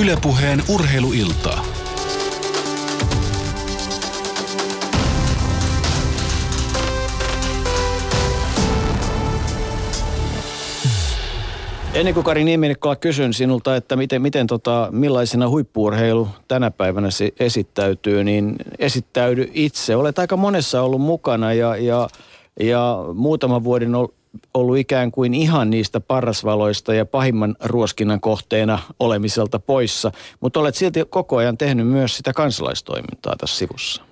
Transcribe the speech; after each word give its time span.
Ylepuheen 0.00 0.62
urheiluiltaa. 0.68 1.64
Ennen 11.94 12.14
kuin 12.14 12.24
Kari 12.24 12.44
Nieminikkola 12.44 12.96
kysyn 12.96 13.32
sinulta, 13.32 13.76
että 13.76 13.96
miten, 13.96 14.22
miten 14.22 14.46
tota, 14.46 14.88
millaisena 14.90 15.48
huippuurheilu 15.48 16.28
tänä 16.48 16.70
päivänä 16.70 17.10
se 17.10 17.32
esittäytyy, 17.40 18.24
niin 18.24 18.56
esittäydy 18.78 19.50
itse. 19.54 19.96
Olet 19.96 20.18
aika 20.18 20.36
monessa 20.36 20.82
ollut 20.82 21.00
mukana 21.00 21.52
ja, 21.52 21.76
ja, 21.76 22.08
ja 22.60 22.98
muutaman 23.14 23.64
vuoden 23.64 23.92
ollut 24.54 24.78
ikään 24.78 25.12
kuin 25.12 25.34
ihan 25.34 25.70
niistä 25.70 26.00
parrasvaloista 26.00 26.94
ja 26.94 27.06
pahimman 27.06 27.56
ruoskinnan 27.64 28.20
kohteena 28.20 28.78
olemiselta 29.00 29.58
poissa, 29.58 30.12
mutta 30.40 30.60
olet 30.60 30.74
silti 30.74 31.04
koko 31.10 31.36
ajan 31.36 31.58
tehnyt 31.58 31.86
myös 31.86 32.16
sitä 32.16 32.32
kansalaistoimintaa 32.32 33.36
tässä 33.36 33.56
sivussa. 33.56 34.02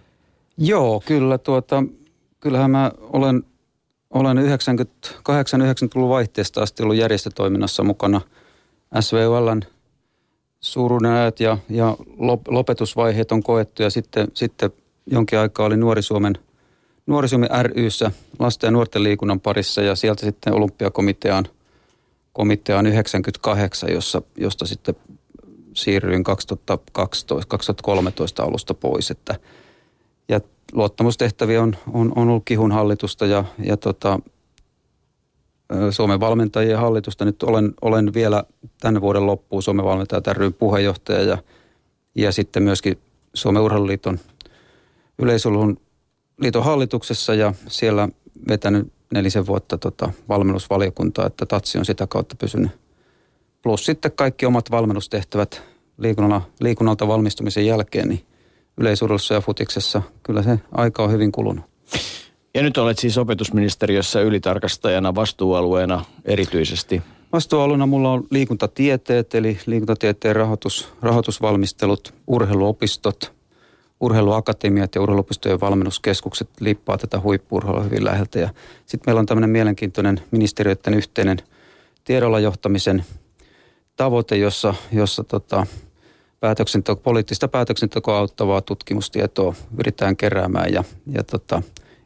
Joo, 0.58 1.02
kyllä 1.06 1.38
tuota, 1.38 1.84
kyllähän 2.40 2.70
mä 2.70 2.90
olen 3.12 3.42
olen 4.10 4.36
98-90-luvun 4.36 6.08
vaihteesta 6.08 6.62
asti 6.62 6.82
ollut 6.82 6.96
järjestötoiminnassa 6.96 7.82
mukana 7.82 8.20
SVULn 9.00 9.62
suuruuden 10.60 11.10
ja, 11.38 11.58
ja 11.68 11.96
lopetusvaiheet 12.48 13.32
on 13.32 13.42
koettu 13.42 13.82
ja 13.82 13.90
sitten, 13.90 14.28
sitten 14.34 14.70
jonkin 15.06 15.38
aikaa 15.38 15.66
oli 15.66 15.76
Nuori 15.76 16.02
Suomen, 16.02 16.38
Nuori 17.06 17.28
Suomen 17.28 17.50
ryssä 17.64 18.10
lasten 18.38 18.68
ja 18.68 18.72
nuorten 18.72 19.02
liikunnan 19.02 19.40
parissa 19.40 19.82
ja 19.82 19.94
sieltä 19.94 20.26
sitten 20.26 20.54
olympiakomiteaan 20.54 21.44
komiteaan 22.36 22.86
98, 22.86 23.92
jossa, 23.92 24.22
josta 24.36 24.66
sitten 24.66 24.94
siirryin 25.74 26.24
2012, 26.24 27.48
2013 27.48 28.42
alusta 28.42 28.74
pois. 28.74 29.10
Että, 29.10 29.34
ja 30.28 30.40
luottamustehtäviä 30.72 31.62
on, 31.62 31.76
on, 31.92 32.12
on 32.16 32.28
ollut 32.28 32.44
kihun 32.44 32.72
hallitusta 32.72 33.26
ja, 33.26 33.44
ja 33.58 33.76
tota, 33.76 34.20
Suomen 35.90 36.20
valmentajien 36.20 36.78
hallitusta. 36.78 37.24
Nyt 37.24 37.42
olen, 37.42 37.74
olen 37.82 38.14
vielä 38.14 38.44
tänne 38.80 39.00
vuoden 39.00 39.26
loppuun 39.26 39.62
Suomen 39.62 39.84
valmentajat 39.84 40.26
ry 40.26 40.50
puheenjohtaja 40.50 41.22
ja, 41.22 41.38
ja 42.14 42.32
sitten 42.32 42.62
myöskin 42.62 42.98
Suomen 43.34 43.62
urheiluliiton 43.62 44.18
yleisurheilun 45.18 45.80
liiton 46.40 46.64
hallituksessa 46.64 47.34
ja 47.34 47.54
siellä 47.68 48.08
vetänyt 48.48 48.92
nelisen 49.14 49.46
vuotta 49.46 49.78
tota 49.78 50.12
valmennusvaliokuntaa, 50.28 51.26
että 51.26 51.46
Tatsi 51.46 51.78
on 51.78 51.84
sitä 51.84 52.06
kautta 52.06 52.36
pysynyt. 52.36 52.70
Plus 53.62 53.86
sitten 53.86 54.12
kaikki 54.12 54.46
omat 54.46 54.70
valmennustehtävät 54.70 55.62
liikunnalta, 55.98 56.46
liikunnalta 56.60 57.08
valmistumisen 57.08 57.66
jälkeen, 57.66 58.08
niin 58.08 58.26
yleisurheilussa 58.76 59.34
ja 59.34 59.40
futiksessa. 59.40 60.02
Kyllä 60.22 60.42
se 60.42 60.58
aika 60.72 61.02
on 61.02 61.12
hyvin 61.12 61.32
kulunut. 61.32 61.64
Ja 62.54 62.62
nyt 62.62 62.78
olet 62.78 62.98
siis 62.98 63.18
opetusministeriössä 63.18 64.20
ylitarkastajana 64.20 65.14
vastuualueena 65.14 66.04
erityisesti. 66.24 67.02
Vastuualueena 67.32 67.86
mulla 67.86 68.12
on 68.12 68.26
liikuntatieteet, 68.30 69.34
eli 69.34 69.58
liikuntatieteen 69.66 70.36
rahoitus, 70.36 70.88
rahoitusvalmistelut, 71.02 72.14
urheiluopistot, 72.26 73.35
urheiluakatemiat 74.00 74.94
ja 74.94 75.00
urheiluopistojen 75.00 75.60
valmennuskeskukset 75.60 76.48
liippaa 76.60 76.98
tätä 76.98 77.20
huippuurheilua 77.20 77.82
hyvin 77.82 78.04
läheltä. 78.04 78.38
Ja 78.38 78.48
sitten 78.86 79.02
meillä 79.06 79.20
on 79.20 79.26
tämmöinen 79.26 79.50
mielenkiintoinen 79.50 80.20
ministeriöiden 80.30 80.94
yhteinen 80.94 81.38
tiedolla 82.04 82.40
johtamisen 82.40 83.04
tavoite, 83.96 84.36
jossa, 84.36 84.74
jossa 84.92 85.24
tota, 85.24 85.66
päätöksenteko, 86.40 87.00
poliittista 87.00 87.48
päätöksentekoa 87.48 88.18
auttavaa 88.18 88.60
tutkimustietoa 88.60 89.54
yritetään 89.78 90.16
keräämään 90.16 90.72
ja, 90.72 90.84
ja 91.06 91.24
tota, 91.24 91.62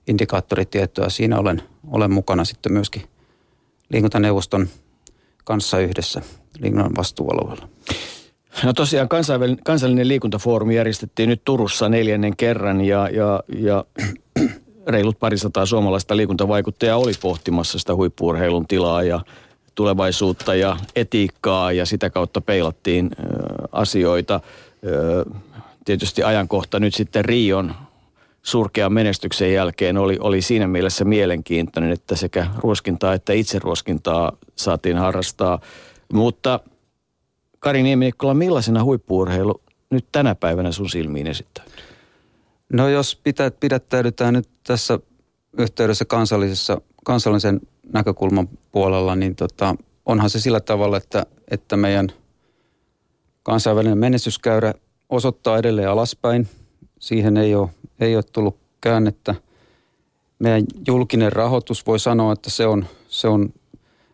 indikaattoritietoa. 0.06 1.08
Siinä 1.08 1.38
olen, 1.38 1.62
olen 1.90 2.12
mukana 2.12 2.44
sitten 2.44 2.72
myöskin 2.72 3.02
liikuntaneuvoston 3.88 4.68
kanssa 5.44 5.78
yhdessä 5.78 6.22
liikunnan 6.58 6.96
vastuualueella. 6.96 7.68
No 8.64 8.72
tosiaan 8.72 9.08
kansallinen 9.64 10.08
liikuntafoorumi 10.08 10.76
järjestettiin 10.76 11.28
nyt 11.28 11.42
Turussa 11.44 11.88
neljännen 11.88 12.36
kerran 12.36 12.80
ja, 12.80 13.08
ja, 13.08 13.42
ja 13.58 13.84
reilut 14.86 15.18
parisataa 15.18 15.66
suomalaista 15.66 16.16
liikuntavaikuttajaa 16.16 16.96
oli 16.98 17.12
pohtimassa 17.22 17.78
sitä 17.78 17.94
huippuurheilun 17.94 18.66
tilaa 18.66 19.02
ja 19.02 19.20
tulevaisuutta 19.74 20.54
ja 20.54 20.76
etiikkaa 20.96 21.72
ja 21.72 21.86
sitä 21.86 22.10
kautta 22.10 22.40
peilattiin 22.40 23.10
asioita. 23.72 24.40
Tietysti 25.84 26.22
ajankohta 26.22 26.80
nyt 26.80 26.94
sitten 26.94 27.24
Rion 27.24 27.74
surkean 28.42 28.92
menestyksen 28.92 29.52
jälkeen 29.52 29.98
oli, 29.98 30.16
oli 30.20 30.42
siinä 30.42 30.66
mielessä 30.66 31.04
mielenkiintoinen, 31.04 31.90
että 31.90 32.16
sekä 32.16 32.46
ruoskintaa 32.58 33.14
että 33.14 33.32
itseruoskintaa 33.32 34.32
saatiin 34.56 34.96
harrastaa. 34.96 35.60
Mutta 36.12 36.60
Kari 37.60 37.82
Nieminikkola, 37.82 38.34
millaisena 38.34 38.84
huippuurheilu 38.84 39.60
nyt 39.90 40.06
tänä 40.12 40.34
päivänä 40.34 40.72
sun 40.72 40.90
silmiin 40.90 41.26
esittäytyy? 41.26 41.84
No 42.72 42.88
jos 42.88 43.20
pidät, 43.24 43.60
pidättäydytään 43.60 44.34
nyt 44.34 44.48
tässä 44.64 44.98
yhteydessä 45.58 46.04
kansallisessa, 46.04 46.80
kansallisen 47.04 47.60
näkökulman 47.92 48.48
puolella, 48.72 49.16
niin 49.16 49.36
tota, 49.36 49.76
onhan 50.06 50.30
se 50.30 50.40
sillä 50.40 50.60
tavalla, 50.60 50.96
että, 50.96 51.26
että 51.50 51.76
meidän 51.76 52.08
kansainvälinen 53.42 53.98
menestyskäyrä 53.98 54.74
osoittaa 55.08 55.58
edelleen 55.58 55.90
alaspäin. 55.90 56.48
Siihen 56.98 57.36
ei 57.36 57.54
ole, 57.54 57.68
ei 58.00 58.16
ole 58.16 58.24
tullut 58.32 58.56
käännettä. 58.80 59.34
Meidän 60.38 60.64
julkinen 60.86 61.32
rahoitus 61.32 61.86
voi 61.86 61.98
sanoa, 61.98 62.32
että 62.32 62.50
se 62.50 62.66
on, 62.66 62.86
se 63.08 63.28
on 63.28 63.52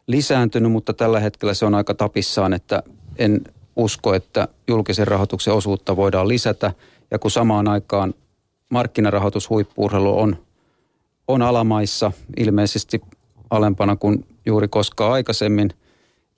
lisääntynyt, 0.06 0.72
mutta 0.72 0.92
tällä 0.94 1.20
hetkellä 1.20 1.54
se 1.54 1.66
on 1.66 1.74
aika 1.74 1.94
tapissaan, 1.94 2.52
että 2.52 2.82
en 3.18 3.40
usko, 3.76 4.14
että 4.14 4.48
julkisen 4.68 5.08
rahoituksen 5.08 5.54
osuutta 5.54 5.96
voidaan 5.96 6.28
lisätä. 6.28 6.72
Ja 7.10 7.18
kun 7.18 7.30
samaan 7.30 7.68
aikaan 7.68 8.14
markkinarahoitus 8.70 9.50
huippuurheilu 9.50 10.18
on, 10.18 10.36
on 11.28 11.42
alamaissa, 11.42 12.12
ilmeisesti 12.36 13.00
alempana 13.50 13.96
kuin 13.96 14.26
juuri 14.46 14.68
koskaan 14.68 15.12
aikaisemmin. 15.12 15.70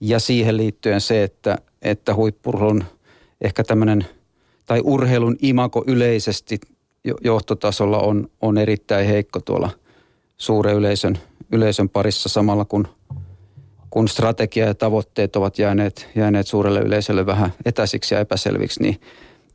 Ja 0.01 0.21
siihen 0.21 0.57
liittyen 0.57 1.01
se, 1.01 1.23
että, 1.23 1.59
että 1.83 2.15
huippurheilun 2.15 2.85
ehkä 3.41 3.65
tämmöinen, 3.65 4.07
tai 4.67 4.81
urheilun 4.85 5.37
imako 5.43 5.85
yleisesti 5.87 6.61
johtotasolla 7.25 7.99
on, 7.99 8.31
on 8.41 8.59
erittäin 8.59 9.07
heikko 9.07 9.41
tuolla 9.41 9.71
suuren 10.37 10.77
yleisön, 10.77 11.19
yleisön 11.53 11.89
parissa 11.89 12.29
samalla 12.29 12.65
kun, 12.65 12.89
kun 13.91 14.09
strategia 14.09 14.67
ja 14.67 14.75
tavoitteet 14.75 15.37
ovat 15.37 15.59
jääneet, 15.59 16.09
jääneet 16.15 16.47
suurelle 16.47 16.81
yleisölle 16.81 17.27
vähän 17.27 17.53
etäisiksi 17.65 18.15
ja 18.15 18.21
epäselviksi, 18.21 18.83
niin 18.83 19.01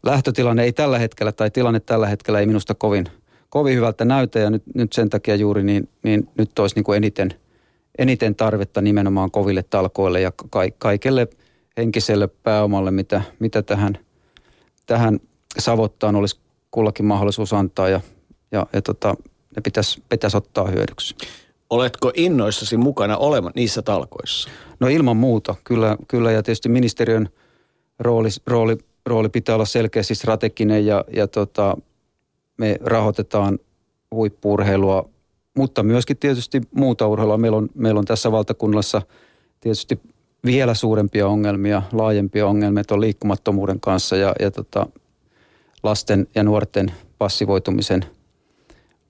lähtötilanne 0.04 0.64
ei 0.64 0.74
tällä 0.74 1.00
hetkellä, 1.00 1.32
tai 1.32 1.52
tilanne 1.52 1.80
tällä 1.80 2.08
hetkellä 2.08 2.40
ei 2.40 2.46
minusta 2.46 2.76
kovin, 2.76 3.06
kovin 3.50 3.76
hyvältä 3.76 4.06
näytä, 4.06 4.40
ja 4.40 4.50
nyt, 4.50 4.64
nyt 4.76 4.94
sen 4.94 5.10
takia 5.10 5.36
juuri 5.36 5.64
niin, 5.64 5.90
niin 6.04 6.30
nyt 6.38 6.60
olisi 6.60 6.76
niin 6.76 6.84
kuin 6.84 6.98
eniten– 6.98 7.34
eniten 7.98 8.36
tarvetta 8.36 8.82
nimenomaan 8.82 9.32
koville 9.32 9.64
talkoille 9.64 10.22
ja 10.22 10.32
ka- 10.50 10.62
kaikelle 10.78 11.28
henkiselle 11.78 12.28
pääomalle, 12.28 12.92
mitä, 12.92 13.22
mitä 13.40 13.62
tähän, 13.62 13.98
tähän 14.86 15.20
savottaan 15.60 16.16
olisi 16.16 16.40
kullakin 16.72 17.06
mahdollisuus 17.06 17.54
antaa 17.54 17.90
ja, 17.90 18.02
ja, 18.52 18.66
ja 18.74 18.82
tota, 18.82 19.16
ne 19.56 19.62
pitäisi, 19.64 20.04
pitäisi 20.10 20.38
ottaa 20.38 20.68
hyödyksi. 20.68 21.16
Oletko 21.70 22.12
innoissasi 22.16 22.78
mukana 22.78 23.18
olemaan 23.18 23.54
niissä 23.56 23.82
talkoissa? 23.82 24.50
No 24.80 24.88
ilman 24.88 25.18
muuta, 25.18 25.56
kyllä, 25.64 25.98
kyllä 26.08 26.32
ja 26.32 26.44
tietysti 26.44 26.70
ministeriön 26.70 27.30
rooli, 28.00 28.30
rooli, 28.48 28.78
rooli 29.06 29.30
pitää 29.30 29.56
olla 29.56 29.66
selkeästi 29.66 30.16
strateginen 30.16 30.86
ja, 30.86 31.06
ja 31.16 31.28
tota, 31.28 31.78
me 32.58 32.78
rahoitetaan 32.82 33.60
huippuurheilua 34.12 35.14
mutta 35.58 35.84
myöskin 35.84 36.18
tietysti 36.18 36.62
muuta 36.76 37.08
urheilua. 37.08 37.38
Meillä 37.38 37.58
on, 37.58 37.70
meillä 37.76 38.00
on 38.00 38.06
tässä 38.06 38.32
valtakunnassa 38.32 39.02
tietysti 39.60 40.00
vielä 40.46 40.74
suurempia 40.74 41.28
ongelmia, 41.28 41.82
laajempia 41.92 42.48
ongelmia 42.48 42.84
tuon 42.84 43.02
liikkumattomuuden 43.02 43.80
kanssa 43.80 44.16
ja, 44.16 44.34
ja 44.40 44.52
tota, 44.52 44.88
lasten 45.84 46.28
ja 46.36 46.44
nuorten 46.44 46.92
passivoitumisen 47.18 48.06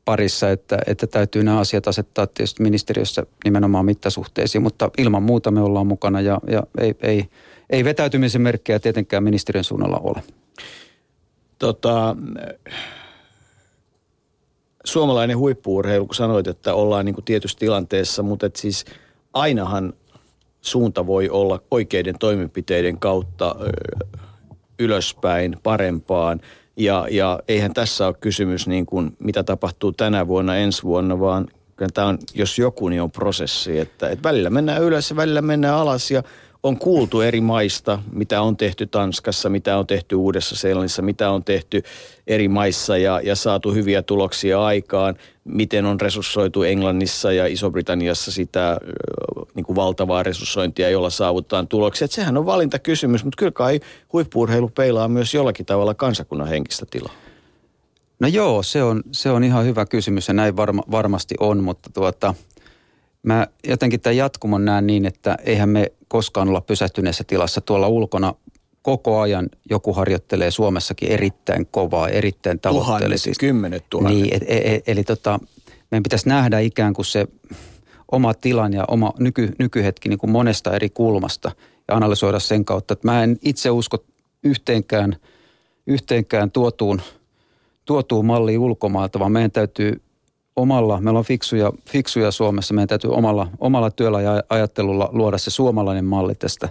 parissa, 0.05 0.51
että, 0.51 0.79
että 0.87 1.07
täytyy 1.07 1.43
nämä 1.43 1.59
asiat 1.59 1.87
asettaa 1.87 2.27
tietysti 2.27 2.63
ministeriössä 2.63 3.25
nimenomaan 3.43 3.85
mittasuhteisiin, 3.85 4.61
mutta 4.61 4.89
ilman 4.97 5.23
muuta 5.23 5.51
me 5.51 5.61
ollaan 5.61 5.87
mukana 5.87 6.21
ja, 6.21 6.39
ja 6.47 6.63
ei, 6.81 6.95
ei, 7.01 7.29
ei 7.69 7.83
vetäytymisen 7.83 8.41
merkkejä 8.41 8.79
tietenkään 8.79 9.23
ministeriön 9.23 9.63
suunnalla 9.63 9.97
ole. 10.03 10.23
Tota, 11.59 12.15
suomalainen 14.85 15.37
huippuurheilu, 15.37 16.05
kun 16.05 16.15
sanoit, 16.15 16.47
että 16.47 16.73
ollaan 16.73 17.05
niin 17.05 17.15
kuin 17.15 17.25
tietyssä 17.25 17.59
tilanteessa, 17.59 18.23
mutta 18.23 18.45
et 18.45 18.55
siis 18.55 18.85
ainahan 19.33 19.93
suunta 20.61 21.07
voi 21.07 21.29
olla 21.29 21.59
oikeiden 21.71 22.15
toimenpiteiden 22.19 22.99
kautta 22.99 23.55
ylöspäin, 24.79 25.57
parempaan. 25.63 26.41
Ja, 26.77 27.07
ja 27.11 27.39
eihän 27.47 27.73
tässä 27.73 28.07
ole 28.07 28.15
kysymys 28.21 28.67
niin 28.67 28.85
kuin, 28.85 29.15
mitä 29.19 29.43
tapahtuu 29.43 29.91
tänä 29.91 30.27
vuonna, 30.27 30.55
ensi 30.55 30.83
vuonna, 30.83 31.19
vaan 31.19 31.47
tämä 31.93 32.07
on, 32.07 32.17
jos 32.33 32.59
joku, 32.59 32.89
niin 32.89 33.01
on 33.01 33.11
prosessi. 33.11 33.79
Että, 33.79 34.09
että 34.09 34.29
välillä 34.29 34.49
mennään 34.49 34.81
ylös 34.81 35.09
ja 35.09 35.15
välillä 35.15 35.41
mennään 35.41 35.75
alas 35.75 36.11
ja 36.11 36.23
on 36.63 36.77
kuultu 36.77 37.21
eri 37.21 37.41
maista, 37.41 37.99
mitä 38.11 38.41
on 38.41 38.57
tehty 38.57 38.87
Tanskassa, 38.87 39.49
mitä 39.49 39.77
on 39.77 39.87
tehty 39.87 40.15
Uudessa 40.15 40.55
Seelannissa, 40.55 41.01
mitä 41.01 41.31
on 41.31 41.43
tehty 41.43 41.83
eri 42.27 42.47
maissa 42.47 42.97
ja, 42.97 43.21
ja 43.23 43.35
saatu 43.35 43.73
hyviä 43.73 44.01
tuloksia 44.01 44.65
aikaan, 44.65 45.15
miten 45.43 45.85
on 45.85 46.01
resurssoitu 46.01 46.63
Englannissa 46.63 47.31
ja 47.31 47.47
Iso-Britanniassa 47.47 48.31
sitä 48.31 48.77
niin 49.55 49.65
kuin 49.65 49.75
valtavaa 49.75 50.23
resurssointia, 50.23 50.89
jolla 50.89 51.09
saavutetaan 51.09 51.67
tuloksia. 51.67 52.05
Että 52.05 52.15
sehän 52.15 52.37
on 52.37 52.45
valintakysymys, 52.45 53.23
mutta 53.23 53.37
kyllä 53.37 53.51
kai 53.51 53.79
huippuurheilu 54.13 54.69
peilaa 54.69 55.07
myös 55.07 55.33
jollakin 55.33 55.65
tavalla 55.65 55.93
kansakunnan 55.93 56.47
henkistä 56.47 56.85
tilaa. 56.91 57.13
No 58.19 58.27
joo, 58.27 58.63
se 58.63 58.83
on, 58.83 59.03
se 59.11 59.31
on 59.31 59.43
ihan 59.43 59.65
hyvä 59.65 59.85
kysymys 59.85 60.27
ja 60.27 60.33
näin 60.33 60.55
varma, 60.55 60.83
varmasti 60.91 61.35
on, 61.39 61.63
mutta 61.63 61.89
tuota, 61.93 62.33
mä 63.23 63.47
jotenkin 63.67 64.01
tämän 64.01 64.17
jatkumon 64.17 64.65
näen 64.65 64.87
niin, 64.87 65.05
että 65.05 65.37
eihän 65.45 65.69
me 65.69 65.91
koskaan 66.07 66.49
olla 66.49 66.61
pysähtyneessä 66.61 67.23
tilassa 67.23 67.61
tuolla 67.61 67.87
ulkona 67.87 68.33
koko 68.81 69.19
ajan 69.19 69.49
joku 69.69 69.93
harjoittelee 69.93 70.51
Suomessakin 70.51 71.11
erittäin 71.11 71.67
kovaa, 71.71 72.09
erittäin 72.09 72.59
tavoitteellisesti. 72.59 73.31
Tuhannet, 73.31 73.39
kymmenet 73.39 73.83
tuhannet. 73.89 74.21
Niin, 74.21 74.33
et, 74.33 74.43
et, 74.47 74.73
et, 74.73 74.89
eli 74.89 75.03
tota, 75.03 75.39
meidän 75.91 76.03
pitäisi 76.03 76.29
nähdä 76.29 76.59
ikään 76.59 76.93
kuin 76.93 77.05
se 77.05 77.27
oma 78.11 78.33
tilan 78.33 78.73
ja 78.73 78.85
oma 78.87 79.13
nyky, 79.19 79.55
nykyhetki 79.59 80.09
niin 80.09 80.19
kuin 80.19 80.31
monesta 80.31 80.75
eri 80.75 80.89
kulmasta 80.89 81.51
ja 81.87 81.95
analysoida 81.95 82.39
sen 82.39 82.65
kautta. 82.65 82.93
Että 82.93 83.07
mä 83.07 83.23
en 83.23 83.37
itse 83.41 83.69
usko 83.69 84.03
yhteenkään, 84.43 85.15
yhteenkään 85.87 86.51
tuotuun, 86.51 87.01
tuotuun 87.85 88.25
malliin 88.25 88.59
ulkomailta, 88.59 89.19
vaan 89.19 89.31
meidän 89.31 89.51
täytyy 89.51 90.01
omalla, 90.55 91.01
meillä 91.01 91.19
on 91.19 91.25
fiksuja, 91.25 91.71
fiksuja 91.89 92.31
Suomessa, 92.31 92.73
meidän 92.73 92.87
täytyy 92.87 93.11
omalla, 93.11 93.47
omalla 93.59 93.91
työllä 93.91 94.21
ja 94.21 94.43
ajattelulla 94.49 95.09
luoda 95.11 95.37
se 95.37 95.51
suomalainen 95.51 96.05
malli 96.05 96.35
tästä, 96.35 96.69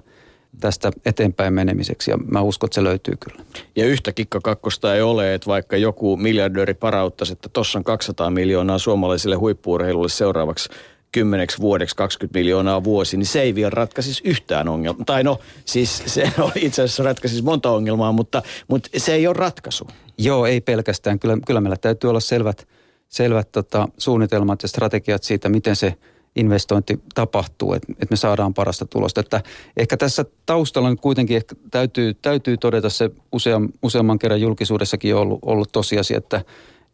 tästä 0.60 0.92
eteenpäin 1.04 1.54
menemiseksi 1.54 2.10
ja 2.10 2.16
mä 2.16 2.40
uskon, 2.40 2.68
että 2.68 2.74
se 2.74 2.84
löytyy 2.84 3.14
kyllä. 3.20 3.44
Ja 3.76 3.86
yhtä 3.86 4.12
kikkakakkosta 4.12 4.94
ei 4.94 5.02
ole, 5.02 5.34
että 5.34 5.46
vaikka 5.46 5.76
joku 5.76 6.16
miljardööri 6.16 6.74
parauttaisi, 6.74 7.32
että 7.32 7.48
tuossa 7.48 7.78
on 7.78 7.84
200 7.84 8.30
miljoonaa 8.30 8.78
suomalaisille 8.78 9.36
huippuurheilulle 9.36 10.08
seuraavaksi 10.08 10.68
kymmeneksi 11.12 11.58
vuodeksi 11.58 11.96
20 11.96 12.38
miljoonaa 12.38 12.84
vuosi, 12.84 13.16
niin 13.16 13.26
se 13.26 13.40
ei 13.40 13.54
vielä 13.54 13.70
ratkaisisi 13.70 14.22
yhtään 14.24 14.68
ongelmaa. 14.68 15.04
Tai 15.04 15.24
no, 15.24 15.40
siis 15.64 16.02
se 16.06 16.22
on 16.38 16.52
itse 16.54 16.82
asiassa 16.82 17.02
ratkaisisi 17.02 17.42
monta 17.42 17.70
ongelmaa, 17.70 18.12
mutta, 18.12 18.42
mutta 18.68 18.88
se 18.96 19.14
ei 19.14 19.26
ole 19.26 19.36
ratkaisu. 19.38 19.86
Joo, 20.18 20.46
ei 20.46 20.60
pelkästään. 20.60 21.18
Kyllä, 21.18 21.38
kyllä 21.46 21.60
meillä 21.60 21.76
täytyy 21.76 22.10
olla 22.10 22.20
selvät, 22.20 22.68
selvät 23.12 23.52
tota, 23.52 23.88
suunnitelmat 23.98 24.62
ja 24.62 24.68
strategiat 24.68 25.22
siitä, 25.22 25.48
miten 25.48 25.76
se 25.76 25.94
investointi 26.36 27.00
tapahtuu, 27.14 27.72
että, 27.74 27.92
että 27.92 28.06
me 28.10 28.16
saadaan 28.16 28.54
parasta 28.54 28.86
tulosta. 28.86 29.20
Että 29.20 29.42
ehkä 29.76 29.96
tässä 29.96 30.24
taustalla 30.46 30.90
nyt 30.90 31.00
kuitenkin 31.00 31.36
ehkä 31.36 31.54
täytyy, 31.70 32.14
täytyy 32.14 32.56
todeta 32.56 32.90
se 32.90 33.10
useam, 33.32 33.68
useamman 33.82 34.18
kerran 34.18 34.40
julkisuudessakin 34.40 35.16
ollut, 35.16 35.38
ollut 35.42 35.72
tosiasia, 35.72 36.18
että, 36.18 36.44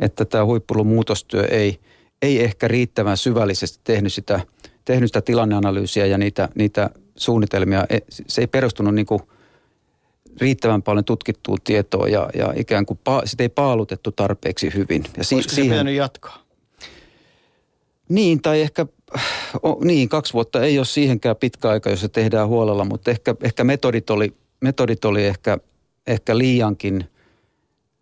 että 0.01 0.25
tämä 0.25 0.45
huippulun 0.45 0.87
muutostyö 0.87 1.45
ei– 1.45 1.79
ei 2.23 2.45
ehkä 2.45 2.69
riittävän 2.69 3.17
syvällisesti 3.17 3.81
tehnyt 3.85 4.13
sitä, 4.13 4.41
tehnyt 4.85 5.09
sitä 5.09 5.21
tilanneanalyysiä 5.21 6.07
ja 6.07 6.19
niitä, 6.19 6.49
niitä 6.55 6.91
suunnitelmia. 7.17 7.87
E, 7.91 7.99
se 8.09 8.41
ei 8.41 8.47
perustunut 8.47 8.95
niin 8.95 9.07
kuin 9.07 9.23
riittävän 10.41 10.83
paljon 10.83 11.05
tutkittuun 11.05 11.59
tietoon 11.65 12.13
ja, 12.13 12.31
ja 12.35 12.53
ikään 12.57 12.87
kuin 12.87 13.01
pa, 13.05 13.23
sitä 13.25 13.43
ei 13.43 13.49
paalutettu 13.49 14.13
tarpeeksi 14.13 14.75
hyvin. 14.75 15.05
Ja 15.17 15.25
si, 15.25 15.35
Olisiko 15.35 15.55
siihen, 15.55 15.71
pitänyt 15.71 15.95
jatkaa? 15.95 16.43
Niin, 18.09 18.43
tai 18.43 18.61
ehkä, 18.61 18.87
o, 19.63 19.85
niin, 19.85 20.09
kaksi 20.09 20.33
vuotta 20.33 20.63
ei 20.63 20.79
ole 20.79 20.87
siihenkään 20.87 21.37
pitkä 21.37 21.69
aika, 21.69 21.91
jos 21.91 22.01
se 22.01 22.09
tehdään 22.09 22.49
huolella, 22.49 22.85
mutta 22.85 23.11
ehkä, 23.11 23.35
ehkä 23.43 23.65
metodit 23.65 24.11
oli, 24.11 24.37
metodit 24.61 25.05
oli 25.05 25.27
ehkä, 25.27 25.59
ehkä 26.07 26.39
liiankin 26.39 27.05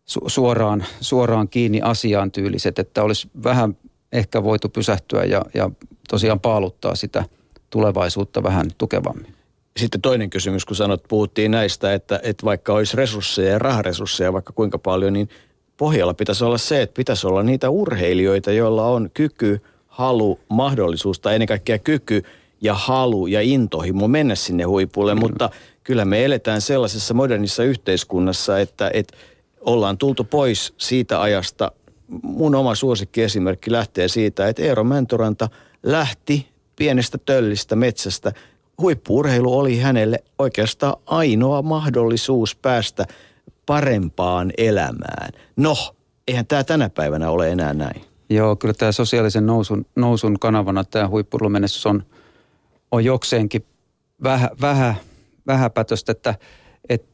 su, 0.04 0.20
suoraan, 0.26 0.84
suoraan 1.00 1.48
kiinni 1.48 1.80
asiaan 1.80 2.32
tyyliset, 2.32 2.78
että 2.78 3.02
olisi 3.02 3.30
vähän 3.44 3.76
ehkä 4.12 4.42
voitu 4.42 4.68
pysähtyä 4.68 5.24
ja, 5.24 5.42
ja 5.54 5.70
tosiaan 6.08 6.40
paaluttaa 6.40 6.94
sitä 6.94 7.24
tulevaisuutta 7.70 8.42
vähän 8.42 8.66
tukevammin. 8.78 9.35
Sitten 9.76 10.00
toinen 10.00 10.30
kysymys, 10.30 10.64
kun 10.64 10.76
sanot, 10.76 11.02
puhuttiin 11.08 11.50
näistä, 11.50 11.94
että, 11.94 12.20
että 12.22 12.44
vaikka 12.44 12.72
olisi 12.72 12.96
resursseja 12.96 13.50
ja 13.50 13.58
raharesursseja 13.58 14.32
vaikka 14.32 14.52
kuinka 14.52 14.78
paljon, 14.78 15.12
niin 15.12 15.28
pohjalla 15.76 16.14
pitäisi 16.14 16.44
olla 16.44 16.58
se, 16.58 16.82
että 16.82 16.96
pitäisi 16.96 17.26
olla 17.26 17.42
niitä 17.42 17.70
urheilijoita, 17.70 18.52
joilla 18.52 18.86
on 18.86 19.10
kyky, 19.14 19.60
halu, 19.86 20.40
mahdollisuus 20.48 21.20
tai 21.20 21.34
ennen 21.34 21.48
kaikkea 21.48 21.78
kyky 21.78 22.22
ja 22.60 22.74
halu 22.74 23.26
ja 23.26 23.40
intohimo 23.40 24.08
mennä 24.08 24.34
sinne 24.34 24.64
huipulle, 24.64 25.14
mm. 25.14 25.20
mutta 25.20 25.50
kyllä 25.84 26.04
me 26.04 26.24
eletään 26.24 26.60
sellaisessa 26.60 27.14
modernissa 27.14 27.64
yhteiskunnassa, 27.64 28.60
että, 28.60 28.90
että 28.94 29.16
ollaan 29.60 29.98
tultu 29.98 30.24
pois 30.24 30.74
siitä 30.76 31.20
ajasta, 31.22 31.72
mun 32.22 32.54
oma 32.54 32.74
suosikkiesimerkki 32.74 33.72
lähtee 33.72 34.08
siitä, 34.08 34.48
että 34.48 34.62
Eero 34.62 34.84
Mäntoranta 34.84 35.48
lähti 35.82 36.46
pienestä 36.76 37.18
töllistä 37.18 37.76
metsästä. 37.76 38.32
Huippuurheilu 38.82 39.58
oli 39.58 39.78
hänelle 39.78 40.18
oikeastaan 40.38 40.96
ainoa 41.06 41.62
mahdollisuus 41.62 42.56
päästä 42.56 43.06
parempaan 43.66 44.52
elämään. 44.58 45.30
No, 45.56 45.76
eihän 46.28 46.46
tämä 46.46 46.64
tänä 46.64 46.88
päivänä 46.88 47.30
ole 47.30 47.52
enää 47.52 47.74
näin. 47.74 48.04
Joo, 48.30 48.56
kyllä 48.56 48.74
tämä 48.74 48.92
sosiaalisen 48.92 49.46
nousun, 49.46 49.86
nousun 49.96 50.38
kanavana 50.38 50.84
tämä 50.84 51.08
huippurheilumenestys 51.08 51.86
on, 51.86 52.02
on 52.92 53.04
jokseenkin 53.04 53.64
vähän, 54.22 54.50
vähän, 54.60 54.94
vähäpätöstä, 55.46 56.12
että, 56.12 56.34
että 56.88 57.08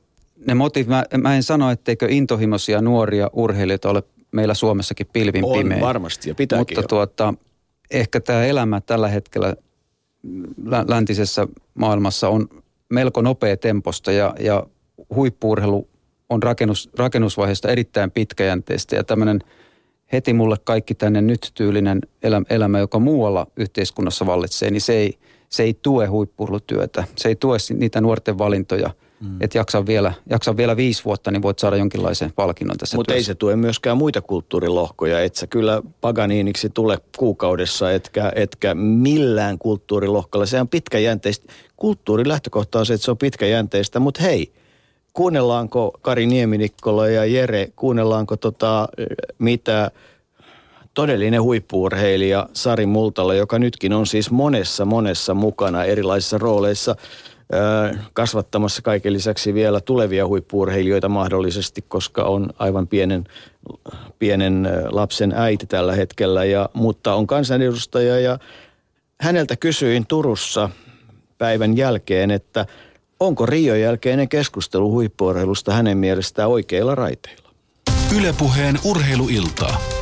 ne 0.47 0.55
motiv, 0.55 0.87
mä, 0.87 1.05
mä 1.19 1.37
en 1.37 1.43
sano, 1.43 1.70
etteikö 1.70 2.06
intohimoisia 2.11 2.81
nuoria 2.81 3.31
urheilijoita 3.32 3.91
ole 3.91 4.03
meillä 4.32 4.55
Suomessakin 4.55 5.06
pilvin 5.12 5.44
on, 5.44 5.58
pimeä. 5.58 5.81
varmasti 5.81 6.29
ja 6.29 6.35
pitääkin 6.35 6.61
Mutta 6.61 6.81
jo. 6.81 6.88
tuota, 6.88 7.35
ehkä 7.91 8.20
tämä 8.20 8.44
elämä 8.44 8.81
tällä 8.81 9.08
hetkellä 9.08 9.56
läntisessä 10.89 11.49
maailmassa 11.75 12.29
on 12.29 12.49
melko 12.89 13.23
nopea 13.23 13.56
temposta 13.56 14.13
ja, 14.13 14.35
ja 14.41 14.67
huippuurheilu 15.15 15.89
on 16.29 16.43
rakennus, 16.43 16.91
rakennusvaiheesta 16.99 17.69
erittäin 17.69 18.11
pitkäjänteistä 18.11 18.96
ja 18.96 19.05
tämmöinen 19.05 19.41
heti 20.13 20.32
mulle 20.32 20.56
kaikki 20.65 20.94
tänne 20.94 21.20
nyt 21.20 21.51
tyylinen 21.55 22.01
elämä, 22.51 22.79
joka 22.79 22.99
muualla 22.99 23.46
yhteiskunnassa 23.56 24.27
vallitsee, 24.27 24.70
niin 24.70 24.81
se 24.81 24.93
ei, 24.93 25.19
se 25.49 25.63
ei 25.63 25.75
tue 25.75 26.06
huippuurheilutyötä. 26.06 27.05
Se 27.17 27.29
ei 27.29 27.37
tue 27.37 27.56
niitä 27.79 28.01
nuorten 28.01 28.39
valintoja– 28.39 28.91
Mm. 29.22 29.36
Että 29.41 29.58
jaksa 29.58 29.86
vielä, 29.86 30.12
jaksa 30.31 30.56
vielä 30.56 30.76
viisi 30.76 31.05
vuotta, 31.05 31.31
niin 31.31 31.43
voit 31.43 31.58
saada 31.58 31.76
jonkinlaisen 31.76 32.32
palkinnon 32.36 32.76
tässä 32.76 32.96
Mutta 32.96 33.14
ei 33.14 33.22
se 33.22 33.34
tue 33.34 33.56
myöskään 33.56 33.96
muita 33.96 34.20
kulttuurilohkoja. 34.20 35.20
Et 35.20 35.34
sä 35.34 35.46
kyllä 35.46 35.82
Paganiiniksi 36.00 36.70
tule 36.70 36.98
kuukaudessa, 37.17 37.93
etkä, 37.93 38.32
etkä 38.34 38.74
millään 38.74 39.58
kulttuurilohkolla. 39.58 40.46
Se 40.46 40.60
on 40.60 40.69
pitkäjänteistä. 40.69 41.52
Kulttuurin 41.76 42.29
lähtökohta 42.29 42.79
on 42.79 42.86
se, 42.86 42.94
että 42.94 43.05
se 43.05 43.10
on 43.10 43.19
pitkäjänteistä, 43.19 44.00
mutta 44.00 44.22
hei, 44.22 44.52
kuunnellaanko 45.12 45.98
Kari 46.02 46.26
Nieminikkola 46.26 47.08
ja 47.08 47.24
Jere, 47.24 47.69
kuunnellaanko 47.76 48.36
tota, 48.36 48.88
mitä 49.38 49.91
todellinen 50.94 51.43
huippuurheilija 51.43 52.48
Sari 52.52 52.86
Multala, 52.86 53.34
joka 53.34 53.58
nytkin 53.58 53.93
on 53.93 54.06
siis 54.06 54.31
monessa 54.31 54.84
monessa 54.84 55.34
mukana 55.34 55.84
erilaisissa 55.84 56.38
rooleissa– 56.38 56.96
kasvattamassa 58.13 58.82
kaiken 58.82 59.13
lisäksi 59.13 59.55
vielä 59.55 59.81
tulevia 59.81 60.27
huippuurheilijoita 60.27 61.09
mahdollisesti, 61.09 61.85
koska 61.89 62.25
on 62.25 62.51
aivan 62.59 62.89
pienen, 62.89 63.25
pienen 64.19 64.69
lapsen 64.91 65.32
äiti 65.37 65.67
tällä 65.67 65.94
hetkellä, 65.94 66.44
ja, 66.44 66.69
mutta 66.73 67.15
on 67.15 67.27
kansanedustaja 67.27 68.21
ja 68.21 68.39
häneltä 69.21 69.56
kysyin 69.56 70.06
Turussa 70.06 70.71
päivän 71.39 71.77
jälkeen, 71.77 72.31
että 72.31 72.67
onko 73.21 73.47
Rio 73.47 73.75
jälkeinen 73.75 74.29
keskustelu 74.29 74.91
huippuurheilusta 74.91 75.73
hänen 75.73 75.99
mielestään 75.99 76.49
oikeilla 76.49 76.94
raiteilla. 76.94 77.51
Ylepuheen 78.17 78.79
urheiluiltaa. 78.85 80.02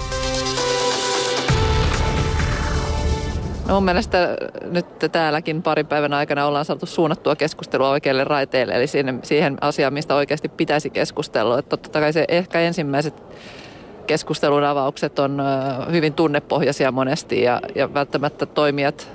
No 3.71 3.75
mun 3.75 3.85
mielestä 3.85 4.37
nyt 4.65 4.87
täälläkin 5.13 5.63
parin 5.63 5.87
päivän 5.87 6.13
aikana 6.13 6.47
ollaan 6.47 6.65
saatu 6.65 6.87
suunnattua 6.87 7.37
keskustelua 7.37 7.91
oikealle 7.91 8.25
raiteelle, 8.25 8.75
eli 8.75 8.87
siihen, 8.87 9.21
siihen 9.23 9.59
asiaan, 9.61 9.93
mistä 9.93 10.15
oikeasti 10.15 10.49
pitäisi 10.49 10.91
keskustella. 10.91 11.59
Että 11.59 11.77
totta 11.77 12.01
kai 12.01 12.13
se 12.13 12.25
ehkä 12.29 12.61
ensimmäiset 12.61 13.23
keskustelun 14.07 14.65
avaukset 14.65 15.19
on 15.19 15.43
hyvin 15.93 16.15
tunnepohjaisia 16.15 16.93
monesti 16.93 17.43
ja, 17.43 17.61
ja 17.75 17.95
välttämättä 17.95 18.47
toimijat 18.47 19.11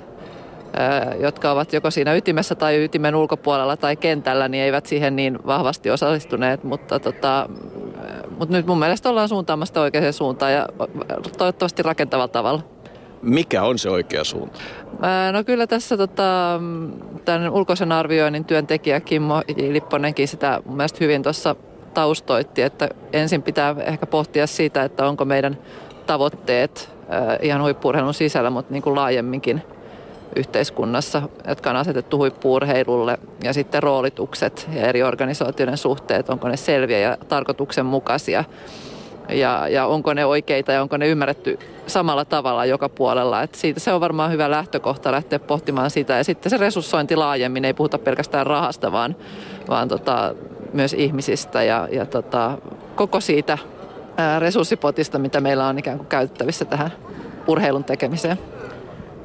jotka 1.20 1.50
ovat 1.50 1.72
joko 1.72 1.90
siinä 1.90 2.14
ytimessä 2.14 2.54
tai 2.54 2.84
ytimen 2.84 3.14
ulkopuolella 3.14 3.76
tai 3.76 3.96
kentällä, 3.96 4.48
niin 4.48 4.64
eivät 4.64 4.86
siihen 4.86 5.16
niin 5.16 5.38
vahvasti 5.46 5.90
osallistuneet, 5.90 6.64
mutta, 6.64 7.00
tota, 7.00 7.48
mutta 8.38 8.56
nyt 8.56 8.66
mun 8.66 8.78
mielestä 8.78 9.08
ollaan 9.08 9.28
suuntaamassa 9.28 9.80
oikeaan 9.80 10.12
suuntaan 10.12 10.52
ja 10.52 10.68
toivottavasti 11.38 11.82
rakentavalla 11.82 12.28
tavalla. 12.28 12.75
Mikä 13.22 13.62
on 13.62 13.78
se 13.78 13.90
oikea 13.90 14.24
suunta? 14.24 14.60
No 15.32 15.44
kyllä 15.44 15.66
tässä 15.66 15.96
tota, 15.96 16.60
tämän 17.24 17.50
ulkoisen 17.50 17.92
arvioinnin 17.92 18.44
työntekijä 18.44 19.00
Kimmo 19.00 19.42
Lipponenkin 19.68 20.28
sitä 20.28 20.60
mun 20.64 20.76
mielestä 20.76 20.98
hyvin 21.00 21.22
tuossa 21.22 21.56
taustoitti, 21.94 22.62
että 22.62 22.88
ensin 23.12 23.42
pitää 23.42 23.74
ehkä 23.86 24.06
pohtia 24.06 24.46
siitä, 24.46 24.82
että 24.82 25.06
onko 25.06 25.24
meidän 25.24 25.58
tavoitteet 26.06 26.90
ihan 27.42 27.62
huippuurheilun 27.62 28.14
sisällä, 28.14 28.50
mutta 28.50 28.72
niin 28.72 28.82
kuin 28.82 28.94
laajemminkin 28.94 29.62
yhteiskunnassa, 30.36 31.22
jotka 31.48 31.70
on 31.70 31.76
asetettu 31.76 32.18
huippuurheilulle 32.18 33.18
ja 33.44 33.52
sitten 33.52 33.82
roolitukset 33.82 34.68
ja 34.74 34.86
eri 34.86 35.02
organisaatioiden 35.02 35.76
suhteet, 35.76 36.28
onko 36.28 36.48
ne 36.48 36.56
selviä 36.56 36.98
ja 36.98 37.16
tarkoituksenmukaisia 37.28 38.44
ja, 39.28 39.68
ja 39.68 39.86
onko 39.86 40.14
ne 40.14 40.24
oikeita 40.24 40.72
ja 40.72 40.82
onko 40.82 40.96
ne 40.96 41.08
ymmärretty 41.08 41.58
samalla 41.86 42.24
tavalla 42.24 42.64
joka 42.64 42.88
puolella. 42.88 43.42
Et 43.42 43.54
siitä 43.54 43.80
se 43.80 43.92
on 43.92 44.00
varmaan 44.00 44.32
hyvä 44.32 44.50
lähtökohta 44.50 45.12
lähteä 45.12 45.38
pohtimaan 45.38 45.90
sitä. 45.90 46.16
Ja 46.16 46.24
sitten 46.24 46.50
se 46.50 46.56
resurssointi 46.56 47.16
laajemmin, 47.16 47.64
ei 47.64 47.74
puhuta 47.74 47.98
pelkästään 47.98 48.46
rahasta, 48.46 48.92
vaan, 48.92 49.16
vaan 49.68 49.88
tota, 49.88 50.34
myös 50.72 50.92
ihmisistä 50.92 51.62
ja, 51.62 51.88
ja 51.92 52.06
tota, 52.06 52.58
koko 52.94 53.20
siitä 53.20 53.58
resurssipotista, 54.38 55.18
mitä 55.18 55.40
meillä 55.40 55.66
on 55.66 55.78
ikään 55.78 55.98
kuin 55.98 56.08
käytettävissä 56.08 56.64
tähän 56.64 56.92
urheilun 57.46 57.84
tekemiseen. 57.84 58.38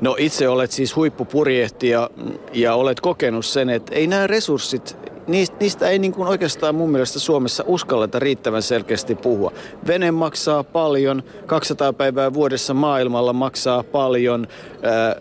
No 0.02 0.16
itse 0.20 0.50
olet 0.50 0.72
siis 0.72 0.96
huippupurjehtija 0.96 2.10
ja 2.54 2.76
olet 2.76 3.00
kokenut 3.00 3.46
sen, 3.46 3.70
että 3.70 3.96
ei 3.96 4.08
nämä 4.08 4.28
resurssit 4.28 5.11
niistä, 5.28 5.58
niistä 5.60 5.90
ei 5.90 6.00
niin 6.00 6.14
kuin 6.14 6.28
oikeastaan 6.28 6.76
mun 6.76 6.92
mielestä 6.92 7.20
Suomessa 7.20 7.64
uskalleta 7.68 8.20
riittävän 8.20 8.62
selkeästi 8.62 9.16
puhua. 9.16 9.52
Vene 9.88 10.12
maksaa 10.12 10.64
paljon, 10.64 11.24
200 11.46 11.94
päivää 11.94 12.34
vuodessa 12.34 12.74
maailmalla 12.74 13.34
maksaa 13.34 13.84
paljon, 13.84 14.48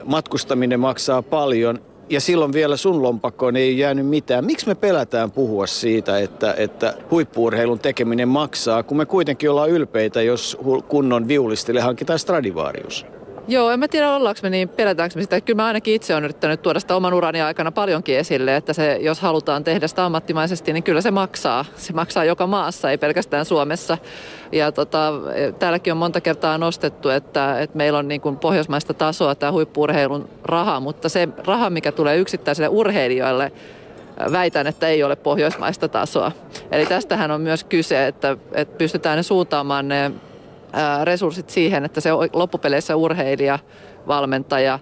matkustaminen 0.05 0.81
maksaa 0.81 1.23
paljon 1.23 1.79
ja 2.11 2.21
silloin 2.21 2.53
vielä 2.53 2.77
sun 2.77 3.03
lompakkoon 3.03 3.57
ei 3.57 3.79
jäänyt 3.79 4.07
mitään. 4.07 4.45
Miksi 4.45 4.67
me 4.67 4.75
pelätään 4.75 5.31
puhua 5.31 5.67
siitä, 5.67 6.19
että, 6.19 6.55
että 6.57 6.95
huippuurheilun 7.11 7.79
tekeminen 7.79 8.29
maksaa, 8.29 8.83
kun 8.83 8.97
me 8.97 9.07
kuitenkin 9.07 9.51
ollaan 9.51 9.71
ylpeitä, 9.71 10.23
jos 10.23 10.59
kunnon 10.89 11.29
viulistille 11.29 11.81
hankitaan 11.81 12.19
Stradivarius? 12.19 13.07
Joo, 13.51 13.71
en 13.71 13.79
mä 13.81 13.89
tiedä 13.89 14.11
ollaanko 14.11 14.41
me 14.43 14.51
niin, 14.51 14.69
pelätäänkö 14.69 15.17
me 15.17 15.23
sitä. 15.23 15.41
Kyllä 15.41 15.57
mä 15.57 15.67
ainakin 15.67 15.95
itse 15.95 16.15
olen 16.15 16.25
yrittänyt 16.25 16.63
tuoda 16.63 16.81
sitä 16.81 16.97
oman 16.97 17.15
urani 17.15 17.41
aikana 17.41 17.73
paljonkin 17.73 18.19
esille, 18.19 18.57
että 18.57 18.73
se, 18.73 18.99
jos 19.01 19.21
halutaan 19.21 19.65
tehdä 19.65 19.89
sitä 19.89 20.05
ammattimaisesti, 20.05 20.73
niin 20.73 20.83
kyllä 20.83 21.01
se 21.01 21.11
maksaa. 21.11 21.65
Se 21.77 21.93
maksaa 21.93 22.25
joka 22.25 22.47
maassa, 22.47 22.91
ei 22.91 22.99
pelkästään 22.99 23.45
Suomessa. 23.45 23.99
Ja 24.53 24.73
tota, 24.73 25.13
täälläkin 25.59 25.93
on 25.93 25.97
monta 25.97 26.21
kertaa 26.21 26.59
nostettu, 26.59 27.09
että, 27.09 27.61
että 27.61 27.77
meillä 27.77 27.99
on 27.99 28.09
niin 28.09 28.21
kuin 28.21 28.37
pohjoismaista 28.37 28.95
tasoa 28.95 29.35
tämä 29.35 29.53
huippuurheilun 29.53 30.29
raha, 30.45 30.81
mutta 30.81 31.09
se 31.09 31.29
raha, 31.47 31.71
mikä 31.71 31.93
tulee 31.93 32.17
yksittäisille 32.17 32.69
urheilijoille, 32.69 33.53
väitän, 34.33 34.67
että 34.67 34.89
ei 34.89 35.03
ole 35.03 35.17
pohjoismaista 35.17 35.89
tasoa. 35.89 36.33
Eli 36.73 36.87
tästähän 36.87 37.31
on 37.31 37.41
myös 37.41 37.65
kyse, 37.65 38.07
että, 38.07 38.37
että 38.53 38.79
pystytään 38.79 39.17
ne 39.17 39.23
suuntaamaan 39.23 39.89
ne 39.89 40.11
resurssit 41.05 41.51
siihen, 41.51 41.85
että 41.85 42.01
se 42.01 42.11
loppupeleissä 42.33 42.97
urheilija, 42.97 43.59
valmentaja 44.07 44.79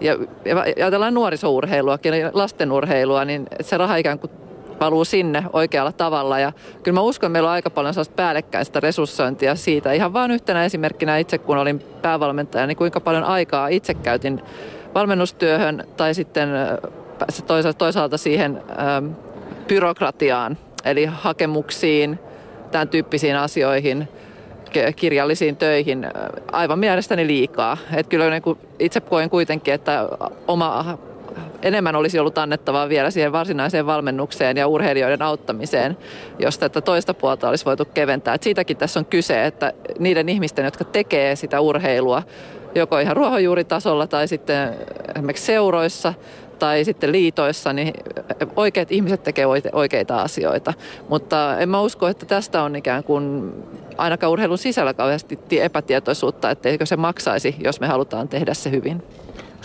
ja, 0.00 0.16
ja 0.44 0.60
ajatellaan 0.76 1.14
nuorisourheiluakin, 1.14 2.14
lastenurheilua, 2.32 3.24
niin 3.24 3.46
se 3.60 3.78
raha 3.78 3.96
ikään 3.96 4.18
kuin 4.18 4.30
valuu 4.80 5.04
sinne 5.04 5.44
oikealla 5.52 5.92
tavalla. 5.92 6.38
Ja 6.38 6.52
kyllä 6.82 6.94
mä 6.94 7.00
uskon, 7.00 7.26
että 7.26 7.32
meillä 7.32 7.48
on 7.48 7.52
aika 7.52 7.70
paljon 7.70 7.94
sellaista 7.94 8.14
päällekkäistä 8.14 8.80
resurssointia 8.80 9.54
siitä. 9.54 9.92
Ihan 9.92 10.12
vain 10.12 10.30
yhtenä 10.30 10.64
esimerkkinä 10.64 11.18
itse, 11.18 11.38
kun 11.38 11.58
olin 11.58 11.78
päävalmentaja, 12.02 12.66
niin 12.66 12.76
kuinka 12.76 13.00
paljon 13.00 13.24
aikaa 13.24 13.68
itse 13.68 13.94
käytin 13.94 14.42
valmennustyöhön 14.94 15.84
tai 15.96 16.14
sitten 16.14 16.48
toisaalta 17.78 18.18
siihen 18.18 18.62
byrokratiaan, 19.68 20.58
eli 20.84 21.04
hakemuksiin, 21.04 22.18
tämän 22.70 22.88
tyyppisiin 22.88 23.36
asioihin– 23.36 24.08
kirjallisiin 24.96 25.56
töihin 25.56 26.06
aivan 26.52 26.78
mielestäni 26.78 27.26
liikaa. 27.26 27.76
Et 27.96 28.06
kyllä 28.06 28.30
niin 28.30 28.42
kuin 28.42 28.58
itse 28.78 29.00
koen 29.00 29.30
kuitenkin, 29.30 29.74
että 29.74 30.08
oma 30.48 30.98
enemmän 31.62 31.96
olisi 31.96 32.18
ollut 32.18 32.38
annettavaa 32.38 32.88
vielä 32.88 33.10
siihen 33.10 33.32
varsinaiseen 33.32 33.86
valmennukseen 33.86 34.56
ja 34.56 34.66
urheilijoiden 34.66 35.22
auttamiseen, 35.22 35.96
jos 36.38 36.58
tätä 36.58 36.80
toista 36.80 37.14
puolta 37.14 37.48
olisi 37.48 37.64
voitu 37.64 37.84
keventää. 37.84 38.34
Et 38.34 38.42
siitäkin 38.42 38.76
tässä 38.76 39.00
on 39.00 39.06
kyse, 39.06 39.46
että 39.46 39.72
niiden 39.98 40.28
ihmisten, 40.28 40.64
jotka 40.64 40.84
tekee 40.84 41.36
sitä 41.36 41.60
urheilua, 41.60 42.22
joko 42.74 42.98
ihan 42.98 43.16
ruohonjuuritasolla 43.16 44.06
tai 44.06 44.28
sitten 44.28 44.74
esimerkiksi 45.14 45.46
seuroissa 45.46 46.14
tai 46.58 46.84
sitten 46.84 47.12
liitoissa, 47.12 47.72
niin 47.72 47.94
oikeat 48.56 48.92
ihmiset 48.92 49.22
tekevät 49.22 49.64
oikeita 49.72 50.22
asioita. 50.22 50.74
Mutta 51.08 51.58
en 51.58 51.68
mä 51.68 51.80
usko, 51.80 52.08
että 52.08 52.26
tästä 52.26 52.62
on 52.62 52.76
ikään 52.76 53.04
kuin 53.04 53.52
ainakaan 53.96 54.32
urheilun 54.32 54.58
sisällä 54.58 54.94
kauheasti 54.94 55.38
epätietoisuutta, 55.50 56.50
etteikö 56.50 56.86
se 56.86 56.96
maksaisi, 56.96 57.56
jos 57.64 57.80
me 57.80 57.86
halutaan 57.86 58.28
tehdä 58.28 58.54
se 58.54 58.70
hyvin. 58.70 59.02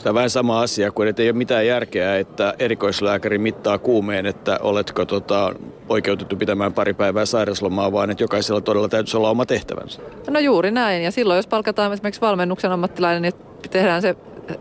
Tämä 0.04 0.12
on 0.12 0.16
vähän 0.16 0.30
sama 0.30 0.62
asia 0.62 0.92
kuin, 0.92 1.08
että 1.08 1.22
ei 1.22 1.30
ole 1.30 1.38
mitään 1.38 1.68
järkeä, 1.68 2.18
että 2.18 2.54
erikoislääkäri 2.60 3.38
mittaa 3.38 3.78
kuumeen, 3.78 4.26
että 4.26 4.60
oletko 4.62 5.06
tota, 5.06 5.56
oikeutettu 5.90 6.36
pitämään 6.36 6.74
pari 6.74 6.94
päivää 6.94 7.26
sairauslomaa, 7.26 7.92
vaan 7.92 8.10
että 8.10 8.24
jokaisella 8.24 8.62
todella 8.62 8.90
täytyisi 8.90 9.18
olla 9.18 9.30
oma 9.30 9.46
tehtävänsä. 9.46 10.02
No 10.30 10.40
juuri 10.40 10.72
näin. 10.72 11.04
Ja 11.04 11.12
silloin, 11.12 11.38
jos 11.38 11.48
palkataan 11.48 11.94
esimerkiksi 11.94 12.22
valmennuksen 12.22 12.72
ammattilainen, 12.72 13.22
niin 13.22 13.34
tehdään 13.70 14.02
se 14.02 14.16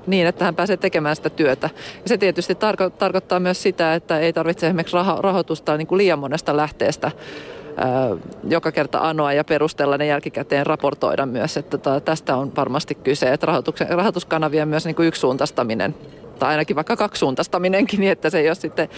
niin, 0.07 0.27
että 0.27 0.45
hän 0.45 0.55
pääsee 0.55 0.77
tekemään 0.77 1.17
sitä 1.17 1.31
työtä. 1.31 1.71
Ja 1.75 2.09
se 2.09 2.19
tietysti 2.19 2.55
tarko- 2.55 2.91
tarkoittaa 2.91 3.41
myös 3.41 3.63
sitä, 3.63 3.95
että 3.95 4.19
ei 4.19 4.33
tarvitse 4.33 4.67
esimerkiksi 4.67 4.97
raho- 4.97 5.21
rahoitusta 5.21 5.77
niin 5.77 5.87
kuin 5.87 5.99
liian 5.99 6.19
monesta 6.19 6.57
lähteestä 6.57 7.11
joka 8.49 8.73
kerta 8.73 8.99
anoa 8.99 9.33
ja 9.33 9.45
perustella 9.45 9.99
ne 9.99 10.07
jälkikäteen 10.07 10.67
raportoida 10.67 11.27
myös. 11.27 11.57
Että 11.57 11.79
tota, 11.79 12.01
tästä 12.01 12.37
on 12.37 12.53
varmasti 12.57 12.95
kyse, 12.95 13.33
että 13.33 13.47
rahoituskanavien 13.91 14.69
myös 14.69 14.85
niin 14.85 14.95
kuin 14.95 15.09
yksisuuntaistaminen 15.09 15.95
tai 16.39 16.51
ainakin 16.51 16.77
vaikka 16.77 16.97
kaksisuuntaistaminenkin, 16.97 18.01
niin 18.01 18.13
että 18.13 18.31
se 18.31 18.39
ei 18.39 18.49
ole 18.49 18.55
sitten 18.55 18.89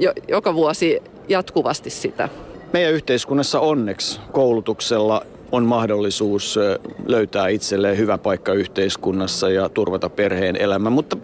jo, 0.00 0.12
joka 0.28 0.54
vuosi 0.54 1.02
jatkuvasti 1.28 1.90
sitä. 1.90 2.28
Meidän 2.72 2.92
yhteiskunnassa 2.92 3.60
onneksi 3.60 4.20
koulutuksella 4.32 5.22
on 5.52 5.64
mahdollisuus 5.64 6.58
löytää 7.06 7.48
itselleen 7.48 7.98
hyvä 7.98 8.18
paikka 8.18 8.52
yhteiskunnassa 8.52 9.50
ja 9.50 9.68
turvata 9.68 10.10
perheen 10.10 10.56
elämä, 10.56 10.90
mutta 10.90 11.16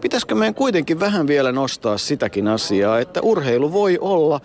pitäisikö 0.00 0.34
meidän 0.34 0.54
kuitenkin 0.54 1.00
vähän 1.00 1.26
vielä 1.26 1.52
nostaa 1.52 1.98
sitäkin 1.98 2.48
asiaa, 2.48 2.98
että 2.98 3.20
urheilu 3.20 3.72
voi 3.72 3.98
olla 4.00 4.40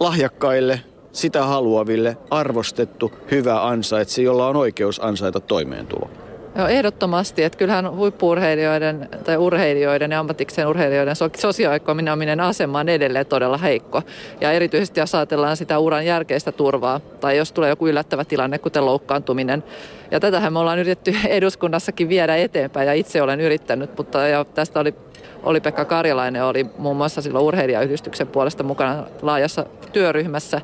lahjakkaille 0.00 0.80
sitä 1.12 1.44
haluaville 1.44 2.16
arvostettu, 2.30 3.12
hyvä 3.30 3.66
ansaitsi, 3.66 4.22
jolla 4.22 4.48
on 4.48 4.56
oikeus 4.56 5.00
ansaita 5.04 5.40
toimeentulo. 5.40 6.10
Joo, 6.58 6.68
ehdottomasti. 6.68 7.44
Että 7.44 7.58
kyllähän 7.58 7.96
huippuurheilijoiden 7.96 9.08
tai 9.24 9.36
urheilijoiden 9.36 10.10
ja 10.10 10.20
ammatikseen 10.20 10.68
urheilijoiden 10.68 11.16
sosioekonominen 11.36 12.40
asema 12.40 12.78
on 12.78 12.88
edelleen 12.88 13.26
todella 13.26 13.58
heikko. 13.58 14.02
Ja 14.40 14.52
erityisesti 14.52 15.00
jos 15.00 15.14
ajatellaan 15.14 15.56
sitä 15.56 15.78
uran 15.78 16.06
jälkeistä 16.06 16.52
turvaa 16.52 17.00
tai 17.20 17.36
jos 17.36 17.52
tulee 17.52 17.68
joku 17.68 17.86
yllättävä 17.86 18.24
tilanne, 18.24 18.58
kuten 18.58 18.86
loukkaantuminen. 18.86 19.64
Ja 20.10 20.20
tätähän 20.20 20.52
me 20.52 20.58
ollaan 20.58 20.78
yritetty 20.78 21.14
eduskunnassakin 21.28 22.08
viedä 22.08 22.36
eteenpäin 22.36 22.86
ja 22.86 22.94
itse 22.94 23.22
olen 23.22 23.40
yrittänyt, 23.40 23.96
mutta 23.96 24.26
ja 24.26 24.44
tästä 24.44 24.80
oli 24.80 24.94
oli 25.42 25.60
Pekka 25.60 25.84
Karjalainen 25.84 26.44
oli 26.44 26.66
muun 26.78 26.96
muassa 26.96 27.22
silloin 27.22 27.44
urheilijayhdistyksen 27.44 28.26
puolesta 28.26 28.62
mukana 28.62 29.04
laajassa 29.22 29.66
työryhmässä, 29.92 30.60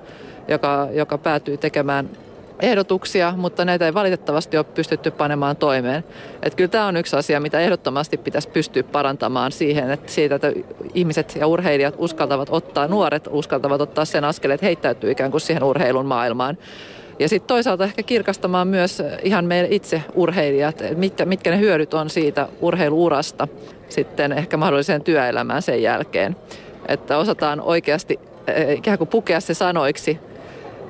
joka, 0.49 0.88
joka 0.92 1.18
päätyi 1.18 1.56
tekemään 1.56 2.11
ehdotuksia, 2.62 3.35
mutta 3.37 3.64
näitä 3.64 3.87
ei 3.87 3.95
valitettavasti 3.95 4.57
ole 4.57 4.64
pystytty 4.64 5.11
panemaan 5.11 5.57
toimeen. 5.57 6.04
Että 6.42 6.57
kyllä 6.57 6.69
tämä 6.69 6.87
on 6.87 6.97
yksi 6.97 7.16
asia, 7.16 7.40
mitä 7.40 7.61
ehdottomasti 7.61 8.16
pitäisi 8.16 8.49
pystyä 8.49 8.83
parantamaan 8.83 9.52
siihen, 9.52 9.90
että 9.90 10.12
siitä, 10.12 10.35
että 10.35 10.52
ihmiset 10.95 11.37
ja 11.40 11.47
urheilijat 11.47 11.95
uskaltavat 11.99 12.49
ottaa, 12.50 12.88
nuoret 12.88 13.28
uskaltavat 13.31 13.81
ottaa 13.81 14.04
sen 14.04 14.25
askeleen, 14.25 14.54
että 14.54 14.66
heittäytyy 14.66 15.11
ikään 15.11 15.31
kuin 15.31 15.40
siihen 15.40 15.64
urheilun 15.64 16.07
maailmaan. 16.07 16.59
Ja 17.19 17.28
sitten 17.28 17.49
toisaalta 17.49 17.85
ehkä 17.85 18.02
kirkastamaan 18.02 18.69
myös 18.69 19.02
ihan 19.23 19.45
meille 19.45 19.69
itse 19.71 20.02
urheilijat, 20.14 20.83
mitkä, 20.97 21.25
mitkä 21.25 21.50
ne 21.50 21.59
hyödyt 21.59 21.95
on 21.95 22.11
siitä 22.11 22.49
urheiluurasta 22.61 23.49
sitten 23.88 24.33
ehkä 24.33 24.57
mahdolliseen 24.57 25.02
työelämään 25.02 25.62
sen 25.62 25.83
jälkeen. 25.83 26.37
Että 26.88 27.19
osataan 27.19 27.61
oikeasti 27.61 28.21
eh, 28.47 28.78
ikään 28.78 28.99
kuin 28.99 29.09
pukea 29.09 29.40
se 29.40 29.54
sanoiksi 29.54 30.19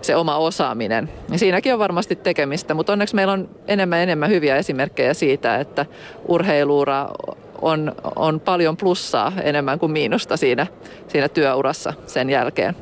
se 0.03 0.17
oma 0.17 0.37
osaaminen. 0.37 1.09
Ja 1.33 1.39
siinäkin 1.39 1.73
on 1.73 1.79
varmasti 1.79 2.17
tekemistä, 2.17 2.75
mutta 2.75 2.93
onneksi 2.93 3.15
meillä 3.15 3.33
on 3.33 3.49
enemmän 3.69 3.99
enemmän 3.99 4.31
hyviä 4.31 4.57
esimerkkejä 4.57 5.15
siitä, 5.15 5.57
että 5.57 5.87
urheiluura 6.29 7.09
on, 7.63 7.95
on 8.17 8.41
paljon 8.41 8.77
plussaa 8.77 9.33
enemmän 9.43 9.79
kuin 9.79 9.93
miinusta 9.93 10.37
siinä, 10.37 10.67
siinä 11.09 11.29
työurassa 11.29 11.93
sen 12.07 12.31
jälkeen 12.31 12.77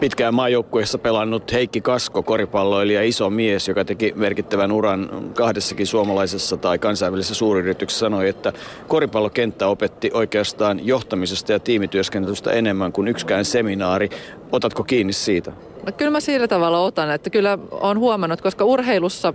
pitkään 0.00 0.34
maajoukkueessa 0.34 0.98
pelannut 0.98 1.52
Heikki 1.52 1.80
Kasko, 1.80 2.22
koripalloilija, 2.22 3.02
iso 3.02 3.30
mies, 3.30 3.68
joka 3.68 3.84
teki 3.84 4.12
merkittävän 4.16 4.72
uran 4.72 5.30
kahdessakin 5.34 5.86
suomalaisessa 5.86 6.56
tai 6.56 6.78
kansainvälisessä 6.78 7.34
suuryrityksessä, 7.34 8.00
sanoi, 8.00 8.28
että 8.28 8.52
koripallokenttä 8.88 9.66
opetti 9.66 10.10
oikeastaan 10.14 10.86
johtamisesta 10.86 11.52
ja 11.52 11.58
tiimityöskentelystä 11.58 12.52
enemmän 12.52 12.92
kuin 12.92 13.08
yksikään 13.08 13.44
seminaari. 13.44 14.08
Otatko 14.52 14.84
kiinni 14.84 15.12
siitä? 15.12 15.52
No, 15.86 15.92
kyllä 15.92 16.10
mä 16.10 16.20
sillä 16.20 16.48
tavalla 16.48 16.80
otan, 16.80 17.10
että 17.10 17.30
kyllä 17.30 17.58
on 17.70 17.98
huomannut, 17.98 18.40
koska 18.40 18.64
urheilussa 18.64 19.34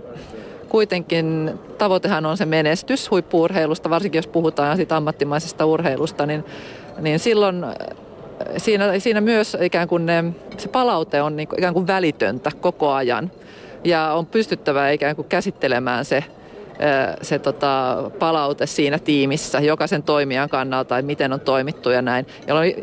kuitenkin 0.68 1.50
tavoitehan 1.78 2.26
on 2.26 2.36
se 2.36 2.46
menestys 2.46 3.10
huippuurheilusta, 3.10 3.90
varsinkin 3.90 4.18
jos 4.18 4.26
puhutaan 4.26 4.76
siitä 4.76 4.96
ammattimaisesta 4.96 5.66
urheilusta, 5.66 6.26
niin, 6.26 6.44
niin 7.00 7.18
silloin 7.18 7.64
siinä, 8.56 8.98
siinä 8.98 9.20
myös 9.20 9.56
ikään 9.60 9.88
kuin 9.88 10.06
ne, 10.06 10.24
se 10.58 10.68
palaute 10.68 11.22
on 11.22 11.36
niin 11.36 11.48
kuin, 11.48 11.58
ikään 11.58 11.74
kuin 11.74 11.86
välitöntä 11.86 12.50
koko 12.60 12.92
ajan. 12.92 13.30
Ja 13.84 14.12
on 14.12 14.26
pystyttävä 14.26 14.90
ikään 14.90 15.16
kuin 15.16 15.28
käsittelemään 15.28 16.04
se, 16.04 16.24
se 17.22 17.38
tota, 17.38 17.96
palaute 18.18 18.66
siinä 18.66 18.98
tiimissä 18.98 19.60
jokaisen 19.60 20.02
toimijan 20.02 20.48
kannalta, 20.48 20.98
että 20.98 21.06
miten 21.06 21.32
on 21.32 21.40
toimittu 21.40 21.90
ja 21.90 22.02
näin. 22.02 22.26
Jolloin 22.46 22.74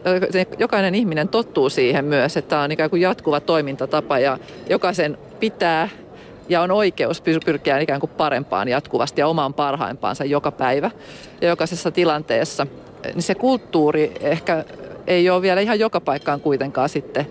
jokainen 0.58 0.96
ihminen 0.96 1.28
tottuu 1.28 1.70
siihen 1.70 2.06
myös, 2.06 2.38
että 2.38 2.50
tämä 2.50 2.62
on 2.62 2.72
ikään 2.72 2.90
kuin 2.90 3.02
jatkuva 3.02 3.40
toimintatapa 3.40 4.20
ja 4.20 4.38
jokaisen 4.70 5.18
pitää 5.40 5.90
ja 6.50 6.62
on 6.62 6.72
oikeus 6.72 7.22
pyrkiä 7.22 7.80
ikään 7.80 8.00
kuin 8.00 8.12
parempaan 8.18 8.68
jatkuvasti 8.68 9.22
ja 9.22 9.28
omaan 9.28 9.54
parhaimpaansa 9.54 10.26
joka 10.26 10.52
päivä 10.52 10.92
ja 11.42 11.48
jokaisessa 11.48 11.92
tilanteessa. 11.92 12.68
Niin 13.14 13.24
se 13.24 13.36
kulttuuri 13.36 14.12
ehkä 14.22 14.66
ei 15.08 15.30
ole 15.30 15.42
vielä 15.42 15.62
ihan 15.62 15.80
joka 15.80 16.02
paikkaan 16.02 16.42
kuitenkaan 16.42 16.90
sitten 16.90 17.28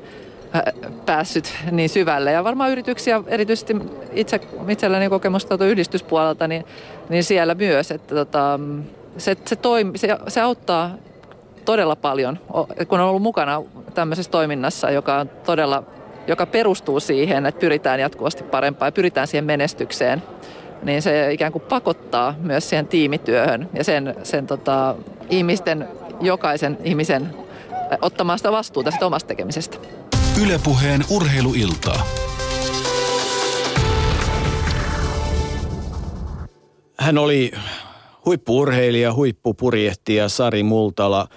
äh, 0.57 0.63
päässyt 1.07 1.55
niin 1.71 1.89
syvälle. 1.89 2.33
Ja 2.33 2.45
varmaan 2.45 2.71
yrityksiä, 2.71 3.23
erityisesti 3.27 3.77
itse, 4.13 4.41
itselläni 4.69 5.09
kokemusta 5.09 5.65
yhdistyspuolelta, 5.65 6.49
niin, 6.49 6.65
niin 7.09 7.25
siellä 7.25 7.55
myös, 7.55 7.91
että 7.91 8.15
tota, 8.15 8.61
se, 9.19 9.37
se, 9.45 9.57
toimi, 9.57 9.99
se, 9.99 10.09
se 10.29 10.41
auttaa 10.41 10.91
todella 11.65 11.97
paljon, 11.97 12.39
kun 12.89 13.01
on 13.01 13.09
ollut 13.09 13.23
mukana 13.23 13.63
tämmöisessä 13.95 14.31
toiminnassa, 14.31 14.91
joka 14.91 15.19
on 15.19 15.31
todella 15.47 15.83
joka 16.27 16.47
perustuu 16.47 17.01
siihen, 17.01 17.47
että 17.47 17.61
pyritään 17.61 18.01
jatkuvasti 18.01 18.45
parempaan 18.45 18.87
ja 18.87 18.93
pyritään 18.93 19.27
siihen 19.27 19.45
menestykseen, 19.45 20.23
niin 20.83 21.03
se 21.03 21.33
ikään 21.33 21.53
kuin 21.53 21.63
pakottaa 21.63 22.35
myös 22.39 22.69
siihen 22.69 22.87
tiimityöhön 22.87 23.69
ja 23.75 23.85
sen, 23.85 24.15
sen 24.23 24.47
tota, 24.47 24.95
ihmisten, 25.31 25.89
jokaisen 26.21 26.79
ihmisen 26.85 27.35
ottamaan 28.03 28.39
sitä 28.39 28.53
vastuuta 28.53 28.91
sitä 28.91 29.07
omasta 29.07 29.29
tekemisestä. 29.29 29.79
Ylepuheen 30.43 31.05
urheiluiltaa. 31.11 32.07
Hän 36.99 37.19
oli 37.19 37.53
huippuurheilija, 38.25 39.13
huippupurjehtija 39.15 40.29
Sari 40.29 40.63
Multala. 40.63 41.29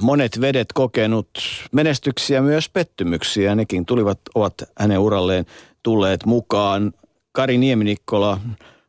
Monet 0.00 0.40
vedet 0.40 0.66
kokenut 0.74 1.28
menestyksiä 1.72 2.42
myös 2.42 2.68
pettymyksiä. 2.68 3.54
Nekin 3.54 3.86
tulivat, 3.86 4.18
ovat 4.34 4.54
hänen 4.78 4.98
uralleen 4.98 5.46
tulleet 5.82 6.26
mukaan. 6.26 6.92
Kari 7.32 7.58
Nieminikkola, 7.58 8.40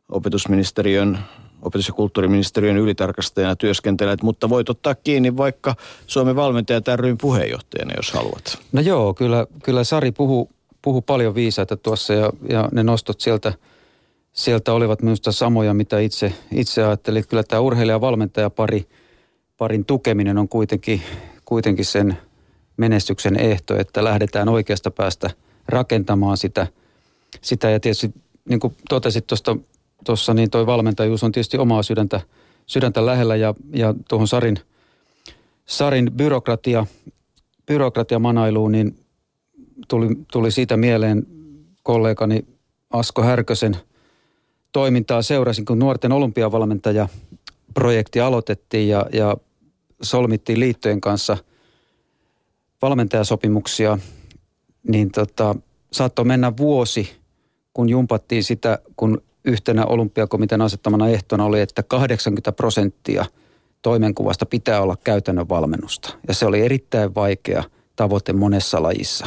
opetusministeriön 0.08 1.18
opetus- 1.66 1.88
ja 1.88 1.94
kulttuuriministeriön 1.94 2.76
ylitarkastajana 2.76 3.56
työskentelet, 3.56 4.22
mutta 4.22 4.48
voit 4.48 4.68
ottaa 4.68 4.94
kiinni 4.94 5.36
vaikka 5.36 5.74
Suomen 6.06 6.36
valmentajat 6.36 6.88
ryn 6.96 7.18
puheenjohtajana, 7.18 7.92
jos 7.96 8.12
haluat. 8.12 8.58
No 8.72 8.80
joo, 8.80 9.14
kyllä, 9.14 9.46
kyllä 9.62 9.84
Sari 9.84 10.12
puhuu, 10.12 10.50
puhu 10.82 11.02
paljon 11.02 11.34
viisaita 11.34 11.76
tuossa 11.76 12.12
ja, 12.14 12.30
ja 12.48 12.68
ne 12.72 12.82
nostot 12.82 13.20
sieltä, 13.20 13.52
sieltä 14.32 14.72
olivat 14.72 15.02
minusta 15.02 15.32
samoja, 15.32 15.74
mitä 15.74 15.98
itse, 15.98 16.32
itse 16.52 16.84
ajattelin. 16.84 17.28
Kyllä 17.28 17.42
tämä 17.42 17.60
urheilija-valmentaja 17.60 18.50
pari, 18.50 18.86
parin 19.56 19.84
tukeminen 19.84 20.38
on 20.38 20.48
kuitenkin, 20.48 21.02
kuitenkin 21.44 21.84
sen 21.84 22.16
menestyksen 22.76 23.40
ehto, 23.40 23.76
että 23.76 24.04
lähdetään 24.04 24.48
oikeasta 24.48 24.90
päästä 24.90 25.30
rakentamaan 25.68 26.36
sitä, 26.36 26.66
sitä 27.40 27.70
ja 27.70 27.80
tietysti 27.80 28.14
niin 28.48 28.60
kuin 28.60 28.76
totesit 28.88 29.26
tuosta 29.26 29.56
tuossa, 30.04 30.34
niin 30.34 30.50
toi 30.50 30.66
valmentajuus 30.66 31.24
on 31.24 31.32
tietysti 31.32 31.58
omaa 31.58 31.82
sydäntä, 31.82 32.20
sydäntä 32.66 33.06
lähellä 33.06 33.36
ja, 33.36 33.54
ja 33.72 33.94
tuohon 34.08 34.28
Sarin, 34.28 34.58
Sarin 35.66 36.12
byrokratia, 36.16 36.86
byrokratia 37.66 38.18
manailuun, 38.18 38.72
niin 38.72 38.98
tuli, 39.88 40.08
tuli 40.32 40.50
siitä 40.50 40.76
mieleen 40.76 41.26
kollegani 41.82 42.46
Asko 42.90 43.22
Härkösen 43.22 43.76
toimintaa. 44.72 45.22
Seurasin, 45.22 45.64
kun 45.64 45.78
nuorten 45.78 46.12
olympiavalmentaja 46.12 47.08
projekti 47.74 48.20
aloitettiin 48.20 48.88
ja, 48.88 49.06
ja 49.12 49.36
solmittiin 50.02 50.60
liittojen 50.60 51.00
kanssa 51.00 51.36
valmentajasopimuksia, 52.82 53.98
niin 54.88 55.10
tota, 55.10 55.54
saattoi 55.92 56.24
mennä 56.24 56.52
vuosi, 56.56 57.10
kun 57.72 57.88
jumpattiin 57.88 58.44
sitä, 58.44 58.78
kun 58.96 59.22
yhtenä 59.46 59.86
olympiakomitean 59.86 60.62
asettamana 60.62 61.08
ehtona 61.08 61.44
oli, 61.44 61.60
että 61.60 61.82
80 61.82 62.52
prosenttia 62.52 63.24
toimenkuvasta 63.82 64.46
pitää 64.46 64.82
olla 64.82 64.96
käytännön 65.04 65.48
valmennusta. 65.48 66.14
Ja 66.28 66.34
se 66.34 66.46
oli 66.46 66.60
erittäin 66.60 67.14
vaikea 67.14 67.64
tavoite 67.96 68.32
monessa 68.32 68.82
lajissa. 68.82 69.26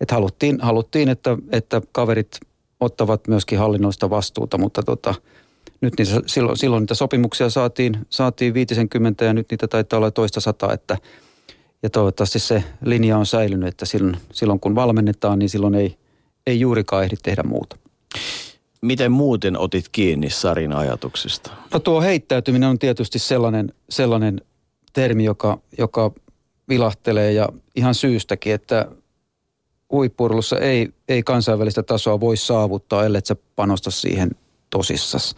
Et 0.00 0.10
haluttiin, 0.10 0.60
haluttiin 0.60 1.08
että, 1.08 1.36
että 1.52 1.82
kaverit 1.92 2.40
ottavat 2.80 3.28
myöskin 3.28 3.58
hallinnollista 3.58 4.10
vastuuta, 4.10 4.58
mutta 4.58 4.82
tota, 4.82 5.14
nyt 5.80 5.94
niitä, 5.98 6.20
silloin, 6.26 6.58
silloin 6.58 6.80
niitä 6.80 6.94
sopimuksia 6.94 7.50
saatiin, 7.50 7.98
saatiin 8.10 8.54
50 8.54 9.24
ja 9.24 9.32
nyt 9.32 9.50
niitä 9.50 9.68
taitaa 9.68 9.96
olla 9.96 10.10
toista 10.10 10.40
sata, 10.40 10.72
että 10.72 10.96
ja 11.82 11.90
toivottavasti 11.90 12.38
se 12.38 12.64
linja 12.84 13.18
on 13.18 13.26
säilynyt, 13.26 13.68
että 13.68 13.86
silloin, 13.86 14.16
silloin 14.32 14.60
kun 14.60 14.74
valmennetaan, 14.74 15.38
niin 15.38 15.48
silloin 15.48 15.74
ei, 15.74 15.96
ei 16.46 16.60
juurikaan 16.60 17.04
ehdi 17.04 17.16
tehdä 17.22 17.42
muuta. 17.42 17.76
Miten 18.84 19.12
muuten 19.12 19.58
otit 19.58 19.88
kiinni 19.88 20.30
Sarin 20.30 20.72
ajatuksista? 20.72 21.50
No 21.72 21.80
tuo 21.80 22.00
heittäytyminen 22.00 22.68
on 22.68 22.78
tietysti 22.78 23.18
sellainen, 23.18 23.72
sellainen 23.90 24.40
termi, 24.92 25.24
joka, 25.24 25.58
joka 25.78 26.10
vilahtelee 26.68 27.32
ja 27.32 27.48
ihan 27.74 27.94
syystäkin, 27.94 28.54
että 28.54 28.86
huippurlussa 29.92 30.58
ei, 30.58 30.88
ei 31.08 31.22
kansainvälistä 31.22 31.82
tasoa 31.82 32.20
voi 32.20 32.36
saavuttaa, 32.36 33.04
ellei 33.04 33.20
sä 33.24 33.36
panosta 33.56 33.90
siihen 33.90 34.30
tosissas. 34.70 35.36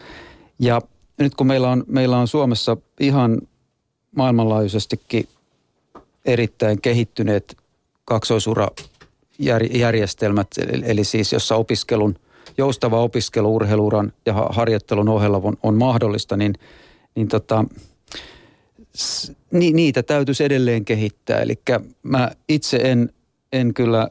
Ja 0.59 0.81
nyt 1.17 1.35
kun 1.35 1.47
meillä 1.47 1.69
on, 1.69 1.83
meillä 1.87 2.17
on 2.17 2.27
Suomessa 2.27 2.77
ihan 2.99 3.41
maailmanlaajuisestikin 4.15 5.27
erittäin 6.25 6.81
kehittyneet 6.81 7.57
kaksoisurajärjestelmät, 8.05 10.47
eli 10.85 11.03
siis 11.03 11.33
jossa 11.33 11.55
opiskelun– 11.55 12.15
joustava 12.57 13.01
opiskelu 13.01 13.55
urheiluuran 13.55 14.13
ja 14.25 14.33
harjoittelun 14.33 15.09
ohella 15.09 15.41
on, 15.43 15.57
on 15.63 15.75
mahdollista, 15.75 16.37
niin, 16.37 16.53
niin 17.15 17.27
tota, 17.27 17.65
ni, 19.51 19.71
niitä 19.71 20.03
täytyisi 20.03 20.43
edelleen 20.43 20.85
kehittää. 20.85 21.39
Eli 21.39 21.59
mä 22.03 22.31
itse 22.49 22.77
en, 22.77 23.13
en 23.51 23.73
kyllä, 23.73 24.09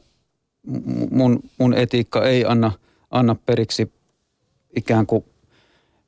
mun, 1.10 1.40
mun 1.58 1.74
etiikka 1.74 2.24
ei 2.24 2.44
anna, 2.44 2.72
anna 3.10 3.36
periksi 3.46 3.92
ikään 4.76 5.06
kuin 5.06 5.24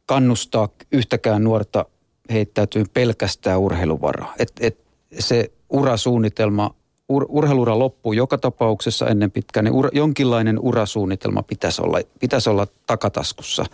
kannustaa 0.07 0.69
yhtäkään 0.93 1.45
nuorta 1.45 1.85
heittäytyy 2.33 2.85
pelkästään 2.95 3.61
urheiluvaraa. 3.61 4.35
Et, 4.39 4.53
et 4.61 4.79
se 5.19 5.51
urasuunnitelma 5.71 6.75
ur, 7.09 7.27
urheiluura 7.29 7.79
loppuu 7.79 8.13
joka 8.13 8.39
tapauksessa 8.39 9.07
ennen 9.07 9.31
pitkään, 9.31 9.65
niin 9.65 9.75
ura, 9.75 9.91
jonkinlainen 9.93 10.59
urasuunnitelma 10.59 11.43
pitäisi 11.43 11.83
olla, 11.83 12.01
pitäisi 12.21 12.51
olla 12.51 12.67
takataskussa. 12.87 13.65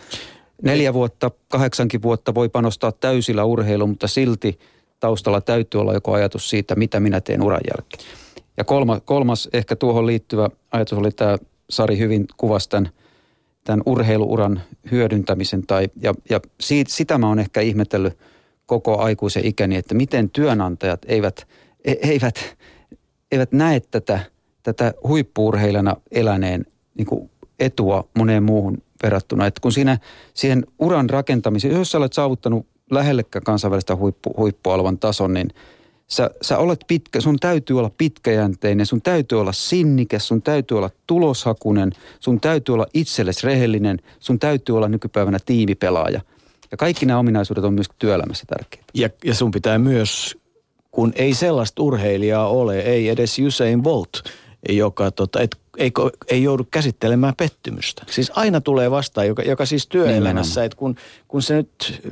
Neljä 0.63 0.95
vuotta, 0.95 1.31
kahdeksankin 1.49 2.03
vuotta 2.03 2.35
voi 2.35 2.49
panostaa 2.49 2.93
täysillä 2.93 3.45
urheiluun, 3.45 3.91
mutta 3.91 4.09
silti 4.09 4.59
taustalla 5.01 5.41
täytyy 5.41 5.81
olla 5.81 5.95
joku 5.95 6.13
ajatus 6.13 6.51
siitä, 6.51 6.75
mitä 6.75 7.01
minä 7.01 7.21
teen 7.21 7.43
uran 7.43 7.61
jälkeen. 7.71 8.05
Ja 8.57 8.65
kolma, 8.65 9.01
kolmas 9.01 9.49
ehkä 9.53 9.77
tuohon 9.77 10.07
liittyvä 10.07 10.49
ajatus 10.73 10.99
oli 10.99 11.11
tämä, 11.11 11.39
Sari 11.71 11.99
hyvin 11.99 12.27
kuvasi 12.37 12.69
tämän, 12.69 12.91
tämän 13.65 13.83
urheiluuran 13.87 14.63
hyödyntämisen. 14.91 15.67
Tai, 15.67 15.89
ja 16.03 16.15
ja 16.31 16.41
siitä, 16.61 16.93
sitä 16.93 17.19
mä 17.19 17.29
oon 17.29 17.39
ehkä 17.39 17.61
ihmetellyt 17.61 18.19
koko 18.67 18.99
aikuisen 18.99 19.45
ikäni, 19.45 19.77
että 19.77 19.95
miten 19.95 20.31
työnantajat 20.31 21.01
eivät, 21.07 21.47
e, 21.85 21.93
eivät 21.93 22.57
eivät 23.35 23.53
näe 23.53 23.81
tätä, 23.81 24.21
tätä 24.63 24.95
huippuurheilijana 25.09 25.97
eläneen 26.11 26.67
niin 26.95 27.07
kuin 27.07 27.31
etua 27.59 28.09
moneen 28.19 28.43
muuhun 28.43 28.83
verrattuna. 29.03 29.47
Että 29.47 29.61
kun 29.61 29.73
siinä 29.73 29.99
siihen 30.35 30.67
uran 30.79 31.11
rakentamiseen, 31.11 31.75
jos 31.75 31.91
sä 31.91 31.99
olet 31.99 32.13
saavuttanut 32.13 32.67
lähellekään 32.91 33.43
kansainvälistä 33.43 33.97
huippu, 33.97 34.35
huippualvan 34.37 34.99
tason, 34.99 35.35
niin 35.35 35.51
sä, 36.07 36.31
sä 36.43 36.59
olet 36.59 36.81
pitkä, 36.87 37.21
sun 37.21 37.37
täytyy 37.39 37.79
olla 37.79 37.91
pitkäjänteinen, 37.99 38.87
sun 38.87 39.03
täytyy 39.03 39.41
olla 39.41 39.53
sinnikäs, 39.53 40.29
sun 40.29 40.43
täytyy 40.43 40.79
olla 40.79 40.91
tuloshakunen, 41.07 41.93
sun 42.21 42.41
täytyy 42.41 42.73
olla 42.73 42.87
itsellesi 42.95 43.47
rehellinen, 43.47 43.99
sun 44.19 44.39
täytyy 44.39 44.77
olla 44.77 44.89
nykypäivänä 44.89 45.39
tiimipelaaja. 45.47 46.21
Ja 46.71 46.77
kaikki 46.77 47.07
nämä 47.07 47.19
ominaisuudet 47.19 47.65
on 47.65 47.75
myös 47.75 47.87
työelämässä 47.99 48.45
tärkeitä. 48.47 48.87
Ja, 48.95 49.09
ja 49.25 49.35
sun 49.35 49.51
pitää 49.51 49.79
myös, 49.79 50.37
kun 50.95 51.13
ei 51.17 51.35
sellaista 51.35 51.83
urheilijaa 51.83 52.49
ole, 52.49 52.79
ei 52.79 53.09
edes 53.09 53.39
Usain 53.47 53.83
Bolt, 53.83 54.23
joka 54.69 55.11
tota, 55.11 55.41
et, 55.41 55.57
ei, 55.79 55.93
ei 56.29 56.43
joudu 56.43 56.67
käsittelemään 56.71 57.35
pettymystä. 57.37 58.03
Siis 58.11 58.33
aina 58.35 58.61
tulee 58.61 58.91
vastaan, 58.91 59.27
joka, 59.27 59.43
joka 59.43 59.67
siis 59.67 59.87
työelämässä, 59.87 60.65
että 60.65 60.77
kun, 60.77 60.97
kun 61.29 61.43
se 61.43 61.55
nyt 61.55 62.03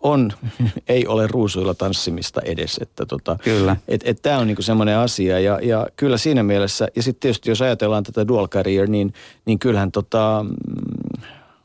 on, 0.00 0.32
ei 0.88 1.06
ole 1.06 1.26
ruusuilla 1.26 1.74
tanssimista 1.74 2.40
edes. 2.44 2.78
Että 2.82 3.06
tota, 3.06 3.36
kyllä. 3.44 3.76
Et, 3.88 4.00
et 4.04 4.22
tämä 4.22 4.38
on 4.38 4.46
niinku 4.46 4.62
semmoinen 4.62 4.96
asia 4.96 5.40
ja, 5.40 5.58
ja 5.62 5.86
kyllä 5.96 6.16
siinä 6.16 6.42
mielessä, 6.42 6.88
ja 6.96 7.02
sitten 7.02 7.20
tietysti 7.20 7.50
jos 7.50 7.62
ajatellaan 7.62 8.04
tätä 8.04 8.28
dual 8.28 8.48
career, 8.48 8.88
niin, 8.88 9.14
niin 9.44 9.58
kyllähän 9.58 9.92
tota, 9.92 10.44
mm, 10.48 11.22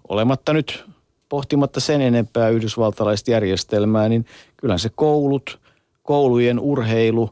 olematta 0.08 0.54
nyt 0.54 0.86
pohtimatta 1.30 1.80
sen 1.80 2.02
enempää 2.02 2.50
yhdysvaltalaista 2.50 3.32
järjestelmää, 3.32 4.10
niin 4.10 4.26
kyllähän 4.58 4.80
se 4.80 4.89
koulut, 4.96 5.60
koulujen 6.08 6.60
urheilu, 6.60 7.30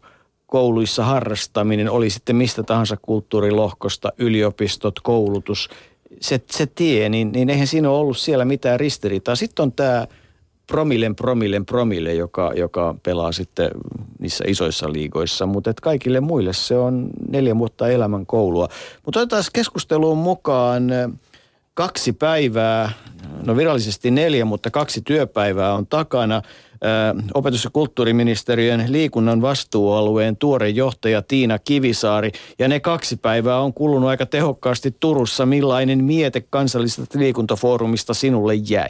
kouluissa 0.48 1.06
harrastaminen, 1.06 1.90
oli 1.90 2.10
sitten 2.10 2.36
mistä 2.36 2.64
tahansa 2.64 2.98
kulttuurilohkosta, 3.02 4.12
yliopistot, 4.18 5.00
koulutus, 5.00 5.70
se, 6.22 6.42
se 6.52 6.66
tie, 6.66 7.10
niin, 7.10 7.32
niin 7.32 7.50
eihän 7.50 7.68
siinä 7.68 7.90
ole 7.90 7.98
ollut 7.98 8.18
siellä 8.18 8.46
mitään 8.46 8.80
ristiriitaa. 8.80 9.36
Sitten 9.36 9.64
on 9.64 9.72
tämä 9.72 10.08
promillen, 10.68 11.16
promillen, 11.16 11.66
promille, 11.66 12.14
joka, 12.14 12.52
joka 12.56 12.96
pelaa 13.04 13.32
sitten 13.32 13.70
niissä 14.20 14.44
isoissa 14.48 14.94
liigoissa. 14.94 15.46
Mutta 15.46 15.74
kaikille 15.82 16.20
muille 16.20 16.54
se 16.54 16.78
on 16.78 17.10
neljä 17.30 17.58
vuotta 17.58 17.90
elämän 17.90 18.26
koulua. 18.26 18.68
Mutta 19.06 19.20
otetaan 19.20 19.44
keskusteluun 19.54 20.18
mukaan 20.18 20.84
kaksi 21.74 22.14
päivää, 22.14 22.92
no 23.46 23.58
virallisesti 23.58 24.12
neljä, 24.12 24.46
mutta 24.46 24.72
kaksi 24.72 25.02
työpäivää 25.02 25.74
on 25.74 25.88
takana. 25.88 26.42
Opetus- 27.34 27.64
ja 27.64 27.70
kulttuuriministeriön 27.74 28.84
liikunnan 28.88 29.42
vastuualueen 29.42 30.38
tuore 30.38 30.70
johtaja 30.70 31.22
Tiina 31.22 31.60
Kivisaari. 31.60 32.32
Ja 32.60 32.68
ne 32.68 32.80
kaksi 32.80 33.18
päivää 33.18 33.60
on 33.60 33.74
kulunut 33.74 34.10
aika 34.10 34.26
tehokkaasti 34.26 34.96
Turussa. 35.00 35.46
Millainen 35.46 36.04
miete 36.04 36.44
kansallisesta 36.50 37.20
liikuntafoorumista 37.20 38.14
sinulle 38.14 38.56
jäi? 38.56 38.90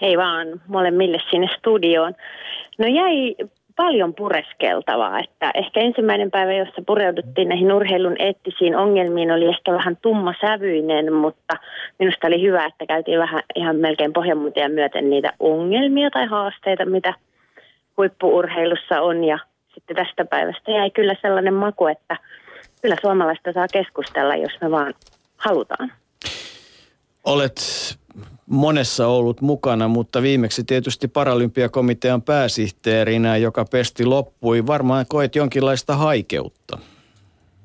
Hei 0.00 0.16
vaan 0.16 0.60
molemmille 0.68 1.18
sinne 1.30 1.48
studioon. 1.58 2.14
No 2.78 2.86
jäi 2.86 3.36
paljon 3.82 4.14
pureskeltavaa, 4.14 5.18
että 5.18 5.50
ehkä 5.54 5.80
ensimmäinen 5.80 6.30
päivä, 6.30 6.52
jossa 6.52 6.82
pureuduttiin 6.86 7.48
näihin 7.48 7.72
urheilun 7.72 8.16
eettisiin 8.18 8.76
ongelmiin, 8.76 9.30
oli 9.30 9.46
ehkä 9.48 9.72
vähän 9.72 9.96
tummasävyinen, 9.96 11.12
mutta 11.12 11.54
minusta 11.98 12.26
oli 12.26 12.42
hyvä, 12.42 12.66
että 12.66 12.86
käytiin 12.86 13.18
vähän 13.18 13.42
ihan 13.54 13.76
melkein 13.76 14.12
pohjanmuutia 14.12 14.68
myöten 14.68 15.10
niitä 15.10 15.32
ongelmia 15.38 16.10
tai 16.10 16.26
haasteita, 16.26 16.84
mitä 16.84 17.14
huippuurheilussa 17.96 19.00
on 19.00 19.24
ja 19.24 19.38
sitten 19.74 19.96
tästä 19.96 20.24
päivästä 20.24 20.70
jäi 20.70 20.90
kyllä 20.90 21.14
sellainen 21.22 21.54
maku, 21.54 21.86
että 21.86 22.16
kyllä 22.82 22.96
suomalaista 23.00 23.52
saa 23.52 23.66
keskustella, 23.72 24.36
jos 24.36 24.52
me 24.60 24.70
vaan 24.70 24.94
halutaan. 25.36 25.92
Olet 27.24 27.56
monessa 28.50 29.06
ollut 29.06 29.40
mukana, 29.40 29.88
mutta 29.88 30.22
viimeksi 30.22 30.64
tietysti 30.64 31.08
Paralympiakomitean 31.08 32.22
pääsihteerinä, 32.22 33.36
joka 33.36 33.64
pesti 33.64 34.04
loppui. 34.04 34.66
Varmaan 34.66 35.04
koet 35.08 35.36
jonkinlaista 35.36 35.96
haikeutta. 35.96 36.78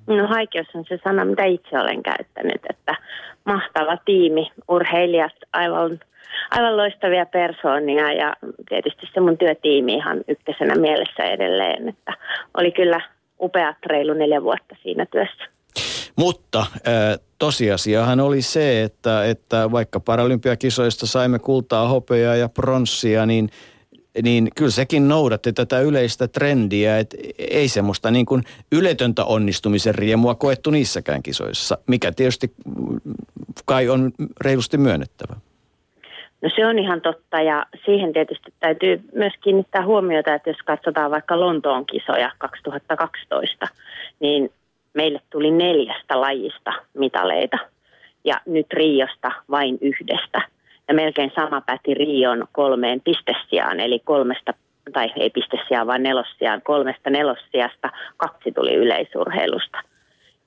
No 0.07 0.27
haikeus 0.27 0.67
on 0.73 0.85
se 0.89 0.99
sana, 1.03 1.25
mitä 1.25 1.45
itse 1.45 1.79
olen 1.79 2.03
käyttänyt, 2.03 2.61
että 2.69 2.95
mahtava 3.45 3.97
tiimi, 4.05 4.51
urheilijat, 4.67 5.35
aivan, 5.53 5.99
aivan 6.51 6.77
loistavia 6.77 7.25
persoonia 7.25 8.13
ja 8.13 8.33
tietysti 8.69 9.07
se 9.13 9.19
mun 9.19 9.37
työtiimi 9.37 9.93
ihan 9.93 10.17
ykkösenä 10.27 10.75
mielessä 10.75 11.23
edelleen, 11.23 11.89
että 11.89 12.13
oli 12.57 12.71
kyllä 12.71 13.01
upeat 13.41 13.77
reilu 13.85 14.13
neljä 14.13 14.43
vuotta 14.43 14.75
siinä 14.83 15.05
työssä. 15.05 15.54
Mutta 16.15 16.65
tosiasiahan 17.39 18.19
oli 18.19 18.41
se, 18.41 18.83
että, 18.83 19.25
että 19.25 19.71
vaikka 19.71 19.99
paralympiakisoista 19.99 21.07
saimme 21.07 21.39
kultaa, 21.39 21.87
hopeaa 21.87 22.35
ja 22.35 22.49
pronssia, 22.49 23.25
niin 23.25 23.49
niin 24.23 24.49
kyllä 24.55 24.71
sekin 24.71 25.07
noudatti 25.07 25.53
tätä 25.53 25.79
yleistä 25.79 26.27
trendiä, 26.27 26.97
että 26.97 27.17
ei 27.37 27.67
semmoista 27.67 28.11
niin 28.11 28.25
kuin 28.25 28.43
yletöntä 28.71 29.25
onnistumisen 29.25 29.95
riemua 29.95 30.35
koettu 30.35 30.71
niissäkään 30.71 31.23
kisoissa, 31.23 31.77
mikä 31.87 32.11
tietysti 32.11 32.53
kai 33.65 33.89
on 33.89 34.11
reilusti 34.41 34.77
myönnettävä. 34.77 35.35
No 36.41 36.49
se 36.55 36.65
on 36.65 36.79
ihan 36.79 37.01
totta 37.01 37.41
ja 37.41 37.65
siihen 37.85 38.13
tietysti 38.13 38.53
täytyy 38.59 39.01
myös 39.13 39.33
kiinnittää 39.43 39.85
huomiota, 39.85 40.33
että 40.33 40.49
jos 40.49 40.59
katsotaan 40.65 41.11
vaikka 41.11 41.39
Lontoon 41.39 41.85
kisoja 41.85 42.31
2012, 42.37 43.67
niin 44.19 44.51
meille 44.95 45.21
tuli 45.29 45.51
neljästä 45.51 46.21
lajista 46.21 46.71
mitaleita 46.93 47.57
ja 48.23 48.41
nyt 48.45 48.73
Riosta 48.73 49.31
vain 49.51 49.77
yhdestä. 49.81 50.41
Ja 50.87 50.93
melkein 50.93 51.31
sama 51.35 51.61
päti 51.61 51.93
Rion 51.93 52.47
kolmeen 52.51 53.01
pistessijaan, 53.01 53.79
eli 53.79 53.99
kolmesta, 53.99 54.53
tai 54.93 55.13
ei 55.15 55.29
pistessijaan, 55.29 55.87
vaan 55.87 56.03
nelossijaan, 56.03 56.61
kolmesta 56.61 57.09
nelossijasta 57.09 57.89
kaksi 58.17 58.51
tuli 58.51 58.73
yleisurheilusta. 58.73 59.77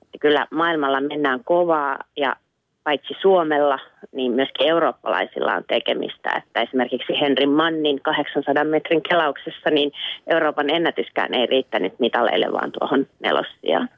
Että 0.03 0.19
kyllä 0.21 0.47
maailmalla 0.51 1.01
mennään 1.01 1.45
kovaa 1.45 1.99
ja 2.17 2.37
paitsi 2.85 3.15
Suomella, 3.21 3.79
niin 4.13 4.33
myöskin 4.33 4.69
eurooppalaisilla 4.69 5.55
on 5.55 5.65
tekemistä. 5.69 6.31
Että 6.37 6.61
esimerkiksi 6.61 7.21
Henri 7.21 7.47
Mannin 7.47 8.01
800 8.03 8.65
metrin 8.65 9.03
kelauksessa, 9.03 9.71
niin 9.71 9.93
Euroopan 10.27 10.71
ennätyskään 10.71 11.35
ei 11.35 11.47
riittänyt 11.47 11.99
mitaleille, 11.99 12.53
vaan 12.53 12.73
tuohon 12.73 13.07
nelossijaan. 13.21 13.89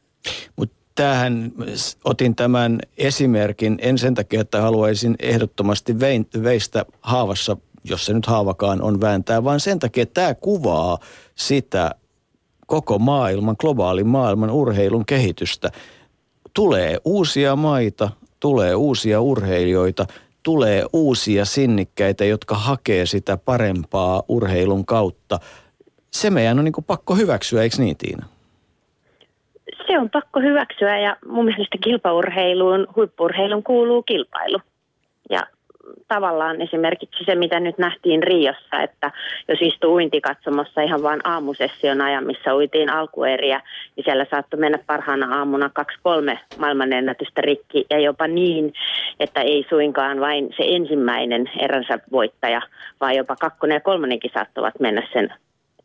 Mutta 0.56 0.76
tähän 0.94 1.52
otin 2.04 2.36
tämän 2.36 2.78
esimerkin 2.98 3.78
en 3.82 3.98
sen 3.98 4.14
takia, 4.14 4.40
että 4.40 4.62
haluaisin 4.62 5.16
ehdottomasti 5.18 6.00
veistä 6.42 6.84
haavassa, 7.00 7.56
jos 7.84 8.06
se 8.06 8.12
nyt 8.12 8.26
haavakaan 8.26 8.82
on 8.82 9.00
vääntää, 9.00 9.44
vaan 9.44 9.60
sen 9.60 9.78
takia, 9.78 10.02
että 10.02 10.20
tämä 10.20 10.34
kuvaa 10.34 10.98
sitä 11.34 11.94
koko 12.66 12.98
maailman, 12.98 13.56
globaalin 13.58 14.06
maailman 14.06 14.50
urheilun 14.50 15.06
kehitystä. 15.06 15.70
Tulee 16.54 16.98
uusia 17.04 17.56
maita, 17.56 18.10
tulee 18.40 18.74
uusia 18.74 19.20
urheilijoita, 19.20 20.06
tulee 20.42 20.84
uusia 20.92 21.44
sinnikkäitä, 21.44 22.24
jotka 22.24 22.54
hakee 22.54 23.06
sitä 23.06 23.36
parempaa 23.36 24.22
urheilun 24.28 24.86
kautta. 24.86 25.40
Se 26.10 26.30
meidän 26.30 26.58
on 26.58 26.64
niin 26.64 26.84
pakko 26.86 27.14
hyväksyä, 27.14 27.62
eikö 27.62 27.76
niin 27.78 27.96
Tiina? 27.96 28.26
Se 29.90 29.98
on 29.98 30.10
pakko 30.10 30.40
hyväksyä 30.40 30.98
ja 30.98 31.16
mun 31.26 31.44
mielestä 31.44 31.78
kilpaurheiluun, 31.84 32.86
huippurheiluun 32.96 33.62
kuuluu 33.62 34.02
kilpailu. 34.02 34.58
Ja 35.30 35.40
tavallaan 36.08 36.60
esimerkiksi 36.62 37.24
se, 37.24 37.34
mitä 37.34 37.60
nyt 37.60 37.78
nähtiin 37.78 38.22
Riossa, 38.22 38.82
että 38.82 39.10
jos 39.48 39.58
istuu 39.62 39.94
uintikatsomossa 39.94 40.80
ihan 40.80 41.02
vain 41.02 41.20
aamusession 41.24 42.00
ajan, 42.00 42.26
missä 42.26 42.54
uitiin 42.54 42.90
alkueriä, 42.90 43.62
niin 43.96 44.04
siellä 44.04 44.26
saattoi 44.30 44.60
mennä 44.60 44.78
parhaana 44.86 45.38
aamuna 45.38 45.70
kaksi-kolme 45.74 46.38
maailmanennätystä 46.58 47.40
rikki 47.40 47.86
ja 47.90 47.98
jopa 47.98 48.26
niin, 48.26 48.72
että 49.20 49.40
ei 49.40 49.66
suinkaan 49.68 50.20
vain 50.20 50.48
se 50.56 50.64
ensimmäinen 50.66 51.50
eränsä 51.58 51.98
voittaja, 52.12 52.62
vaan 53.00 53.16
jopa 53.16 53.36
kakkonen 53.36 53.74
ja 53.74 53.80
kolmonenkin 53.80 54.30
saattavat 54.34 54.80
mennä 54.80 55.02
sen 55.12 55.34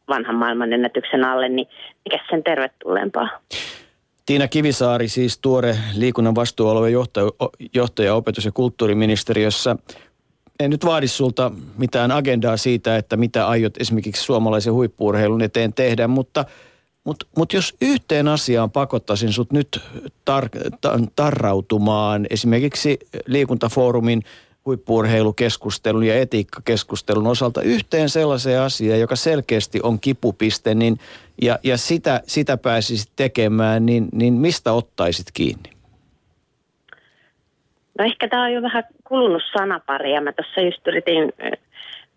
vanhan 0.08 0.36
maailmanennätyksen 0.36 1.24
alle, 1.24 1.50
niin 1.50 1.68
mikä 2.06 2.20
sen 2.30 2.44
tervetulleempaa? 2.44 3.30
Tiina 4.26 4.48
Kivisaari, 4.48 5.08
siis 5.08 5.38
tuore 5.38 5.78
liikunnan 5.94 6.36
vastuualueen 6.36 6.94
johtaja, 6.94 7.28
johtaja 7.74 8.16
opetus- 8.16 8.46
ja 8.46 8.52
kulttuuriministeriössä. 8.52 9.76
En 10.60 10.70
nyt 10.70 10.86
vaadi 10.86 11.08
sulta 11.08 11.52
mitään 11.78 12.12
agendaa 12.12 12.58
siitä, 12.58 12.98
että 12.98 13.18
mitä 13.18 13.48
aiot 13.48 13.78
esimerkiksi 13.78 14.24
suomalaisen 14.24 14.74
huippuurheilun 14.74 15.42
eteen 15.42 15.74
tehdä, 15.74 16.08
mutta, 16.08 16.46
mutta, 17.04 17.26
mutta 17.38 17.56
jos 17.56 17.76
yhteen 17.82 18.28
asiaan 18.28 18.72
pakottaisin 18.72 19.34
sut 19.34 19.52
nyt 19.52 19.82
tar- 20.32 21.08
tarrautumaan 21.16 22.28
esimerkiksi 22.30 23.00
liikuntafoorumin– 23.28 24.24
huippuurheilukeskustelun 24.66 26.04
ja 26.04 26.16
etiikkakeskustelun 26.16 27.28
osalta 27.28 27.62
yhteen 27.62 28.10
sellaiseen 28.10 28.62
asiaan, 28.62 29.00
joka 29.00 29.16
selkeästi 29.16 29.80
on 29.84 30.00
kipupiste, 30.00 30.76
niin, 30.76 30.98
ja, 31.42 31.60
ja 31.64 31.78
sitä, 31.78 32.22
sitä 32.24 32.58
pääsisit 32.58 33.12
tekemään, 33.16 33.86
niin, 33.86 34.08
niin 34.12 34.34
mistä 34.34 34.74
ottaisit 34.74 35.28
kiinni? 35.34 35.70
No 38.00 38.06
ehkä 38.06 38.28
tämä 38.28 38.44
on 38.44 38.54
jo 38.54 38.62
vähän 38.62 38.84
kulunut 39.04 39.44
sanapari 39.58 40.14
ja 40.14 40.22
mä 40.22 40.34
tuossa 40.34 40.62
just 40.62 40.88
yritin 40.88 41.34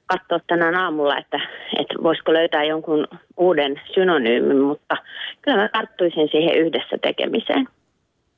katsoa 0.06 0.40
tänään 0.46 0.74
aamulla, 0.74 1.18
että, 1.18 1.40
että 1.78 1.94
voisiko 2.02 2.32
löytää 2.32 2.64
jonkun 2.64 3.08
uuden 3.36 3.80
synonyymin, 3.94 4.60
mutta 4.60 4.96
kyllä 5.42 5.56
mä 5.56 5.68
tarttuisin 5.72 6.28
siihen 6.30 6.54
yhdessä 6.58 6.98
tekemiseen. 7.02 7.68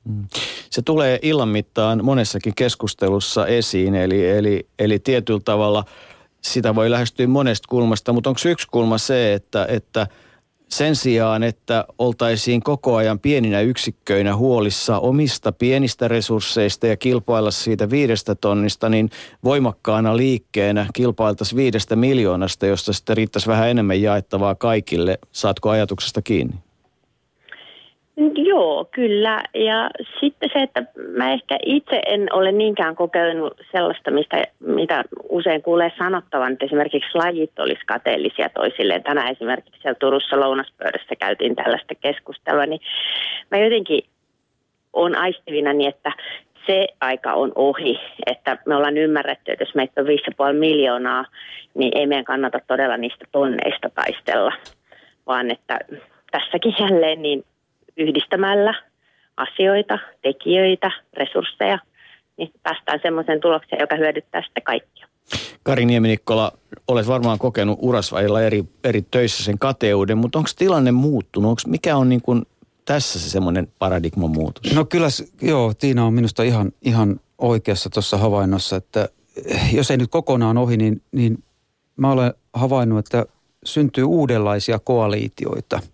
Mm. 0.03 0.27
Se 0.69 0.81
tulee 0.81 1.19
illan 1.21 1.49
mittaan 1.49 2.05
monessakin 2.05 2.55
keskustelussa 2.55 3.47
esiin, 3.47 3.95
eli, 3.95 4.29
eli, 4.29 4.67
eli 4.79 4.99
tietyllä 4.99 5.41
tavalla 5.45 5.85
sitä 6.41 6.75
voi 6.75 6.91
lähestyä 6.91 7.27
monesta 7.27 7.67
kulmasta, 7.69 8.13
mutta 8.13 8.29
onko 8.29 8.41
yksi 8.45 8.67
kulma 8.71 8.97
se, 8.97 9.33
että, 9.33 9.65
että– 9.69 10.07
sen 10.73 10.95
sijaan, 10.95 11.43
että 11.43 11.85
oltaisiin 11.97 12.63
koko 12.63 12.95
ajan 12.95 13.19
pieninä 13.19 13.61
yksikköinä 13.61 14.35
huolissa 14.35 14.99
omista 14.99 15.51
pienistä 15.51 16.07
resursseista 16.07 16.87
ja 16.87 16.97
kilpailla 16.97 17.51
siitä 17.51 17.89
viidestä 17.89 18.35
tonnista, 18.35 18.89
niin 18.89 19.09
voimakkaana 19.43 20.17
liikkeenä 20.17 20.85
kilpailtaisiin 20.93 21.57
viidestä 21.57 21.95
miljoonasta, 21.95 22.65
josta 22.65 22.93
sitten 22.93 23.17
riittäisi 23.17 23.47
vähän 23.47 23.69
enemmän 23.69 24.01
jaettavaa 24.01 24.55
kaikille. 24.55 25.19
Saatko 25.31 25.69
ajatuksesta 25.69 26.21
kiinni? 26.21 26.55
Joo, 28.35 28.85
kyllä. 28.91 29.43
Ja 29.53 29.89
sitten 30.19 30.49
se, 30.53 30.61
että 30.61 30.83
mä 31.17 31.33
ehkä 31.33 31.57
itse 31.65 32.01
en 32.05 32.27
ole 32.33 32.51
niinkään 32.51 32.95
kokenut 32.95 33.53
sellaista, 33.71 34.11
mistä, 34.11 34.43
mitä 34.59 35.03
usein 35.29 35.61
kuulee 35.61 35.91
sanottavan, 35.97 36.53
että 36.53 36.65
esimerkiksi 36.65 37.09
lajit 37.13 37.59
olisi 37.59 37.81
kateellisia 37.85 38.49
toisilleen. 38.49 39.03
Tänään 39.03 39.31
esimerkiksi 39.31 39.81
siellä 39.81 39.97
Turussa 39.99 40.39
lounaspöydässä 40.39 41.15
käytiin 41.15 41.55
tällaista 41.55 41.95
keskustelua, 41.95 42.65
niin 42.65 42.81
mä 43.51 43.57
jotenkin 43.57 44.03
on 44.93 45.15
aistivina 45.15 45.73
niin, 45.73 45.89
että 45.89 46.11
se 46.67 46.87
aika 47.01 47.33
on 47.33 47.51
ohi, 47.55 47.99
että 48.25 48.57
me 48.65 48.75
ollaan 48.75 48.97
ymmärretty, 48.97 49.51
että 49.51 49.63
jos 49.63 49.75
meitä 49.75 50.01
on 50.01 50.07
5,5 50.07 50.53
miljoonaa, 50.59 51.25
niin 51.73 51.97
ei 51.97 52.07
meidän 52.07 52.25
kannata 52.25 52.59
todella 52.67 52.97
niistä 52.97 53.25
tonneista 53.31 53.89
taistella, 53.89 54.53
vaan 55.27 55.51
että 55.51 55.79
tässäkin 56.31 56.75
jälleen 56.79 57.21
niin 57.21 57.43
yhdistämällä 57.97 58.73
asioita, 59.37 59.99
tekijöitä, 60.21 60.91
resursseja, 61.13 61.79
niin 62.37 62.51
päästään 62.63 62.99
semmoiseen 63.03 63.39
tulokseen, 63.39 63.79
joka 63.79 63.95
hyödyttää 63.95 64.41
sitten 64.41 64.63
kaikkia. 64.63 65.07
Kari 65.63 65.85
Nieminikkola, 65.85 66.51
olet 66.87 67.07
varmaan 67.07 67.39
kokenut 67.39 67.79
urasvajilla 67.81 68.41
eri, 68.41 68.63
eri 68.83 69.01
töissä 69.01 69.43
sen 69.43 69.59
kateuden, 69.59 70.17
mutta 70.17 70.39
onko 70.39 70.49
tilanne 70.57 70.91
muuttunut? 70.91 71.49
Onks, 71.49 71.67
mikä 71.67 71.95
on 71.95 72.09
niin 72.09 72.21
kuin 72.21 72.45
tässä 72.85 73.19
se 73.19 73.29
semmoinen 73.29 73.67
paradigman 73.79 74.31
muutos? 74.31 74.73
No 74.73 74.85
kyllä, 74.85 75.07
joo, 75.41 75.73
Tiina 75.73 76.05
on 76.05 76.13
minusta 76.13 76.43
ihan, 76.43 76.71
ihan 76.81 77.19
oikeassa 77.37 77.89
tuossa 77.89 78.17
havainnossa, 78.17 78.75
että 78.75 79.09
jos 79.73 79.91
ei 79.91 79.97
nyt 79.97 80.11
kokonaan 80.11 80.57
ohi, 80.57 80.77
niin, 80.77 81.01
niin 81.11 81.43
mä 81.97 82.11
olen 82.11 82.33
havainnut, 82.53 82.99
että 82.99 83.25
syntyy 83.65 84.03
uudenlaisia 84.03 84.79
koaliitioita– 84.79 85.79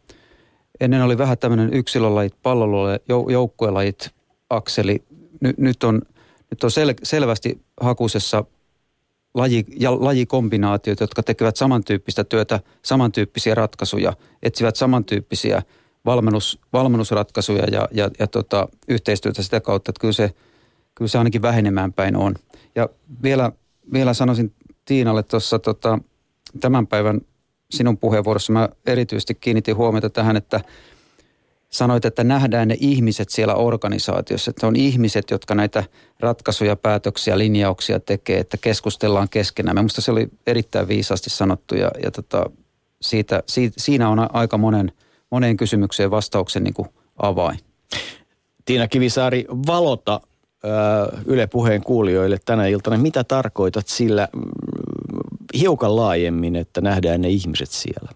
Ennen 0.80 1.04
oli 1.04 1.18
vähän 1.18 1.38
tämmöinen 1.38 1.74
yksilölajit, 1.74 2.34
pallolajit, 2.44 3.02
joukkuelajit, 3.30 4.12
akseli. 4.50 5.04
Ny, 5.42 5.54
nyt 5.58 5.84
on, 5.84 6.02
nyt 6.52 6.64
on 6.64 6.72
sel, 6.72 6.94
selvästi 7.04 7.62
hakusessa 7.82 8.44
laji, 9.34 9.66
ja 9.80 9.92
lajikombinaatiot, 10.00 11.00
jotka 11.00 11.24
tekevät 11.24 11.56
samantyyppistä 11.56 12.24
työtä, 12.24 12.60
samantyyppisiä 12.82 13.56
ratkaisuja, 13.56 14.14
etsivät 14.44 14.76
samantyyppisiä 14.76 15.62
valmennus, 16.06 16.60
valmennusratkaisuja 16.74 17.64
ja, 17.72 17.88
ja, 17.92 18.10
ja 18.20 18.28
tota, 18.28 18.68
yhteistyötä 18.88 19.44
sitä 19.44 19.60
kautta, 19.60 19.92
että 19.92 20.02
kyllä 20.02 20.14
se, 20.14 20.34
kyllä 20.96 21.10
se 21.10 21.18
ainakin 21.18 21.42
vähenemään 21.42 21.94
päin 21.94 22.16
on. 22.16 22.36
Ja 22.76 22.90
vielä, 23.24 23.52
vielä 23.94 24.14
sanoisin 24.14 24.54
Tiinalle 24.86 25.24
tuossa 25.24 25.60
tota, 25.60 26.00
tämän 26.60 26.88
päivän 26.88 27.22
sinun 27.72 27.98
puheenvuorossa 27.98 28.54
mä 28.54 28.70
erityisesti 28.86 29.36
kiinnitin 29.36 29.76
huomiota 29.76 30.10
tähän, 30.10 30.38
että 30.38 30.62
sanoit, 31.70 32.06
että 32.06 32.24
nähdään 32.24 32.68
ne 32.68 32.78
ihmiset 32.80 33.30
siellä 33.30 33.56
organisaatiossa, 33.56 34.50
että 34.50 34.68
on 34.68 34.76
ihmiset, 34.76 35.32
jotka 35.32 35.56
näitä 35.56 35.84
ratkaisuja, 36.20 36.76
päätöksiä, 36.76 37.38
linjauksia 37.38 38.00
tekee, 38.00 38.40
että 38.40 38.58
keskustellaan 38.58 39.30
keskenään. 39.30 39.76
Minusta 39.76 40.02
se 40.02 40.12
oli 40.12 40.30
erittäin 40.48 40.88
viisaasti 40.88 41.30
sanottu 41.30 41.76
ja, 41.76 41.92
ja 42.04 42.12
tota, 42.12 42.50
siitä, 43.02 43.44
siitä, 43.46 43.76
siinä 43.78 44.10
on 44.10 44.36
aika 44.36 44.58
monen, 44.58 44.92
moneen 45.30 45.58
kysymykseen 45.58 46.12
vastauksen 46.12 46.64
niin 46.64 46.74
kuin 46.74 46.88
avain. 47.18 47.60
Tiina 48.66 48.88
Kivisaari, 48.88 49.46
valota 49.68 50.22
Yle 51.26 51.48
Puheen 51.48 51.84
kuulijoille 51.84 52.38
tänä 52.46 52.68
iltana. 52.68 52.98
Mitä 52.98 53.24
tarkoitat 53.24 53.88
sillä 53.88 54.28
hiukan 55.60 55.96
laajemmin, 55.96 56.56
että 56.56 56.82
nähdään 56.82 57.22
ne 57.22 57.30
ihmiset 57.30 57.70
siellä? 57.70 58.10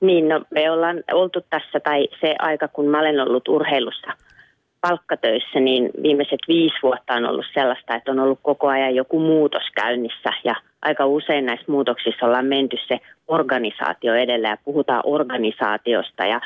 Niin, 0.00 0.28
no 0.28 0.40
me 0.50 0.70
ollaan 0.70 1.02
oltu 1.12 1.40
tässä, 1.50 1.80
tai 1.80 2.08
se 2.20 2.34
aika 2.38 2.68
kun 2.68 2.86
mä 2.86 3.00
olen 3.00 3.20
ollut 3.20 3.48
urheilussa 3.48 4.12
palkkatöissä, 4.80 5.60
niin 5.60 5.90
viimeiset 6.02 6.40
viisi 6.48 6.76
vuotta 6.82 7.14
on 7.14 7.26
ollut 7.26 7.46
sellaista, 7.54 7.94
että 7.94 8.10
on 8.12 8.18
ollut 8.18 8.38
koko 8.42 8.68
ajan 8.68 8.94
joku 8.94 9.18
muutos 9.18 9.62
käynnissä 9.74 10.32
ja 10.44 10.54
aika 10.82 11.06
usein 11.06 11.46
näissä 11.46 11.64
muutoksissa 11.68 12.26
ollaan 12.26 12.46
menty 12.46 12.76
se 12.88 13.00
organisaatio 13.28 14.14
edellä 14.14 14.48
ja 14.48 14.56
puhutaan 14.64 15.02
organisaatiosta 15.04 16.24
ja 16.24 16.40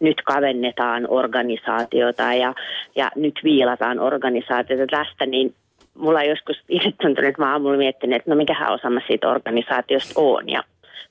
nyt 0.00 0.22
kavennetaan 0.24 1.06
organisaatiota 1.08 2.22
ja, 2.22 2.54
ja 2.96 3.10
nyt 3.16 3.40
viilataan 3.44 4.00
organisaatiota 4.00 4.86
tästä, 4.86 5.26
niin 5.26 5.54
mulla 5.94 6.22
joskus 6.22 6.56
itse 6.68 6.92
tuntunut, 7.02 7.28
että 7.28 7.42
mä 7.42 7.52
aamulla 7.52 7.76
miettinyt, 7.76 8.16
että 8.16 8.30
no 8.30 8.36
mikähän 8.36 8.72
osa 8.72 8.90
mä 8.90 9.00
siitä 9.06 9.28
organisaatiosta 9.28 10.20
on. 10.20 10.48
Ja 10.48 10.64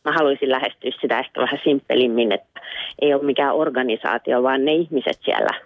mä 0.05 0.11
haluaisin 0.11 0.51
lähestyä 0.51 0.91
sitä 1.01 1.19
ehkä 1.19 1.41
vähän 1.41 1.59
simppelimmin, 1.63 2.31
että 2.31 2.61
ei 3.01 3.13
ole 3.13 3.23
mikään 3.23 3.55
organisaatio, 3.55 4.43
vaan 4.43 4.65
ne 4.65 4.73
ihmiset 4.73 5.19
siellä, 5.23 5.59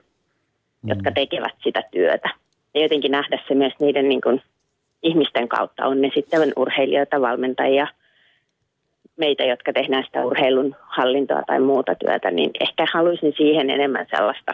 mm. 0.82 0.90
jotka 0.90 1.12
tekevät 1.12 1.54
sitä 1.64 1.84
työtä. 1.92 2.30
Ja 2.74 2.82
jotenkin 2.82 3.12
nähdä 3.12 3.40
se 3.48 3.56
myös 3.56 3.74
niiden 3.80 4.10
niin 4.10 4.22
kuin, 4.22 4.42
ihmisten 5.04 5.48
kautta. 5.48 5.86
On 5.86 6.02
ne 6.02 6.10
sitten 6.14 6.54
urheilijoita, 6.56 7.22
valmentajia, 7.22 7.88
meitä, 9.18 9.44
jotka 9.44 9.74
tehdään 9.74 10.04
sitä 10.04 10.26
urheilun 10.26 10.76
hallintoa 10.82 11.44
tai 11.48 11.60
muuta 11.60 11.96
työtä, 11.96 12.32
niin 12.32 12.52
ehkä 12.60 12.86
haluaisin 12.94 13.34
siihen 13.38 13.70
enemmän 13.70 14.06
sellaista 14.10 14.54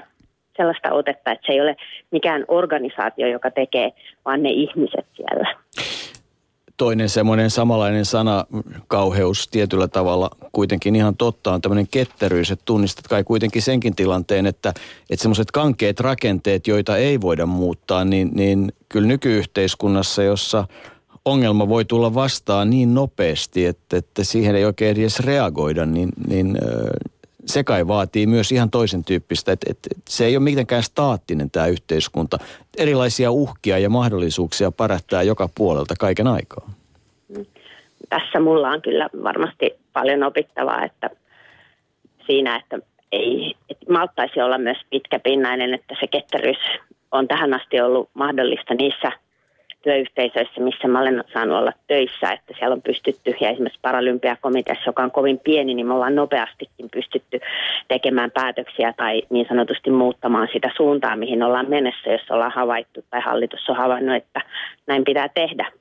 sellaista 0.59 0.93
otetta, 0.93 1.31
että 1.31 1.47
se 1.47 1.53
ei 1.53 1.61
ole 1.61 1.75
mikään 2.11 2.45
organisaatio, 2.47 3.27
joka 3.27 3.51
tekee, 3.51 3.91
vaan 4.25 4.43
ne 4.43 4.49
ihmiset 4.49 5.05
siellä. 5.15 5.55
Toinen 6.77 7.09
semmoinen 7.09 7.49
samanlainen 7.49 8.05
sana, 8.05 8.45
kauheus 8.87 9.47
tietyllä 9.47 9.87
tavalla 9.87 10.29
kuitenkin 10.51 10.95
ihan 10.95 11.15
totta 11.17 11.53
on 11.53 11.61
tämmöinen 11.61 11.87
ketteryys, 11.91 12.51
että 12.51 12.65
tunnistat 12.65 13.07
kai 13.07 13.23
kuitenkin 13.23 13.61
senkin 13.61 13.95
tilanteen, 13.95 14.45
että, 14.45 14.69
että 15.09 15.21
semmoiset 15.21 15.51
kankeet 15.51 15.99
rakenteet, 15.99 16.67
joita 16.67 16.97
ei 16.97 17.21
voida 17.21 17.45
muuttaa, 17.45 18.05
niin, 18.05 18.29
niin 18.33 18.71
kyllä 18.89 19.07
nykyyhteiskunnassa, 19.07 20.23
jossa 20.23 20.67
ongelma 21.25 21.69
voi 21.69 21.85
tulla 21.85 22.13
vastaan 22.13 22.69
niin 22.69 22.93
nopeasti, 22.93 23.65
että, 23.65 23.97
että 23.97 24.23
siihen 24.23 24.55
ei 24.55 24.65
oikein 24.65 24.97
edes 24.97 25.19
reagoida, 25.19 25.85
niin, 25.85 26.09
niin 26.27 26.57
se 27.45 27.63
kai 27.63 27.87
vaatii 27.87 28.27
myös 28.27 28.51
ihan 28.51 28.69
toisen 28.69 29.03
tyyppistä, 29.03 29.51
että, 29.51 29.67
että 29.71 29.89
se 30.09 30.25
ei 30.25 30.37
ole 30.37 30.43
mitenkään 30.43 30.83
staattinen 30.83 31.51
tämä 31.51 31.67
yhteiskunta. 31.67 32.37
Erilaisia 32.77 33.31
uhkia 33.31 33.79
ja 33.79 33.89
mahdollisuuksia 33.89 34.71
parättää 34.71 35.23
joka 35.23 35.49
puolelta 35.55 35.93
kaiken 35.99 36.27
aikaa. 36.27 36.71
Tässä 38.09 38.39
mulla 38.39 38.69
on 38.69 38.81
kyllä 38.81 39.09
varmasti 39.23 39.71
paljon 39.93 40.23
opittavaa, 40.23 40.85
että 40.85 41.09
siinä, 42.25 42.55
että 42.55 42.79
ei 43.11 43.55
että 43.69 43.93
malttaisi 43.93 44.41
olla 44.41 44.57
myös 44.57 44.77
pitkäpinnainen, 44.89 45.73
että 45.73 45.95
se 45.99 46.07
ketteryys 46.07 46.57
on 47.11 47.27
tähän 47.27 47.53
asti 47.53 47.81
ollut 47.81 48.09
mahdollista 48.13 48.73
niissä– 48.73 49.11
työyhteisöissä, 49.81 50.61
missä 50.61 50.87
mä 50.87 50.99
olen 51.01 51.23
saanut 51.33 51.57
olla 51.57 51.71
töissä, 51.87 52.31
että 52.31 52.53
siellä 52.57 52.73
on 52.73 52.81
pystytty, 52.81 53.35
ja 53.41 53.49
esimerkiksi 53.49 53.79
Paralympiakomiteassa, 53.81 54.89
joka 54.89 55.03
on 55.03 55.11
kovin 55.11 55.39
pieni, 55.39 55.73
niin 55.73 55.87
me 55.87 55.93
ollaan 55.93 56.15
nopeastikin 56.15 56.89
pystytty 56.91 57.39
tekemään 57.87 58.31
päätöksiä 58.31 58.93
tai 58.97 59.21
niin 59.29 59.45
sanotusti 59.49 59.89
muuttamaan 59.89 60.47
sitä 60.53 60.71
suuntaa, 60.77 61.15
mihin 61.15 61.43
ollaan 61.43 61.69
mennessä, 61.69 62.09
jos 62.09 62.31
ollaan 62.31 62.51
havaittu 62.51 63.05
tai 63.09 63.21
hallitus 63.21 63.69
on 63.69 63.75
havainnut, 63.75 64.15
että 64.15 64.41
näin 64.87 65.03
pitää 65.03 65.29
tehdä. 65.29 65.71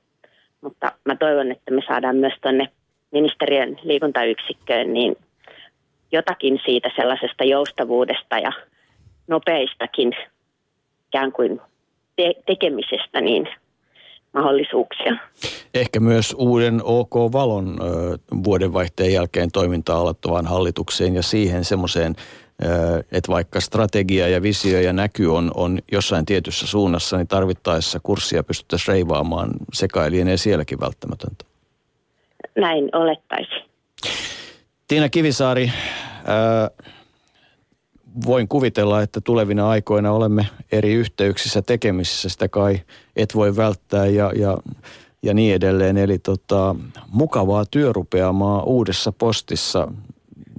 Mutta 0.61 0.91
mä 1.05 1.15
toivon, 1.15 1.51
että 1.51 1.71
me 1.71 1.81
saadaan 1.87 2.15
myös 2.15 2.33
tuonne 2.41 2.67
ministeriön 3.11 3.77
liikuntayksikköön 3.83 4.93
niin 4.93 5.15
jotakin 6.11 6.61
siitä 6.65 6.91
sellaisesta 6.95 7.43
joustavuudesta 7.43 8.39
ja 8.39 8.51
nopeistakin 9.27 10.11
ikään 11.07 11.31
kuin 11.31 11.61
te- 12.15 12.41
tekemisestä, 12.45 13.21
niin 13.21 13.49
mahdollisuuksia. 14.33 15.17
Ehkä 15.73 15.99
myös 15.99 16.35
uuden 16.37 16.81
OK-valon 16.83 17.77
vuodenvaihteen 18.43 19.13
jälkeen 19.13 19.51
toimintaa 19.51 19.99
aloittavaan 19.99 20.47
hallitukseen 20.47 21.15
ja 21.15 21.23
siihen 21.23 21.65
semmoiseen, 21.65 22.15
että 23.11 23.31
vaikka 23.31 23.59
strategia 23.59 24.27
ja 24.27 24.41
visio 24.41 24.79
ja 24.79 24.93
näky 24.93 25.25
on, 25.25 25.51
on 25.55 25.79
jossain 25.91 26.25
tietyssä 26.25 26.67
suunnassa, 26.67 27.17
niin 27.17 27.27
tarvittaessa 27.27 27.99
kurssia 28.03 28.43
pystyttäisiin 28.43 28.93
reivaamaan 28.93 29.49
sekailien 29.73 30.27
ja 30.27 30.37
sielläkin 30.37 30.79
välttämätöntä. 30.79 31.45
näin 32.55 32.89
olettaisi. 32.95 33.69
Tiina 34.87 35.09
Kivisaari, 35.09 35.71
voin 38.25 38.47
kuvitella, 38.47 39.01
että 39.01 39.21
tulevina 39.21 39.69
aikoina 39.69 40.11
olemme 40.11 40.45
eri 40.71 40.93
yhteyksissä 40.93 41.61
tekemisissä, 41.61 42.29
sitä 42.29 42.47
kai 42.47 42.79
et 43.15 43.35
voi 43.35 43.55
välttää 43.57 44.05
ja, 44.05 44.31
ja, 44.35 44.57
ja 45.23 45.33
niin 45.33 45.55
edelleen. 45.55 45.97
Eli 45.97 46.19
tota, 46.19 46.75
mukavaa 47.11 47.63
työrupeamaa 47.71 48.63
uudessa 48.63 49.11
postissa 49.11 49.87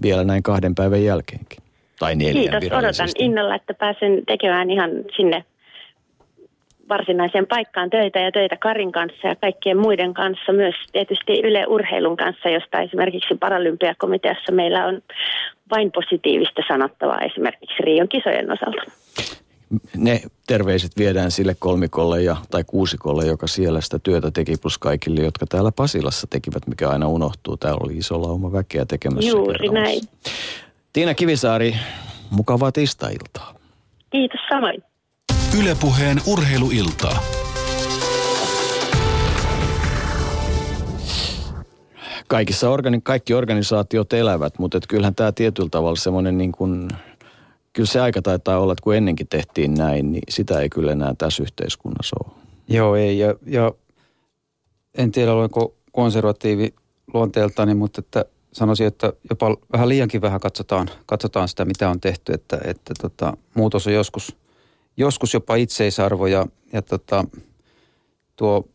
vielä 0.03 0.25
näin 0.25 0.43
kahden 0.43 0.75
päivän 0.75 1.05
jälkeenkin. 1.05 1.59
Tai 1.99 2.17
neljän 2.17 2.61
Kiitos, 2.61 2.79
odotan 2.79 3.09
innolla, 3.19 3.55
että 3.55 3.75
pääsen 3.75 4.23
tekemään 4.27 4.71
ihan 4.71 4.91
sinne 5.17 5.45
varsinaiseen 6.91 7.47
paikkaan 7.47 7.91
töitä 7.91 8.19
ja 8.19 8.33
töitä 8.33 8.57
Karin 8.57 8.93
kanssa 8.93 9.29
ja 9.29 9.37
kaikkien 9.37 9.79
muiden 9.79 10.15
kanssa, 10.15 10.53
myös 10.53 10.75
tietysti 10.93 11.41
Yle 11.41 11.67
Urheilun 11.67 12.17
kanssa, 12.17 12.49
josta 12.49 12.81
esimerkiksi 12.81 13.35
Paralympiakomiteassa 13.35 14.53
meillä 14.53 14.87
on 14.87 15.01
vain 15.71 15.93
positiivista 15.93 16.63
sanottavaa 16.69 17.19
esimerkiksi 17.19 17.83
Rion 17.83 18.09
kisojen 18.09 18.53
osalta. 18.53 18.83
Ne 19.97 20.21
terveiset 20.47 20.93
viedään 20.99 21.31
sille 21.31 21.57
kolmikolle 21.59 22.23
ja, 22.23 22.37
tai 22.51 22.65
kuusikolle, 22.67 23.27
joka 23.27 23.47
siellä 23.47 23.81
sitä 23.81 23.99
työtä 23.99 24.31
teki, 24.31 24.57
plus 24.63 24.79
kaikille, 24.79 25.21
jotka 25.21 25.47
täällä 25.47 25.73
Pasilassa 25.77 26.27
tekivät, 26.27 26.67
mikä 26.67 26.89
aina 26.89 27.09
unohtuu. 27.09 27.57
Täällä 27.57 27.81
oli 27.85 27.97
iso 27.97 28.23
lauma 28.23 28.53
väkeä 28.53 28.85
tekemässä. 28.85 29.31
Juuri 29.31 29.69
näin. 29.69 30.01
Tiina 30.93 31.15
Kivisaari, 31.15 31.75
mukavaa 32.31 32.73
tiistai-iltaa. 32.73 33.55
Kiitos 34.11 34.41
samoin. 34.49 34.90
Ylepuheen 35.59 36.19
urheiluiltaa. 36.27 37.23
Kaikissa 42.27 42.71
organi- 42.71 43.01
kaikki 43.03 43.35
organisaatiot 43.35 44.13
elävät, 44.13 44.59
mutta 44.59 44.79
et 44.79 44.87
kyllähän 44.87 45.15
tämä 45.15 45.33
tietyllä 45.33 45.69
tavalla 45.71 45.97
semmoinen 45.97 46.39
niin 46.39 46.53
kuin, 46.53 46.89
kyllä 47.73 47.87
se 47.87 48.01
aika 48.01 48.23
taitaa 48.23 48.59
olla, 48.59 48.73
että 48.73 48.83
kun 48.83 48.95
ennenkin 48.97 49.29
tehtiin 49.29 49.75
näin, 49.75 50.13
niin 50.13 50.23
sitä 50.29 50.61
ei 50.61 50.69
kyllä 50.69 50.93
enää 50.93 51.15
tässä 51.19 51.43
yhteiskunnassa 51.43 52.17
ole. 52.25 52.33
Joo, 52.69 52.97
ei. 52.97 53.19
Ja, 53.19 53.35
ja 53.47 53.73
en 54.99 55.13
tiedä, 55.13 55.33
olenko 55.33 55.75
konservatiivi 55.93 56.75
luonteeltani, 57.15 57.75
mutta 57.75 58.01
että 58.01 58.25
sanoisin, 58.53 58.87
että 58.87 59.13
jopa 59.31 59.57
vähän 59.73 59.89
liiankin 59.89 60.21
vähän 60.21 60.41
katsotaan, 60.41 60.91
katsotaan 61.07 61.49
sitä, 61.49 61.65
mitä 61.65 61.91
on 61.91 62.01
tehty. 62.01 62.33
Että, 62.33 62.59
että 62.65 62.95
tota, 63.01 63.37
muutos 63.55 63.87
on 63.87 63.93
joskus, 63.93 64.37
joskus 65.01 65.35
jopa 65.35 65.55
itseisarvo 65.55 66.27
ja, 66.27 66.47
ja 66.73 66.83
tota, 66.83 67.25
tuo 68.37 68.69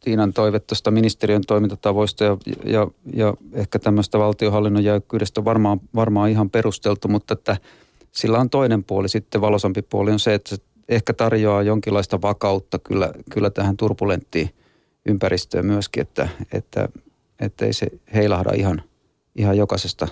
Tiinan 0.00 0.32
toive 0.32 0.60
tuosta 0.60 0.90
ministeriön 0.90 1.42
toimintatavoista 1.46 2.24
ja, 2.24 2.36
ja, 2.64 2.86
ja 3.14 3.34
ehkä 3.52 3.78
tämmöistä 3.78 4.18
valtiohallinnon 4.18 4.84
jäykkyydestä 4.84 5.40
on 5.40 5.44
varmaan, 5.44 5.80
varmaan 5.94 6.30
ihan 6.30 6.50
perusteltu, 6.50 7.08
mutta 7.08 7.34
että 7.34 7.56
sillä 8.12 8.38
on 8.38 8.50
toinen 8.50 8.84
puoli. 8.84 9.08
Sitten, 9.08 9.40
valosampi 9.40 9.82
puoli 9.82 10.10
on 10.10 10.18
se, 10.18 10.34
että 10.34 10.50
se 10.50 10.62
ehkä 10.88 11.12
tarjoaa 11.12 11.62
jonkinlaista 11.62 12.22
vakautta 12.22 12.78
kyllä, 12.78 13.12
kyllä 13.30 13.50
tähän 13.50 13.76
turbulenttiin 13.76 14.50
ympäristöön 15.06 15.66
myöskin, 15.66 16.00
että, 16.00 16.28
että, 16.52 16.88
että 17.40 17.66
ei 17.66 17.72
se 17.72 17.86
heilahda 18.14 18.50
ihan, 18.54 18.82
ihan 19.36 19.56
jokaisesta 19.56 20.08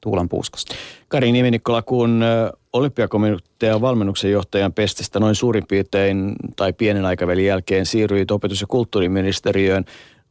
tuulan 0.00 0.28
puuskasta. 0.28 0.74
Kari 1.08 1.32
Nieminikkola, 1.32 1.82
kun 1.82 2.24
olympiakomitean 2.72 3.80
valmennuksen 3.80 4.30
johtajan 4.30 4.72
pestistä 4.72 5.20
noin 5.20 5.34
suurin 5.34 5.66
piirtein 5.68 6.34
tai 6.56 6.72
pienen 6.72 7.04
aikavälin 7.04 7.46
jälkeen 7.46 7.86
siirryit 7.86 8.30
opetus- 8.30 8.60
ja 8.60 8.66
kulttuuriministeriöön. 8.66 9.84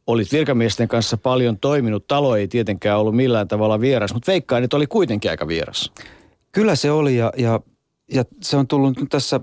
Olit 0.06 0.32
virkamiesten 0.32 0.88
kanssa 0.88 1.16
paljon 1.16 1.58
toiminut. 1.58 2.06
Talo 2.08 2.36
ei 2.36 2.48
tietenkään 2.48 2.98
ollut 2.98 3.16
millään 3.16 3.48
tavalla 3.48 3.80
vieras, 3.80 4.14
mutta 4.14 4.32
veikkaan, 4.32 4.64
että 4.64 4.76
oli 4.76 4.86
kuitenkin 4.86 5.30
aika 5.30 5.48
vieras. 5.48 5.92
Kyllä 6.52 6.74
se 6.74 6.90
oli 6.90 7.16
ja, 7.16 7.32
ja, 7.36 7.60
ja 8.12 8.24
se 8.42 8.56
on 8.56 8.66
tullut 8.66 9.00
nyt 9.00 9.08
tässä 9.08 9.40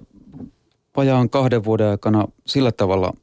vajaan 0.97 1.29
kahden 1.29 1.63
vuoden 1.63 1.87
aikana 1.87 2.27
sillä 2.45 2.71
tavalla 2.71 3.13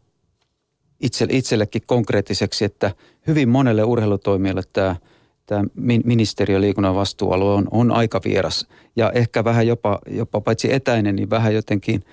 itse, 1.01 1.27
itsellekin 1.31 1.83
konkreettiseksi, 1.87 2.65
että 2.65 2.93
hyvin 3.27 3.49
monelle 3.49 3.85
urheilutoimijalle 3.85 4.63
tämä, 4.73 4.97
tämä 5.47 5.65
ministeriö 6.05 6.61
liikunnan 6.61 6.95
vastuualue 6.95 7.55
on, 7.55 7.69
on 7.71 7.91
aika 7.91 8.21
vieras. 8.25 8.67
Ja 8.97 9.11
ehkä 9.11 9.45
vähän 9.45 9.67
jopa, 9.67 9.99
jopa 10.11 10.41
paitsi 10.41 10.73
etäinen, 10.73 11.17
niin 11.17 11.31
vähän 11.31 11.55
jotenkin 11.55 12.05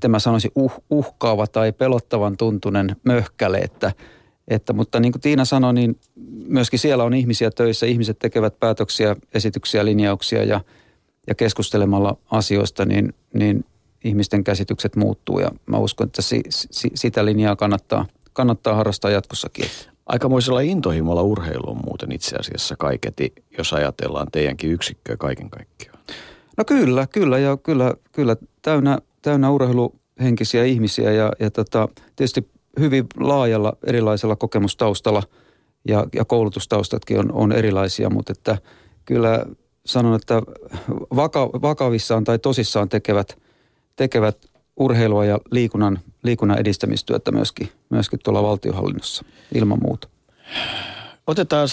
tämä 0.00 0.18
sanoisi 0.18 0.52
uh, 0.54 0.72
uhkaava 0.90 1.46
tai 1.46 1.72
pelottavan 1.72 2.36
tuntunen 2.36 2.96
möhkäle, 3.04 3.58
että, 3.58 3.92
että, 4.48 4.72
mutta 4.72 5.00
niin 5.00 5.12
kuin 5.12 5.20
Tiina 5.20 5.44
sanoi, 5.44 5.74
niin 5.74 6.00
myöskin 6.46 6.78
siellä 6.78 7.04
on 7.04 7.14
ihmisiä 7.14 7.50
töissä, 7.50 7.86
ihmiset 7.86 8.18
tekevät 8.18 8.60
päätöksiä, 8.60 9.16
esityksiä, 9.34 9.84
linjauksia 9.84 10.44
ja, 10.44 10.60
ja 11.26 11.34
keskustelemalla 11.34 12.16
asioista, 12.30 12.84
niin, 12.84 13.14
niin 13.34 13.64
ihmisten 14.04 14.44
käsitykset 14.44 14.96
muuttuu. 14.96 15.38
Ja 15.38 15.50
mä 15.66 15.78
uskon, 15.78 16.06
että 16.06 16.22
si, 16.22 16.42
si, 16.48 16.90
sitä 16.94 17.24
linjaa 17.24 17.56
kannattaa, 17.56 18.06
kannattaa 18.32 18.74
harrastaa 18.74 19.10
jatkossakin. 19.10 19.66
Aikamoisella 20.06 20.60
intohimolla 20.60 21.22
urheilu 21.22 21.70
on 21.70 21.80
muuten 21.84 22.12
itse 22.12 22.36
asiassa 22.36 22.74
kaiketi, 22.78 23.32
jos 23.58 23.72
ajatellaan 23.72 24.26
teidänkin 24.32 24.70
yksikköä 24.70 25.16
kaiken 25.16 25.50
kaikkiaan. 25.50 25.98
No 26.56 26.64
kyllä, 26.64 27.06
kyllä 27.06 27.38
ja 27.38 27.56
kyllä, 27.56 27.94
kyllä 28.12 28.36
täynnä, 28.62 28.98
täynnä 29.22 29.50
urheiluhenkisiä 29.50 30.64
ihmisiä 30.64 31.12
ja, 31.12 31.32
ja 31.40 31.50
tota, 31.50 31.88
tietysti 32.16 32.48
hyvin 32.80 33.06
laajalla 33.16 33.76
erilaisella 33.86 34.36
kokemustaustalla 34.36 35.22
ja, 35.88 36.06
ja 36.14 36.24
koulutustaustatkin 36.24 37.18
on, 37.18 37.32
on 37.32 37.52
erilaisia, 37.52 38.10
mutta 38.10 38.32
että 38.32 38.58
kyllä 39.04 39.46
sanon, 39.86 40.14
että 40.14 40.42
vaka, 41.16 41.46
vakavissaan 41.46 42.24
tai 42.24 42.38
tosissaan 42.38 42.88
tekevät, 42.88 43.38
tekevät 43.96 44.36
urheilua 44.76 45.24
ja 45.24 45.38
liikunnan, 45.50 45.98
liikunnan 46.22 46.58
edistämistyötä 46.58 47.32
myöskin, 47.32 47.68
myöskin 47.90 48.20
tuolla 48.24 48.42
valtiohallinnossa 48.42 49.24
ilman 49.54 49.78
muuta. 49.82 50.08
Otetaan 51.26 51.68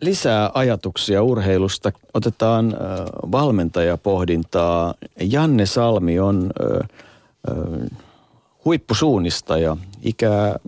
lisää 0.00 0.50
ajatuksia 0.54 1.22
urheilusta. 1.22 1.92
Otetaan 2.14 2.76
valmentajapohdintaa. 3.32 4.94
Janne 5.20 5.66
Salmi 5.66 6.18
on 6.18 6.50
äh, 6.60 6.88
äh, 7.50 7.98
huippusuunnista 8.64 9.58
ja 9.58 9.76
ikää 10.02 10.58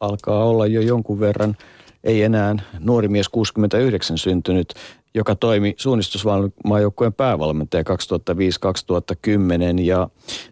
alkaa 0.00 0.44
olla 0.44 0.66
jo 0.66 0.80
jonkun 0.80 1.20
verran, 1.20 1.56
ei 2.04 2.22
enää 2.22 2.54
nuori 2.80 3.08
mies 3.08 3.28
69 3.28 4.18
syntynyt, 4.18 4.74
joka 5.14 5.34
toimi 5.34 5.74
suunnistusmaajoukkueen 5.76 7.12
päävalmentaja 7.12 7.82
2005-2010 7.82 9.80
ja 9.80 10.08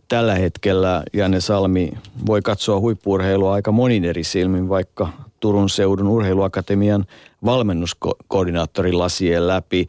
tällä 0.08 0.34
hetkellä 0.34 1.02
Janne 1.12 1.40
Salmi 1.40 1.92
voi 2.26 2.42
katsoa 2.42 2.80
huippuurheilua 2.80 3.52
aika 3.52 3.72
monin 3.72 4.04
eri 4.04 4.24
silmin, 4.24 4.68
vaikka 4.68 5.08
Turun 5.40 5.70
seudun 5.70 6.08
urheiluakatemian 6.08 7.04
valmennuskoordinaattorin 7.44 8.98
lasien 8.98 9.46
läpi. 9.46 9.86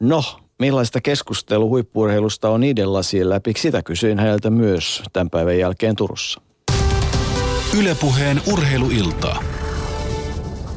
No, 0.00 0.22
millaista 0.58 1.00
keskustelua 1.00 1.68
huippuurheilusta 1.68 2.50
on 2.50 2.60
niiden 2.60 2.92
lasien 2.92 3.28
läpi? 3.28 3.52
Sitä 3.56 3.82
kysyin 3.82 4.18
häneltä 4.18 4.50
myös 4.50 5.02
tämän 5.12 5.30
päivän 5.30 5.58
jälkeen 5.58 5.96
Turussa. 5.96 6.40
Ylepuheen 7.78 8.40
urheiluiltaa. 8.52 9.55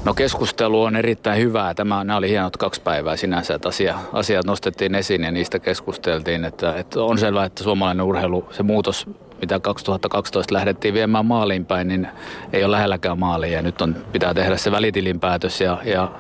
No 0.06 0.14
keskustelu 0.14 0.84
on 0.84 0.96
erittäin 0.96 1.42
hyvää. 1.42 1.74
Tämä, 1.74 2.04
nämä 2.04 2.18
oli 2.18 2.30
hienot 2.30 2.58
kaksi 2.58 2.82
päivää 2.82 3.16
sinänsä, 3.16 3.54
että 3.54 3.70
asia, 3.70 4.00
asiat 4.14 4.46
nostettiin 4.46 4.96
esiin 4.96 5.24
ja 5.24 5.32
niistä 5.32 5.60
keskusteltiin. 5.60 6.46
Että, 6.46 6.76
että 6.76 7.04
on 7.04 7.18
selvää, 7.18 7.46
että 7.46 7.64
suomalainen 7.64 8.06
urheilu, 8.06 8.46
se 8.52 8.64
muutos, 8.64 9.08
mitä 9.42 9.60
2012 9.60 10.54
lähdettiin 10.54 10.94
viemään 10.94 11.26
maaliin 11.26 11.66
päin, 11.66 11.88
niin 11.88 12.08
ei 12.54 12.64
ole 12.64 12.72
lähelläkään 12.72 13.20
maaliin. 13.20 13.54
Ja 13.54 13.62
nyt 13.62 13.82
on, 13.82 13.96
pitää 14.12 14.34
tehdä 14.34 14.58
se 14.58 14.72
välitilinpäätös 14.72 15.62
ja, 15.62 15.78
ja 15.86 16.12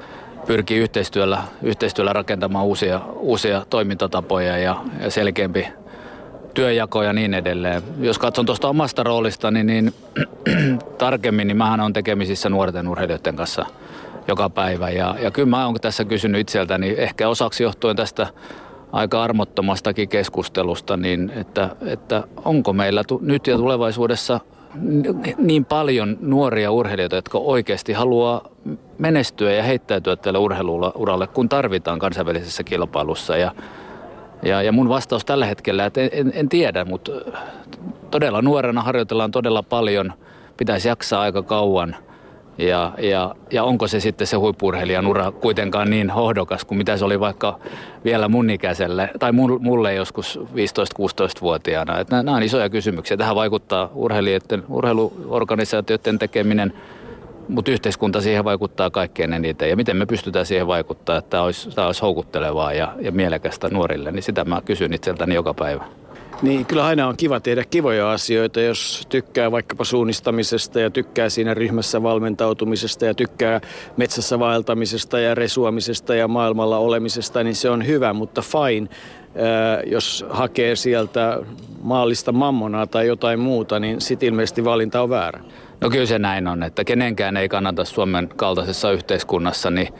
pyrkii 0.48 0.78
yhteistyöllä, 0.78 1.42
yhteistyöllä 1.62 2.14
rakentamaan 2.14 2.66
uusia, 2.66 3.02
uusia 3.16 3.66
toimintatapoja 3.70 4.58
ja, 4.58 4.76
ja 5.02 5.12
selkeämpi 5.12 5.68
työjako 6.54 7.04
ja 7.04 7.14
niin 7.14 7.34
edelleen. 7.34 7.82
Jos 8.00 8.20
katson 8.20 8.46
tuosta 8.46 8.68
omasta 8.68 9.04
roolistani, 9.04 9.64
niin 9.64 9.94
tarkemmin, 10.98 11.48
niin 11.48 11.58
mähän 11.58 11.80
on 11.80 11.94
tekemisissä 11.94 12.50
nuorten 12.50 12.88
urheilijoiden 12.88 13.36
kanssa 13.36 13.66
joka 14.28 14.50
päivä. 14.50 14.90
Ja, 14.90 15.16
ja 15.22 15.32
kyllä 15.32 15.50
mä 15.50 15.66
oon 15.66 15.76
tässä 15.82 16.06
kysynyt 16.06 16.42
itseltäni, 16.42 16.96
ehkä 16.98 17.30
osaksi 17.30 17.64
johtuen 17.64 17.96
tästä 17.96 18.28
aika 18.92 19.24
armottomastakin 19.24 20.10
keskustelusta, 20.10 20.98
niin 20.98 21.32
että, 21.36 21.70
että 21.86 22.24
onko 22.46 22.74
meillä 22.74 23.04
tu, 23.04 23.20
nyt 23.24 23.48
ja 23.48 23.58
tulevaisuudessa 23.58 24.40
niin 25.38 25.66
paljon 25.66 26.18
nuoria 26.22 26.72
urheilijoita, 26.72 27.16
jotka 27.16 27.38
oikeasti 27.38 27.94
haluaa 27.94 28.50
menestyä 28.98 29.54
ja 29.54 29.64
heittäytyä 29.64 30.16
tälle 30.16 30.40
urheiluuralle, 30.40 31.28
kun 31.28 31.50
tarvitaan 31.50 32.00
kansainvälisessä 32.00 32.64
kilpailussa. 32.64 33.38
Ja 33.38 33.52
ja, 34.44 34.62
ja 34.62 34.72
mun 34.72 34.90
vastaus 34.90 35.26
tällä 35.26 35.46
hetkellä, 35.46 35.86
että 35.86 36.02
en, 36.02 36.10
en, 36.14 36.32
en 36.36 36.50
tiedä, 36.50 36.86
mutta 36.86 37.12
todella 38.12 38.42
nuorena 38.42 38.82
harjoitellaan 38.82 39.32
todella 39.32 39.64
paljon, 39.64 40.14
pitäisi 40.58 40.88
jaksaa 40.88 41.22
aika 41.22 41.44
kauan. 41.44 41.96
Ja, 42.58 42.92
ja, 42.98 43.36
ja 43.52 43.64
onko 43.64 43.88
se 43.88 44.00
sitten 44.00 44.28
se 44.28 44.38
huippurheilijan 44.38 45.08
ura 45.08 45.32
kuitenkaan 45.32 45.90
niin 45.90 46.10
hohdokas 46.10 46.66
kuin 46.66 46.78
mitä 46.78 46.98
se 46.98 47.06
oli 47.06 47.20
vaikka 47.20 47.60
vielä 48.06 48.28
mun 48.28 48.50
ikäiselle, 48.50 49.10
tai 49.20 49.32
mulle 49.60 49.94
joskus 49.94 50.40
15-16-vuotiaana. 50.42 52.00
Että 52.00 52.24
nämä 52.24 52.38
on 52.38 52.44
isoja 52.44 52.70
kysymyksiä. 52.70 53.18
Tähän 53.18 53.36
vaikuttaa 53.36 53.90
urheilijoiden, 53.94 54.64
urheiluorganisaatioiden 54.70 56.20
tekeminen, 56.20 56.74
mutta 57.50 57.72
yhteiskunta 57.72 58.22
siihen 58.22 58.44
vaikuttaa 58.44 58.90
kaikkein 58.90 59.34
eniten. 59.34 59.70
Ja 59.70 59.76
miten 59.76 59.98
me 59.98 60.06
pystytään 60.06 60.46
siihen 60.46 60.68
vaikuttaa, 60.68 61.18
että 61.18 61.30
tämä 61.30 61.44
olisi, 61.44 61.70
tämä 61.70 61.88
olisi 61.88 62.02
houkuttelevaa 62.02 62.74
ja, 62.74 62.94
ja 63.02 63.12
mielekästä 63.12 63.70
nuorille, 63.70 64.12
niin 64.12 64.24
sitä 64.24 64.46
mä 64.46 64.62
kysyn 64.66 64.94
itseltäni 64.94 65.36
joka 65.36 65.54
päivä. 65.54 65.84
Niin, 66.42 66.66
kyllä 66.66 66.86
aina 66.86 67.08
on 67.08 67.18
kiva 67.18 67.40
tehdä 67.40 67.64
kivoja 67.70 68.12
asioita, 68.12 68.62
jos 68.62 69.06
tykkää 69.10 69.52
vaikkapa 69.52 69.84
suunnistamisesta 69.84 70.80
ja 70.80 70.90
tykkää 70.90 71.30
siinä 71.30 71.54
ryhmässä 71.54 72.04
valmentautumisesta 72.04 73.06
ja 73.06 73.14
tykkää 73.14 73.62
metsässä 73.98 74.40
vaeltamisesta 74.40 75.20
ja 75.20 75.36
resuamisesta 75.36 76.16
ja 76.16 76.28
maailmalla 76.28 76.78
olemisesta, 76.78 77.44
niin 77.44 77.56
se 77.56 77.70
on 77.70 77.88
hyvä, 77.88 78.14
mutta 78.14 78.42
fine. 78.42 78.88
Jos 79.86 80.26
hakee 80.30 80.76
sieltä 80.76 81.40
maallista 81.82 82.32
mammonaa 82.32 82.88
tai 82.88 83.08
jotain 83.08 83.40
muuta, 83.40 83.80
niin 83.80 84.02
sitten 84.02 84.28
ilmeisesti 84.28 84.64
valinta 84.64 85.02
on 85.02 85.10
väärä. 85.10 85.42
No 85.82 85.90
kyllä 85.90 86.06
se 86.06 86.20
näin 86.20 86.48
on, 86.48 86.64
että 86.64 86.84
kenenkään 86.84 87.38
ei 87.38 87.50
kannata 87.50 87.86
Suomen 87.86 88.30
kaltaisessa 88.36 88.92
yhteiskunnassa 88.92 89.72
niin, 89.72 89.94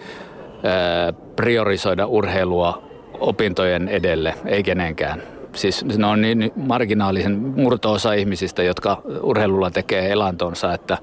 priorisoida 1.36 2.06
urheilua 2.06 2.84
opintojen 3.20 3.90
edelle, 3.90 4.36
ei 4.46 4.64
kenenkään 4.64 5.24
siis 5.56 5.86
ne 5.98 6.08
on 6.08 6.22
niin 6.22 6.52
marginaalisen 6.56 7.38
murto-osa 7.38 8.14
ihmisistä, 8.14 8.64
jotka 8.64 9.02
urheilulla 9.22 9.72
tekee 9.72 10.12
elantonsa, 10.12 10.74
että 10.74 10.98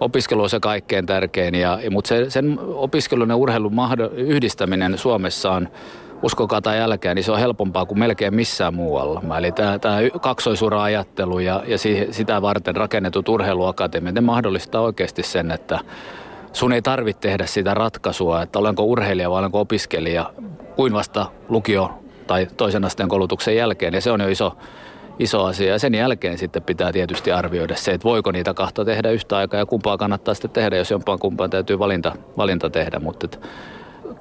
opiskelu 0.00 0.42
on 0.42 0.50
se 0.50 0.60
kaikkein 0.60 1.06
tärkein. 1.06 1.54
Ja, 1.54 1.78
mutta 1.90 2.08
se, 2.08 2.30
sen 2.30 2.58
opiskelun 2.74 3.28
ja 3.28 3.36
urheilun 3.36 3.72
yhdistäminen 4.12 4.98
Suomessa 4.98 5.52
on 5.52 5.68
uskokaa 6.22 6.60
tai 6.60 6.78
jälkeen, 6.78 7.16
niin 7.16 7.24
se 7.24 7.32
on 7.32 7.38
helpompaa 7.38 7.86
kuin 7.86 7.98
melkein 7.98 8.34
missään 8.34 8.74
muualla. 8.74 9.38
Eli 9.38 9.52
tämä, 9.52 9.78
kaksoisura-ajattelu 10.20 11.38
ja, 11.38 11.62
ja 11.66 11.78
sitä 12.10 12.42
varten 12.42 12.76
rakennetut 12.76 13.28
urheiluakatemiat, 13.28 14.14
ne 14.14 14.20
mahdollistaa 14.20 14.80
oikeasti 14.80 15.22
sen, 15.22 15.50
että 15.50 15.78
sun 16.52 16.72
ei 16.72 16.82
tarvitse 16.82 17.20
tehdä 17.20 17.46
sitä 17.46 17.74
ratkaisua, 17.74 18.42
että 18.42 18.58
olenko 18.58 18.84
urheilija 18.84 19.30
vai 19.30 19.38
olenko 19.38 19.60
opiskelija, 19.60 20.32
kuin 20.76 20.92
vasta 20.92 21.26
lukio 21.48 21.90
tai 22.26 22.46
toisen 22.56 22.84
asteen 22.84 23.08
koulutuksen 23.08 23.56
jälkeen. 23.56 23.94
Ja 23.94 24.00
se 24.00 24.10
on 24.10 24.20
jo 24.20 24.28
iso, 24.28 24.56
iso 25.18 25.44
asia. 25.44 25.72
Ja 25.72 25.78
sen 25.78 25.94
jälkeen 25.94 26.38
sitten 26.38 26.62
pitää 26.62 26.92
tietysti 26.92 27.32
arvioida 27.32 27.76
se, 27.76 27.92
että 27.92 28.04
voiko 28.04 28.32
niitä 28.32 28.54
kahta 28.54 28.84
tehdä 28.84 29.10
yhtä 29.10 29.36
aikaa 29.36 29.60
ja 29.60 29.66
kumpaa 29.66 29.98
kannattaa 29.98 30.34
sitten 30.34 30.50
tehdä, 30.50 30.76
jos 30.76 30.90
jompaan 30.90 31.18
kumpaan 31.18 31.50
täytyy 31.50 31.78
valinta, 31.78 32.12
valinta 32.36 32.70
tehdä. 32.70 32.98
Mutta 32.98 33.24
et, 33.24 33.40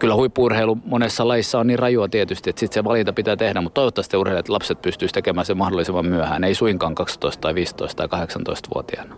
kyllä 0.02 0.16
huippuurheilu 0.16 0.78
monessa 0.86 1.28
lajissa 1.28 1.60
on 1.60 1.68
niin 1.68 1.80
rajua 1.80 2.08
tietysti, 2.08 2.49
että 2.49 2.60
sitten 2.60 2.74
se 2.74 2.84
valinta 2.84 3.14
pitää 3.14 3.36
tehdä, 3.36 3.62
mutta 3.62 3.74
toivottavasti 3.74 4.18
urheilijat 4.18 4.49
lapset 4.49 4.82
pystyisivät 4.82 5.14
tekemään 5.14 5.45
sen 5.45 5.58
mahdollisimman 5.58 6.06
myöhään, 6.06 6.43
ei 6.43 6.56
suinkaan 6.56 6.95
12 6.95 7.41
tai 7.41 7.56
15 7.56 8.08
tai 8.08 8.26
18-vuotiaana. 8.26 9.16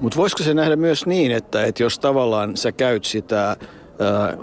Mutta 0.00 0.16
voisiko 0.16 0.42
se 0.42 0.54
nähdä 0.54 0.76
myös 0.76 1.06
niin, 1.06 1.32
että, 1.32 1.64
että 1.64 1.82
jos 1.82 1.98
tavallaan 1.98 2.56
sä 2.56 2.72
käyt 2.72 3.04
sitä 3.04 3.56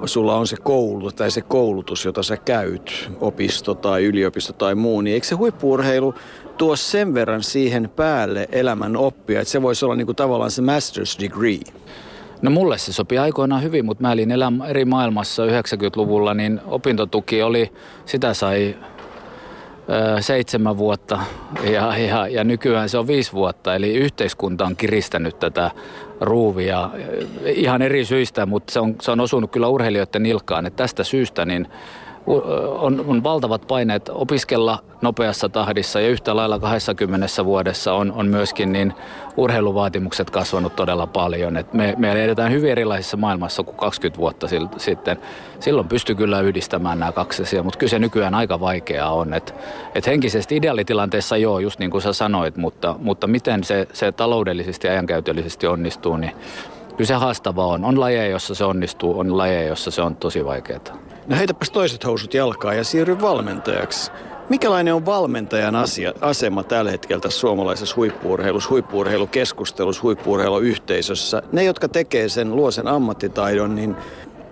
sulla 0.05 0.35
on 0.35 0.47
se 0.47 0.55
koulu 0.63 1.11
tai 1.11 1.31
se 1.31 1.41
koulutus, 1.41 2.05
jota 2.05 2.23
sä 2.23 2.37
käyt, 2.37 3.09
opisto 3.21 3.75
tai 3.75 4.03
yliopisto 4.03 4.53
tai 4.53 4.75
muu, 4.75 5.01
niin 5.01 5.13
eikö 5.13 5.27
se 5.27 5.35
huippuurheilu 5.35 6.15
tuo 6.57 6.75
sen 6.75 7.13
verran 7.13 7.43
siihen 7.43 7.89
päälle 7.95 8.47
elämän 8.51 8.97
oppia, 8.97 9.41
että 9.41 9.51
se 9.51 9.61
voisi 9.61 9.85
olla 9.85 9.95
niinku 9.95 10.13
tavallaan 10.13 10.51
se 10.51 10.61
master's 10.61 11.23
degree? 11.23 11.59
No 12.45 12.51
mulle 12.51 12.77
se 12.77 12.93
sopi 12.93 13.17
aikoinaan 13.17 13.63
hyvin, 13.63 13.85
mutta 13.85 14.01
mä 14.01 14.11
elin 14.11 14.29
eri 14.67 14.85
maailmassa 14.85 15.45
90-luvulla, 15.45 16.33
niin 16.33 16.61
opintotuki 16.65 17.43
oli, 17.43 17.71
sitä 18.05 18.33
sai 18.33 18.75
seitsemän 20.19 20.77
vuotta 20.77 21.19
ja, 21.71 21.97
ja, 21.97 22.27
ja 22.27 22.43
nykyään 22.43 22.89
se 22.89 22.97
on 22.97 23.07
viisi 23.07 23.33
vuotta. 23.33 23.75
Eli 23.75 23.95
yhteiskunta 23.95 24.65
on 24.65 24.75
kiristänyt 24.75 25.39
tätä 25.39 25.71
ruuvia 26.21 26.89
ihan 27.45 27.81
eri 27.81 28.05
syistä, 28.05 28.45
mutta 28.45 28.73
se 28.73 28.79
on, 28.79 28.95
se 29.01 29.11
on 29.11 29.19
osunut 29.19 29.51
kyllä 29.51 29.67
urheilijoiden 29.67 30.23
nilkkaan. 30.23 30.65
Että 30.65 30.83
tästä 30.83 31.03
syystä 31.03 31.45
niin 31.45 31.67
on, 32.27 33.05
on 33.07 33.23
valtavat 33.23 33.67
paineet 33.67 34.09
opiskella 34.09 34.83
nopeassa 35.01 35.49
tahdissa 35.49 36.01
ja 36.01 36.09
yhtä 36.09 36.35
lailla 36.35 36.59
20 36.59 37.45
vuodessa 37.45 37.93
on, 37.93 38.11
on 38.11 38.27
myöskin 38.27 38.71
niin 38.73 38.93
urheiluvaatimukset 39.37 40.29
kasvanut 40.29 40.75
todella 40.75 41.07
paljon. 41.07 41.57
Et 41.57 41.73
me, 41.73 41.95
me 41.97 42.23
edetään 42.23 42.51
hyvin 42.51 42.71
erilaisessa 42.71 43.17
maailmassa 43.17 43.63
kuin 43.63 43.77
20 43.77 44.19
vuotta 44.19 44.47
sitten. 44.77 45.17
Silloin 45.59 45.87
pystyy 45.87 46.15
kyllä 46.15 46.41
yhdistämään 46.41 46.99
nämä 46.99 47.11
kaksi 47.11 47.43
asiaa, 47.43 47.63
mutta 47.63 47.79
kyllä 47.79 47.89
se 47.89 47.99
nykyään 47.99 48.35
aika 48.35 48.59
vaikeaa 48.59 49.11
on. 49.11 49.33
Et, 49.33 49.55
et 49.95 50.07
henkisesti 50.07 50.55
ideaalitilanteessa 50.55 51.37
joo, 51.37 51.59
just 51.59 51.79
niin 51.79 51.91
kuin 51.91 52.01
sä 52.01 52.13
sanoit, 52.13 52.57
mutta, 52.57 52.95
mutta 52.99 53.27
miten 53.27 53.63
se, 53.63 53.87
se 53.93 54.11
taloudellisesti 54.11 54.87
ja 54.87 54.93
ajankäytöllisesti 54.93 55.67
onnistuu, 55.67 56.17
niin 56.17 56.31
kyllä 56.89 57.07
se 57.07 57.13
haastavaa 57.13 57.67
on. 57.67 57.85
On 57.85 57.99
lajeja, 57.99 58.27
jossa 58.27 58.55
se 58.55 58.65
onnistuu, 58.65 59.19
on 59.19 59.37
lajeja, 59.37 59.67
jossa 59.67 59.91
se 59.91 60.01
on 60.01 60.15
tosi 60.15 60.45
vaikeaa. 60.45 61.14
No 61.27 61.35
heitäpäs 61.35 61.71
toiset 61.71 62.05
housut 62.05 62.33
jalkaa 62.33 62.73
ja 62.73 62.83
siirry 62.83 63.21
valmentajaksi. 63.21 64.11
Mikälainen 64.49 64.93
on 64.93 65.05
valmentajan 65.05 65.75
asia, 65.75 66.13
asema 66.21 66.63
tällä 66.63 66.91
hetkellä 66.91 67.21
tässä 67.21 67.39
suomalaisessa 67.39 67.95
huippuurheilussa, 67.95 68.69
huippuurheilukeskustelussa, 68.69 70.01
huippuurheiluyhteisössä? 70.03 71.41
Ne, 71.51 71.63
jotka 71.63 71.87
tekee 71.87 72.29
sen, 72.29 72.55
luo 72.55 72.71
sen 72.71 72.87
ammattitaidon, 72.87 73.75
niin 73.75 73.95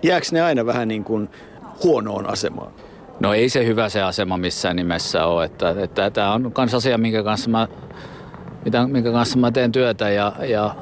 jääkö 0.02 0.26
ne 0.32 0.42
aina 0.42 0.66
vähän 0.66 0.88
niin 0.88 1.04
kuin 1.04 1.28
huonoon 1.84 2.30
asemaan? 2.30 2.72
No 3.20 3.34
ei 3.34 3.48
se 3.48 3.66
hyvä 3.66 3.88
se 3.88 4.02
asema 4.02 4.36
missään 4.36 4.76
nimessä 4.76 5.26
ole. 5.26 5.44
Että, 5.44 5.74
että 5.78 6.10
tämä 6.10 6.32
on 6.32 6.52
myös 6.58 6.74
asia, 6.74 6.98
minkä 6.98 7.22
kanssa 7.22 7.50
mä, 7.50 7.68
mitä, 8.64 8.86
minkä 8.86 9.12
kanssa 9.12 9.38
mä 9.38 9.50
teen 9.50 9.72
työtä 9.72 10.10
ja, 10.10 10.32
ja 10.48 10.74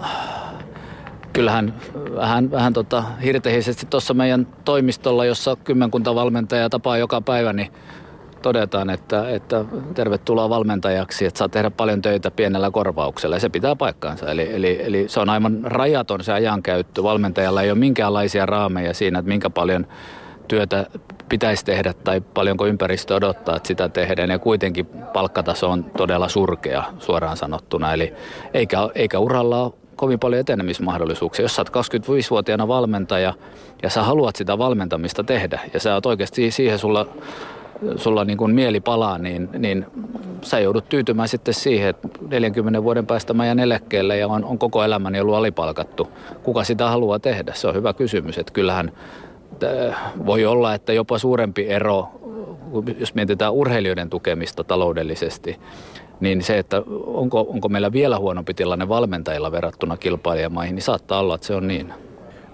kyllähän 1.32 1.74
vähän, 2.14 2.50
vähän 2.50 2.72
tota 2.72 3.04
hirtehisesti 3.24 3.86
tuossa 3.90 4.14
meidän 4.14 4.46
toimistolla, 4.64 5.24
jossa 5.24 5.56
kymmenkunta 5.56 6.14
valmentajaa 6.14 6.68
tapaa 6.68 6.98
joka 6.98 7.20
päivä, 7.20 7.52
niin 7.52 7.72
todetaan, 8.42 8.90
että, 8.90 9.28
että 9.30 9.64
tervetuloa 9.94 10.48
valmentajaksi, 10.48 11.26
että 11.26 11.38
saa 11.38 11.48
tehdä 11.48 11.70
paljon 11.70 12.02
töitä 12.02 12.30
pienellä 12.30 12.70
korvauksella 12.70 13.36
ja 13.36 13.40
se 13.40 13.48
pitää 13.48 13.76
paikkaansa. 13.76 14.30
Eli, 14.30 14.54
eli, 14.54 14.78
eli 14.82 15.04
se 15.08 15.20
on 15.20 15.30
aivan 15.30 15.58
rajaton 15.64 16.24
se 16.24 16.32
ajankäyttö. 16.32 17.02
Valmentajalla 17.02 17.62
ei 17.62 17.70
ole 17.70 17.78
minkäänlaisia 17.78 18.46
raameja 18.46 18.94
siinä, 18.94 19.18
että 19.18 19.28
minkä 19.28 19.50
paljon 19.50 19.86
työtä 20.48 20.86
pitäisi 21.28 21.64
tehdä 21.64 21.92
tai 21.92 22.20
paljonko 22.20 22.66
ympäristö 22.66 23.14
odottaa, 23.14 23.56
että 23.56 23.66
sitä 23.66 23.88
tehdään. 23.88 24.30
Ja 24.30 24.38
kuitenkin 24.38 24.86
palkkataso 24.86 25.70
on 25.70 25.84
todella 25.84 26.28
surkea 26.28 26.84
suoraan 26.98 27.36
sanottuna. 27.36 27.92
Eli 27.92 28.14
eikä, 28.54 28.78
eikä 28.94 29.18
uralla 29.18 29.62
ole 29.62 29.72
kovin 29.96 30.18
paljon 30.18 30.40
etenemismahdollisuuksia. 30.40 31.44
Jos 31.44 31.56
sä 31.56 31.62
oot 31.62 31.68
25-vuotiaana 31.68 32.68
valmentaja 32.68 33.34
ja 33.82 33.90
sä 33.90 34.02
haluat 34.02 34.36
sitä 34.36 34.58
valmentamista 34.58 35.24
tehdä 35.24 35.60
ja 35.74 35.80
sä 35.80 35.94
oot 35.94 36.06
oikeasti 36.06 36.50
siihen 36.50 36.78
sulla, 36.78 37.06
sulla 37.96 38.24
niin 38.24 38.38
kuin 38.38 38.54
mieli 38.54 38.80
palaa, 38.80 39.18
niin, 39.18 39.48
niin 39.58 39.86
sä 40.42 40.60
joudut 40.60 40.88
tyytymään 40.88 41.28
sitten 41.28 41.54
siihen, 41.54 41.88
että 41.88 42.08
40 42.28 42.82
vuoden 42.82 43.06
päästä 43.06 43.34
mä 43.34 43.46
jään 43.46 43.58
eläkkeelle 43.58 44.16
ja 44.16 44.28
on, 44.28 44.44
on 44.44 44.58
koko 44.58 44.84
elämäni 44.84 45.20
ollut 45.20 45.34
alipalkattu. 45.34 46.08
Kuka 46.42 46.64
sitä 46.64 46.88
haluaa 46.88 47.18
tehdä? 47.18 47.52
Se 47.54 47.68
on 47.68 47.74
hyvä 47.74 47.92
kysymys. 47.92 48.38
Että 48.38 48.52
kyllähän 48.52 48.92
voi 50.26 50.46
olla, 50.46 50.74
että 50.74 50.92
jopa 50.92 51.18
suurempi 51.18 51.68
ero, 51.68 52.08
jos 52.98 53.14
mietitään 53.14 53.52
urheilijoiden 53.52 54.10
tukemista 54.10 54.64
taloudellisesti, 54.64 55.58
niin 56.20 56.42
se, 56.42 56.58
että 56.58 56.82
onko, 57.06 57.40
onko 57.40 57.68
meillä 57.68 57.92
vielä 57.92 58.18
huonompi 58.18 58.54
tilanne 58.54 58.88
valmentajilla 58.88 59.52
verrattuna 59.52 59.96
kilpailijamaihin, 59.96 60.74
niin 60.74 60.82
saattaa 60.82 61.20
olla, 61.20 61.34
että 61.34 61.46
se 61.46 61.54
on 61.54 61.68
niin. 61.68 61.92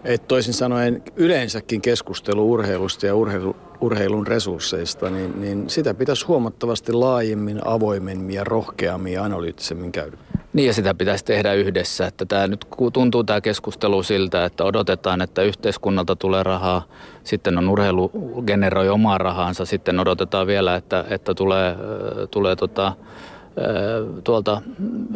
Et 0.04 0.28
toisin 0.28 0.54
sanoen 0.54 1.02
yleensäkin 1.16 1.80
keskustelu 1.80 2.50
urheilusta 2.50 3.06
ja 3.06 3.14
urheilu, 3.14 3.56
urheilun 3.80 4.26
resursseista, 4.26 5.10
niin, 5.10 5.40
niin 5.40 5.70
sitä 5.70 5.94
pitäisi 5.94 6.26
huomattavasti 6.26 6.92
laajemmin, 6.92 7.60
avoimemmin 7.64 8.34
ja 8.34 8.44
rohkeammin 8.44 9.12
ja 9.12 9.24
analyyttisemmin 9.24 9.92
käydä. 9.92 10.18
Niin 10.52 10.66
ja 10.66 10.72
sitä 10.72 10.94
pitäisi 10.94 11.24
tehdä 11.24 11.54
yhdessä. 11.54 12.06
Että 12.06 12.24
tämä 12.24 12.46
nyt 12.46 12.66
tuntuu 12.92 13.24
tämä 13.24 13.40
keskustelu 13.40 14.02
siltä, 14.02 14.44
että 14.44 14.64
odotetaan, 14.64 15.20
että 15.20 15.42
yhteiskunnalta 15.42 16.16
tulee 16.16 16.42
rahaa, 16.42 16.82
sitten 17.24 17.58
on 17.58 17.68
urheilu 17.68 18.10
generoi 18.46 18.88
omaa 18.88 19.18
rahaansa, 19.18 19.64
sitten 19.64 20.00
odotetaan 20.00 20.46
vielä, 20.46 20.76
että, 20.76 21.04
että 21.10 21.34
tulee, 21.34 21.76
tulee 22.30 22.56
tota, 22.56 22.92
tuolta 24.24 24.62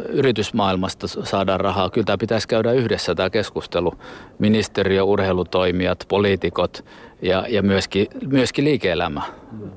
yritysmaailmasta 0.09 1.07
saadaan 1.07 1.59
rahaa. 1.59 1.89
Kyllä 1.89 2.05
tämä 2.05 2.17
pitäisi 2.17 2.47
käydä 2.47 2.71
yhdessä 2.71 3.15
tämä 3.15 3.29
keskustelu. 3.29 3.93
Ministeriö, 4.39 5.03
urheilutoimijat, 5.03 6.05
poliitikot 6.07 6.85
ja, 7.21 7.45
ja 7.49 7.63
myöskin, 7.63 8.07
myöskin 8.27 8.65
liike-elämä. 8.65 9.21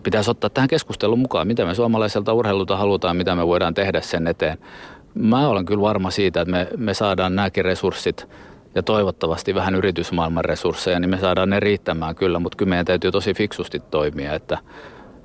Pitäisi 0.03 0.31
ottaa 0.31 0.51
tähän 0.51 0.69
keskusteluun 0.69 1.19
mukaan, 1.19 1.47
mitä 1.47 1.65
me 1.65 1.75
suomalaiselta 1.75 2.33
urheilulta 2.33 2.77
halutaan, 2.77 3.17
mitä 3.17 3.35
me 3.35 3.47
voidaan 3.47 3.75
tehdä 3.75 4.01
sen 4.01 4.27
eteen. 4.27 4.59
Mä 5.15 5.49
olen 5.49 5.65
kyllä 5.65 5.83
varma 5.83 6.11
siitä, 6.11 6.41
että 6.41 6.53
me, 6.53 6.69
me 6.77 6.95
saadaan 6.95 7.37
nämäkin 7.37 7.65
resurssit 7.65 8.29
ja 8.75 8.83
toivottavasti 8.83 9.55
vähän 9.55 9.75
yritysmaailman 9.75 10.45
resursseja, 10.45 11.01
niin 11.01 11.11
me 11.11 11.19
saadaan 11.19 11.51
ne 11.51 11.61
riittämään 11.61 12.15
kyllä, 12.15 12.39
mutta 12.39 12.57
kyllä 12.57 12.71
meidän 12.71 12.87
täytyy 12.87 13.13
tosi 13.13 13.35
fiksusti 13.35 13.81
toimia, 13.91 14.35
että, 14.35 14.59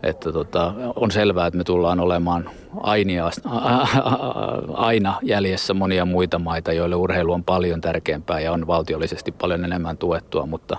että 0.03 0.31
tota, 0.31 0.73
on 0.95 1.11
selvää, 1.11 1.47
että 1.47 1.57
me 1.57 1.63
tullaan 1.63 1.99
olemaan 1.99 2.49
ainia, 2.77 3.29
aina 4.73 5.19
jäljessä 5.23 5.73
monia 5.73 6.05
muita 6.05 6.39
maita, 6.39 6.73
joille 6.73 6.95
urheilu 6.95 7.33
on 7.33 7.43
paljon 7.43 7.81
tärkeämpää 7.81 8.39
ja 8.39 8.51
on 8.51 8.67
valtiollisesti 8.67 9.31
paljon 9.31 9.65
enemmän 9.65 9.97
tuettua, 9.97 10.45
mutta 10.45 10.77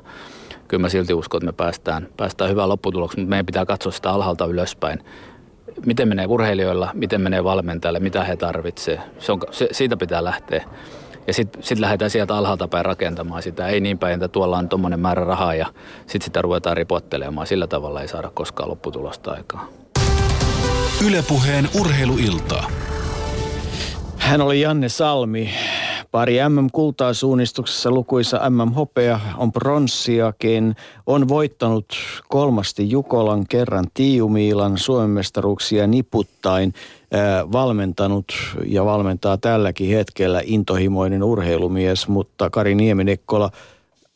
kyllä 0.69 0.81
mä 0.81 0.89
silti 0.89 1.15
uskon, 1.15 1.39
että 1.39 1.47
me 1.47 1.53
päästään, 1.53 2.09
päästään 2.17 2.51
hyvään 2.51 2.69
lopputulokseen, 2.69 3.23
mutta 3.23 3.31
meidän 3.31 3.47
pitää 3.47 3.67
katsoa 3.67 3.93
sitä 3.93 4.11
alhaalta 4.11 4.47
ylöspäin. 4.47 5.05
Miten 5.87 6.09
menee 6.09 6.27
urheilijoilla, 6.27 6.91
miten 6.95 7.21
menee 7.21 7.45
valmentajille, 7.45 8.01
mitä 8.01 8.25
he 8.25 8.37
tarvitsevat. 8.37 9.01
Se 9.19 9.33
on, 9.33 9.41
se, 9.51 9.69
siitä 9.73 9.97
pitää 9.97 10.25
lähteä. 10.25 10.65
Ja 11.27 11.35
sitten 11.35 11.63
sit 11.63 11.79
lähdetään 11.79 12.11
sieltä 12.11 12.37
alhaalta 12.37 12.69
päin 12.69 12.85
rakentamaan 12.85 13.43
sitä. 13.43 13.69
Ei 13.69 13.81
niin 13.81 13.99
päin, 13.99 14.15
että 14.15 14.29
tuolla 14.29 14.59
on 14.59 14.69
tuommoinen 14.69 15.01
määrä 15.01 15.25
rahaa 15.25 15.55
ja 15.55 15.67
sitten 15.99 16.23
sitä 16.23 16.43
ruvetaan 16.43 16.77
ripottelemaan. 16.77 17.47
Sillä 17.47 17.67
tavalla 17.67 18.03
ei 18.03 18.09
saada 18.09 18.31
koskaan 18.35 18.69
lopputulosta 18.69 19.33
aikaa. 19.33 19.69
Ylepuheen 21.07 21.69
urheiluiltaa. 21.81 22.71
Hän 24.19 24.41
oli 24.41 24.61
Janne 24.61 24.89
Salmi. 24.89 25.51
Pari 26.13 26.37
MM-kultaa 26.49 27.15
suunnistuksessa 27.15 27.91
lukuisa 27.91 28.51
MM-hopea, 28.51 29.21
on 29.37 29.53
pronssiakin, 29.53 30.77
on 31.07 31.29
voittanut 31.29 31.87
kolmasti 32.29 32.91
Jukolan 32.91 33.45
kerran 33.49 33.87
Tiiumiilan 33.95 34.79
Suomen 34.79 35.11
mestaruuksia 35.11 35.87
niputtain, 35.87 36.75
valmentanut 37.53 38.25
ja 38.67 38.85
valmentaa 38.85 39.39
tälläkin 39.39 39.89
hetkellä 39.89 40.41
intohimoinen 40.45 41.23
urheilumies, 41.23 42.09
mutta 42.09 42.51
Kari 42.51 42.75
Nieminekkola 42.75 43.51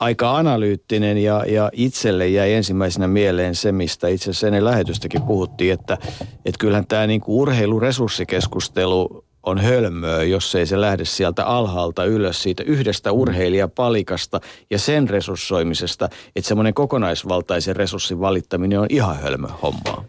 aika 0.01 0.37
analyyttinen 0.37 1.19
ja, 1.19 1.45
ja 1.49 1.71
itselle 1.73 2.29
jäi 2.29 2.53
ensimmäisenä 2.53 3.09
mieleen 3.09 3.55
se, 3.55 3.73
mistä 3.73 4.09
itse 4.09 4.31
asiassa 4.31 4.47
ennen 4.47 4.65
lähetystäkin 4.65 5.23
puhuttiin, 5.23 5.73
että, 5.73 5.99
että 6.45 6.59
kyllähän 6.59 6.87
tämä 6.87 7.07
niinku 7.07 7.41
urheiluresurssikeskustelu 7.41 9.26
on 9.47 9.59
hölmöä, 9.59 10.23
jos 10.23 10.55
ei 10.55 10.67
se 10.67 10.81
lähde 10.81 11.05
sieltä 11.05 11.47
alhaalta 11.47 12.05
ylös 12.05 12.43
siitä 12.43 12.63
yhdestä 12.63 13.13
urheilijapalikasta 13.13 14.41
ja 14.71 14.79
sen 14.79 15.11
resurssoimisesta, 15.11 16.09
että 16.37 16.49
semmoinen 16.49 16.75
kokonaisvaltaisen 16.75 17.77
resurssin 17.77 18.21
valittaminen 18.21 18.81
on 18.81 18.87
ihan 18.91 19.17
hölmö 19.17 19.49
hommaa. 19.63 20.05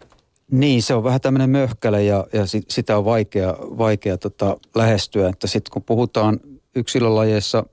Niin, 0.50 0.82
se 0.82 0.94
on 0.94 1.04
vähän 1.04 1.20
tämmöinen 1.20 1.50
möhkäle 1.50 2.04
ja, 2.04 2.26
ja 2.32 2.46
sit, 2.46 2.64
sitä 2.70 2.98
on 2.98 3.04
vaikea, 3.04 3.56
vaikea 3.60 4.18
tota, 4.18 4.56
lähestyä. 4.74 5.28
Että 5.28 5.46
sitten 5.46 5.72
kun 5.72 5.82
puhutaan 5.82 6.40
yksilölajeissa 6.76 7.64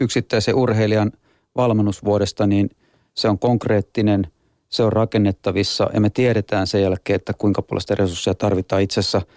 yksittäisen 0.00 0.54
urheilijan 0.54 1.12
valmennusvuodesta, 1.56 2.46
niin 2.46 2.70
se 3.14 3.28
on 3.28 3.38
konkreettinen, 3.38 4.26
se 4.68 4.82
on 4.82 4.92
rakennettavissa 4.92 5.90
ja 5.94 6.00
me 6.00 6.10
tiedetään 6.10 6.66
sen 6.66 6.82
jälkeen, 6.82 7.14
että 7.14 7.32
kuinka 7.38 7.62
paljon 7.62 7.80
sitä 7.80 7.94
resursseja 7.94 8.34
tarvitaan 8.34 8.82
itse 8.82 9.00
asiassa– 9.00 9.22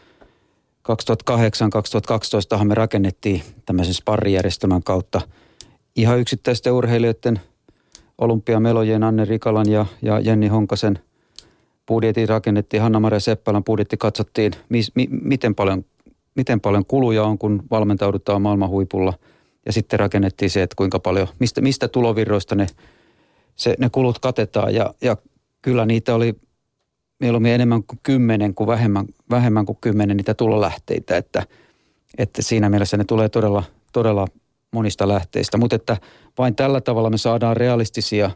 2008-2012 2.62 2.64
me 2.64 2.76
rakennettiin 2.76 3.42
tämmöisen 3.66 3.94
sparrijärjestelmän 3.94 4.84
kautta 4.84 5.22
ihan 5.96 6.20
yksittäisten 6.20 6.74
urheilijoiden 6.74 7.40
olympiamelojen 8.18 9.04
Anne 9.04 9.26
Rikalan 9.26 9.70
ja, 9.70 9.86
ja 10.02 10.20
Jenni 10.20 10.48
Honkasen 10.48 11.00
budjetti 11.88 12.26
rakennettiin, 12.26 12.82
Hanna-Maria 12.82 13.20
Seppälän 13.20 13.64
budjetti 13.64 13.98
katsottiin, 13.98 14.54
mi, 14.70 14.82
mi, 14.96 15.08
miten, 15.12 15.56
paljon, 15.56 15.86
miten 16.36 16.62
paljon 16.62 16.86
kuluja 16.86 17.24
on, 17.24 17.38
kun 17.38 17.64
valmentaudutaan 17.72 18.42
maailman 18.42 18.70
huipulla. 18.70 19.14
Ja 19.66 19.74
sitten 19.74 20.00
rakennettiin 20.00 20.50
se, 20.50 20.64
että 20.64 20.76
kuinka 20.76 21.00
paljon, 21.00 21.28
mistä, 21.40 21.62
mistä 21.62 21.88
tulovirroista 21.88 22.56
ne, 22.56 22.68
se, 23.56 23.76
ne 23.80 23.90
kulut 23.90 24.20
katetaan. 24.20 24.74
Ja, 24.74 24.94
ja 25.02 25.18
kyllä 25.62 25.86
niitä 25.86 26.16
oli 26.16 26.36
mieluummin 27.20 27.52
enemmän 27.52 27.84
kuin 27.84 28.00
kymmenen 28.04 28.54
kuin 28.54 28.68
vähemmän, 28.68 29.06
vähemmän 29.30 29.66
kuin 29.66 29.78
kymmenen 29.82 30.18
niitä 30.18 30.34
tulolähteitä, 30.34 31.18
että, 31.18 31.44
että 32.18 32.42
siinä 32.42 32.70
mielessä 32.70 32.98
ne 32.98 33.04
tulee 33.04 33.30
todella, 33.30 33.64
todella 33.94 34.28
monista 34.72 35.08
lähteistä. 35.08 35.58
Mutta 35.58 35.76
että 35.76 35.98
vain 36.38 36.56
tällä 36.56 36.82
tavalla 36.82 37.10
me 37.10 37.18
saadaan 37.18 37.58
realistisia 37.58 38.32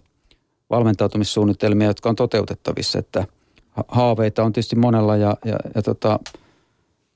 valmentautumissuunnitelmia, 0.70 1.88
jotka 1.88 2.10
on 2.10 2.16
toteutettavissa, 2.16 3.00
että 3.00 3.26
haaveita 3.88 4.44
on 4.44 4.54
tietysti 4.54 4.76
monella 4.76 5.16
ja, 5.18 5.38
ja, 5.46 5.58
ja 5.76 5.82
tota, 5.82 6.20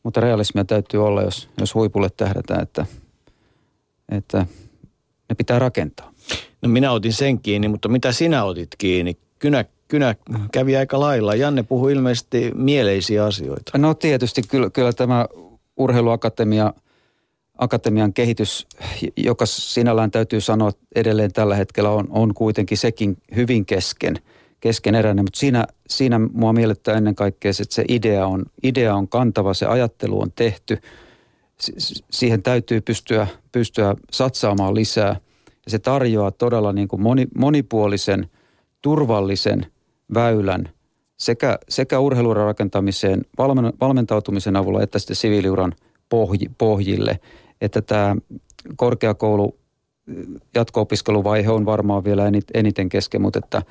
mutta 0.04 0.22
realismia 0.22 0.66
täytyy 0.66 1.06
olla, 1.06 1.22
jos, 1.22 1.50
jos 1.60 1.76
huipulle 1.76 2.10
tähdätään, 2.18 2.62
että, 2.62 2.86
että 4.10 4.46
ne 5.30 5.36
pitää 5.36 5.60
rakentaa. 5.60 6.12
No 6.62 6.70
minä 6.70 6.92
otin 6.92 7.14
sen 7.14 7.40
kiinni, 7.40 7.68
mutta 7.68 7.90
mitä 7.90 8.12
sinä 8.12 8.44
otit 8.44 8.70
kiinni? 8.78 9.18
Kynä, 9.40 9.66
kynä 9.88 10.16
kävi 10.52 10.76
aika 10.78 11.00
lailla. 11.00 11.36
Janne 11.36 11.64
puhui 11.64 11.92
ilmeisesti 11.92 12.52
mieleisiä 12.56 13.26
asioita. 13.26 13.78
No 13.78 13.94
tietysti 13.94 14.42
kyllä, 14.42 14.70
kyllä 14.70 14.94
tämä 14.94 15.28
urheiluakatemia 15.78 16.74
akatemian 17.58 18.14
kehitys, 18.14 18.68
joka 19.18 19.46
sinällään 19.46 20.12
täytyy 20.12 20.42
sanoa 20.42 20.72
edelleen 20.96 21.34
tällä 21.34 21.56
hetkellä 21.56 21.90
on, 21.90 22.08
on 22.10 22.34
kuitenkin 22.34 22.78
sekin 22.78 23.18
hyvin 23.36 23.66
kesken, 23.66 24.16
keskeneräinen, 24.60 25.26
mutta 25.26 25.40
siinä, 25.40 25.66
siinä 25.90 26.20
mua 26.20 26.54
miellyttää 26.54 26.98
ennen 26.98 27.16
kaikkea 27.16 27.50
että 27.50 27.76
se 27.76 27.86
idea 27.88 28.28
on, 28.28 28.46
idea 28.64 28.96
on 28.96 29.08
kantava, 29.08 29.54
se 29.54 29.66
ajattelu 29.66 30.22
on 30.22 30.32
tehty, 30.36 30.78
siihen 32.12 32.44
täytyy 32.44 32.82
pystyä, 32.82 33.28
pystyä 33.52 33.96
satsaamaan 34.12 34.76
lisää 34.76 35.16
ja 35.66 35.72
se 35.72 35.80
tarjoaa 35.80 36.32
todella 36.32 36.74
niin 36.74 36.88
kuin 36.88 37.02
moni, 37.02 37.28
monipuolisen, 37.38 38.30
turvallisen– 38.82 39.66
väylän 40.14 40.70
sekä, 41.18 41.60
sekä 41.70 42.00
urheiluuran 42.00 42.46
rakentamiseen 42.46 43.22
valmen, 43.38 43.74
valmentautumisen 43.82 44.56
avulla 44.56 44.82
että 44.82 45.00
sitten 45.00 45.16
siviiliuran 45.16 45.74
pohj, 46.10 46.46
pohjille. 46.58 47.20
Että 47.62 47.82
tämä 47.82 48.16
korkeakoulu 48.76 49.58
jatko-opiskeluvaihe 50.56 51.50
on 51.50 51.66
varmaan 51.66 52.04
vielä 52.04 52.24
eniten 52.54 52.90
kesken, 52.90 53.22
mutta 53.22 53.40
että, 53.40 53.62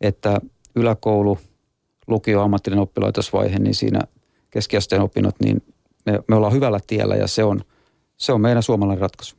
että 0.00 0.40
yläkoulu, 0.76 1.38
lukio, 2.06 2.42
ammatillinen 2.42 2.82
oppilaitosvaihe, 2.82 3.58
niin 3.58 3.74
siinä 3.74 4.00
keskiasteen 4.50 5.02
opinnot, 5.02 5.34
niin 5.44 5.62
me, 6.06 6.20
me 6.28 6.36
ollaan 6.36 6.52
hyvällä 6.52 6.80
tiellä 6.86 7.16
ja 7.16 7.26
se 7.26 7.44
on, 7.44 7.60
se 8.16 8.32
on 8.32 8.40
meidän 8.40 8.62
suomalainen 8.62 9.02
ratkaisu. 9.02 9.36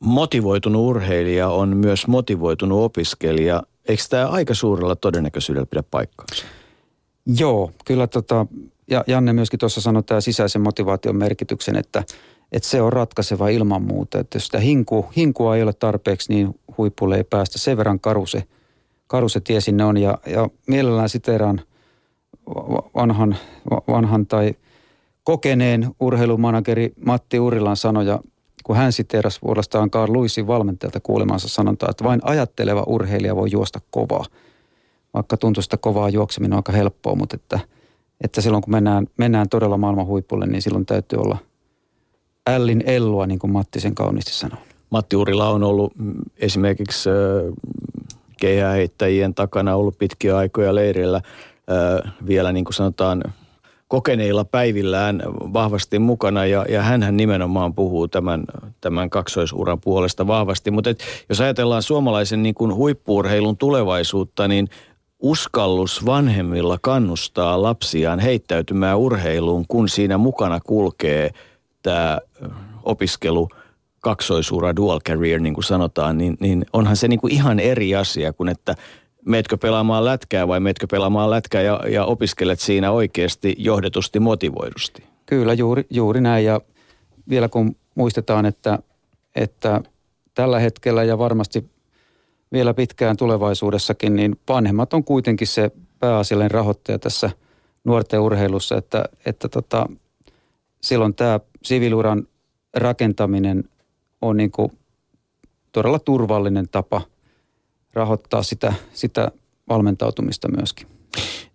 Motivoitunut 0.00 0.86
urheilija 0.86 1.48
on 1.48 1.76
myös 1.76 2.06
motivoitunut 2.06 2.84
opiskelija. 2.84 3.62
Eikö 3.90 4.02
tämä 4.10 4.28
aika 4.28 4.54
suurella 4.54 4.96
todennäköisyydellä 4.96 5.66
pidä 5.66 5.82
paikkaansa? 5.90 6.44
Joo, 7.26 7.70
kyllä 7.84 8.06
tota, 8.06 8.46
ja 8.90 9.04
Janne 9.06 9.32
myöskin 9.32 9.58
tuossa 9.58 9.80
sanoi 9.80 10.02
tämä 10.02 10.20
sisäisen 10.20 10.62
motivaation 10.62 11.16
merkityksen, 11.16 11.76
että, 11.76 12.02
että 12.52 12.68
se 12.68 12.82
on 12.82 12.92
ratkaiseva 12.92 13.48
ilman 13.48 13.82
muuta. 13.82 14.18
Että 14.18 14.36
jos 14.36 14.44
sitä 14.44 14.58
hinku, 14.58 15.06
hinkua 15.16 15.56
ei 15.56 15.62
ole 15.62 15.72
tarpeeksi, 15.72 16.32
niin 16.32 16.60
huipulle 16.78 17.16
ei 17.16 17.24
päästä. 17.24 17.58
Sen 17.58 17.76
verran 17.76 18.00
karu 18.00 18.26
se, 18.26 18.44
karu 19.06 19.28
se 19.28 19.40
tie 19.40 19.60
sinne 19.60 19.84
on. 19.84 19.96
Ja, 19.96 20.18
ja 20.26 20.48
mielellään 20.66 21.08
siteraan 21.08 21.60
vanhan, 22.94 23.36
vanhan 23.88 24.26
tai 24.26 24.54
kokeneen 25.24 25.90
urheilumanageri 26.00 26.92
Matti 27.04 27.38
Urilan 27.38 27.76
sanoja 27.76 28.18
kun 28.70 28.76
hän 28.76 28.92
siteerasi 28.92 29.42
vuorostaan 29.42 29.90
Carl 29.90 30.12
Lewisin 30.12 30.46
valmentajalta 30.46 31.00
kuulemansa 31.00 31.48
sanontaa, 31.48 31.88
että 31.90 32.04
vain 32.04 32.20
ajatteleva 32.22 32.84
urheilija 32.86 33.36
voi 33.36 33.48
juosta 33.52 33.80
kovaa. 33.90 34.24
Vaikka 35.14 35.36
tuntuu 35.36 35.62
sitä 35.62 35.76
kovaa 35.76 36.08
juokseminen 36.08 36.52
on 36.52 36.58
aika 36.58 36.72
helppoa, 36.72 37.14
mutta 37.14 37.36
että, 37.36 37.60
että 38.24 38.40
silloin 38.40 38.62
kun 38.62 38.72
mennään, 38.72 39.06
mennään 39.16 39.48
todella 39.48 39.76
maailman 39.76 40.06
huipulle, 40.06 40.46
niin 40.46 40.62
silloin 40.62 40.86
täytyy 40.86 41.18
olla 41.18 41.38
ällin 42.50 42.82
ellua, 42.86 43.26
niin 43.26 43.38
kuin 43.38 43.52
Matti 43.52 43.80
sen 43.80 43.94
kauniisti 43.94 44.32
sanoo. 44.32 44.58
Matti 44.90 45.16
Urila 45.16 45.48
on 45.48 45.62
ollut 45.62 45.92
mm, 45.98 46.14
esimerkiksi 46.36 47.08
keihäheittäjien 48.40 49.34
takana 49.34 49.76
ollut 49.76 49.98
pitkiä 49.98 50.36
aikoja 50.36 50.74
leirillä 50.74 51.20
vielä 52.26 52.52
niin 52.52 52.64
kuin 52.64 52.74
sanotaan 52.74 53.22
kokeneilla 53.90 54.44
päivillään 54.44 55.22
vahvasti 55.52 55.98
mukana 55.98 56.46
ja, 56.46 56.66
ja 56.68 56.82
hän 56.82 57.16
nimenomaan 57.16 57.74
puhuu 57.74 58.08
tämän, 58.08 58.44
tämän 58.80 59.10
kaksoisuran 59.10 59.80
puolesta 59.80 60.26
vahvasti. 60.26 60.70
Mutta 60.70 60.90
jos 61.28 61.40
ajatellaan 61.40 61.82
suomalaisen 61.82 62.42
niin 62.42 62.54
kuin 62.54 62.74
huippuurheilun 62.74 63.56
tulevaisuutta, 63.56 64.48
niin 64.48 64.68
uskallus 65.18 66.06
vanhemmilla 66.06 66.78
kannustaa 66.82 67.62
lapsiaan 67.62 68.18
heittäytymään 68.18 68.98
urheiluun, 68.98 69.64
kun 69.68 69.88
siinä 69.88 70.18
mukana 70.18 70.60
kulkee 70.60 71.30
tämä 71.82 72.18
opiskelu 72.82 73.48
kaksoisura, 74.00 74.76
dual 74.76 75.00
career, 75.00 75.40
niin 75.40 75.54
kuin 75.54 75.64
sanotaan, 75.64 76.18
niin, 76.18 76.36
niin 76.40 76.64
onhan 76.72 76.96
se 76.96 77.08
niin 77.08 77.20
kuin 77.20 77.32
ihan 77.32 77.60
eri 77.60 77.94
asia 77.94 78.32
kuin 78.32 78.48
että 78.48 78.74
meetkö 79.30 79.56
pelaamaan 79.56 80.04
lätkää 80.04 80.48
vai 80.48 80.60
meetkö 80.60 80.86
pelaamaan 80.90 81.30
lätkää 81.30 81.62
ja, 81.62 81.80
ja 81.88 82.04
opiskelet 82.04 82.60
siinä 82.60 82.90
oikeasti 82.90 83.54
johdetusti 83.58 84.20
motivoidusti? 84.20 85.04
Kyllä, 85.26 85.52
juuri, 85.52 85.86
juuri 85.90 86.20
näin. 86.20 86.44
Ja 86.44 86.60
vielä 87.28 87.48
kun 87.48 87.76
muistetaan, 87.94 88.46
että, 88.46 88.78
että 89.34 89.80
tällä 90.34 90.58
hetkellä 90.58 91.04
ja 91.04 91.18
varmasti 91.18 91.70
vielä 92.52 92.74
pitkään 92.74 93.16
tulevaisuudessakin, 93.16 94.16
niin 94.16 94.36
vanhemmat 94.48 94.94
on 94.94 95.04
kuitenkin 95.04 95.46
se 95.46 95.70
pääasiallinen 95.98 96.50
rahoittaja 96.50 96.98
tässä 96.98 97.30
nuorten 97.84 98.20
urheilussa, 98.20 98.76
että, 98.76 99.04
että 99.26 99.48
tota, 99.48 99.86
silloin 100.80 101.14
tämä 101.14 101.40
siviluran 101.62 102.26
rakentaminen 102.74 103.64
on 104.22 104.36
niin 104.36 104.50
kuin 104.50 104.72
todella 105.72 105.98
turvallinen 105.98 106.68
tapa 106.68 107.02
rahoittaa 107.94 108.42
sitä, 108.42 108.72
sitä 108.92 109.30
valmentautumista 109.68 110.48
myöskin. 110.56 110.86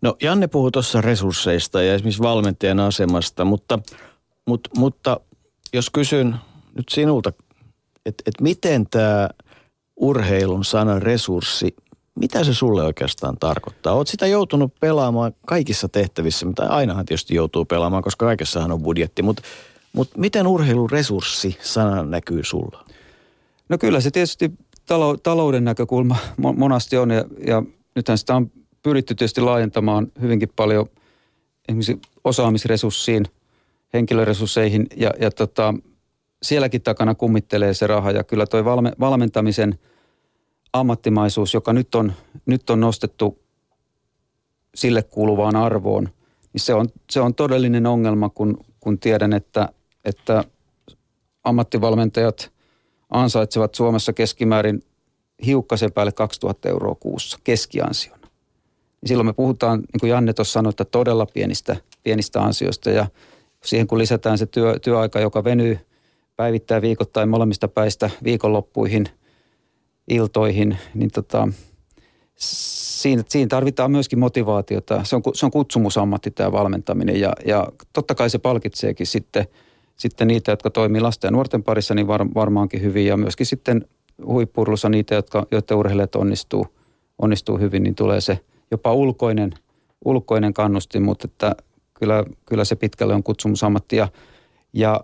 No 0.02 0.18
Janne 0.22 0.48
puhui 0.48 0.72
tuossa 0.72 1.02
resursseista 1.02 1.82
ja 1.82 1.94
esimerkiksi 1.94 2.22
valmentajan 2.22 2.80
asemasta, 2.80 3.46
mutta, 3.46 3.80
mutta, 4.46 4.70
mutta 4.78 5.20
jos 5.74 5.90
kysyn 5.90 6.36
nyt 6.76 6.90
sinulta, 6.90 7.34
että 8.06 8.24
et 8.26 8.42
miten 8.42 8.88
tämä 8.90 9.30
urheilun 9.96 10.66
sana 10.66 11.00
resurssi, 11.00 11.76
mitä 12.16 12.44
se 12.44 12.54
sulle 12.54 12.84
oikeastaan 12.84 13.38
tarkoittaa? 13.38 13.94
Olet 13.94 14.08
sitä 14.08 14.28
joutunut 14.28 14.74
pelaamaan 14.80 15.34
kaikissa 15.46 15.90
tehtävissä, 15.90 16.46
mitä 16.46 16.68
ainahan 16.68 17.06
tietysti 17.06 17.36
joutuu 17.36 17.66
pelaamaan, 17.66 18.04
koska 18.04 18.26
kaikessahan 18.26 18.72
on 18.72 18.82
budjetti, 18.82 19.22
mutta, 19.22 19.44
mutta 19.94 20.20
miten 20.20 20.48
urheilun 20.48 20.90
resurssi 20.90 21.58
sana 21.62 22.04
näkyy 22.04 22.44
sulla? 22.44 22.86
No 23.70 23.78
kyllä 23.78 24.00
se 24.00 24.12
tietysti 24.12 24.52
talouden 25.24 25.64
näkökulma 25.64 26.16
monasti 26.58 26.98
on 26.98 27.10
ja, 27.12 27.26
ja 27.48 27.64
nythän 27.96 28.18
sitä 28.18 28.36
on 28.36 28.52
pyritty 28.84 29.16
tietysti 29.16 29.42
laajentamaan 29.42 30.12
hyvinkin 30.22 30.50
paljon 30.56 30.86
esimerkiksi 31.68 32.00
osaamisresurssiin, 32.24 33.26
henkilöresursseihin 33.94 34.88
ja, 34.96 35.12
ja 35.20 35.32
tota, 35.32 35.74
sielläkin 36.44 36.82
takana 36.82 37.16
kummittelee 37.16 37.74
se 37.74 37.88
raha. 37.88 38.12
Ja 38.12 38.24
kyllä 38.24 38.46
toi 38.46 38.66
valme, 38.66 38.92
valmentamisen 39.00 39.80
ammattimaisuus, 40.74 41.54
joka 41.54 41.74
nyt 41.74 41.96
on, 41.96 42.14
nyt 42.46 42.70
on 42.70 42.80
nostettu 42.80 43.40
sille 44.76 45.04
kuuluvaan 45.04 45.56
arvoon, 45.56 46.10
niin 46.54 46.62
se 46.62 46.74
on, 46.74 46.90
se 47.12 47.22
on 47.22 47.36
todellinen 47.36 47.86
ongelma, 47.86 48.30
kun, 48.30 48.58
kun 48.80 49.00
tiedän, 49.00 49.34
että, 49.34 49.70
että 50.06 50.44
ammattivalmentajat 51.44 52.52
ansaitsevat 53.22 53.76
Suomessa 53.76 54.14
keskimäärin 54.14 54.84
hiukkasen 55.46 55.92
päälle 55.92 56.12
2000 56.12 56.70
euroa 56.70 56.96
kuussa 56.96 57.40
keskiansiona. 57.44 58.28
Niin 59.02 59.08
silloin 59.08 59.28
me 59.28 59.34
puhutaan, 59.34 59.80
niin 59.80 60.00
kuin 60.00 60.10
Janne 60.10 60.34
tuossa 60.34 60.54
sanoi, 60.54 60.70
että 60.70 60.86
todella 60.86 61.26
pienistä, 61.26 61.76
pienistä 62.04 62.42
ansioista 62.42 62.90
ja 62.90 63.08
siihen 63.64 63.88
kun 63.88 63.98
lisätään 63.98 64.38
se 64.38 64.46
työ, 64.46 64.80
työaika, 64.80 65.20
joka 65.20 65.44
venyy 65.44 65.80
päivittäin 66.36 66.82
viikoittain 66.82 67.30
molemmista 67.30 67.68
päistä 67.68 68.10
viikonloppuihin, 68.24 69.06
iltoihin, 70.08 70.78
niin 70.94 71.12
tota, 71.12 71.48
siinä, 72.36 73.24
siinä 73.30 73.48
tarvitaan 73.48 73.92
myöskin 73.92 74.20
motivaatiota. 74.20 75.04
Se 75.04 75.16
on, 75.16 75.22
se 75.34 75.46
on 75.46 75.52
kutsumusammatti 75.52 76.32
tämä 76.32 76.52
valmentaminen 76.52 77.20
ja, 77.20 77.34
ja 77.46 77.68
totta 77.94 78.16
kai 78.16 78.30
se 78.30 78.38
palkitseekin 78.38 79.08
sitten, 79.08 79.48
sitten 79.98 80.28
niitä, 80.28 80.52
jotka 80.52 80.70
toimii 80.70 81.02
lasten 81.02 81.28
ja 81.28 81.32
nuorten 81.32 81.64
parissa, 81.64 81.96
niin 81.96 82.08
var, 82.08 82.26
varmaankin 82.36 82.82
hyvin 82.82 83.06
ja 83.06 83.18
myöskin 83.18 83.46
sitten 83.46 83.86
huippurlussa 84.26 84.90
niitä, 84.90 85.16
jotka, 85.16 85.46
joiden 85.52 85.78
urheilijat 85.78 86.16
onnistuu, 86.16 86.68
onnistuu 87.18 87.58
hyvin, 87.58 87.84
niin 87.84 87.96
tulee 87.96 88.22
se 88.22 88.40
jopa 88.72 88.94
ulkoinen, 88.94 89.54
ulkoinen 90.06 90.54
kannustin, 90.54 91.04
mutta 91.04 91.28
että 91.28 91.56
kyllä, 91.94 92.24
kyllä 92.46 92.66
se 92.66 92.76
pitkälle 92.76 93.14
on 93.14 93.24
kutsumusammatti. 93.24 93.96
Ja, 93.96 94.08
ja 94.74 95.04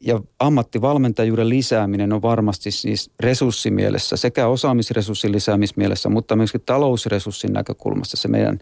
ja 0.00 0.20
ammattivalmentajuuden 0.38 1.48
lisääminen 1.48 2.12
on 2.12 2.22
varmasti 2.22 2.70
siis 2.70 3.10
resurssimielessä 3.20 4.16
sekä 4.16 4.46
osaamisresurssin 4.46 5.32
lisäämismielessä, 5.32 6.08
mutta 6.08 6.36
myöskin 6.36 6.60
talousresurssin 6.66 7.52
näkökulmasta 7.52 8.16
se 8.16 8.28
meidän 8.28 8.58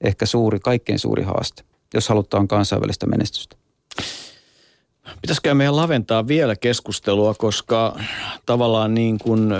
ehkä 0.00 0.26
suuri, 0.26 0.60
kaikkein 0.60 0.98
suuri 0.98 1.22
haaste, 1.22 1.62
jos 1.94 2.08
halutaan 2.08 2.48
kansainvälistä 2.48 3.06
menestystä. 3.06 3.56
Pitäisikö 5.22 5.54
meidän 5.54 5.76
laventaa 5.76 6.28
vielä 6.28 6.56
keskustelua, 6.56 7.34
koska 7.34 7.98
tavallaan 8.46 8.94
niin 8.94 9.18
kuin 9.18 9.52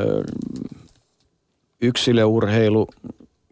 yksilöurheilu, 1.81 2.87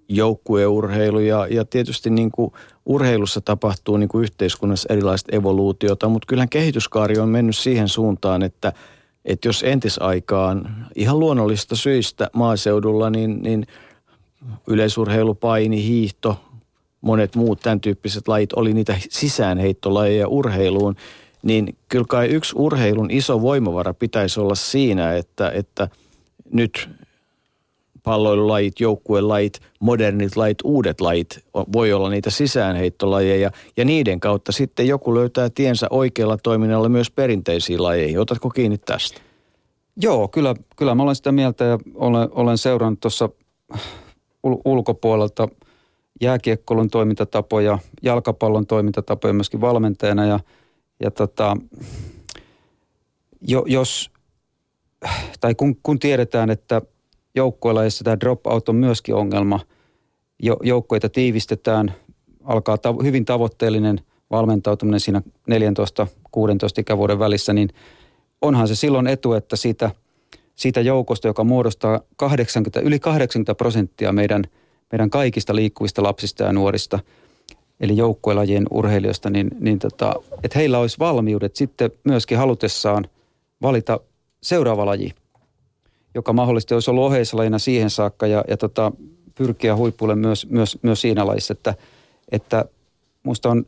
joukkueurheilu 0.09 1.19
ja, 1.19 1.47
ja 1.51 1.65
tietysti 1.65 2.11
niin 2.11 2.31
kuin 2.31 2.53
urheilussa 2.87 3.41
tapahtuu 3.41 3.97
niin 3.97 4.09
kuin 4.09 4.23
yhteiskunnassa 4.23 4.93
erilaista 4.93 5.37
evoluutiota, 5.37 6.09
mutta 6.09 6.27
kyllähän 6.27 6.49
kehityskaari 6.49 7.19
on 7.19 7.29
mennyt 7.29 7.57
siihen 7.57 7.89
suuntaan, 7.89 8.43
että, 8.43 8.73
että 9.25 9.49
jos 9.49 9.63
entisaikaan 9.63 10.87
ihan 10.95 11.19
luonnollista 11.19 11.77
syistä 11.77 12.31
maaseudulla, 12.33 13.11
niin, 13.11 13.43
niin 13.43 13.67
yleisurheilu, 14.67 15.35
paini, 15.35 15.85
hiihto, 15.85 16.41
monet 17.01 17.37
muut 17.37 17.61
tämän 17.61 17.81
tyyppiset 17.81 18.29
lajit 18.29 18.53
oli 18.53 18.75
niitä 18.75 18.97
sisäänheittolajeja 19.11 20.29
urheiluun, 20.29 20.97
niin 21.43 21.77
kyllä 21.89 22.05
kai 22.09 22.27
yksi 22.27 22.53
urheilun 22.57 23.11
iso 23.11 23.43
voimavara 23.43 23.95
pitäisi 23.95 24.41
olla 24.41 24.55
siinä, 24.55 25.15
että, 25.15 25.51
että 25.51 25.89
nyt 26.53 26.91
palloilulajit, 28.03 28.81
joukkuelajit, 28.81 29.61
modernit 29.81 30.37
lajit, 30.37 30.59
uudet 30.65 31.01
lajit, 31.01 31.45
voi 31.73 31.93
olla 31.93 32.11
niitä 32.11 32.31
sisäänheittolajeja 32.31 33.51
ja 33.77 33.85
niiden 33.85 34.21
kautta 34.21 34.53
sitten 34.53 34.89
joku 34.89 35.15
löytää 35.15 35.51
tiensä 35.55 35.87
oikealla 35.91 36.39
toiminnalla 36.43 36.89
myös 36.89 37.11
perinteisiin 37.11 37.83
lajeihin. 37.83 38.21
Otatko 38.21 38.51
kiinni 38.51 38.79
tästä? 38.79 39.21
Joo, 40.03 40.29
kyllä, 40.29 40.55
kyllä 40.77 40.95
mä 40.95 41.03
olen 41.03 41.15
sitä 41.15 41.33
mieltä 41.33 41.65
ja 41.65 41.79
olen, 41.95 42.29
olen 42.33 42.59
seurannut 42.59 43.01
tuossa 43.01 43.29
ul- 44.47 44.61
ulkopuolelta 44.65 45.49
jääkiekkolun 46.21 46.91
toimintatapoja, 46.91 47.79
jalkapallon 48.03 48.67
toimintatapoja 48.67 49.33
myöskin 49.33 49.61
valmentajana 49.61 50.27
ja, 50.27 50.41
ja 51.01 51.11
tota, 51.11 51.57
jo, 53.41 53.65
jos, 53.67 54.11
tai 55.41 55.55
kun, 55.55 55.77
kun 55.83 55.99
tiedetään, 55.99 56.51
että 56.51 56.83
joukkoilla, 57.35 57.83
joissa 57.83 58.05
tämä 58.05 58.21
drop-out 58.21 58.69
on 58.69 58.77
myöskin 58.77 59.15
ongelma. 59.15 59.61
Jo, 60.43 60.57
joukkoita 60.63 61.09
tiivistetään, 61.09 61.95
alkaa 62.45 62.77
tav- 62.77 63.05
hyvin 63.05 63.25
tavoitteellinen 63.25 64.01
valmentautuminen 64.31 65.01
siinä 65.01 65.23
14-16 65.51 65.53
ikävuoden 66.79 67.19
välissä, 67.19 67.53
niin 67.53 67.69
onhan 68.43 68.69
se 68.69 68.75
silloin 68.75 69.07
etu, 69.07 69.33
että 69.33 69.57
siitä, 69.57 69.91
siitä 70.55 70.81
joukosta, 70.81 71.29
joka 71.29 71.45
muodostaa 71.45 72.01
80, 72.17 72.81
yli 72.81 72.99
80 72.99 73.55
prosenttia 73.55 74.13
meidän, 74.13 74.45
meidän 74.93 75.11
kaikista 75.11 75.55
liikkuvista 75.55 76.03
lapsista 76.03 76.45
ja 76.45 76.53
nuorista, 76.53 76.99
eli 77.81 77.97
joukkuelajien 77.97 78.67
urheilijoista, 78.71 79.31
niin, 79.31 79.51
niin 79.61 79.79
tota, 79.79 80.15
että 80.43 80.59
heillä 80.59 80.79
olisi 80.79 80.99
valmiudet 80.99 81.57
sitten 81.57 81.91
myöskin 82.05 82.39
halutessaan 82.39 83.05
valita 83.63 84.01
seuraava 84.43 84.87
laji 84.87 85.13
joka 86.15 86.33
mahdollisesti 86.33 86.75
olisi 86.75 86.91
ollut 86.91 87.05
oheislajina 87.05 87.59
siihen 87.59 87.91
saakka 87.91 88.27
ja, 88.27 88.45
ja 88.49 88.57
tota, 88.57 88.93
pyrkiä 89.35 89.77
huippuille 89.77 90.15
myös, 90.15 90.47
myös, 90.51 90.79
myös 90.83 91.01
siinä 91.01 91.27
lajissa, 91.27 91.53
että, 91.53 91.75
että 92.33 92.65
musta 93.23 93.51
on, 93.51 93.67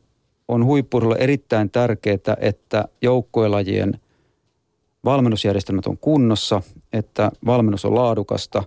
on 0.49 0.65
huippuudella 0.65 1.17
erittäin 1.17 1.71
tärkeää, 1.71 2.37
että 2.41 2.85
joukkuelajien 3.03 4.01
valmennusjärjestelmät 5.05 5.87
on 5.87 5.99
kunnossa, 5.99 6.63
että 6.93 7.31
valmennus 7.47 7.85
on 7.85 7.95
laadukasta 7.95 8.65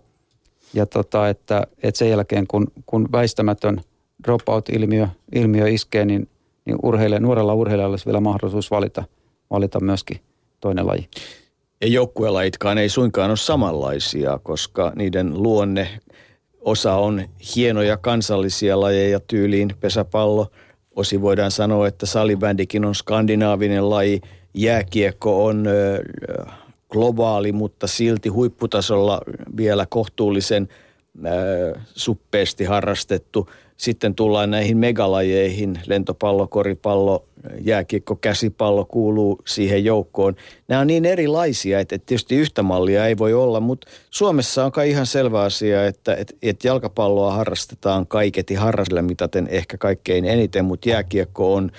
ja 0.73 0.85
tota, 0.85 1.29
että, 1.29 1.67
että 1.83 1.97
sen 1.97 2.09
jälkeen 2.09 2.47
kun, 2.47 2.67
kun 2.85 3.09
väistämätön 3.11 3.81
dropout-ilmiö 4.23 5.07
ilmiö 5.35 5.67
iskee, 5.67 6.05
niin, 6.05 6.29
niin 6.65 6.77
urheilija, 6.83 7.19
nuorella 7.19 7.53
urheilijalla 7.53 7.93
olisi 7.93 8.05
vielä 8.05 8.19
mahdollisuus 8.19 8.71
valita, 8.71 9.03
valita 9.49 9.79
myöskin 9.79 10.19
toinen 10.59 10.87
laji. 10.87 11.09
Ja 11.81 11.87
joukkuelajitkaan 11.87 12.77
ei 12.77 12.89
suinkaan 12.89 13.29
ole 13.29 13.37
samanlaisia, 13.37 14.39
koska 14.43 14.91
niiden 14.95 15.43
luonne, 15.43 15.87
osa 16.61 16.95
on 16.95 17.21
hienoja 17.55 17.97
kansallisia 17.97 18.79
lajeja 18.79 19.19
tyyliin 19.19 19.71
pesäpallo. 19.79 20.47
Osi 20.95 21.21
voidaan 21.21 21.51
sanoa, 21.51 21.87
että 21.87 22.05
salibändikin 22.05 22.85
on 22.85 22.95
skandinaavinen 22.95 23.89
laji, 23.89 24.21
jääkiekko 24.53 25.45
on 25.45 25.67
ö, 25.67 26.03
globaali, 26.89 27.51
mutta 27.51 27.87
silti 27.87 28.29
huipputasolla 28.29 29.21
vielä 29.57 29.85
kohtuullisen 29.89 30.67
ö, 31.25 31.79
suppeesti 31.95 32.63
harrastettu– 32.63 33.49
sitten 33.77 34.15
tullaan 34.15 34.51
näihin 34.51 34.77
megalajeihin, 34.77 35.79
lentopallo, 35.87 36.47
koripallo, 36.47 37.25
jääkiekko, 37.61 38.15
käsipallo 38.15 38.85
kuuluu 38.85 39.39
siihen 39.47 39.85
joukkoon. 39.85 40.35
Nämä 40.67 40.81
on 40.81 40.87
niin 40.87 41.05
erilaisia, 41.05 41.79
että, 41.79 41.97
tietysti 41.97 42.35
yhtä 42.35 42.63
mallia 42.63 43.07
ei 43.07 43.17
voi 43.17 43.33
olla, 43.33 43.59
mutta 43.59 43.87
Suomessa 44.09 44.65
on 44.65 44.71
kai 44.71 44.89
ihan 44.89 45.05
selvä 45.05 45.41
asia, 45.41 45.85
että, 45.87 46.15
että, 46.15 46.33
että 46.41 46.67
jalkapalloa 46.67 47.33
harrastetaan 47.33 48.07
kaiketi 48.07 48.53
harrasille 48.53 49.01
mitaten 49.01 49.47
ehkä 49.47 49.77
kaikkein 49.77 50.25
eniten, 50.25 50.65
mutta 50.65 50.89
jääkiekko 50.89 51.53
on 51.53 51.71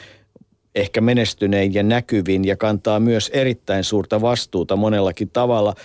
ehkä 0.74 1.01
menestynein 1.01 1.74
ja 1.74 1.82
näkyvin 1.82 2.44
ja 2.44 2.57
kantaa 2.57 3.01
myös 3.01 3.30
erittäin 3.34 3.84
suurta 3.84 4.20
vastuuta 4.20 4.76
monellakin 4.76 5.30
tavalla– 5.30 5.74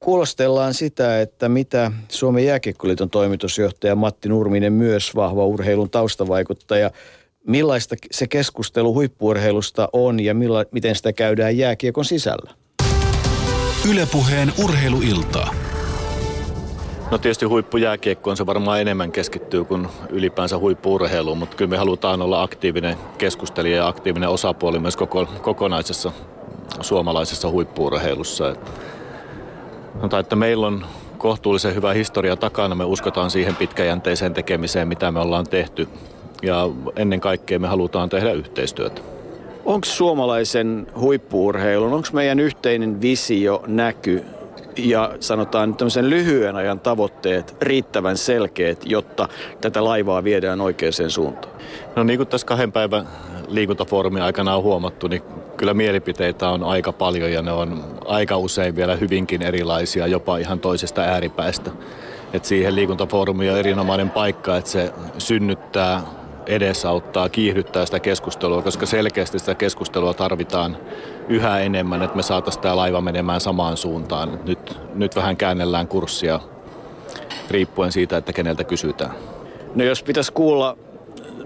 kuulostellaan 0.00 0.74
sitä, 0.74 1.20
että 1.20 1.48
mitä 1.48 1.92
Suomen 2.08 2.44
jääkiekkoliiton 2.44 3.10
toimitusjohtaja 3.10 3.96
Matti 3.96 4.28
Nurminen, 4.28 4.72
myös 4.72 5.16
vahva 5.16 5.46
urheilun 5.46 5.90
taustavaikuttaja, 5.90 6.90
millaista 7.46 7.96
se 8.10 8.26
keskustelu 8.26 8.94
huippuurheilusta 8.94 9.88
on 9.92 10.20
ja 10.20 10.34
milla, 10.34 10.64
miten 10.72 10.94
sitä 10.94 11.12
käydään 11.12 11.58
jääkiekon 11.58 12.04
sisällä? 12.04 12.50
Ylepuheen 13.90 14.52
urheiluiltaa. 14.64 15.54
No 17.10 17.18
tietysti 17.18 17.44
huippujääkiekko 17.46 18.30
on 18.30 18.36
se 18.36 18.46
varmaan 18.46 18.80
enemmän 18.80 19.12
keskittyy 19.12 19.64
kuin 19.64 19.88
ylipäänsä 20.10 20.58
huippuurheiluun, 20.58 21.38
mutta 21.38 21.56
kyllä 21.56 21.70
me 21.70 21.76
halutaan 21.76 22.22
olla 22.22 22.42
aktiivinen 22.42 22.96
keskustelija 23.18 23.76
ja 23.76 23.88
aktiivinen 23.88 24.28
osapuoli 24.28 24.78
myös 24.78 24.96
koko, 24.96 25.26
kokonaisessa 25.42 26.12
suomalaisessa 26.80 27.50
huippuurheilussa. 27.50 28.56
Sanotaan, 29.98 30.20
että 30.20 30.36
meillä 30.36 30.66
on 30.66 30.86
kohtuullisen 31.18 31.74
hyvä 31.74 31.92
historia 31.92 32.36
takana. 32.36 32.74
Me 32.74 32.84
uskotaan 32.84 33.30
siihen 33.30 33.56
pitkäjänteiseen 33.56 34.34
tekemiseen, 34.34 34.88
mitä 34.88 35.10
me 35.10 35.20
ollaan 35.20 35.46
tehty. 35.46 35.88
Ja 36.42 36.70
ennen 36.96 37.20
kaikkea 37.20 37.58
me 37.58 37.68
halutaan 37.68 38.08
tehdä 38.08 38.32
yhteistyötä. 38.32 39.00
Onko 39.64 39.84
suomalaisen 39.84 40.86
huippuurheilun, 41.00 41.92
onko 41.92 42.08
meidän 42.12 42.40
yhteinen 42.40 43.00
visio, 43.00 43.64
näky 43.66 44.24
ja 44.76 45.14
sanotaan 45.20 45.74
tämmöisen 45.74 46.10
lyhyen 46.10 46.56
ajan 46.56 46.80
tavoitteet 46.80 47.56
riittävän 47.60 48.16
selkeät, 48.16 48.82
jotta 48.86 49.28
tätä 49.60 49.84
laivaa 49.84 50.24
viedään 50.24 50.60
oikeaan 50.60 51.10
suuntaan? 51.10 51.54
No 51.96 52.02
niin 52.02 52.18
kuin 52.18 52.28
tässä 52.28 52.46
kahden 52.46 52.72
päivän 52.72 53.08
liikuntafoorumin 53.48 54.22
aikana 54.22 54.56
on 54.56 54.62
huomattu, 54.62 55.08
niin 55.08 55.22
kyllä 55.56 55.74
mielipiteitä 55.74 56.48
on 56.48 56.64
aika 56.64 56.92
paljon 56.92 57.32
ja 57.32 57.42
ne 57.42 57.52
on 57.52 57.84
aika 58.04 58.36
usein 58.36 58.76
vielä 58.76 58.96
hyvinkin 58.96 59.42
erilaisia, 59.42 60.06
jopa 60.06 60.38
ihan 60.38 60.60
toisesta 60.60 61.00
ääripäästä. 61.00 61.70
Et 62.32 62.44
siihen 62.44 62.74
liikuntafoorumiin 62.74 63.52
on 63.52 63.58
erinomainen 63.58 64.10
paikka, 64.10 64.56
että 64.56 64.70
se 64.70 64.92
synnyttää, 65.18 66.02
edesauttaa, 66.46 67.28
kiihdyttää 67.28 67.86
sitä 67.86 68.00
keskustelua, 68.00 68.62
koska 68.62 68.86
selkeästi 68.86 69.38
sitä 69.38 69.54
keskustelua 69.54 70.14
tarvitaan 70.14 70.76
yhä 71.28 71.58
enemmän, 71.58 72.02
että 72.02 72.16
me 72.16 72.22
saataisiin 72.22 72.62
tämä 72.62 72.76
laiva 72.76 73.00
menemään 73.00 73.40
samaan 73.40 73.76
suuntaan. 73.76 74.40
Nyt, 74.44 74.78
nyt 74.94 75.16
vähän 75.16 75.36
käännellään 75.36 75.88
kurssia 75.88 76.40
riippuen 77.50 77.92
siitä, 77.92 78.16
että 78.16 78.32
keneltä 78.32 78.64
kysytään. 78.64 79.12
No 79.74 79.84
jos 79.84 80.02
pitäisi 80.02 80.32
kuulla 80.32 80.76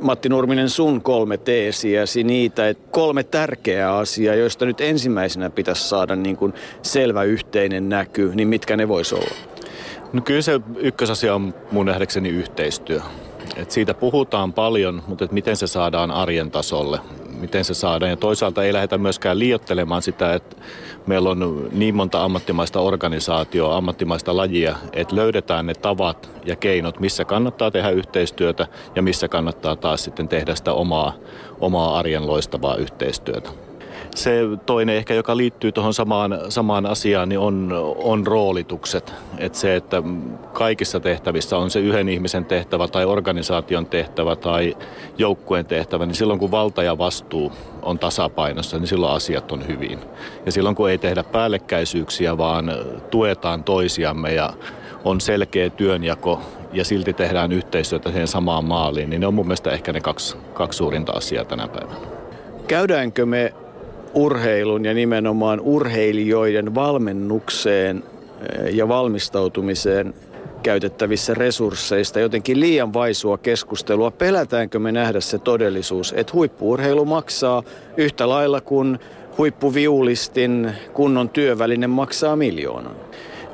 Matti 0.02 0.28
Nurminen 0.28 0.70
sun 0.70 1.02
kolme 1.02 1.36
teesiäsi 1.36 2.24
niitä, 2.24 2.74
kolme 2.90 3.22
tärkeää 3.22 3.96
asiaa, 3.96 4.34
joista 4.34 4.64
nyt 4.66 4.80
ensimmäisenä 4.80 5.50
pitäisi 5.50 5.88
saada 5.88 6.16
niin 6.16 6.36
kuin 6.36 6.54
selvä 6.82 7.22
yhteinen 7.22 7.88
näky, 7.88 8.32
niin 8.34 8.48
mitkä 8.48 8.76
ne 8.76 8.88
voisi 8.88 9.14
olla? 9.14 9.34
No 10.12 10.20
kyllä 10.20 10.42
se 10.42 10.60
ykkösasia 10.76 11.34
on 11.34 11.54
mun 11.70 11.86
nähdäkseni 11.86 12.28
yhteistyö. 12.28 13.00
Et 13.56 13.70
siitä 13.70 13.94
puhutaan 13.94 14.52
paljon, 14.52 15.02
mutta 15.06 15.24
et 15.24 15.32
miten 15.32 15.56
se 15.56 15.66
saadaan 15.66 16.10
arjen 16.10 16.50
tasolle, 16.50 16.98
miten 17.42 17.64
se 17.64 17.74
saadaan. 17.74 18.10
Ja 18.10 18.16
toisaalta 18.16 18.64
ei 18.64 18.72
lähdetä 18.72 18.98
myöskään 18.98 19.38
liiottelemaan 19.38 20.02
sitä, 20.02 20.34
että 20.34 20.56
meillä 21.06 21.30
on 21.30 21.68
niin 21.72 21.94
monta 21.94 22.24
ammattimaista 22.24 22.80
organisaatioa, 22.80 23.76
ammattimaista 23.76 24.36
lajia, 24.36 24.76
että 24.92 25.16
löydetään 25.16 25.66
ne 25.66 25.74
tavat 25.74 26.30
ja 26.44 26.56
keinot, 26.56 27.00
missä 27.00 27.24
kannattaa 27.24 27.70
tehdä 27.70 27.90
yhteistyötä 27.90 28.66
ja 28.96 29.02
missä 29.02 29.28
kannattaa 29.28 29.76
taas 29.76 30.04
sitten 30.04 30.28
tehdä 30.28 30.54
sitä 30.54 30.72
omaa, 30.72 31.14
omaa 31.60 31.98
arjen 31.98 32.26
loistavaa 32.26 32.76
yhteistyötä. 32.76 33.50
Se 34.14 34.40
toinen 34.66 34.96
ehkä, 34.96 35.14
joka 35.14 35.36
liittyy 35.36 35.72
tuohon 35.72 35.94
samaan, 35.94 36.38
samaan 36.48 36.86
asiaan, 36.86 37.28
niin 37.28 37.38
on, 37.38 37.72
on 37.96 38.26
roolitukset. 38.26 39.14
Että 39.38 39.58
se, 39.58 39.76
että 39.76 40.02
kaikissa 40.52 41.00
tehtävissä 41.00 41.58
on 41.58 41.70
se 41.70 41.80
yhden 41.80 42.08
ihmisen 42.08 42.44
tehtävä 42.44 42.88
tai 42.88 43.04
organisaation 43.04 43.86
tehtävä 43.86 44.36
tai 44.36 44.76
joukkueen 45.18 45.66
tehtävä, 45.66 46.06
niin 46.06 46.14
silloin 46.14 46.38
kun 46.38 46.50
valta 46.50 46.82
ja 46.82 46.98
vastuu 46.98 47.52
on 47.82 47.98
tasapainossa, 47.98 48.78
niin 48.78 48.86
silloin 48.86 49.12
asiat 49.12 49.52
on 49.52 49.66
hyvin. 49.66 49.98
Ja 50.46 50.52
silloin 50.52 50.76
kun 50.76 50.90
ei 50.90 50.98
tehdä 50.98 51.24
päällekkäisyyksiä, 51.24 52.38
vaan 52.38 52.72
tuetaan 53.10 53.64
toisiamme 53.64 54.34
ja 54.34 54.52
on 55.04 55.20
selkeä 55.20 55.70
työnjako 55.70 56.40
ja 56.72 56.84
silti 56.84 57.12
tehdään 57.12 57.52
yhteistyötä 57.52 58.10
siihen 58.10 58.28
samaan 58.28 58.64
maaliin, 58.64 59.10
niin 59.10 59.20
ne 59.20 59.26
on 59.26 59.34
mun 59.34 59.46
mielestä 59.46 59.70
ehkä 59.70 59.92
ne 59.92 60.00
kaksi, 60.00 60.36
kaksi 60.54 60.76
suurinta 60.76 61.12
asiaa 61.12 61.44
tänä 61.44 61.68
päivänä. 61.68 62.00
Käydäänkö 62.68 63.26
me 63.26 63.54
urheilun 64.14 64.84
ja 64.84 64.94
nimenomaan 64.94 65.60
urheilijoiden 65.60 66.74
valmennukseen 66.74 68.02
eh, 68.58 68.74
ja 68.74 68.88
valmistautumiseen 68.88 70.14
käytettävissä 70.62 71.34
resursseista 71.34 72.20
jotenkin 72.20 72.60
liian 72.60 72.92
vaisua 72.92 73.38
keskustelua. 73.38 74.10
Pelätäänkö 74.10 74.78
me 74.78 74.92
nähdä 74.92 75.20
se 75.20 75.38
todellisuus, 75.38 76.14
että 76.16 76.32
huippuurheilu 76.32 77.04
maksaa 77.04 77.62
yhtä 77.96 78.28
lailla 78.28 78.60
kuin 78.60 78.98
huippuviulistin 79.38 80.72
kunnon 80.92 81.28
työväline 81.28 81.86
maksaa 81.86 82.36
miljoonan? 82.36 82.96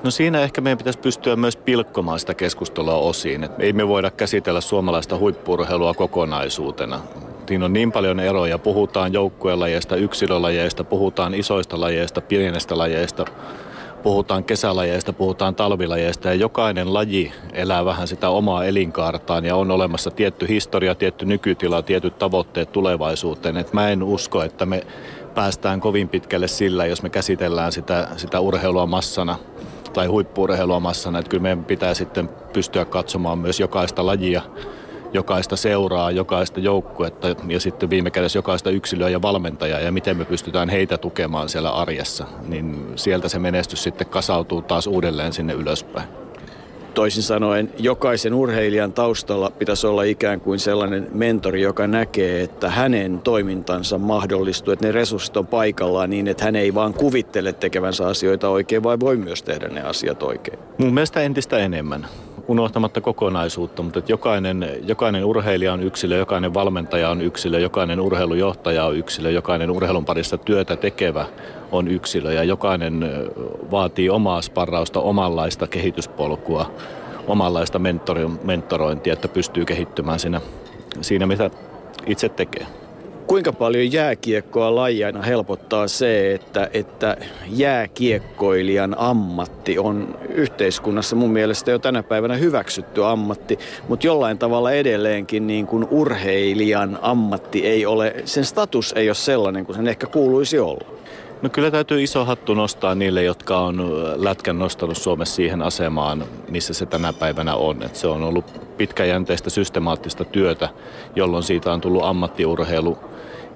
No 0.04 0.10
siinä 0.10 0.40
ehkä 0.40 0.60
meidän 0.60 0.78
pitäisi 0.78 0.98
pystyä 0.98 1.36
myös 1.36 1.56
pilkkomaan 1.56 2.20
sitä 2.20 2.34
keskustelua 2.34 2.94
osiin. 2.94 3.44
Et 3.44 3.52
ei 3.58 3.72
me 3.72 3.88
voida 3.88 4.10
käsitellä 4.10 4.60
suomalaista 4.60 5.18
huippuurheilua 5.18 5.94
kokonaisuutena 5.94 7.00
siinä 7.48 7.64
on 7.64 7.72
niin 7.72 7.92
paljon 7.92 8.20
eroja. 8.20 8.58
Puhutaan 8.58 9.12
joukkuelajeista, 9.12 9.96
yksilölajeista, 9.96 10.84
puhutaan 10.84 11.34
isoista 11.34 11.80
lajeista, 11.80 12.20
pienestä 12.20 12.78
lajeista, 12.78 13.24
puhutaan 14.02 14.44
kesälajeista, 14.44 15.12
puhutaan 15.12 15.54
talvilajeista 15.54 16.28
ja 16.28 16.34
jokainen 16.34 16.94
laji 16.94 17.32
elää 17.52 17.84
vähän 17.84 18.08
sitä 18.08 18.28
omaa 18.28 18.64
elinkaartaan 18.64 19.44
ja 19.44 19.56
on 19.56 19.70
olemassa 19.70 20.10
tietty 20.10 20.48
historia, 20.48 20.94
tietty 20.94 21.26
nykytila, 21.26 21.82
tietyt 21.82 22.18
tavoitteet 22.18 22.72
tulevaisuuteen. 22.72 23.56
Et 23.56 23.72
mä 23.72 23.90
en 23.90 24.02
usko, 24.02 24.42
että 24.42 24.66
me 24.66 24.86
päästään 25.34 25.80
kovin 25.80 26.08
pitkälle 26.08 26.48
sillä, 26.48 26.86
jos 26.86 27.02
me 27.02 27.10
käsitellään 27.10 27.72
sitä, 27.72 28.08
sitä 28.16 28.40
urheilua 28.40 28.86
massana 28.86 29.38
tai 29.92 30.06
huippuurheilua 30.06 30.80
massana. 30.80 31.18
Että 31.18 31.30
kyllä 31.30 31.42
meidän 31.42 31.64
pitää 31.64 31.94
sitten 31.94 32.28
pystyä 32.52 32.84
katsomaan 32.84 33.38
myös 33.38 33.60
jokaista 33.60 34.06
lajia 34.06 34.42
jokaista 35.12 35.56
seuraa, 35.56 36.10
jokaista 36.10 36.60
joukkuetta 36.60 37.28
ja 37.48 37.60
sitten 37.60 37.90
viime 37.90 38.10
kädessä 38.10 38.38
jokaista 38.38 38.70
yksilöä 38.70 39.08
ja 39.08 39.22
valmentajaa 39.22 39.80
ja 39.80 39.92
miten 39.92 40.16
me 40.16 40.24
pystytään 40.24 40.68
heitä 40.68 40.98
tukemaan 40.98 41.48
siellä 41.48 41.70
arjessa, 41.70 42.26
niin 42.48 42.86
sieltä 42.96 43.28
se 43.28 43.38
menestys 43.38 43.82
sitten 43.82 44.06
kasautuu 44.06 44.62
taas 44.62 44.86
uudelleen 44.86 45.32
sinne 45.32 45.52
ylöspäin. 45.52 46.08
Toisin 46.94 47.22
sanoen, 47.22 47.72
jokaisen 47.78 48.34
urheilijan 48.34 48.92
taustalla 48.92 49.50
pitäisi 49.50 49.86
olla 49.86 50.02
ikään 50.02 50.40
kuin 50.40 50.58
sellainen 50.58 51.08
mentori, 51.12 51.62
joka 51.62 51.86
näkee, 51.86 52.42
että 52.42 52.70
hänen 52.70 53.20
toimintansa 53.20 53.98
mahdollistuu, 53.98 54.72
että 54.72 54.86
ne 54.86 54.92
resurssit 54.92 55.36
on 55.36 55.46
paikallaan 55.46 56.10
niin, 56.10 56.28
että 56.28 56.44
hän 56.44 56.56
ei 56.56 56.74
vaan 56.74 56.94
kuvittele 56.94 57.52
tekevänsä 57.52 58.06
asioita 58.06 58.48
oikein, 58.48 58.82
vai 58.82 59.00
voi 59.00 59.16
myös 59.16 59.42
tehdä 59.42 59.68
ne 59.68 59.82
asiat 59.82 60.22
oikein. 60.22 60.58
Mun 60.78 60.94
mielestä 60.94 61.20
entistä 61.20 61.58
enemmän 61.58 62.06
unohtamatta 62.48 63.00
kokonaisuutta, 63.00 63.82
mutta 63.82 63.98
että 63.98 64.12
jokainen, 64.12 64.68
jokainen 64.82 65.24
urheilija 65.24 65.72
on 65.72 65.82
yksilö, 65.82 66.16
jokainen 66.16 66.54
valmentaja 66.54 67.10
on 67.10 67.22
yksilö, 67.22 67.58
jokainen 67.60 68.00
urheilujohtaja 68.00 68.84
on 68.84 68.96
yksilö, 68.96 69.30
jokainen 69.30 69.70
urheilun 69.70 70.04
parissa 70.04 70.38
työtä 70.38 70.76
tekevä 70.76 71.26
on 71.72 71.88
yksilö 71.88 72.32
ja 72.32 72.44
jokainen 72.44 73.10
vaatii 73.70 74.10
omaa 74.10 74.42
sparrausta, 74.42 75.00
omanlaista 75.00 75.66
kehityspolkua, 75.66 76.70
omanlaista 77.26 77.78
mentori, 77.78 78.28
mentorointia, 78.44 79.12
että 79.12 79.28
pystyy 79.28 79.64
kehittymään 79.64 80.18
siinä, 80.18 80.40
siinä 81.00 81.26
mitä 81.26 81.50
itse 82.06 82.28
tekee 82.28 82.66
kuinka 83.28 83.52
paljon 83.52 83.92
jääkiekkoa 83.92 84.74
lajina 84.74 85.22
helpottaa 85.22 85.88
se, 85.88 86.34
että, 86.34 86.70
että 86.72 87.16
jääkiekkoilijan 87.50 88.94
ammatti 88.98 89.78
on 89.78 90.18
yhteiskunnassa 90.28 91.16
mun 91.16 91.32
mielestä 91.32 91.70
jo 91.70 91.78
tänä 91.78 92.02
päivänä 92.02 92.34
hyväksytty 92.34 93.04
ammatti, 93.04 93.58
mutta 93.88 94.06
jollain 94.06 94.38
tavalla 94.38 94.72
edelleenkin 94.72 95.46
niin 95.46 95.66
kuin 95.66 95.86
urheilijan 95.90 96.98
ammatti 97.02 97.66
ei 97.66 97.86
ole, 97.86 98.14
sen 98.24 98.44
status 98.44 98.92
ei 98.96 99.08
ole 99.08 99.14
sellainen 99.14 99.66
kuin 99.66 99.76
sen 99.76 99.88
ehkä 99.88 100.06
kuuluisi 100.06 100.58
olla. 100.58 100.88
No 101.42 101.48
kyllä 101.48 101.70
täytyy 101.70 102.02
iso 102.02 102.24
hattu 102.24 102.54
nostaa 102.54 102.94
niille, 102.94 103.22
jotka 103.22 103.58
on 103.58 104.04
lätkän 104.16 104.58
nostanut 104.58 104.96
Suomessa 104.96 105.34
siihen 105.34 105.62
asemaan, 105.62 106.24
missä 106.48 106.74
se 106.74 106.86
tänä 106.86 107.12
päivänä 107.12 107.54
on. 107.54 107.82
Et 107.82 107.96
se 107.96 108.06
on 108.06 108.22
ollut 108.22 108.76
pitkäjänteistä 108.76 109.50
systemaattista 109.50 110.24
työtä, 110.24 110.68
jolloin 111.16 111.42
siitä 111.42 111.72
on 111.72 111.80
tullut 111.80 112.04
ammattiurheilu 112.04 112.98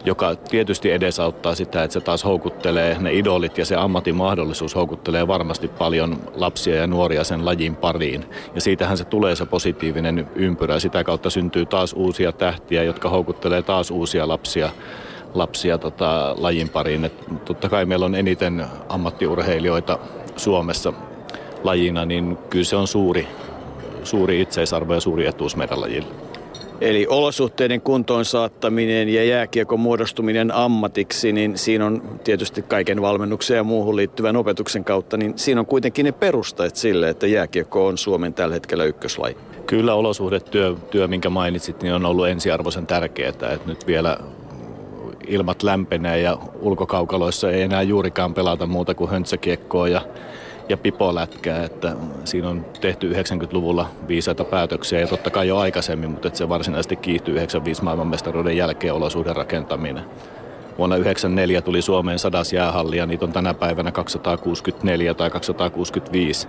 joka 0.05 0.37
tietysti 0.37 0.91
edesauttaa 0.91 1.55
sitä, 1.55 1.83
että 1.83 1.93
se 1.93 2.01
taas 2.01 2.25
houkuttelee 2.25 2.97
ne 3.01 3.13
idolit 3.13 3.59
ja 3.59 3.65
se 3.65 3.77
ammatin 3.77 4.17
mahdollisuus 4.17 4.75
houkuttelee 4.75 5.29
varmasti 5.29 5.69
paljon 5.69 6.19
lapsia 6.35 6.75
ja 6.75 6.87
nuoria 6.87 7.25
sen 7.25 7.45
lajin 7.45 7.77
pariin. 7.77 8.25
Ja 8.55 8.61
siitähän 8.61 8.99
se 8.99 9.05
tulee 9.05 9.37
se 9.37 9.47
positiivinen 9.47 10.29
ympyrä. 10.35 10.81
Sitä 10.81 11.05
kautta 11.05 11.31
syntyy 11.31 11.67
taas 11.67 11.93
uusia 11.93 12.33
tähtiä, 12.33 12.83
jotka 12.83 13.09
houkuttelee 13.09 13.63
taas 13.63 13.91
uusia 13.91 14.29
lapsia 14.29 14.71
lapsia 15.35 15.79
tota, 15.79 16.35
lajin 16.39 16.69
pariin. 16.69 17.05
Et 17.05 17.45
totta 17.45 17.69
kai 17.69 17.85
meillä 17.85 18.07
on 18.07 18.15
eniten 18.15 18.67
ammattiurheilijoita 18.89 19.99
Suomessa 20.37 20.93
lajina, 21.65 22.05
niin 22.05 22.39
kyllä 22.51 22.65
se 22.65 22.77
on 22.77 22.87
suuri, 22.87 23.29
suuri 24.05 24.41
itseisarvo 24.41 24.95
ja 24.95 25.01
suuri 25.01 25.27
etuus 25.27 25.57
meidän 25.57 25.81
lajille. 25.81 26.22
Eli 26.83 27.07
olosuhteiden 27.09 27.81
kuntoon 27.81 28.25
saattaminen 28.25 29.09
ja 29.09 29.25
jääkiekon 29.25 29.81
muodostuminen 29.81 30.55
ammatiksi, 30.55 31.33
niin 31.33 31.59
siinä 31.59 31.87
on 31.87 32.21
tietysti 32.25 32.63
kaiken 32.63 33.03
valmennuksen 33.03 33.57
ja 33.57 33.65
muuhun 33.65 33.97
liittyvän 33.97 34.37
opetuksen 34.37 34.85
kautta, 34.85 35.17
niin 35.17 35.33
siinä 35.37 35.61
on 35.61 35.67
kuitenkin 35.67 36.05
ne 36.05 36.13
perusteet 36.13 36.77
sille, 36.77 37.09
että 37.09 37.27
jääkiekko 37.27 37.87
on 37.87 37.99
Suomen 37.99 38.35
tällä 38.35 38.55
hetkellä 38.55 38.85
ykköslaji. 38.85 39.37
Kyllä 39.67 39.95
olosuhdetyö, 39.95 40.75
työ, 40.91 41.09
minkä 41.09 41.31
mainitsit, 41.31 41.83
niin 41.83 41.95
on 41.95 42.07
ollut 42.07 42.29
ensiarvoisen 42.29 42.87
tärkeää, 42.87 43.29
että 43.29 43.59
nyt 43.67 43.87
vielä 43.87 44.19
ilmat 45.27 45.63
lämpenee 45.63 46.21
ja 46.21 46.39
ulkokaukaloissa 46.61 47.51
ei 47.51 47.63
enää 47.63 47.83
juurikaan 47.83 48.35
pelata 48.35 48.67
muuta 48.67 48.95
kuin 48.95 49.11
höntsäkiekkoa 49.11 49.89
ja 49.89 50.01
ja 50.69 50.77
pipolätkää, 50.77 51.65
että 51.65 51.97
siinä 52.25 52.49
on 52.49 52.67
tehty 52.81 53.13
90-luvulla 53.13 53.91
viisaita 54.09 54.45
päätöksiä 54.45 55.01
ja 55.01 55.07
totta 55.07 55.31
kai 55.31 55.49
jo 55.49 55.59
aikaisemmin, 55.59 56.11
mutta 56.11 56.29
että 56.29 56.39
se 56.39 56.49
varsinaisesti 56.49 56.97
kiihtyy 56.97 57.35
95 57.35 57.83
maailmanmestaruuden 57.83 58.57
jälkeen 58.57 58.95
olosuhden 58.95 59.37
rakentaminen. 59.37 60.05
Vuonna 60.79 60.97
1994 60.97 61.63
tuli 61.63 61.83
Suomeen 61.83 62.19
sadas 62.19 62.53
jäähalli 62.53 62.97
ja 62.97 63.07
niitä 63.07 63.25
on 63.25 63.33
tänä 63.33 63.55
päivänä 63.55 63.93
264 63.93 65.15
tai 65.15 65.31
265. 65.31 66.49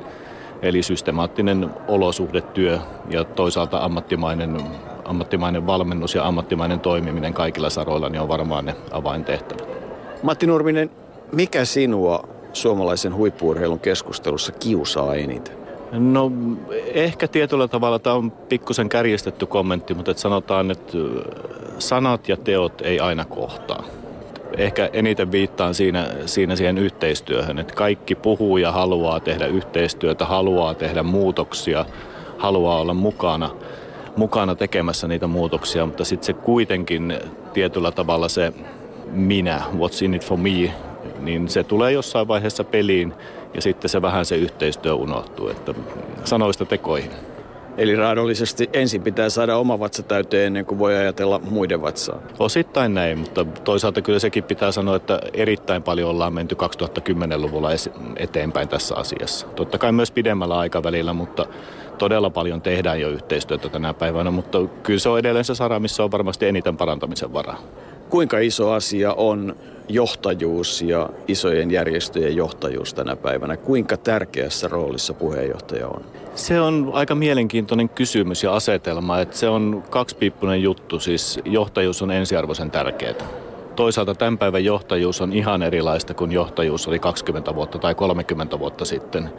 Eli 0.61 0.83
systemaattinen 0.83 1.69
olosuhdetyö 1.87 2.79
ja 3.09 3.23
toisaalta 3.23 3.77
ammattimainen, 3.77 4.61
ammattimainen 5.05 5.67
valmennus 5.67 6.15
ja 6.15 6.27
ammattimainen 6.27 6.79
toimiminen 6.79 7.33
kaikilla 7.33 7.69
saroilla 7.69 8.09
niin 8.09 8.21
on 8.21 8.27
varmaan 8.27 8.65
ne 8.65 8.75
avaintehtävät. 8.91 9.67
Matti 10.23 10.47
Nurminen, 10.47 10.89
mikä 11.31 11.65
sinua 11.65 12.32
suomalaisen 12.53 13.15
huippuurheilun 13.15 13.79
keskustelussa 13.79 14.51
kiusaa 14.51 15.15
eniten? 15.15 15.63
No 15.91 16.31
ehkä 16.93 17.27
tietyllä 17.27 17.67
tavalla 17.67 17.99
tämä 17.99 18.15
on 18.15 18.31
pikkusen 18.31 18.89
kärjestetty 18.89 19.45
kommentti, 19.45 19.93
mutta 19.93 20.11
että 20.11 20.21
sanotaan, 20.21 20.71
että 20.71 20.97
sanat 21.79 22.29
ja 22.29 22.37
teot 22.37 22.81
ei 22.81 22.99
aina 22.99 23.25
kohtaa. 23.25 23.83
Ehkä 24.57 24.89
eniten 24.93 25.31
viittaan 25.31 25.73
siinä, 25.73 26.07
siinä 26.25 26.55
siihen 26.55 26.77
yhteistyöhön, 26.77 27.59
että 27.59 27.73
kaikki 27.73 28.15
puhuu 28.15 28.57
ja 28.57 28.71
haluaa 28.71 29.19
tehdä 29.19 29.45
yhteistyötä, 29.45 30.25
haluaa 30.25 30.73
tehdä 30.73 31.03
muutoksia, 31.03 31.85
haluaa 32.37 32.79
olla 32.79 32.93
mukana, 32.93 33.49
mukana 34.17 34.55
tekemässä 34.55 35.07
niitä 35.07 35.27
muutoksia, 35.27 35.85
mutta 35.85 36.05
sitten 36.05 36.25
se 36.25 36.33
kuitenkin 36.33 37.13
tietyllä 37.53 37.91
tavalla 37.91 38.29
se 38.29 38.53
minä, 39.11 39.61
what's 39.77 40.05
in 40.05 40.13
it 40.13 40.25
for 40.25 40.37
me, 40.37 40.73
niin 41.25 41.49
se 41.49 41.63
tulee 41.63 41.91
jossain 41.91 42.27
vaiheessa 42.27 42.63
peliin 42.63 43.13
ja 43.53 43.61
sitten 43.61 43.89
se 43.89 44.01
vähän 44.01 44.25
se 44.25 44.35
yhteistyö 44.35 44.93
unohtuu, 44.93 45.47
että 45.47 45.73
sanoista 46.23 46.65
tekoihin. 46.65 47.11
Eli 47.77 47.95
raadollisesti 47.95 48.69
ensin 48.73 49.01
pitää 49.01 49.29
saada 49.29 49.57
oma 49.57 49.79
vatsa 49.79 50.03
täyteen 50.03 50.47
ennen 50.47 50.65
kuin 50.65 50.79
voi 50.79 50.95
ajatella 50.95 51.39
muiden 51.39 51.81
vatsaa. 51.81 52.21
Osittain 52.39 52.93
näin, 52.93 53.17
mutta 53.17 53.45
toisaalta 53.45 54.01
kyllä 54.01 54.19
sekin 54.19 54.43
pitää 54.43 54.71
sanoa, 54.71 54.95
että 54.95 55.19
erittäin 55.33 55.83
paljon 55.83 56.09
ollaan 56.09 56.33
menty 56.33 56.55
2010-luvulla 56.63 57.69
eteenpäin 58.17 58.67
tässä 58.67 58.95
asiassa. 58.95 59.47
Totta 59.47 59.77
kai 59.77 59.91
myös 59.91 60.11
pidemmällä 60.11 60.57
aikavälillä, 60.57 61.13
mutta 61.13 61.45
todella 61.97 62.29
paljon 62.29 62.61
tehdään 62.61 63.01
jo 63.01 63.09
yhteistyötä 63.09 63.69
tänä 63.69 63.93
päivänä, 63.93 64.31
mutta 64.31 64.57
kyllä 64.83 64.99
se 64.99 65.09
on 65.09 65.19
edelleen 65.19 65.45
se 65.45 65.55
sara, 65.55 65.79
missä 65.79 66.03
on 66.03 66.11
varmasti 66.11 66.45
eniten 66.45 66.77
parantamisen 66.77 67.33
varaa. 67.33 67.59
Kuinka 68.13 68.39
iso 68.39 68.71
asia 68.71 69.13
on 69.13 69.55
johtajuus 69.89 70.81
ja 70.81 71.09
isojen 71.27 71.71
järjestöjen 71.71 72.35
johtajuus 72.35 72.93
tänä 72.93 73.15
päivänä? 73.15 73.57
Kuinka 73.57 73.97
tärkeässä 73.97 74.67
roolissa 74.67 75.13
puheenjohtaja 75.13 75.87
on? 75.87 76.01
Se 76.35 76.61
on 76.61 76.91
aika 76.93 77.15
mielenkiintoinen 77.15 77.89
kysymys 77.89 78.43
ja 78.43 78.55
asetelma, 78.55 79.19
että 79.19 79.37
se 79.37 79.49
on 79.49 79.83
kaksipiippunen 79.89 80.63
juttu, 80.63 80.99
siis 80.99 81.39
johtajuus 81.45 82.01
on 82.01 82.11
ensiarvoisen 82.11 82.71
tärkeää. 82.71 83.15
Toisaalta 83.75 84.15
tämän 84.15 84.37
päivän 84.37 84.65
johtajuus 84.65 85.21
on 85.21 85.33
ihan 85.33 85.63
erilaista 85.63 86.13
kuin 86.13 86.31
johtajuus 86.31 86.87
oli 86.87 86.99
20 86.99 87.55
vuotta 87.55 87.79
tai 87.79 87.95
30 87.95 88.59
vuotta 88.59 88.85
sitten. 88.85 89.29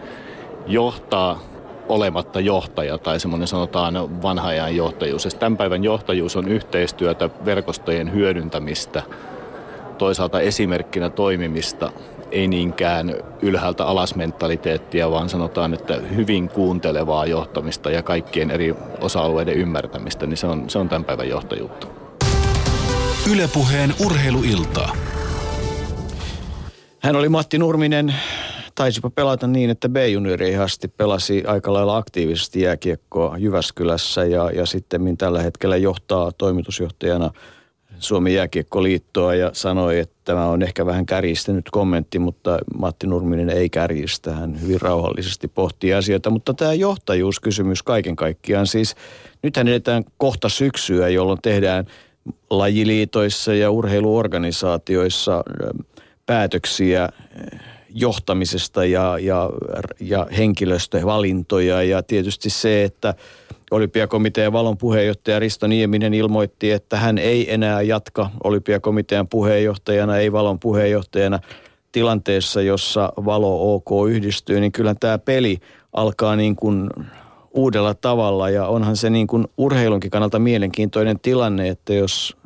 Johtaa 0.67 1.41
olematta 1.89 2.41
johtaja 2.41 2.99
tai 2.99 3.21
semmoinen 3.21 3.49
sanotaan 3.49 4.23
vanha 4.23 4.49
ajan 4.49 4.77
johtajuus. 4.77 5.25
Ja 5.25 5.31
tämän 5.31 5.57
päivän 5.57 5.85
johtajuus 5.85 6.37
on 6.37 6.49
yhteistyötä, 6.49 7.31
verkostojen 7.45 8.13
hyödyntämistä, 8.13 9.03
toisaalta 9.99 10.41
esimerkkinä 10.41 11.11
toimimista, 11.11 11.93
ei 12.31 12.49
niinkään 12.49 13.15
ylhäältä 13.43 13.85
alas 13.85 14.15
mentaliteettia, 14.15 15.11
vaan 15.11 15.29
sanotaan, 15.29 15.75
että 15.75 15.95
hyvin 15.95 16.49
kuuntelevaa 16.49 17.27
johtamista 17.27 17.91
ja 17.91 18.03
kaikkien 18.03 18.51
eri 18.51 18.75
osa-alueiden 19.01 19.55
ymmärtämistä, 19.55 20.27
niin 20.27 20.37
se 20.37 20.47
on, 20.47 20.71
se 20.71 20.79
on 20.79 20.89
tämän 20.89 21.05
päivän 21.05 21.29
johtajuutta. 21.29 21.87
Ylepuheen 23.33 23.95
urheiluilta. 24.05 24.89
Hän 27.01 27.17
oli 27.17 27.29
Matti 27.29 27.59
Nurminen, 27.59 28.15
taisipa 28.75 29.11
pelata 29.11 29.47
niin, 29.47 29.71
että 29.71 29.89
B-junioreihin 29.89 30.61
asti 30.61 30.89
pelasi 30.89 31.45
aika 31.47 31.73
lailla 31.73 31.97
aktiivisesti 31.97 32.61
jääkiekkoa 32.61 33.39
Jyväskylässä 33.39 34.25
ja, 34.25 34.51
ja 34.51 34.67
sitten 34.67 35.17
tällä 35.17 35.43
hetkellä 35.43 35.77
johtaa 35.77 36.33
toimitusjohtajana 36.33 37.31
Suomen 37.99 38.35
jääkiekkoliittoa 38.35 39.35
ja 39.35 39.51
sanoi, 39.53 39.99
että 39.99 40.15
tämä 40.25 40.47
on 40.47 40.63
ehkä 40.63 40.87
vähän 40.87 41.07
kärjistänyt 41.07 41.71
kommentti, 41.71 42.19
mutta 42.19 42.59
Matti 42.79 43.07
Nurminen 43.07 43.51
ei 43.51 43.71
kärjistä. 43.71 44.33
Hän 44.33 44.61
hyvin 44.61 44.81
rauhallisesti 44.81 45.49
pohtii 45.49 45.95
asioita, 45.95 46.31
mutta 46.31 46.55
tämä 46.55 46.73
johtajuuskysymys 46.73 47.83
kaiken 47.83 48.17
kaikkiaan 48.17 48.67
siis, 48.67 48.95
nythän 49.43 49.69
edetään 49.69 50.05
kohta 50.19 50.49
syksyä, 50.49 51.09
jolloin 51.09 51.39
tehdään 51.43 51.87
lajiliitoissa 52.51 53.55
ja 53.55 53.71
urheiluorganisaatioissa 53.71 55.45
päätöksiä 56.27 57.09
johtamisesta 57.95 58.85
ja, 58.85 59.19
ja, 59.19 59.51
ja 60.01 60.27
henkilöstövalintoja. 60.37 61.83
Ja 61.83 62.03
tietysti 62.03 62.51
se, 62.51 62.85
että 62.85 63.15
olympiakomitean 63.71 64.53
valon 64.53 64.79
puheenjohtaja 64.79 65.39
Risto 65.39 65.67
Nieminen 65.67 66.15
ilmoitti, 66.15 66.71
että 66.71 66.97
hän 66.97 67.19
ei 67.19 67.53
enää 67.53 67.83
jatka 67.83 68.31
olympiakomitean 68.45 69.29
puheenjohtajana, 69.29 70.17
ei 70.17 70.33
valon 70.33 70.61
puheenjohtajana 70.61 71.41
tilanteessa, 71.93 72.63
jossa 72.63 73.13
valo 73.25 73.75
OK 73.75 74.09
yhdistyy, 74.11 74.61
niin 74.61 74.73
kyllä 74.73 74.95
tämä 75.01 75.19
peli 75.19 75.59
alkaa 75.93 76.37
niin 76.37 76.57
kuin 76.57 76.91
uudella 77.51 77.95
tavalla 77.95 78.51
ja 78.51 78.67
onhan 78.67 78.97
se 78.97 79.11
niin 79.11 79.27
kuin 79.27 79.47
urheilunkin 79.57 80.11
kannalta 80.11 80.39
mielenkiintoinen 80.39 81.21
tilanne, 81.21 81.69
että 81.69 81.95
jos 81.95 82.37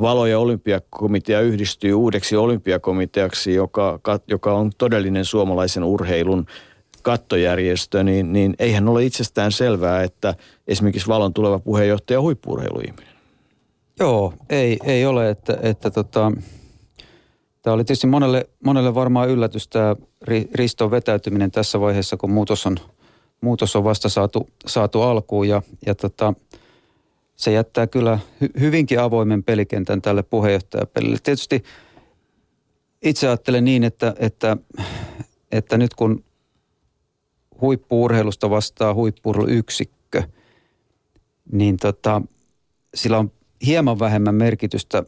Valo- 0.00 0.26
ja 0.26 0.38
olympiakomitea 0.38 1.40
yhdistyy 1.40 1.92
uudeksi 1.94 2.36
olympiakomiteaksi, 2.36 3.54
joka, 3.54 4.00
joka 4.28 4.54
on 4.54 4.70
todellinen 4.78 5.24
suomalaisen 5.24 5.84
urheilun 5.84 6.46
kattojärjestö, 7.02 8.04
niin, 8.04 8.32
niin 8.32 8.54
eihän 8.58 8.88
ole 8.88 9.04
itsestään 9.04 9.52
selvää, 9.52 10.02
että 10.02 10.34
esimerkiksi 10.68 11.08
Valon 11.08 11.34
tuleva 11.34 11.58
puheenjohtaja 11.58 12.18
on 12.18 12.22
huippuurheiluihminen. 12.22 13.16
Joo, 14.00 14.32
ei, 14.50 14.78
ei 14.84 15.06
ole, 15.06 15.30
että, 15.30 15.58
että 15.62 15.90
tota, 15.90 16.32
tämä 17.62 17.74
oli 17.74 17.84
tietysti 17.84 18.06
monelle, 18.06 18.48
monelle 18.64 18.94
varmaan 18.94 19.28
yllätys 19.28 19.68
tämä 19.68 19.96
Riston 20.54 20.90
vetäytyminen 20.90 21.50
tässä 21.50 21.80
vaiheessa, 21.80 22.16
kun 22.16 22.30
muutos 22.30 22.66
on, 22.66 22.76
muutos 23.40 23.76
on 23.76 23.84
vasta 23.84 24.08
saatu, 24.08 24.48
saatu 24.66 25.02
alkuun 25.02 25.48
ja, 25.48 25.62
ja 25.86 25.94
tota, 25.94 26.34
se 27.36 27.52
jättää 27.52 27.86
kyllä 27.86 28.18
hy, 28.40 28.48
hyvinkin 28.60 29.00
avoimen 29.00 29.44
pelikentän 29.44 30.02
tälle 30.02 30.22
puheenjohtajapelille. 30.22 31.18
Tietysti 31.22 31.62
itse 33.02 33.26
ajattelen 33.28 33.64
niin, 33.64 33.84
että, 33.84 34.14
että, 34.18 34.56
että 35.52 35.78
nyt 35.78 35.94
kun 35.94 36.24
huippuurheilusta 37.60 38.50
vastaa 38.50 38.94
huippuurheiluyksikkö, 38.94 40.22
niin 41.52 41.76
tota, 41.76 42.22
sillä 42.94 43.18
on 43.18 43.32
hieman 43.66 43.98
vähemmän 43.98 44.34
merkitystä, 44.34 45.02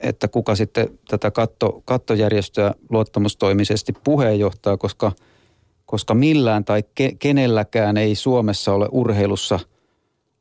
että 0.00 0.28
kuka 0.28 0.54
sitten 0.54 0.98
tätä 1.08 1.30
katto, 1.30 1.82
kattojärjestöä 1.84 2.74
luottamustoimisesti 2.90 3.92
puheenjohtaa, 4.04 4.76
koska, 4.76 5.12
koska 5.86 6.14
millään 6.14 6.64
tai 6.64 6.84
ke, 6.94 7.12
kenelläkään 7.18 7.96
ei 7.96 8.14
Suomessa 8.14 8.72
ole 8.72 8.88
urheilussa 8.92 9.60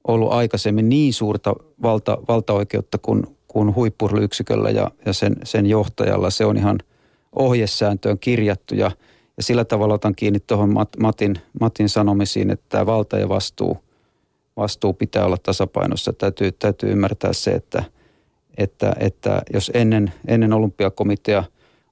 ollut 0.07 0.31
aikaisemmin 0.31 0.89
niin 0.89 1.13
suurta 1.13 1.55
valta, 1.81 2.17
valtaoikeutta 2.27 2.97
kuin, 2.97 3.23
kuin 3.47 3.75
huippurheilu 3.75 4.67
ja, 4.75 4.91
ja 5.05 5.13
sen, 5.13 5.35
sen 5.43 5.65
johtajalla. 5.65 6.29
Se 6.29 6.45
on 6.45 6.57
ihan 6.57 6.79
ohjesääntöön 7.35 8.19
kirjattu 8.19 8.75
ja– 8.75 8.91
ja 9.37 9.43
sillä 9.43 9.65
tavalla 9.65 9.93
otan 9.93 10.15
kiinni 10.15 10.39
tuohon 10.39 10.73
Matin, 10.99 11.35
Matin 11.59 11.89
sanomisiin, 11.89 12.51
että 12.51 12.85
valta 12.85 13.17
ja 13.17 13.29
vastuu, 13.29 13.77
vastuu 14.57 14.93
pitää 14.93 15.25
olla 15.25 15.37
tasapainossa. 15.43 16.13
Täytyy, 16.13 16.51
täytyy 16.51 16.91
ymmärtää 16.91 17.33
se, 17.33 17.51
että, 17.51 17.83
että, 18.57 18.95
että 18.99 19.41
jos 19.53 19.71
ennen, 19.73 20.13
ennen 20.27 20.53
olympiakomitea 20.53 21.43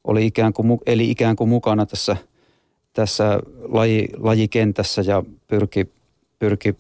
oli 0.04 0.26
ikään 0.26 0.54
kuin, 0.54 0.80
eli 0.86 1.12
ikään 1.12 1.36
kuin 1.36 1.50
mukana 1.50 1.86
tässä, 1.86 2.18
tässä 2.94 3.40
laji, 3.68 4.08
lajikentässä 4.18 5.02
ja 5.02 5.24
pyrki, 5.48 5.92
pyrki 6.40 6.76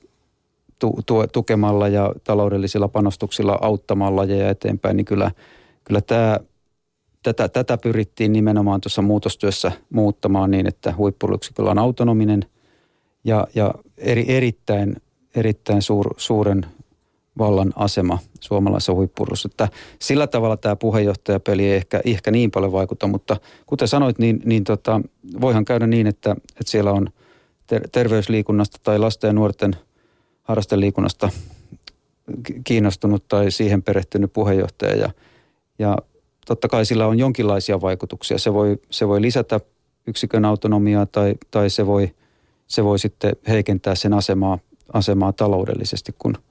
tu, 0.80 0.99
tu, 1.05 1.28
tukemalla 1.28 1.88
ja 1.88 2.13
taloudellisilla 2.23 2.88
panostuksilla 2.88 3.59
auttamaan 3.61 4.15
lajeja 4.15 4.49
eteenpäin, 4.49 4.97
niin 4.97 5.05
kyllä, 5.05 5.32
kyllä 5.84 6.01
tämä, 6.01 6.39
tätä, 7.23 7.47
tätä 7.49 7.78
pyrittiin 7.78 8.34
nimenomaan 8.34 8.82
tuossa 8.82 9.01
muutostyössä 9.01 9.71
muuttamaan 9.89 10.51
niin, 10.51 10.67
että 10.67 10.93
huippurheilu 10.97 11.69
on 11.69 11.80
autonominen 11.80 12.45
ja, 13.23 13.47
ja 13.55 13.73
eri, 13.97 14.26
erittäin, 14.28 14.95
erittäin 15.36 15.82
suur, 15.82 16.13
suuren 16.17 16.65
vallan 17.38 17.73
asema 17.76 18.19
suomalaisessa 18.39 18.93
huippurussa. 18.93 19.49
Että 19.51 19.69
sillä 19.99 20.28
tavalla 20.28 20.57
tämä 20.57 20.76
puheenjohtajapeli 20.76 21.65
ei 21.65 21.76
ehkä, 21.76 22.01
ehkä 22.05 22.32
niin 22.32 22.51
paljon 22.51 22.71
vaikuta, 22.71 23.07
mutta 23.07 23.38
kuten 23.65 23.88
sanoit, 23.88 24.19
niin, 24.19 24.41
niin 24.45 24.63
tota, 24.63 25.01
voihan 25.41 25.65
käydä 25.65 25.88
niin, 25.88 26.07
että, 26.07 26.32
että 26.32 26.71
siellä 26.71 26.91
on 26.91 27.07
ter- 27.67 27.89
terveysliikunnasta 27.91 28.80
tai 28.84 28.99
lasten 28.99 29.28
ja 29.28 29.34
nuorten 29.34 29.76
harrasteliikunnasta 30.46 31.30
kiinnostunut 32.64 33.28
tai 33.28 33.52
siihen 33.52 33.84
perehtynyt 33.84 34.34
puheenjohtaja 34.34 34.96
ja, 34.96 35.10
ja 35.80 35.98
totta 36.46 36.68
kai 36.68 36.86
sillä 36.86 37.08
on 37.08 37.20
jonkinlaisia 37.20 37.82
vaikutuksia. 37.82 38.38
Se 38.38 38.54
voi, 38.54 38.78
se 38.89 39.08
voi 39.08 39.22
lisätä 39.22 39.60
yksikön 40.08 40.46
autonomiaa 40.46 41.06
tai, 41.06 41.36
tai 41.52 41.70
se, 41.70 41.88
voi, 41.88 42.16
se 42.68 42.84
voi 42.84 43.00
sitten 43.00 43.36
heikentää 43.48 43.96
sen 43.96 44.14
asemaa, 44.14 44.60
asemaa 44.93 45.34
taloudellisesti, 45.34 46.16
kun– 46.20 46.38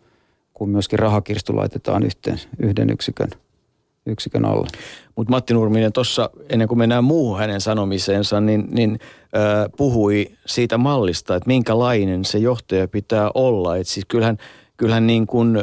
kun 0.55 0.69
myöskin 0.69 0.99
rahakirstu 0.99 1.57
laitetaan 1.57 2.03
yhteen, 2.03 2.41
yhden 2.59 2.91
yksikön, 2.91 3.31
yksikön 4.07 4.45
alle. 4.45 4.69
Mutta 5.17 5.31
Matti 5.31 5.55
Nurminen 5.55 5.93
tuossa, 5.93 6.31
ennen 6.49 6.69
kuin 6.69 6.79
mennään 6.79 7.05
muuhun 7.05 7.39
hänen 7.39 7.61
sanomiseensa, 7.61 8.41
niin, 8.41 8.69
niin 8.71 8.99
äh, 9.37 9.71
puhui 9.77 10.27
siitä 10.47 10.79
mallista, 10.79 11.37
että 11.37 11.47
minkälainen 11.47 12.25
se 12.25 12.39
johtaja 12.39 12.89
pitää 12.89 13.31
olla. 13.35 13.77
Et 13.77 13.87
siis 13.87 14.07
kyllähän, 14.09 14.39
kyllähän 14.77 15.07
niin 15.07 15.27
kun, 15.27 15.63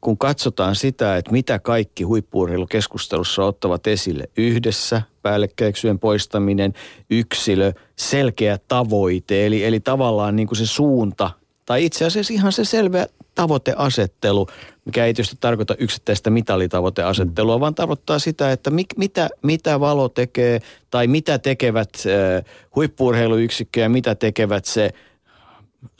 kun 0.00 0.18
katsotaan 0.18 0.76
sitä, 0.76 1.16
että 1.16 1.32
mitä 1.32 1.58
kaikki 1.58 2.04
huippuurheilukeskustelussa 2.04 3.44
ottavat 3.44 3.86
esille 3.86 4.24
yhdessä, 4.36 5.02
päällekkäiksyen 5.22 5.98
poistaminen, 5.98 6.72
yksilö, 7.10 7.72
selkeä 7.96 8.58
tavoite, 8.68 9.46
eli, 9.46 9.64
eli 9.64 9.80
tavallaan 9.80 10.36
niin 10.36 10.48
kuin 10.48 10.58
se 10.58 10.66
suunta, 10.66 11.30
tai 11.66 11.84
itse 11.84 12.04
asiassa 12.04 12.34
ihan 12.34 12.52
se 12.52 12.64
selvä 12.64 13.06
tavoiteasettelu, 13.34 14.46
mikä 14.84 15.06
ei 15.06 15.14
tietysti 15.14 15.36
tarkoita 15.40 15.74
yksittäistä 15.78 16.30
mitalitavoiteasettelua, 16.30 17.60
vaan 17.60 17.74
tarkoittaa 17.74 18.18
sitä, 18.18 18.52
että 18.52 18.70
mik, 18.70 18.88
mitä, 18.96 19.28
mitä 19.42 19.80
valo 19.80 20.08
tekee 20.08 20.60
tai 20.90 21.06
mitä 21.06 21.38
tekevät 21.38 21.90
äh, 21.96 22.44
huippuurheiluyksikkö 22.76 23.80
ja 23.80 23.88
mitä 23.88 24.14
tekevät 24.14 24.64
se 24.64 24.90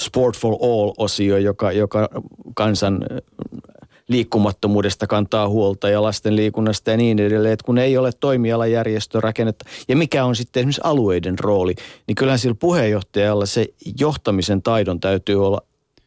Sport 0.02 0.36
for 0.36 0.56
All-osio, 0.62 1.36
joka, 1.36 1.72
joka 1.72 2.08
kansan 2.54 3.06
liikkumattomuudesta 4.08 5.06
kantaa 5.06 5.48
huolta 5.48 5.88
ja 5.88 6.02
lasten 6.02 6.36
liikunnasta 6.36 6.90
ja 6.90 6.96
niin 6.96 7.18
edelleen, 7.18 7.52
että 7.52 7.64
kun 7.64 7.78
ei 7.78 7.98
ole 7.98 8.10
toimialajärjestö 8.20 9.20
rakennetta 9.20 9.64
ja 9.88 9.96
mikä 9.96 10.24
on 10.24 10.36
sitten 10.36 10.60
esimerkiksi 10.60 10.80
alueiden 10.84 11.38
rooli, 11.38 11.74
niin 12.06 12.14
kyllähän 12.14 12.38
sillä 12.38 12.56
puheenjohtajalla 12.58 13.46
se 13.46 13.66
johtamisen 13.98 14.62
taidon 14.62 15.00
täytyy 15.00 15.46
olla 15.46 15.62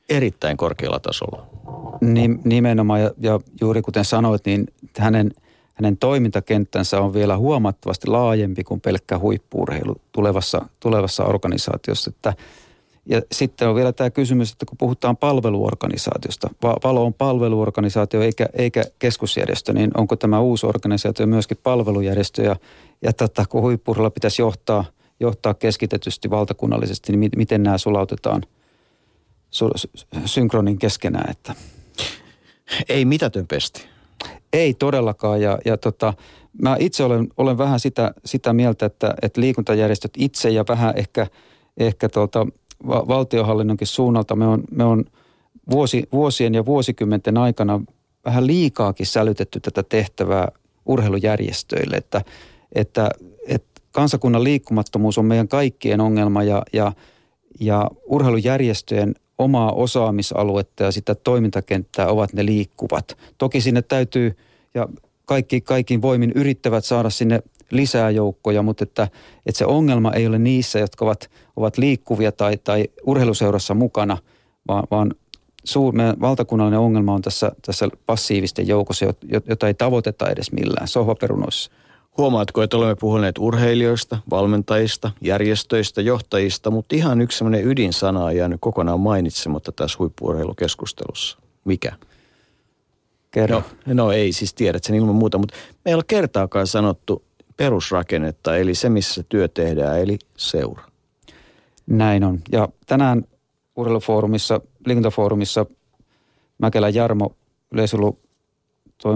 erittäin 0.09 0.57
korkealla 0.57 0.99
tasolla. 0.99 1.47
Nimenomaan 2.43 3.01
ja, 3.01 3.11
ja 3.19 3.39
juuri 3.61 3.81
kuten 3.81 4.05
sanoit, 4.05 4.45
niin 4.45 4.67
hänen, 4.97 5.31
hänen 5.73 5.97
toimintakenttänsä 5.97 7.01
on 7.01 7.13
vielä 7.13 7.37
huomattavasti 7.37 8.07
laajempi 8.07 8.63
kuin 8.63 8.81
pelkkä 8.81 9.19
huippuurheilu 9.19 9.95
tulevassa, 10.11 10.65
tulevassa 10.79 11.23
organisaatiossa. 11.23 12.09
Että, 12.09 12.33
ja 13.05 13.21
sitten 13.31 13.69
on 13.69 13.75
vielä 13.75 13.93
tämä 13.93 14.09
kysymys, 14.09 14.51
että 14.51 14.65
kun 14.65 14.77
puhutaan 14.77 15.17
palveluorganisaatiosta, 15.17 16.49
Valo 16.83 17.05
on 17.05 17.13
palveluorganisaatio 17.13 18.21
eikä, 18.21 18.49
eikä 18.53 18.83
keskusjärjestö, 18.99 19.73
niin 19.73 19.91
onko 19.97 20.15
tämä 20.15 20.39
uusi 20.39 20.65
organisaatio 20.65 21.27
myöskin 21.27 21.57
palvelujärjestö 21.63 22.41
ja, 22.41 22.55
ja 23.01 23.13
tota, 23.13 23.45
kun 23.49 23.61
huippuurheilulla 23.61 24.09
pitäisi 24.09 24.41
johtaa, 24.41 24.85
johtaa 25.19 25.53
keskitetysti 25.53 26.29
valtakunnallisesti, 26.29 27.17
niin 27.17 27.31
miten 27.35 27.63
nämä 27.63 27.77
sulautetaan– 27.77 28.41
synkronin 30.25 30.77
keskenään. 30.77 31.31
Että. 31.31 31.55
Ei 32.89 33.05
mitätön 33.05 33.47
pesti. 33.47 33.87
Ei 34.53 34.73
todellakaan 34.73 35.41
ja, 35.41 35.59
ja 35.65 35.77
tota, 35.77 36.13
mä 36.61 36.77
itse 36.79 37.03
olen, 37.03 37.27
olen 37.37 37.57
vähän 37.57 37.79
sitä, 37.79 38.13
sitä 38.25 38.53
mieltä, 38.53 38.85
että, 38.85 39.15
että 39.21 39.41
liikuntajärjestöt 39.41 40.11
itse 40.17 40.49
ja 40.49 40.65
vähän 40.67 40.93
ehkä, 40.97 41.27
ehkä 41.77 42.09
tuolta 42.09 42.47
valtiohallinnonkin 42.87 43.87
suunnalta 43.87 44.35
me 44.35 44.47
on, 44.47 44.63
me 44.71 44.83
on 44.83 45.05
vuosi, 45.71 46.03
vuosien 46.11 46.53
ja 46.53 46.65
vuosikymmenten 46.65 47.37
aikana 47.37 47.81
vähän 48.25 48.47
liikaakin 48.47 49.05
sälytetty 49.05 49.59
tätä 49.59 49.83
tehtävää 49.83 50.47
urheilujärjestöille, 50.85 51.95
että, 51.97 52.21
että, 52.75 53.09
että 53.47 53.81
kansakunnan 53.91 54.43
liikkumattomuus 54.43 55.17
on 55.17 55.25
meidän 55.25 55.47
kaikkien 55.47 56.01
ongelma 56.01 56.43
ja, 56.43 56.63
ja, 56.73 56.91
ja 57.59 57.91
urheilujärjestöjen 58.05 59.15
omaa 59.37 59.71
osaamisaluetta 59.71 60.83
ja 60.83 60.91
sitä 60.91 61.15
toimintakenttää 61.15 62.07
ovat 62.07 62.33
ne 62.33 62.45
liikkuvat. 62.45 63.17
Toki 63.37 63.61
sinne 63.61 63.81
täytyy, 63.81 64.37
ja 64.73 64.87
kaikki 65.25 65.61
kaikin 65.61 66.01
voimin 66.01 66.31
yrittävät 66.35 66.85
saada 66.85 67.09
sinne 67.09 67.43
lisää 67.71 68.09
joukkoja, 68.09 68.61
mutta 68.61 68.83
että, 68.83 69.07
että 69.45 69.59
se 69.59 69.65
ongelma 69.65 70.13
ei 70.13 70.27
ole 70.27 70.39
niissä, 70.39 70.79
jotka 70.79 71.05
ovat, 71.05 71.29
ovat 71.55 71.77
liikkuvia 71.77 72.31
tai, 72.31 72.57
tai 72.57 72.85
urheiluseurassa 73.05 73.73
mukana, 73.73 74.17
vaan, 74.67 74.83
vaan 74.91 75.13
suur, 75.63 75.93
meidän 75.93 76.21
valtakunnallinen 76.21 76.79
ongelma 76.79 77.13
on 77.13 77.21
tässä, 77.21 77.51
tässä 77.65 77.89
passiivisten 78.05 78.67
joukossa, 78.67 79.05
jota 79.49 79.67
ei 79.67 79.73
tavoiteta 79.73 80.29
edes 80.29 80.51
millään 80.51 80.87
sohvaperunoissa. 80.87 81.71
Huomaatko, 82.17 82.63
että 82.63 82.77
olemme 82.77 82.95
puhuneet 82.95 83.37
urheilijoista, 83.37 84.17
valmentajista, 84.29 85.11
järjestöistä, 85.21 86.01
johtajista, 86.01 86.71
mutta 86.71 86.95
ihan 86.95 87.21
yksi 87.21 87.37
sellainen 87.37 87.67
ydinsana 87.67 88.23
on 88.23 88.35
jäänyt 88.35 88.61
kokonaan 88.61 88.99
mainitsematta 88.99 89.71
tässä 89.71 89.97
huippuurheilukeskustelussa. 89.99 91.37
Mikä? 91.65 91.91
Kerro. 93.31 93.63
No, 93.85 93.93
no 93.93 94.11
ei, 94.11 94.33
siis 94.33 94.53
tiedät 94.53 94.83
sen 94.83 94.95
ilman 94.95 95.15
muuta, 95.15 95.37
mutta 95.37 95.55
me 95.85 95.91
ei 95.91 95.95
ole 95.95 96.03
kertaakaan 96.07 96.67
sanottu 96.67 97.23
perusrakennetta, 97.57 98.57
eli 98.57 98.75
se, 98.75 98.89
missä 98.89 99.23
työ 99.29 99.47
tehdään, 99.47 99.99
eli 99.99 100.19
seura. 100.37 100.83
Näin 101.87 102.23
on. 102.23 102.39
Ja 102.51 102.69
tänään 102.85 103.23
urheilufoorumissa, 103.75 104.61
liikuntafoorumissa 104.85 105.65
Mäkelä 106.57 106.89
Jarmo 106.89 107.35
yleisurheilu 107.71 108.19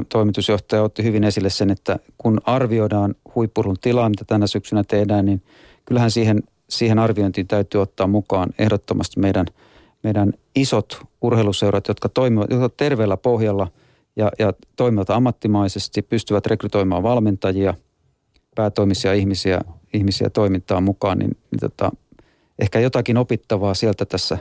toimitusjohtaja 0.09 0.83
otti 0.83 1.03
hyvin 1.03 1.23
esille 1.23 1.49
sen, 1.49 1.69
että 1.69 1.99
kun 2.17 2.41
arvioidaan 2.43 3.15
huippurun 3.35 3.75
tilaa, 3.81 4.09
mitä 4.09 4.25
tänä 4.25 4.47
syksynä 4.47 4.83
tehdään, 4.83 5.25
niin 5.25 5.41
kyllähän 5.85 6.11
siihen, 6.11 6.43
siihen 6.69 6.99
arviointiin 6.99 7.47
täytyy 7.47 7.81
ottaa 7.81 8.07
mukaan 8.07 8.49
ehdottomasti 8.59 9.19
meidän, 9.19 9.45
meidän 10.03 10.33
isot 10.55 11.01
urheiluseurat, 11.21 11.87
jotka 11.87 12.09
toimivat 12.09 12.49
jotka 12.49 12.69
terveellä 12.77 13.17
pohjalla 13.17 13.67
ja, 14.15 14.31
ja 14.39 14.53
toimivat 14.75 15.09
ammattimaisesti, 15.09 16.01
pystyvät 16.01 16.45
rekrytoimaan 16.45 17.03
valmentajia, 17.03 17.73
päätoimisia 18.55 19.13
ihmisiä, 19.13 19.61
ihmisiä 19.93 20.29
toimintaan 20.29 20.83
mukaan, 20.83 21.19
niin, 21.19 21.31
niin 21.51 21.59
tota, 21.59 21.91
ehkä 22.59 22.79
jotakin 22.79 23.17
opittavaa 23.17 23.73
sieltä 23.73 24.05
tässä, 24.05 24.37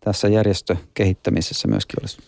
tässä 0.00 0.28
järjestökehittämisessä 0.28 1.68
myöskin 1.68 2.02
olisi. 2.02 2.18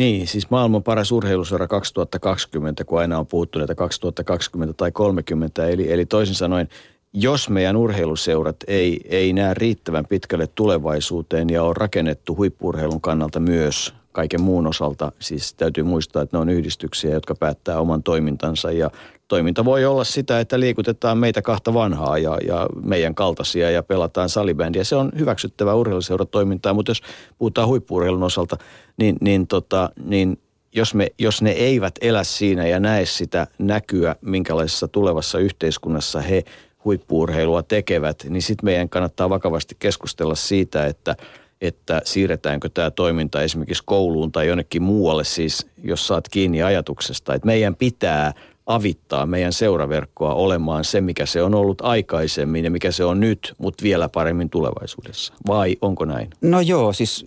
Niin, 0.00 0.26
siis 0.26 0.50
maailman 0.50 0.82
paras 0.82 1.12
urheilusora 1.12 1.68
2020, 1.68 2.84
kun 2.84 3.00
aina 3.00 3.18
on 3.18 3.26
puhuttu 3.26 3.58
näitä 3.58 3.74
2020 3.74 4.74
tai 4.76 4.92
30. 4.92 5.68
Eli, 5.68 5.92
eli 5.92 6.06
toisin 6.06 6.34
sanoen, 6.34 6.68
jos 7.12 7.48
meidän 7.48 7.76
urheiluseurat 7.76 8.56
ei, 8.66 9.00
ei 9.04 9.32
näe 9.32 9.54
riittävän 9.54 10.06
pitkälle 10.06 10.46
tulevaisuuteen 10.46 11.50
ja 11.50 11.62
on 11.62 11.76
rakennettu 11.76 12.36
huippurheilun 12.36 13.00
kannalta 13.00 13.40
myös 13.40 13.94
kaiken 14.12 14.42
muun 14.42 14.66
osalta, 14.66 15.12
siis 15.18 15.54
täytyy 15.54 15.84
muistaa, 15.84 16.22
että 16.22 16.36
ne 16.36 16.40
on 16.40 16.48
yhdistyksiä, 16.48 17.10
jotka 17.10 17.34
päättää 17.34 17.80
oman 17.80 18.02
toimintansa 18.02 18.72
ja 18.72 18.90
toiminta 19.30 19.64
voi 19.64 19.84
olla 19.84 20.04
sitä, 20.04 20.40
että 20.40 20.60
liikutetaan 20.60 21.18
meitä 21.18 21.42
kahta 21.42 21.74
vanhaa 21.74 22.18
ja, 22.18 22.38
ja 22.46 22.66
meidän 22.82 23.14
kaltaisia 23.14 23.70
ja 23.70 23.82
pelataan 23.82 24.28
salibändiä. 24.28 24.84
Se 24.84 24.96
on 24.96 25.12
hyväksyttävää 25.18 25.74
urheiluseuratoimintaa, 25.74 26.74
mutta 26.74 26.90
jos 26.90 27.02
puhutaan 27.38 27.68
huippuurheilun 27.68 28.22
osalta, 28.22 28.56
niin, 28.96 29.16
niin, 29.20 29.46
tota, 29.46 29.90
niin 30.04 30.38
jos, 30.72 30.94
me, 30.94 31.06
jos 31.18 31.42
ne 31.42 31.50
eivät 31.50 31.94
elä 32.00 32.24
siinä 32.24 32.66
ja 32.66 32.80
näe 32.80 33.06
sitä 33.06 33.46
näkyä, 33.58 34.16
minkälaisessa 34.20 34.88
tulevassa 34.88 35.38
yhteiskunnassa 35.38 36.20
he 36.20 36.44
huippuurheilua 36.84 37.62
tekevät, 37.62 38.24
niin 38.28 38.42
sitten 38.42 38.64
meidän 38.64 38.88
kannattaa 38.88 39.30
vakavasti 39.30 39.76
keskustella 39.78 40.34
siitä, 40.34 40.86
että– 40.86 41.16
että 41.60 42.02
siirretäänkö 42.04 42.68
tämä 42.68 42.90
toiminta 42.90 43.42
esimerkiksi 43.42 43.82
kouluun 43.86 44.32
tai 44.32 44.48
jonnekin 44.48 44.82
muualle, 44.82 45.24
siis 45.24 45.66
jos 45.82 46.06
saat 46.06 46.28
kiinni 46.28 46.62
ajatuksesta, 46.62 47.34
että 47.34 47.46
meidän 47.46 47.76
pitää 47.76 48.32
avittaa 48.70 49.26
meidän 49.26 49.52
seuraverkkoa 49.52 50.34
olemaan 50.34 50.84
se, 50.84 51.00
mikä 51.00 51.26
se 51.26 51.42
on 51.42 51.54
ollut 51.54 51.80
aikaisemmin 51.80 52.64
ja 52.64 52.70
mikä 52.70 52.90
se 52.90 53.04
on 53.04 53.20
nyt, 53.20 53.54
mutta 53.58 53.82
vielä 53.82 54.08
paremmin 54.08 54.50
tulevaisuudessa. 54.50 55.34
Vai 55.46 55.76
onko 55.82 56.04
näin? 56.04 56.30
No 56.40 56.60
joo, 56.60 56.92
siis 56.92 57.26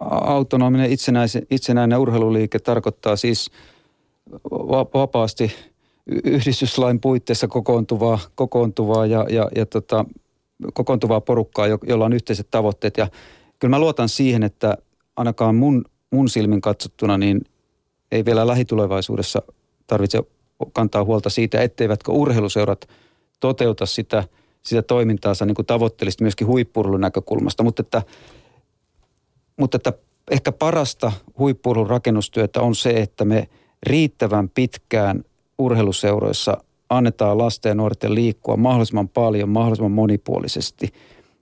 autonominen 0.00 0.92
itsenäinen, 0.92 1.46
itsenäinen 1.50 1.98
urheiluliike 1.98 2.58
tarkoittaa 2.58 3.16
siis 3.16 3.50
vapaasti 4.94 5.52
yhdistyslain 6.24 7.00
puitteissa 7.00 7.48
kokoontuvaa, 7.48 8.18
kokoontuvaa 8.34 9.06
ja, 9.06 9.26
ja, 9.30 9.48
ja 9.56 9.66
tota, 9.66 10.04
kokoontuvaa 10.74 11.20
porukkaa, 11.20 11.66
jolla 11.66 12.04
on 12.04 12.12
yhteiset 12.12 12.50
tavoitteet. 12.50 12.96
Ja 12.96 13.08
kyllä 13.58 13.70
mä 13.70 13.80
luotan 13.80 14.08
siihen, 14.08 14.42
että 14.42 14.76
ainakaan 15.16 15.54
mun, 15.54 15.84
mun 16.10 16.28
silmin 16.28 16.60
katsottuna, 16.60 17.18
niin 17.18 17.40
ei 18.12 18.24
vielä 18.24 18.46
lähitulevaisuudessa 18.46 19.42
tarvitse 19.88 20.22
kantaa 20.72 21.04
huolta 21.04 21.30
siitä, 21.30 21.62
etteivätkö 21.62 22.12
urheiluseurat 22.12 22.88
toteuta 23.40 23.86
sitä, 23.86 24.24
sitä 24.62 24.82
toimintaansa 24.82 25.46
niin 25.46 25.54
kuin 25.54 25.66
tavoitteellisesti 25.66 26.24
myöskin 26.24 26.46
huippurulun 26.46 27.00
näkökulmasta. 27.00 27.62
Mutta 27.62 27.82
että, 27.82 28.02
mutta 29.56 29.76
että 29.76 29.92
ehkä 30.30 30.52
parasta 30.52 31.12
huippurun 31.38 31.90
rakennustyötä 31.90 32.60
on 32.60 32.74
se, 32.74 32.90
että 32.90 33.24
me 33.24 33.48
riittävän 33.82 34.48
pitkään 34.48 35.24
urheiluseuroissa 35.58 36.56
annetaan 36.90 37.38
lasten 37.38 37.70
ja 37.70 37.74
nuorten 37.74 38.14
liikkua 38.14 38.56
mahdollisimman 38.56 39.08
paljon, 39.08 39.48
mahdollisimman 39.48 39.92
monipuolisesti. 39.92 40.92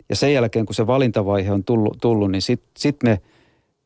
Ja 0.08 0.16
sen 0.16 0.32
jälkeen, 0.32 0.66
kun 0.66 0.74
se 0.74 0.86
valintavaihe 0.86 1.52
on 1.52 1.64
tullut, 1.64 1.98
tullut 2.00 2.30
niin 2.30 2.42
sitten 2.42 2.70
sit 2.78 3.02
me 3.02 3.20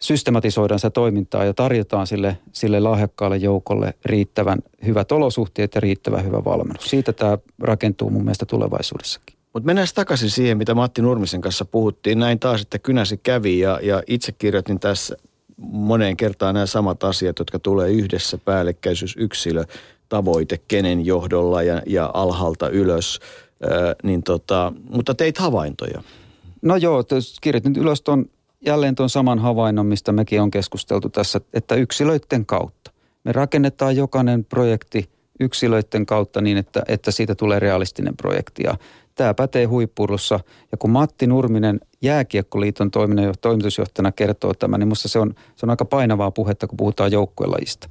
systematisoidaan 0.02 0.78
sitä 0.78 0.90
toimintaa 0.90 1.44
ja 1.44 1.54
tarjotaan 1.54 2.06
sille, 2.06 2.38
sille 2.52 2.80
lahjakkaalle 2.80 3.36
joukolle 3.36 3.94
riittävän 4.04 4.58
hyvät 4.86 5.12
olosuhteet 5.12 5.74
ja 5.74 5.80
riittävän 5.80 6.24
hyvä 6.24 6.44
valmennus. 6.44 6.90
Siitä 6.90 7.12
tämä 7.12 7.38
rakentuu 7.60 8.10
mun 8.10 8.24
mielestä 8.24 8.46
tulevaisuudessakin. 8.46 9.36
Mutta 9.52 9.66
mennään 9.66 9.88
takaisin 9.94 10.30
siihen, 10.30 10.58
mitä 10.58 10.74
Matti 10.74 11.02
Nurmisen 11.02 11.40
kanssa 11.40 11.64
puhuttiin. 11.64 12.18
Näin 12.18 12.38
taas, 12.38 12.62
että 12.62 12.78
kynäsi 12.78 13.16
kävi 13.16 13.58
ja, 13.58 13.80
ja 13.82 14.02
itse 14.06 14.32
kirjoitin 14.32 14.80
tässä 14.80 15.16
moneen 15.56 16.16
kertaan 16.16 16.54
nämä 16.54 16.66
samat 16.66 17.04
asiat, 17.04 17.38
jotka 17.38 17.58
tulee 17.58 17.90
yhdessä, 17.90 18.38
päällekkäisyys, 18.38 19.14
yksilö, 19.18 19.64
tavoite, 20.08 20.60
kenen 20.68 21.06
johdolla 21.06 21.62
ja, 21.62 21.82
ja 21.86 22.10
alhaalta 22.14 22.68
ylös, 22.68 23.20
ää, 23.62 23.94
niin 24.02 24.22
tota, 24.22 24.72
mutta 24.90 25.14
teit 25.14 25.38
havaintoja. 25.38 26.02
No 26.62 26.76
joo, 26.76 27.04
kirjoitin 27.40 27.76
ylös 27.76 28.02
ton, 28.02 28.26
jälleen 28.66 28.94
tuon 28.94 29.10
saman 29.10 29.38
havainnon, 29.38 29.86
mistä 29.86 30.12
mekin 30.12 30.42
on 30.42 30.50
keskusteltu 30.50 31.08
tässä, 31.08 31.40
että 31.52 31.74
yksilöiden 31.74 32.46
kautta. 32.46 32.90
Me 33.24 33.32
rakennetaan 33.32 33.96
jokainen 33.96 34.44
projekti 34.44 35.10
yksilöiden 35.40 36.06
kautta 36.06 36.40
niin, 36.40 36.56
että, 36.56 36.82
että 36.88 37.10
siitä 37.10 37.34
tulee 37.34 37.60
realistinen 37.60 38.16
projekti. 38.16 38.62
Ja 38.62 38.74
tämä 39.14 39.34
pätee 39.34 39.64
huippurussa. 39.64 40.40
Ja 40.72 40.78
kun 40.78 40.90
Matti 40.90 41.26
Nurminen 41.26 41.80
Jääkiekkoliiton 42.02 42.90
toimitusjohtajana 43.40 44.12
kertoo 44.12 44.54
tämän, 44.54 44.80
niin 44.80 44.88
minusta 44.88 45.08
se 45.08 45.18
on, 45.18 45.34
se 45.56 45.66
on 45.66 45.70
aika 45.70 45.84
painavaa 45.84 46.30
puhetta, 46.30 46.66
kun 46.66 46.76
puhutaan 46.76 47.12
joukkuelajista. 47.12 47.88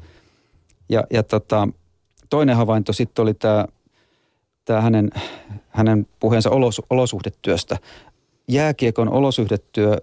Ja, 0.89 1.03
ja 1.13 1.23
tota, 1.23 1.67
toinen 2.29 2.55
havainto 2.55 2.93
sitten 2.93 3.23
oli 3.23 3.33
tämä, 3.33 3.65
tämä 4.65 4.81
hänen, 4.81 5.09
hänen 5.69 6.07
puheensa 6.19 6.49
olos, 6.49 6.81
olosuhdetyöstä. 6.89 7.77
Jääkiekon 8.47 9.09
olosuhdetyö 9.09 9.97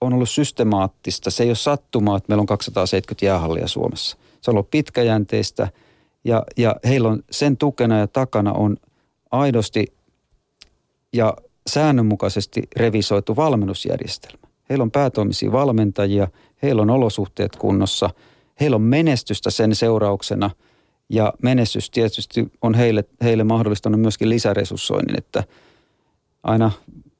on 0.00 0.12
ollut 0.12 0.28
systemaattista. 0.28 1.30
Se 1.30 1.42
ei 1.42 1.48
ole 1.48 1.54
sattumaa, 1.54 2.16
että 2.16 2.26
meillä 2.28 2.40
on 2.40 2.46
270 2.46 3.26
jäähallia 3.26 3.68
Suomessa. 3.68 4.16
Se 4.40 4.50
on 4.50 4.54
ollut 4.54 4.70
pitkäjänteistä 4.70 5.68
ja, 6.24 6.42
ja 6.56 6.76
heillä 6.84 7.08
on 7.08 7.22
sen 7.30 7.56
tukena 7.56 7.98
ja 7.98 8.06
takana 8.06 8.52
on 8.52 8.76
aidosti 9.30 9.86
ja 11.12 11.36
säännönmukaisesti 11.66 12.62
revisoitu 12.76 13.36
valmennusjärjestelmä. 13.36 14.48
Heillä 14.70 14.82
on 14.82 14.90
päätoimisia 14.90 15.52
valmentajia, 15.52 16.28
heillä 16.62 16.82
on 16.82 16.90
olosuhteet 16.90 17.56
kunnossa, 17.56 18.10
heillä 18.60 18.74
on 18.74 18.82
menestystä 18.82 19.50
sen 19.50 19.74
seurauksena– 19.74 20.50
ja 21.10 21.32
menestys 21.42 21.90
tietysti 21.90 22.52
on 22.62 22.74
heille, 22.74 23.04
heille 23.22 23.44
mahdollistanut 23.44 24.00
myöskin 24.00 24.28
lisäresurssoinnin, 24.28 25.18
että 25.18 25.44
aina 26.42 26.70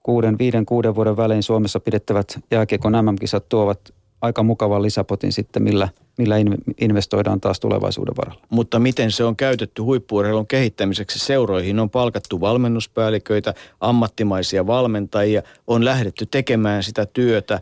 kuuden, 0.02 0.38
viiden, 0.38 0.66
kuuden 0.66 0.94
vuoden 0.94 1.16
välein 1.16 1.42
Suomessa 1.42 1.80
pidettävät 1.80 2.38
jääkiekon 2.50 2.92
MM-kisat 2.92 3.48
tuovat 3.48 3.80
aika 4.20 4.42
mukavan 4.42 4.82
lisäpotin 4.82 5.32
sitten, 5.32 5.62
millä, 5.62 5.88
millä 6.18 6.36
investoidaan 6.80 7.40
taas 7.40 7.60
tulevaisuuden 7.60 8.16
varalla. 8.16 8.46
Mutta 8.50 8.78
miten 8.78 9.10
se 9.10 9.24
on 9.24 9.36
käytetty 9.36 9.82
huippuurheilun 9.82 10.46
kehittämiseksi? 10.46 11.18
Seuroihin 11.18 11.80
on 11.80 11.90
palkattu 11.90 12.40
valmennuspäälliköitä, 12.40 13.54
ammattimaisia 13.80 14.66
valmentajia, 14.66 15.42
on 15.66 15.84
lähdetty 15.84 16.26
tekemään 16.26 16.82
sitä 16.82 17.06
työtä 17.06 17.60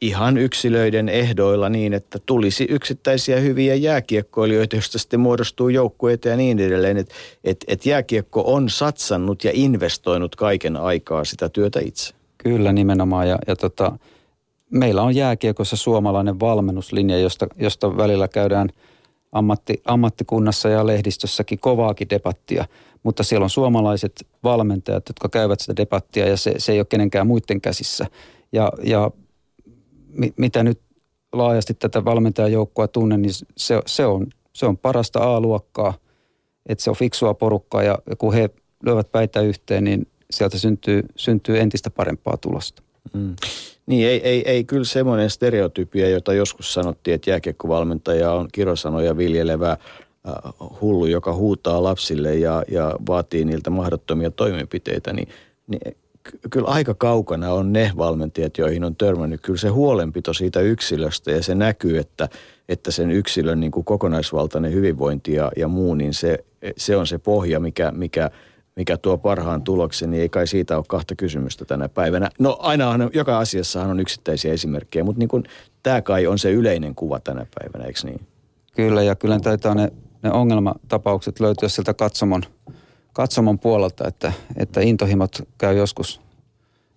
ihan 0.00 0.38
yksilöiden 0.38 1.08
ehdoilla 1.08 1.68
niin, 1.68 1.94
että 1.94 2.18
tulisi 2.26 2.66
yksittäisiä 2.70 3.40
hyviä 3.40 3.74
jääkiekkoilijoita, 3.74 4.76
joista 4.76 4.98
sitten 4.98 5.20
muodostuu 5.20 5.68
joukkueita 5.68 6.28
ja 6.28 6.36
niin 6.36 6.58
edelleen. 6.58 6.96
Että 6.96 7.14
et, 7.44 7.64
et 7.68 7.86
jääkiekko 7.86 8.54
on 8.54 8.70
satsannut 8.70 9.44
ja 9.44 9.50
investoinut 9.54 10.36
kaiken 10.36 10.76
aikaa 10.76 11.24
sitä 11.24 11.48
työtä 11.48 11.80
itse. 11.84 12.14
Kyllä 12.38 12.72
nimenomaan 12.72 13.28
ja, 13.28 13.38
ja 13.46 13.56
tota, 13.56 13.98
meillä 14.70 15.02
on 15.02 15.14
jääkiekossa 15.14 15.76
suomalainen 15.76 16.40
valmennuslinja, 16.40 17.18
josta, 17.18 17.46
josta 17.56 17.96
välillä 17.96 18.28
käydään 18.28 18.68
ammatti, 19.32 19.82
ammattikunnassa 19.84 20.68
ja 20.68 20.86
lehdistössäkin 20.86 21.58
kovaakin 21.58 22.10
debattia. 22.10 22.64
Mutta 23.02 23.22
siellä 23.22 23.44
on 23.44 23.50
suomalaiset 23.50 24.26
valmentajat, 24.44 25.08
jotka 25.08 25.28
käyvät 25.28 25.60
sitä 25.60 25.76
debattia 25.76 26.28
ja 26.28 26.36
se, 26.36 26.54
se 26.58 26.72
ei 26.72 26.78
ole 26.80 26.86
kenenkään 26.88 27.26
muiden 27.26 27.60
käsissä. 27.60 28.06
Ja, 28.52 28.72
ja 28.82 29.10
mitä 30.36 30.62
nyt 30.62 30.80
laajasti 31.32 31.74
tätä 31.74 32.04
valmentajajoukkoa 32.04 32.88
tunnen, 32.88 33.22
niin 33.22 33.34
se, 33.56 33.82
se, 33.86 34.06
on, 34.06 34.26
se 34.52 34.66
on 34.66 34.78
parasta 34.78 35.34
A-luokkaa, 35.34 35.94
että 36.66 36.84
se 36.84 36.90
on 36.90 36.96
fiksua 36.96 37.34
porukkaa 37.34 37.82
ja 37.82 37.98
kun 38.18 38.34
he 38.34 38.50
lyövät 38.82 39.12
päitä 39.12 39.40
yhteen, 39.40 39.84
niin 39.84 40.06
sieltä 40.30 40.58
syntyy, 40.58 41.02
syntyy 41.16 41.58
entistä 41.58 41.90
parempaa 41.90 42.36
tulosta. 42.36 42.82
Mm. 43.14 43.36
Niin, 43.86 44.08
ei, 44.08 44.20
ei, 44.28 44.42
ei 44.50 44.64
kyllä 44.64 44.84
semmoinen 44.84 45.30
stereotypia, 45.30 46.08
jota 46.08 46.32
joskus 46.32 46.74
sanottiin, 46.74 47.14
että 47.14 47.30
jääkiekkovalmentaja 47.30 48.32
on 48.32 48.48
kirosanoja 48.52 49.16
viljelevä 49.16 49.70
äh, 49.70 49.78
hullu, 50.80 51.06
joka 51.06 51.34
huutaa 51.34 51.82
lapsille 51.82 52.34
ja, 52.34 52.62
ja 52.70 52.94
vaatii 53.08 53.44
niiltä 53.44 53.70
mahdottomia 53.70 54.30
toimenpiteitä, 54.30 55.12
niin, 55.12 55.28
niin 55.66 55.96
kyllä 56.50 56.68
aika 56.68 56.94
kaukana 56.94 57.52
on 57.52 57.72
ne 57.72 57.92
valmentajat, 57.96 58.58
joihin 58.58 58.84
on 58.84 58.96
törmännyt. 58.96 59.40
Kyllä 59.40 59.58
se 59.58 59.68
huolenpito 59.68 60.34
siitä 60.34 60.60
yksilöstä 60.60 61.30
ja 61.30 61.42
se 61.42 61.54
näkyy, 61.54 61.98
että, 61.98 62.28
että 62.68 62.90
sen 62.90 63.10
yksilön 63.10 63.60
niin 63.60 63.70
kuin 63.70 63.84
kokonaisvaltainen 63.84 64.72
hyvinvointi 64.72 65.32
ja, 65.32 65.52
ja 65.56 65.68
muu, 65.68 65.94
niin 65.94 66.14
se, 66.14 66.44
se 66.76 66.96
on 66.96 67.06
se 67.06 67.18
pohja, 67.18 67.60
mikä, 67.60 67.92
mikä, 67.92 68.30
mikä 68.76 68.96
tuo 68.96 69.18
parhaan 69.18 69.62
tuloksen, 69.62 70.10
niin 70.10 70.20
ei 70.20 70.28
kai 70.28 70.46
siitä 70.46 70.76
ole 70.76 70.84
kahta 70.88 71.14
kysymystä 71.14 71.64
tänä 71.64 71.88
päivänä. 71.88 72.30
No 72.38 72.56
aina 72.60 72.90
on, 72.90 73.10
joka 73.14 73.38
asiassahan 73.38 73.90
on 73.90 74.00
yksittäisiä 74.00 74.52
esimerkkejä, 74.52 75.04
mutta 75.04 75.18
niin 75.18 75.28
kuin, 75.28 75.44
tämä 75.82 76.02
kai 76.02 76.26
on 76.26 76.38
se 76.38 76.52
yleinen 76.52 76.94
kuva 76.94 77.20
tänä 77.20 77.46
päivänä, 77.58 77.84
eikö 77.84 78.00
niin? 78.04 78.20
Kyllä, 78.76 79.02
ja 79.02 79.14
kyllä 79.14 79.40
taitaa 79.40 79.74
ne, 79.74 79.92
ne 80.22 80.32
ongelmatapaukset 80.32 81.40
löytyä 81.40 81.68
sieltä 81.68 81.94
katsomon– 81.94 82.42
katsomon 83.18 83.58
puolelta, 83.58 84.08
että, 84.08 84.32
että 84.56 84.80
intohimot 84.80 85.42
käy 85.58 85.76
joskus, 85.76 86.20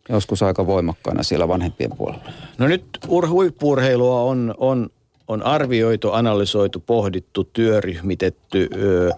joskus 0.10 0.44
aika 0.44 0.68
voimakkaana 0.68 1.24
siellä 1.24 1.48
vanhempien 1.48 1.92
puolella. 1.98 2.24
No 2.58 2.68
nyt 2.68 2.86
ur, 3.08 3.28
huippurheilua 3.28 4.22
on, 4.22 4.54
on, 4.58 4.90
on 5.28 5.44
arvioitu, 5.44 6.12
analysoitu, 6.12 6.80
pohdittu, 6.80 7.44
työryhmitetty 7.44 8.70
öö, 8.76 9.12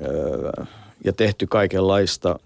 öö, 0.00 0.52
ja 1.04 1.12
tehty 1.12 1.46
kaikenlaista 1.46 2.38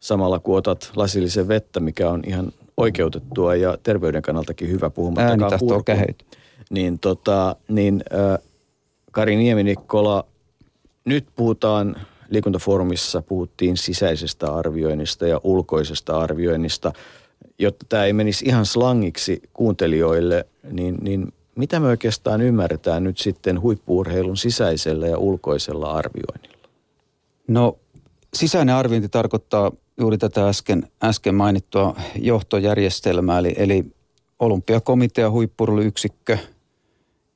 samalla 0.00 0.38
kun 0.38 0.58
otat 0.58 0.92
lasillisen 0.96 1.48
vettä, 1.48 1.80
mikä 1.80 2.10
on 2.10 2.22
ihan 2.26 2.52
oikeutettua 2.76 3.54
ja 3.54 3.78
terveyden 3.82 4.22
kannaltakin 4.22 4.68
hyvä 4.70 4.90
puhumattakaan. 4.90 5.38
Niin, 6.70 6.98
tota, 6.98 7.56
niin 7.68 8.04
äh, 8.14 8.38
Kari 9.10 9.36
Nieminikkola, 9.36 10.24
nyt 11.04 11.26
puhutaan 11.36 11.96
liikuntafoorumissa 12.32 13.22
puhuttiin 13.22 13.76
sisäisestä 13.76 14.54
arvioinnista 14.54 15.26
ja 15.26 15.40
ulkoisesta 15.44 16.20
arvioinnista. 16.20 16.92
Jotta 17.58 17.86
tämä 17.88 18.04
ei 18.04 18.12
menisi 18.12 18.44
ihan 18.44 18.66
slangiksi 18.66 19.42
kuuntelijoille, 19.52 20.46
niin, 20.70 20.98
niin 21.00 21.32
mitä 21.56 21.80
me 21.80 21.86
oikeastaan 21.86 22.40
ymmärretään 22.40 23.04
nyt 23.04 23.18
sitten 23.18 23.60
huippuurheilun 23.60 24.36
sisäisellä 24.36 25.06
ja 25.06 25.18
ulkoisella 25.18 25.92
arvioinnilla? 25.92 26.68
No 27.48 27.78
sisäinen 28.34 28.74
arviointi 28.74 29.08
tarkoittaa 29.08 29.72
juuri 29.98 30.18
tätä 30.18 30.48
äsken, 30.48 30.90
äsken 31.04 31.34
mainittua 31.34 31.96
johtojärjestelmää, 32.16 33.38
eli, 33.38 33.54
eli 33.56 33.84
olympiakomitea, 34.38 35.30
huippurulyyksikkö 35.30 36.38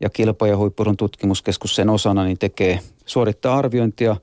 ja 0.00 0.10
kilpa- 0.10 0.46
ja 0.46 0.56
huippurun 0.56 0.96
tutkimuskeskus 0.96 1.76
sen 1.76 1.90
osana 1.90 2.24
niin 2.24 2.38
tekee, 2.38 2.80
suorittaa 3.06 3.58
arviointia 3.58 4.16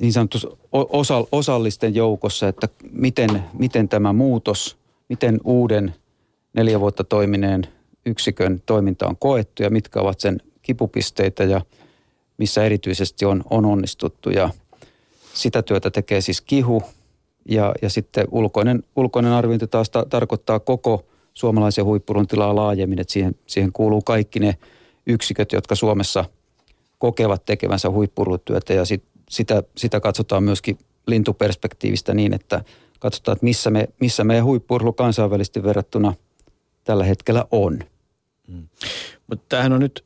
niin 0.00 0.12
sanottu 0.12 0.58
osa, 0.72 1.24
osallisten 1.32 1.94
joukossa, 1.94 2.48
että 2.48 2.68
miten, 2.92 3.44
miten 3.52 3.88
tämä 3.88 4.12
muutos, 4.12 4.76
miten 5.08 5.40
uuden 5.44 5.94
neljä 6.52 6.80
vuotta 6.80 7.04
toimineen 7.04 7.66
yksikön 8.06 8.62
toiminta 8.66 9.06
on 9.06 9.16
koettu 9.16 9.62
ja 9.62 9.70
mitkä 9.70 10.00
ovat 10.00 10.20
sen 10.20 10.40
kipupisteitä 10.62 11.44
ja 11.44 11.60
missä 12.38 12.64
erityisesti 12.64 13.24
on, 13.24 13.44
on 13.50 13.64
onnistuttu. 13.64 14.30
Ja 14.30 14.50
sitä 15.34 15.62
työtä 15.62 15.90
tekee 15.90 16.20
siis 16.20 16.40
kihu 16.40 16.82
ja, 17.48 17.74
ja 17.82 17.90
sitten 17.90 18.28
ulkoinen, 18.30 18.82
ulkoinen 18.96 19.32
arviointi 19.32 19.66
taas 19.66 19.90
ta- 19.90 20.06
tarkoittaa 20.10 20.60
koko 20.60 21.04
suomalaisen 21.34 21.84
huippurun 21.84 22.26
tilaa 22.26 22.56
laajemmin, 22.56 23.00
että 23.00 23.12
siihen, 23.12 23.34
siihen 23.46 23.72
kuuluu 23.72 24.02
kaikki 24.02 24.40
ne 24.40 24.56
yksiköt, 25.06 25.52
jotka 25.52 25.74
Suomessa 25.74 26.24
kokevat 26.98 27.44
tekevänsä 27.44 27.90
huippuruutyötä 27.90 28.72
ja 28.74 28.84
sit, 28.84 29.02
sitä, 29.30 29.62
sitä 29.76 30.00
katsotaan 30.00 30.42
myöskin 30.42 30.78
lintuperspektiivistä 31.06 32.14
niin, 32.14 32.34
että 32.34 32.64
katsotaan, 32.98 33.36
että 33.36 33.44
missä, 33.44 33.70
me, 33.70 33.88
missä 34.00 34.24
meidän 34.24 34.44
huippurheilu 34.44 34.92
kansainvälisesti 34.92 35.62
verrattuna 35.62 36.14
tällä 36.84 37.04
hetkellä 37.04 37.44
on. 37.50 37.78
Mm. 38.48 38.68
Mutta 39.26 39.44
tämähän 39.48 39.72
on 39.72 39.80
nyt 39.80 40.04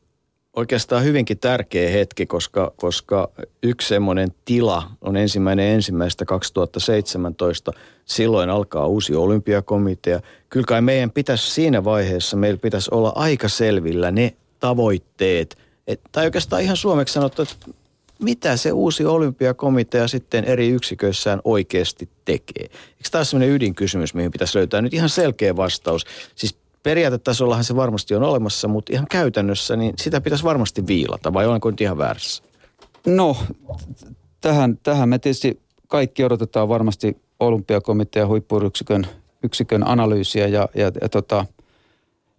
oikeastaan 0.56 1.04
hyvinkin 1.04 1.38
tärkeä 1.38 1.90
hetki, 1.90 2.26
koska, 2.26 2.72
koska 2.76 3.30
yksi 3.62 3.88
semmoinen 3.88 4.28
tila 4.44 4.90
on 5.00 5.16
ensimmäinen 5.16 5.66
ensimmäistä 5.66 6.24
2017. 6.24 7.72
Silloin 8.04 8.50
alkaa 8.50 8.86
uusi 8.86 9.14
olympiakomitea. 9.14 10.20
Kyllä 10.48 10.66
kai 10.66 10.82
meidän 10.82 11.10
pitäisi 11.10 11.50
siinä 11.50 11.84
vaiheessa, 11.84 12.36
meillä 12.36 12.58
pitäisi 12.58 12.90
olla 12.92 13.12
aika 13.14 13.48
selvillä 13.48 14.10
ne 14.10 14.34
tavoitteet, 14.60 15.58
et, 15.86 16.00
tai 16.12 16.24
oikeastaan 16.24 16.62
ihan 16.62 16.76
suomeksi 16.76 17.14
sanottu, 17.14 17.42
että 17.42 17.54
mitä 18.22 18.56
se 18.56 18.72
uusi 18.72 19.04
olympiakomitea 19.04 20.08
sitten 20.08 20.44
eri 20.44 20.68
yksiköissään 20.68 21.40
oikeasti 21.44 22.08
tekee? 22.24 22.62
Eikö 22.62 23.08
tämä 23.10 23.20
ole 23.20 23.24
sellainen 23.24 23.54
ydinkysymys, 23.54 24.14
mihin 24.14 24.30
pitäisi 24.30 24.58
löytää 24.58 24.82
nyt 24.82 24.94
ihan 24.94 25.08
selkeä 25.08 25.56
vastaus? 25.56 26.04
Siis 26.34 26.56
periaatetasollahan 26.82 27.64
se 27.64 27.76
varmasti 27.76 28.14
on 28.14 28.22
olemassa, 28.22 28.68
mutta 28.68 28.92
ihan 28.92 29.06
käytännössä 29.10 29.76
niin 29.76 29.94
sitä 29.98 30.20
pitäisi 30.20 30.44
varmasti 30.44 30.86
viilata, 30.86 31.32
vai 31.32 31.46
olenko 31.46 31.70
nyt 31.70 31.80
ihan 31.80 31.98
väärässä? 31.98 32.42
No, 33.06 33.36
tähän, 34.40 34.78
tähän 34.82 35.08
me 35.08 35.18
tietysti 35.18 35.60
kaikki 35.88 36.24
odotetaan 36.24 36.68
varmasti 36.68 37.16
olympiakomitean 37.40 38.28
huippuyksikön 38.28 39.06
yksikön 39.44 39.88
analyysiä 39.88 40.46
ja, 40.46 40.68
ja, 40.74 40.92
ja 41.00 41.08
tota, 41.08 41.46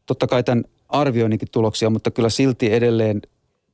totta 0.06 0.28
kai 0.28 0.44
tämän 0.44 0.64
arvioinninkin 0.90 1.48
tuloksia, 1.52 1.90
mutta 1.90 2.12
kyllä 2.12 2.30
silti 2.30 2.74
edelleen 2.74 3.22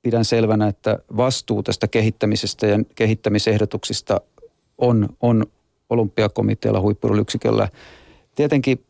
pidän 0.01 0.25
selvänä, 0.25 0.67
että 0.67 0.99
vastuu 1.17 1.63
tästä 1.63 1.87
kehittämisestä 1.87 2.67
ja 2.67 2.79
kehittämisehdotuksista 2.95 4.21
on, 4.77 5.09
on 5.21 5.45
olympiakomitealla 5.89 6.81
huippuryyksiköllä. 6.81 7.69
Tietenkin 8.35 8.83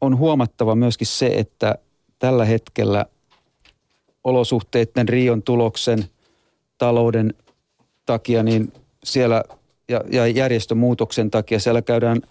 on 0.00 0.18
huomattava 0.18 0.74
myöskin 0.74 1.06
se, 1.06 1.26
että 1.26 1.74
tällä 2.18 2.44
hetkellä 2.44 3.06
olosuhteiden 4.24 5.08
Rion 5.08 5.42
tuloksen 5.42 6.04
talouden 6.78 7.34
takia, 8.06 8.42
niin 8.42 8.72
siellä 9.04 9.44
ja, 9.88 10.00
ja 10.10 10.26
järjestömuutoksen 10.26 11.30
takia 11.30 11.60
siellä 11.60 11.82
käydään 11.82 12.22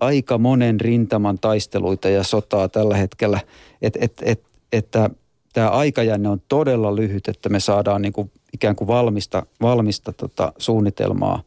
aika 0.00 0.38
monen 0.38 0.80
rintaman 0.80 1.38
taisteluita 1.38 2.08
ja 2.08 2.22
sotaa 2.22 2.68
tällä 2.68 2.96
hetkellä, 2.96 3.40
et, 3.82 3.98
et, 4.00 4.12
et, 4.24 4.42
että 4.72 5.10
tämä 5.52 5.68
aikajänne 5.68 6.28
on 6.28 6.42
todella 6.48 6.96
lyhyt, 6.96 7.28
että 7.28 7.48
me 7.48 7.60
saadaan 7.60 8.02
niin 8.02 8.12
kuin 8.12 8.30
ikään 8.52 8.76
kuin 8.76 8.88
valmista, 8.88 9.46
valmista 9.60 10.12
tota 10.12 10.52
suunnitelmaa 10.58 11.42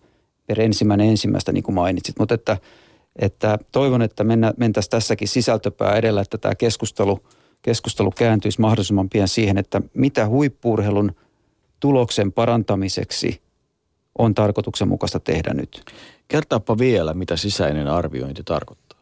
per 0.47 0.61
ensimmäinen 0.61 1.09
ensimmäistä, 1.09 1.51
niin 1.51 1.63
kuin 1.63 1.75
mainitsit. 1.75 2.19
Mutta 2.19 2.35
että 2.35 2.57
että 3.19 3.59
toivon, 3.71 4.01
että 4.01 4.23
mennä, 4.23 4.53
mentäisiin 4.57 4.91
tässäkin 4.91 5.27
sisältöpää 5.27 5.95
edellä, 5.95 6.21
että 6.21 6.37
tämä 6.37 6.55
keskustelu, 6.55 7.19
keskustelu 7.61 8.11
kääntyisi 8.11 8.61
mahdollisimman 8.61 9.09
pian 9.09 9.27
siihen, 9.27 9.57
että 9.57 9.81
mitä 9.93 10.27
huippuurheilun 10.27 11.11
tuloksen 11.79 12.31
parantamiseksi 12.31 13.41
on 14.17 14.35
tarkoituksenmukaista 14.35 15.19
tehdä 15.19 15.53
nyt. 15.53 15.85
Kertaappa 16.27 16.77
vielä, 16.77 17.13
mitä 17.13 17.37
sisäinen 17.37 17.87
arviointi 17.87 18.43
tarkoittaa. 18.43 18.99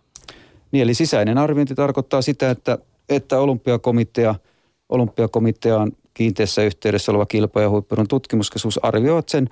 Niin, 0.71 0.81
eli 0.81 0.93
sisäinen 0.93 1.37
arviointi 1.37 1.75
tarkoittaa 1.75 2.21
sitä, 2.21 2.49
että, 2.49 2.77
että 3.09 3.39
olympiakomitea, 3.39 4.35
olympiakomitean 4.89 5.91
kiinteässä 6.13 6.63
yhteydessä 6.63 7.11
oleva 7.11 7.25
kilpa- 7.25 7.61
ja 7.61 7.69
huippurun 7.69 8.07
tutkimuskeskus 8.07 8.79
arvioivat 8.83 9.29
sen 9.29 9.49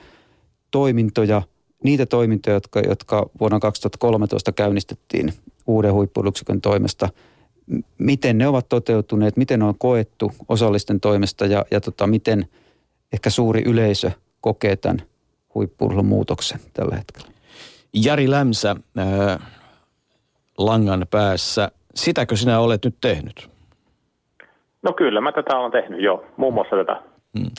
toimintoja– 0.72 1.42
niitä 1.84 2.06
toimintoja, 2.06 2.54
jotka, 2.54 2.80
jotka 2.80 3.30
vuonna 3.40 3.60
2013 3.60 4.52
käynnistettiin 4.52 5.34
uuden 5.68 5.94
huippuyksikön 5.94 6.62
toimesta, 6.62 7.10
miten 7.98 8.38
ne 8.38 8.48
ovat 8.48 8.70
toteutuneet, 8.70 9.38
miten 9.38 9.60
ne 9.60 9.66
on 9.66 9.78
koettu 9.78 10.32
osallisten 10.50 11.00
toimesta 11.00 11.46
ja, 11.46 11.66
ja 11.72 11.82
tota, 11.82 12.08
miten 12.08 12.48
ehkä 13.14 13.30
suuri 13.30 13.64
yleisö 13.66 14.12
kokee 14.42 14.76
tämän 14.76 15.02
huippuurheilun 15.56 16.06
muutoksen 16.06 16.60
tällä 16.74 16.96
hetkellä. 16.96 17.28
Jari 17.94 18.30
Lämsä 18.30 18.76
äh, 19.00 19.40
langan 20.58 21.08
päässä, 21.12 21.72
sitäkö 21.96 22.36
sinä 22.36 22.60
olet 22.60 22.86
nyt 22.86 22.96
tehnyt? 23.02 23.50
No 24.84 24.94
kyllä, 24.94 25.22
mä 25.22 25.32
tätä 25.32 25.58
olen 25.58 25.72
tehnyt 25.72 26.02
jo, 26.02 26.26
muun 26.38 26.54
muassa 26.54 26.76
tätä 26.76 27.02
Mm. 27.34 27.52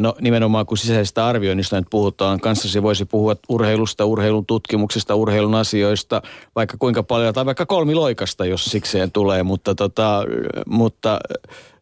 No 0.00 0.14
nimenomaan 0.20 0.66
kun 0.66 0.78
sisäisestä 0.78 1.26
arvioinnista 1.26 1.76
nyt 1.76 1.86
puhutaan, 1.90 2.40
kanssasi 2.40 2.82
voisi 2.82 3.04
puhua 3.04 3.34
urheilusta, 3.48 4.04
urheilun 4.04 4.46
tutkimuksesta, 4.46 5.14
urheilun 5.14 5.54
asioista, 5.54 6.22
vaikka 6.56 6.76
kuinka 6.78 7.02
paljon, 7.02 7.34
tai 7.34 7.46
vaikka 7.46 7.66
kolmiloikasta, 7.66 8.44
jos 8.44 8.64
sikseen 8.64 9.12
tulee, 9.12 9.42
mutta, 9.42 9.74
tota, 9.74 10.24
mutta 10.66 11.18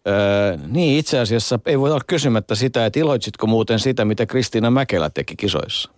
äh, 0.08 0.60
niin 0.72 0.98
itse 0.98 1.18
asiassa 1.18 1.58
ei 1.66 1.80
voi 1.80 1.90
olla 1.90 2.00
kysymättä 2.06 2.54
sitä, 2.54 2.86
että 2.86 3.00
iloitsitko 3.00 3.46
muuten 3.46 3.78
sitä, 3.78 4.04
mitä 4.04 4.26
Kristiina 4.26 4.70
Mäkelä 4.70 5.10
teki 5.10 5.36
kisoissa? 5.36 5.90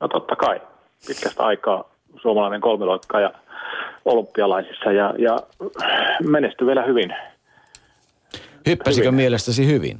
No 0.00 0.08
totta 0.08 0.36
kai, 0.36 0.60
pitkästä 1.06 1.42
aikaa 1.42 1.84
suomalainen 2.22 2.60
kolmiloikka 2.60 3.20
ja 3.20 3.30
olympialaisissa 4.04 4.92
ja, 4.92 5.14
ja 5.18 5.38
menestyi 6.28 6.66
vielä 6.66 6.82
hyvin 6.82 7.14
Hyppäsikö 8.68 9.06
hyvin. 9.06 9.14
mielestäsi 9.14 9.66
hyvin? 9.66 9.96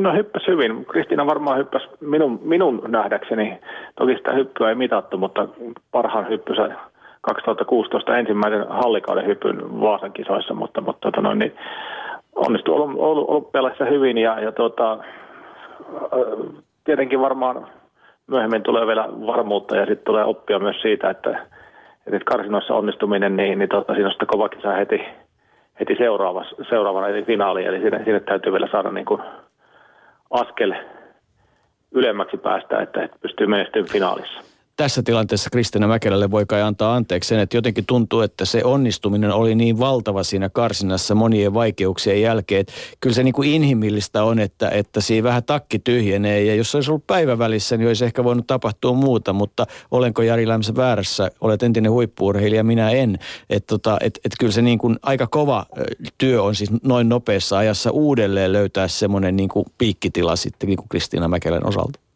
No 0.00 0.12
hyppäsi 0.14 0.46
hyvin. 0.46 0.84
Kristiina 0.84 1.26
varmaan 1.26 1.58
hyppäsi 1.58 1.86
minun, 2.00 2.40
minun 2.42 2.82
nähdäkseni. 2.88 3.58
Toki 3.96 4.16
sitä 4.16 4.32
hyppyä 4.32 4.68
ei 4.68 4.74
mitattu, 4.74 5.18
mutta 5.18 5.48
parhaan 5.90 6.28
hyppysä 6.28 6.68
2016 7.20 8.16
ensimmäisen 8.16 8.68
hallikauden 8.68 9.26
hypyn 9.26 9.80
Vaasan 9.80 10.12
kisoissa, 10.12 10.54
mutta, 10.54 10.80
mutta 10.80 11.00
tota 11.00 11.20
noin, 11.20 11.38
niin 11.38 11.54
onnistui 12.34 12.74
olympialaisissa 12.98 13.84
hyvin 13.84 14.18
ja, 14.18 14.40
ja 14.40 14.52
tuota, 14.52 14.98
tietenkin 16.84 17.20
varmaan 17.20 17.66
myöhemmin 18.26 18.62
tulee 18.62 18.86
vielä 18.86 19.08
varmuutta 19.26 19.76
ja 19.76 19.86
sitten 19.86 20.04
tulee 20.04 20.24
oppia 20.24 20.58
myös 20.58 20.76
siitä, 20.82 21.10
että, 21.10 21.46
että 22.16 22.30
karsinoissa 22.30 22.74
onnistuminen, 22.74 23.36
niin, 23.36 23.58
niin 23.58 23.68
tota, 23.68 23.92
siinä 23.92 24.06
on 24.06 24.12
sitä 24.12 24.26
kova 24.26 24.48
kisa 24.48 24.72
heti, 24.72 25.00
heti 25.80 25.96
seuraavana 26.68 27.08
eli 27.08 27.22
finaaliin, 27.22 27.66
eli 27.66 27.80
sinne, 27.80 28.04
sinne 28.04 28.20
täytyy 28.20 28.52
vielä 28.52 28.68
saada 28.72 28.90
niin 28.90 29.06
kuin 29.06 29.22
askel 30.30 30.74
ylemmäksi 31.92 32.36
päästä, 32.36 32.82
että, 32.82 33.02
että 33.02 33.16
pystyy 33.20 33.46
menestymään 33.46 33.92
finaalissa 33.92 34.49
tässä 34.80 35.02
tilanteessa 35.02 35.50
Kristina 35.50 35.88
Mäkelälle 35.88 36.30
voi 36.30 36.46
kai 36.46 36.62
antaa 36.62 36.94
anteeksi 36.94 37.28
sen, 37.28 37.40
että 37.40 37.56
jotenkin 37.56 37.86
tuntuu, 37.86 38.20
että 38.20 38.44
se 38.44 38.64
onnistuminen 38.64 39.32
oli 39.32 39.54
niin 39.54 39.78
valtava 39.78 40.22
siinä 40.22 40.48
karsinassa 40.48 41.14
monien 41.14 41.54
vaikeuksien 41.54 42.22
jälkeen. 42.22 42.60
Että 42.60 42.72
kyllä 43.00 43.14
se 43.14 43.22
niin 43.22 43.34
kuin 43.34 43.50
inhimillistä 43.50 44.24
on, 44.24 44.38
että, 44.38 44.70
että 44.70 45.00
siinä 45.00 45.24
vähän 45.24 45.44
takki 45.44 45.78
tyhjenee 45.78 46.44
ja 46.44 46.54
jos 46.54 46.74
olisi 46.74 46.90
ollut 46.90 47.06
päivävälissä, 47.06 47.76
niin 47.76 47.88
olisi 47.88 48.04
ehkä 48.04 48.24
voinut 48.24 48.46
tapahtua 48.46 48.92
muuta, 48.92 49.32
mutta 49.32 49.66
olenko 49.90 50.22
Jari 50.22 50.48
Lämsä 50.48 50.76
väärässä? 50.76 51.30
Olet 51.40 51.62
entinen 51.62 51.92
huippuurheilija, 51.92 52.64
minä 52.64 52.90
en. 52.90 53.18
Että 53.50 53.66
tota, 53.66 53.96
et, 54.00 54.20
et 54.24 54.32
kyllä 54.38 54.52
se 54.52 54.62
niin 54.62 54.78
kuin 54.78 54.98
aika 55.02 55.26
kova 55.26 55.66
työ 56.18 56.42
on 56.42 56.54
siis 56.54 56.70
noin 56.82 57.08
nopeassa 57.08 57.58
ajassa 57.58 57.90
uudelleen 57.90 58.52
löytää 58.52 58.88
semmoinen 58.88 59.36
niin 59.36 59.48
kuin 59.48 59.66
piikkitila 59.78 60.36
sitten 60.36 60.68
niin 60.68 60.76
kuin 60.76 60.88
Kristiina 60.88 61.28
Mäkelän 61.28 61.66
osalta. 61.66 62.09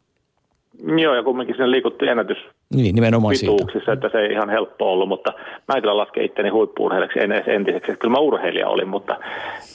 Joo, 0.86 1.15
ja 1.15 1.23
kumminkin 1.23 1.55
sinne 1.55 1.70
liikuttiin 1.70 2.11
ennätys 2.11 2.39
niin, 2.74 2.94
nimenomaan 2.94 3.35
pituuksissa, 3.40 3.93
että 3.93 4.09
se 4.12 4.19
ei 4.19 4.32
ihan 4.32 4.51
helppo 4.51 4.93
ollut, 4.93 5.09
mutta 5.09 5.32
mä 5.69 5.74
en 5.74 5.82
kyllä 5.82 5.97
laske 5.97 6.24
itteni 6.24 6.48
huippuurheilijaksi 6.48 7.19
en 7.19 7.32
edes 7.32 7.48
entiseksi. 7.48 7.97
Kyllä 7.97 8.12
mä 8.12 8.19
urheilija 8.19 8.69
olin, 8.69 8.89
mutta 8.89 9.16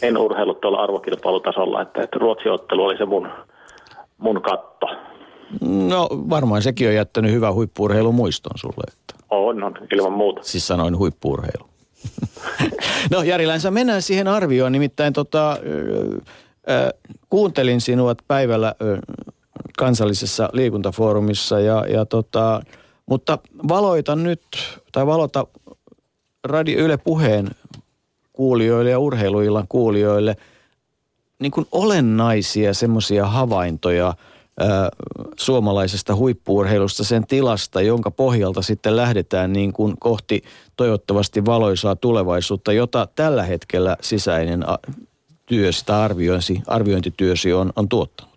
en 0.02 0.18
urheillut 0.18 0.62
tuolla 0.62 0.84
arvokilpailutasolla, 0.84 1.82
että, 1.82 2.02
että 2.02 2.20
ruotsiottelu 2.20 2.84
oli 2.84 2.98
se 2.98 3.06
mun, 3.06 3.30
mun 4.18 4.42
katto. 4.42 4.88
No 5.62 6.10
varmaan 6.12 6.62
sekin 6.62 6.88
on 6.88 6.96
jättänyt 6.96 7.32
hyvän 7.32 7.54
huippuurheilumuiston 7.54 8.58
sulle. 8.58 8.84
Että. 8.88 9.26
On, 9.30 9.64
on, 9.64 9.74
ilman 9.94 10.14
muuta. 10.14 10.44
Siis 10.44 10.68
sanoin 10.68 10.98
huippuurheilu. 10.98 11.66
no 13.12 13.24
Jari 13.24 13.48
Länsä, 13.48 13.72
mennään 13.72 14.02
siihen 14.02 14.28
arvioon. 14.28 14.72
Nimittäin 14.72 15.14
tota, 15.14 15.52
äh, 15.52 16.90
kuuntelin 17.30 17.82
sinua 17.82 18.16
päivällä 18.28 18.68
äh, 18.68 19.00
kansallisessa 19.78 20.50
liikuntafoorumissa 20.54 21.60
ja, 21.60 21.86
ja 21.88 22.06
tota, 22.06 22.62
mutta 23.06 23.40
valoita 23.68 24.16
nyt, 24.16 24.42
tai 24.92 25.06
valota 25.06 25.48
Radio 26.44 26.80
Yle 26.80 26.98
Puheen 26.98 27.50
kuulijoille 28.34 28.90
ja 28.90 29.00
urheiluillan 29.00 29.68
kuulijoille 29.70 30.36
niin 31.40 31.52
kuin 31.52 31.68
olennaisia 31.72 32.74
semmoisia 32.74 33.28
havaintoja– 33.28 34.14
suomalaisesta 35.40 36.16
huippuurheilusta, 36.16 37.04
sen 37.04 37.28
tilasta, 37.28 37.82
jonka 37.82 38.12
pohjalta 38.12 38.62
sitten 38.62 38.96
lähdetään 38.96 39.54
niin 39.54 39.74
kuin 39.74 39.96
kohti 40.00 40.44
toivottavasti 40.78 41.46
valoisaa 41.46 41.96
tulevaisuutta, 41.96 42.74
jota 42.74 43.08
tällä 43.16 43.44
hetkellä 43.44 43.98
sisäinen 44.02 44.66
työsi 45.46 45.86
tai 45.86 46.02
arviointi, 46.02 46.62
arviointityösi 46.68 47.54
on, 47.54 47.74
on 47.76 47.90
tuottanut? 47.90 48.29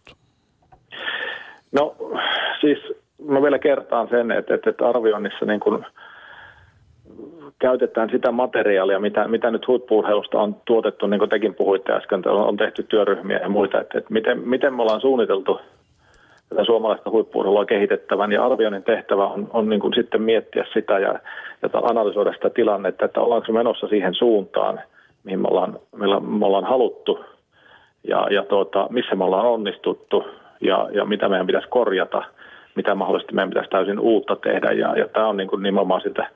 No 1.73 1.97
siis 2.61 2.79
mä 3.29 3.43
vielä 3.43 3.59
kertaan 3.59 4.09
sen, 4.09 4.31
että, 4.31 4.55
että 4.55 4.89
arvioinnissa 4.89 5.47
niin 5.47 5.61
kuin 5.61 5.87
käytetään 7.59 8.11
sitä 8.11 8.33
materiaalia, 8.33 9.01
mitä, 9.01 9.29
mitä 9.29 9.51
nyt 9.51 9.69
huippuurheilusta 9.69 10.41
on 10.41 10.57
tuotettu, 10.65 11.07
niin 11.07 11.19
kuin 11.19 11.31
tekin 11.31 11.55
puhuitte 11.55 11.93
äsken, 11.93 12.29
on 12.29 12.57
tehty 12.57 12.83
työryhmiä 12.83 13.39
ja 13.39 13.49
muita, 13.49 13.81
että, 13.81 13.99
että 13.99 14.13
miten, 14.13 14.39
miten 14.39 14.75
me 14.75 14.83
ollaan 14.83 15.01
suunniteltu– 15.01 15.61
tätä 16.53 16.65
suomalaista 16.65 17.11
huippuurheilua 17.11 17.65
kehitettävän. 17.65 18.33
Ja 18.33 18.47
arvioinnin 18.47 18.83
tehtävä 18.83 19.27
on, 19.27 19.49
on 19.53 19.69
niin 19.69 19.81
kuin 19.81 19.95
sitten 19.95 20.23
miettiä 20.23 20.65
sitä 20.73 20.99
ja, 20.99 21.15
ja 21.63 21.69
analysoida 21.83 22.33
sitä 22.33 22.51
tilannetta, 22.51 23.05
että 23.05 23.21
ollaanko 23.21 23.53
menossa 23.53 23.89
siihen 23.89 24.15
suuntaan, 24.15 24.81
mihin 25.25 25.41
me 25.41 25.49
ollaan, 25.51 25.79
me 26.21 26.47
ollaan 26.47 26.65
haluttu 26.65 27.25
ja, 28.09 28.27
ja 28.31 28.43
tuota, 28.43 28.87
missä 28.91 29.15
me 29.15 29.25
ollaan 29.25 29.47
onnistuttu 29.47 30.25
ja, 30.63 30.89
ja 30.93 31.05
mitä 31.05 31.29
meidän 31.29 31.47
pitäisi 31.47 31.69
korjata, 31.69 32.23
mitä 32.75 32.95
mahdollisesti 32.95 33.35
meidän 33.35 33.51
pitäisi 33.51 33.71
täysin 33.71 34.01
uutta 34.01 34.37
tehdä 34.37 34.73
ja, 34.73 34.99
ja 34.99 35.09
tämä 35.09 35.29
on 35.29 35.37
niin 35.37 35.49
kuin 35.49 35.63
nimenomaan 35.63 36.01
sitä 36.01 36.27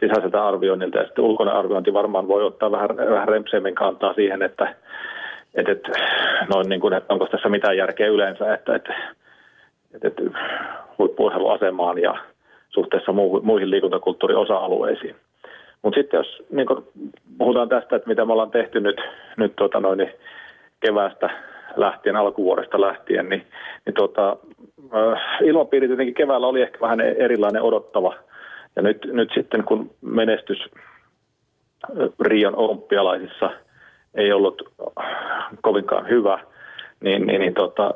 sisäiseltä 0.00 0.46
arvioinnilta 0.46 0.98
ja 0.98 1.04
sitten 1.04 1.24
ulkoinen 1.24 1.54
arviointi 1.54 1.92
varmaan 1.92 2.28
voi 2.28 2.44
ottaa 2.44 2.70
vähän, 2.70 2.96
vähän 2.96 3.28
rempseemmin 3.28 3.74
kantaa 3.74 4.14
siihen, 4.14 4.42
että, 4.42 4.74
että, 5.54 5.72
että, 5.72 5.92
noin 6.54 6.68
niin 6.68 6.80
kuin, 6.80 6.94
että 6.94 7.12
onko 7.14 7.26
tässä 7.26 7.48
mitään 7.48 7.76
järkeä 7.76 8.08
yleensä, 8.08 8.54
että, 8.54 8.74
että 8.74 8.94
että 10.02 10.22
huippuurheiluasemaan 10.98 11.98
ja 11.98 12.14
suhteessa 12.70 13.12
muihin 13.42 13.70
liikuntakulttuurin 13.70 14.38
osa-alueisiin. 14.38 15.16
Mutta 15.82 16.00
sitten 16.00 16.18
jos 16.18 16.42
niin 16.50 16.66
puhutaan 17.38 17.68
tästä, 17.68 17.96
että 17.96 18.08
mitä 18.08 18.24
me 18.24 18.32
ollaan 18.32 18.50
tehty 18.50 18.80
nyt, 18.80 19.00
nyt 19.36 19.52
tota 19.56 19.80
noin, 19.80 19.98
niin 19.98 20.12
keväästä 20.80 21.30
lähtien, 21.76 22.16
alkuvuodesta 22.16 22.80
lähtien, 22.80 23.28
niin, 23.28 23.46
niin 23.86 23.94
tota, 23.94 24.36
äh, 24.94 25.22
ilmapiiri 25.42 25.86
tietenkin 25.86 26.14
keväällä 26.14 26.46
oli 26.46 26.62
ehkä 26.62 26.78
vähän 26.80 27.00
erilainen 27.00 27.62
odottava. 27.62 28.14
Ja 28.76 28.82
nyt, 28.82 29.08
nyt 29.12 29.30
sitten 29.34 29.64
kun 29.64 29.90
menestys 30.00 30.58
äh, 30.64 32.08
Rion 32.20 32.56
olympialaisissa 32.56 33.50
ei 34.14 34.32
ollut 34.32 34.62
kovinkaan 35.62 36.08
hyvä– 36.08 36.38
niin, 37.02 37.26
niin, 37.26 37.40
niin 37.40 37.54
tota, 37.54 37.94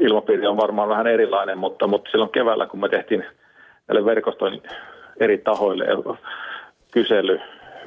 ilmapiiri 0.00 0.46
on 0.46 0.56
varmaan 0.56 0.88
vähän 0.88 1.06
erilainen, 1.06 1.58
mutta, 1.58 1.86
mutta 1.86 2.10
silloin 2.10 2.30
keväällä, 2.30 2.66
kun 2.66 2.80
me 2.80 2.88
tehtiin 2.88 3.24
näille 3.88 4.04
verkostoin 4.04 4.62
eri 5.20 5.38
tahoille 5.38 5.84
kysely, 6.90 7.40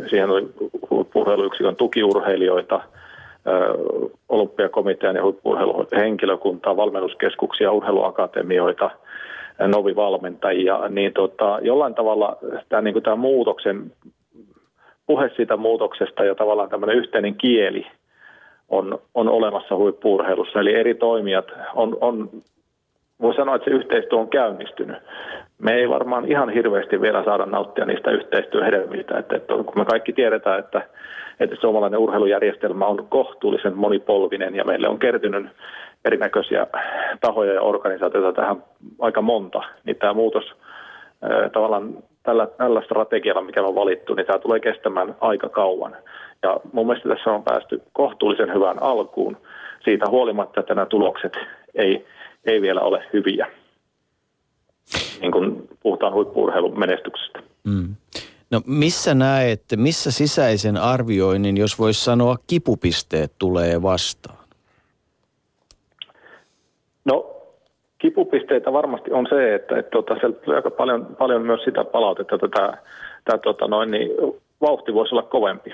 siihen 0.09 0.29
oli 0.29 0.47
urheiluyksikön 1.15 1.75
tukiurheilijoita, 1.75 2.81
olympiakomitean 4.29 5.15
ja 5.15 5.23
huippuurheiluhenkilökuntaa, 5.23 6.77
valmennuskeskuksia, 6.77 7.71
urheiluakatemioita, 7.71 8.91
novivalmentajia, 9.67 10.89
niin 10.89 11.13
tota, 11.13 11.59
jollain 11.61 11.95
tavalla 11.95 12.37
tämä, 12.69 12.81
niin 12.81 13.03
tämä 13.03 13.15
muutoksen, 13.15 13.91
puhe 15.07 15.29
siitä 15.35 15.57
muutoksesta 15.57 16.23
ja 16.23 16.35
tavallaan 16.35 16.69
tämmöinen 16.69 16.97
yhteinen 16.97 17.35
kieli– 17.35 17.87
on, 18.69 18.99
on 19.13 19.29
olemassa 19.29 19.75
huippuurheilussa. 19.75 20.59
Eli 20.59 20.75
eri 20.75 20.95
toimijat 20.95 21.45
on, 21.75 21.97
on 22.01 22.29
voi 23.21 23.35
sanoa, 23.35 23.55
että 23.55 23.65
se 23.65 23.75
yhteistyö 23.75 24.19
on 24.19 24.29
käynnistynyt. 24.29 24.97
Me 25.59 25.73
ei 25.73 25.89
varmaan 25.89 26.25
ihan 26.25 26.49
hirveästi 26.49 27.01
vielä 27.01 27.23
saada 27.23 27.45
nauttia 27.45 27.85
niistä 27.85 28.11
yhteistyöhedelmistä, 28.11 29.17
että, 29.17 29.35
että 29.35 29.53
kun 29.53 29.73
me 29.75 29.85
kaikki 29.85 30.13
tiedetään, 30.13 30.59
että, 30.59 30.81
että 31.39 31.55
suomalainen 31.59 31.99
urheilujärjestelmä 31.99 32.85
on 32.85 33.07
kohtuullisen 33.09 33.77
monipolvinen 33.77 34.55
ja 34.55 34.63
meille 34.63 34.87
on 34.87 34.99
kertynyt 34.99 35.45
erinäköisiä 36.05 36.67
tahoja 37.21 37.53
ja 37.53 37.61
organisaatioita 37.61 38.41
tähän 38.41 38.63
aika 38.99 39.21
monta, 39.21 39.61
niin 39.85 39.95
tämä 39.95 40.13
muutos 40.13 40.43
tavallaan 41.53 41.93
tällä, 42.23 42.47
tällä 42.47 42.81
strategialla, 42.81 43.41
mikä 43.41 43.63
on 43.63 43.75
valittu, 43.75 44.13
niin 44.13 44.25
tämä 44.25 44.39
tulee 44.39 44.59
kestämään 44.59 45.15
aika 45.21 45.49
kauan. 45.49 45.95
Ja 46.43 46.59
mun 46.73 46.87
mielestä 46.87 47.09
tässä 47.09 47.31
on 47.31 47.43
päästy 47.43 47.81
kohtuullisen 47.93 48.53
hyvään 48.53 48.83
alkuun 48.83 49.37
siitä 49.83 50.09
huolimatta, 50.09 50.59
että 50.59 50.75
nämä 50.75 50.85
tulokset 50.85 51.33
ei, 51.75 52.05
ei 52.45 52.61
vielä 52.61 52.81
ole 52.81 53.03
hyviä, 53.13 53.47
niin 55.21 55.31
kun 55.31 55.67
puhutaan 55.83 56.13
huippuurheilun 56.13 56.79
menestyksestä. 56.79 57.39
Mm. 57.63 57.95
No 58.51 58.61
missä 58.65 59.13
näette, 59.13 59.75
missä 59.75 60.11
sisäisen 60.11 60.77
arvioinnin, 60.77 61.57
jos 61.57 61.79
voisi 61.79 62.03
sanoa, 62.03 62.35
kipupisteet 62.47 63.31
tulee 63.39 63.81
vastaan? 63.81 64.45
No 67.05 67.35
kipupisteitä 67.97 68.73
varmasti 68.73 69.11
on 69.11 69.27
se, 69.29 69.55
että, 69.55 69.79
että 69.79 69.89
tuota, 69.91 70.15
sieltä 70.19 70.41
tulee 70.41 70.57
aika 70.57 70.71
paljon, 70.71 71.15
paljon 71.19 71.41
myös 71.41 71.63
sitä 71.63 71.83
palautetta, 71.83 72.35
että 72.35 72.47
tämä, 72.47 72.77
tämä 73.23 73.37
tuota, 73.37 73.67
noin, 73.67 73.91
niin, 73.91 74.11
vauhti 74.61 74.93
voisi 74.93 75.15
olla 75.15 75.23
kovempi. 75.23 75.73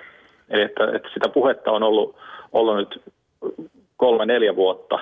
Eli 0.49 0.61
että, 0.61 0.83
että 0.95 1.09
sitä 1.13 1.29
puhetta 1.29 1.71
on 1.71 1.83
ollut, 1.83 2.15
ollut 2.51 2.75
nyt 2.75 3.01
kolme, 3.97 4.25
neljä 4.25 4.55
vuotta, 4.55 4.99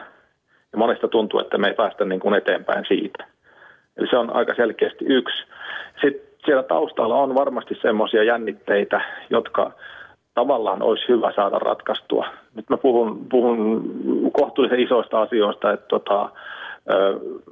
ja 0.71 0.77
monesta 0.77 1.07
tuntuu, 1.07 1.39
että 1.39 1.57
me 1.57 1.67
ei 1.67 1.73
päästä 1.73 2.05
niin 2.05 2.19
kuin 2.19 2.33
eteenpäin 2.33 2.85
siitä. 2.87 3.25
Eli 3.97 4.07
se 4.07 4.17
on 4.17 4.35
aika 4.35 4.55
selkeästi 4.55 5.05
yksi. 5.05 5.43
Sitten 6.01 6.29
siellä 6.45 6.63
taustalla 6.63 7.15
on 7.15 7.35
varmasti 7.35 7.75
semmoisia 7.81 8.23
jännitteitä, 8.23 9.01
jotka 9.29 9.71
tavallaan 10.33 10.81
olisi 10.81 11.07
hyvä 11.07 11.31
saada 11.35 11.59
ratkaistua. 11.59 12.25
Nyt 12.55 12.69
mä 12.69 12.77
puhun, 12.77 13.25
puhun 13.29 13.83
kohtuullisen 14.33 14.79
isoista 14.79 15.21
asioista, 15.21 15.71
että 15.71 15.87
tota, 15.87 16.29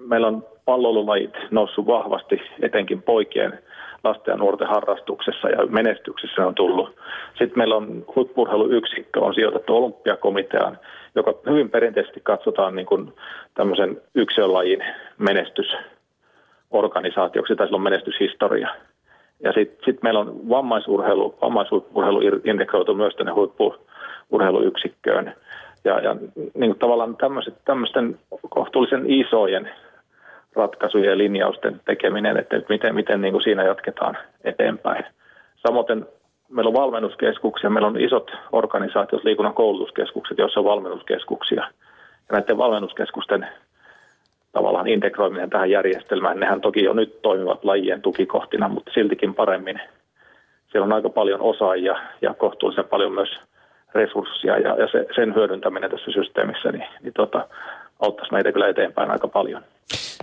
meillä 0.07 0.27
on 0.27 0.45
pallolulajit 0.65 1.33
noussut 1.51 1.87
vahvasti, 1.87 2.41
etenkin 2.61 3.01
poikien 3.01 3.59
lasten 4.03 4.31
ja 4.31 4.37
nuorten 4.37 4.67
harrastuksessa 4.67 5.49
ja 5.49 5.65
menestyksessä 5.65 6.47
on 6.47 6.55
tullut. 6.55 6.95
Sitten 7.29 7.57
meillä 7.57 7.75
on 7.75 8.05
huippurheiluyksikkö, 8.15 9.19
on 9.19 9.33
sijoitettu 9.33 9.75
olympiakomiteaan, 9.75 10.79
joka 11.15 11.33
hyvin 11.49 11.69
perinteisesti 11.69 12.19
katsotaan 12.23 12.75
niin 12.75 12.85
kuin 12.85 13.13
tämmöisen 13.53 14.01
yksilölajin 14.15 14.83
menestysorganisaatioksi, 15.17 17.55
tai 17.55 17.67
on 17.71 17.81
menestyshistoria. 17.81 18.69
Ja 19.43 19.53
sitten 19.53 19.85
sit 19.85 20.03
meillä 20.03 20.19
on 20.19 20.49
vammaisurheilu, 20.49 21.37
vammaisurheilu 21.41 22.21
integroitu 22.43 22.93
myös 22.93 23.15
tänne 23.15 23.31
huippurheiluyksikköön. 23.31 25.33
Ja, 25.83 25.99
ja 25.99 26.15
niin 26.33 26.71
kuin 26.71 26.79
tavallaan 26.79 27.17
tämmöisten 27.65 28.19
kohtuullisen 28.49 29.11
isojen 29.11 29.69
ratkaisujen 30.57 31.09
ja 31.09 31.17
linjausten 31.17 31.81
tekeminen, 31.85 32.37
että 32.37 32.61
miten, 32.69 32.95
miten 32.95 33.21
niin 33.21 33.31
kuin 33.31 33.43
siinä 33.43 33.63
jatketaan 33.63 34.17
eteenpäin. 34.43 35.05
Samoin 35.67 36.05
meillä 36.49 36.69
on 36.69 36.81
valmennuskeskuksia, 36.81 37.69
meillä 37.69 37.87
on 37.87 38.01
isot 38.01 38.31
organisaatiot, 38.51 39.23
liikunnan 39.23 39.53
koulutuskeskukset, 39.53 40.37
joissa 40.37 40.59
on 40.59 40.65
valmennuskeskuksia. 40.65 41.61
Ja 42.29 42.31
näiden 42.31 42.57
valmennuskeskusten 42.57 43.47
tavallaan 44.51 44.87
integroiminen 44.87 45.49
tähän 45.49 45.69
järjestelmään, 45.69 46.39
nehän 46.39 46.61
toki 46.61 46.83
jo 46.83 46.93
nyt 46.93 47.21
toimivat 47.21 47.63
lajien 47.63 48.01
tukikohtina, 48.01 48.69
mutta 48.69 48.91
siltikin 48.93 49.35
paremmin. 49.35 49.81
Siellä 50.71 50.85
on 50.85 50.93
aika 50.93 51.09
paljon 51.09 51.41
osaajia 51.41 51.95
ja 52.21 52.33
kohtuullisen 52.33 52.85
paljon 52.85 53.13
myös 53.13 53.29
resursseja 53.95 54.57
ja, 54.57 54.75
ja 54.75 54.87
se, 54.91 55.05
sen 55.15 55.35
hyödyntäminen 55.35 55.91
tässä 55.91 56.11
systeemissä 56.11 56.71
niin, 56.71 56.87
niin 57.03 57.13
tota, 57.13 57.47
auttaisi 57.99 58.33
meitä 58.33 58.51
kyllä 58.51 58.67
eteenpäin 58.67 59.11
aika 59.11 59.27
paljon. 59.27 59.63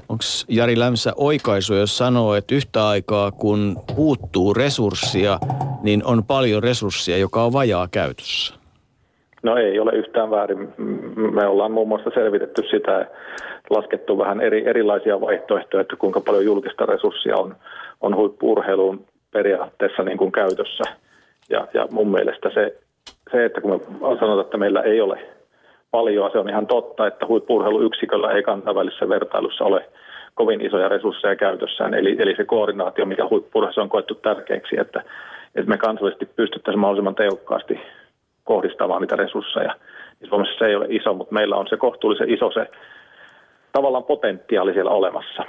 Onko 0.09 0.25
Jari 0.49 0.79
Lämsä 0.79 1.13
oikaisu, 1.17 1.75
jos 1.75 1.99
sanoo, 1.99 2.35
että 2.35 2.55
yhtä 2.55 2.89
aikaa 2.89 3.31
kun 3.31 3.77
puuttuu 3.97 4.55
resurssia, 4.55 5.39
niin 5.83 6.03
on 6.05 6.25
paljon 6.25 6.63
resursseja, 6.63 7.19
joka 7.19 7.43
on 7.43 7.53
vajaa 7.53 7.89
käytössä? 7.91 8.55
No 9.43 9.57
ei 9.57 9.81
ole 9.81 9.93
yhtään 9.93 10.31
väärin. 10.31 10.69
Me 11.33 11.47
ollaan 11.47 11.73
muun 11.73 11.89
muassa 11.89 12.11
selvitetty 12.15 12.63
sitä, 12.71 13.07
laskettu 13.71 14.19
vähän 14.19 14.41
eri, 14.41 14.69
erilaisia 14.69 15.21
vaihtoehtoja, 15.21 15.81
että 15.81 15.97
kuinka 15.97 16.21
paljon 16.21 16.45
julkista 16.45 16.87
resurssia 16.87 17.37
on, 17.37 17.57
on 18.01 18.17
huippuurheiluun 18.17 19.05
periaatteessa 19.33 20.03
niin 20.03 20.19
kuin 20.19 20.33
käytössä. 20.33 20.85
Ja, 21.51 21.69
ja 21.75 21.89
mun 21.91 22.11
mielestä 22.11 22.51
se, 22.55 22.77
se, 23.33 23.45
että 23.45 23.61
kun 23.61 23.71
me 23.71 23.79
sanotaan, 24.01 24.41
että 24.41 24.57
meillä 24.57 24.83
ei 24.83 25.01
ole 25.01 25.34
paljon, 25.97 26.31
se 26.33 26.39
on 26.39 26.49
ihan 26.49 26.67
totta, 26.67 27.07
että 27.07 27.27
huippuurheiluyksiköllä 27.27 28.33
ei 28.33 28.43
kansainvälisessä 28.43 29.09
vertailussa 29.09 29.65
ole 29.65 29.89
kovin 30.35 30.61
isoja 30.61 30.89
resursseja 30.89 31.37
käytössään. 31.37 31.95
Eli, 31.95 32.17
eli 32.19 32.37
se 32.37 32.45
koordinaatio, 32.45 33.07
mikä 33.07 33.29
huippurheilussa 33.31 33.83
on 33.83 33.89
koettu 33.89 34.15
tärkeäksi, 34.15 34.81
että, 34.81 35.01
että 35.55 35.71
me 35.71 35.79
kansallisesti 35.79 36.27
pystyttäisiin 36.27 36.81
mahdollisimman 36.81 37.15
tehokkaasti 37.15 37.81
kohdistamaan 38.45 39.01
niitä 39.01 39.17
resursseja. 39.17 39.75
Niin 40.21 40.29
Suomessa 40.29 40.59
se 40.59 40.65
ei 40.67 40.77
ole 40.77 40.87
iso, 40.89 41.15
mutta 41.15 41.35
meillä 41.35 41.57
on 41.57 41.67
se 41.71 41.77
kohtuullisen 41.77 42.31
iso 42.31 42.51
se 42.51 42.67
tavallaan 43.73 44.05
potentiaali 44.05 44.73
siellä 44.73 44.91
olemassa. 44.91 45.43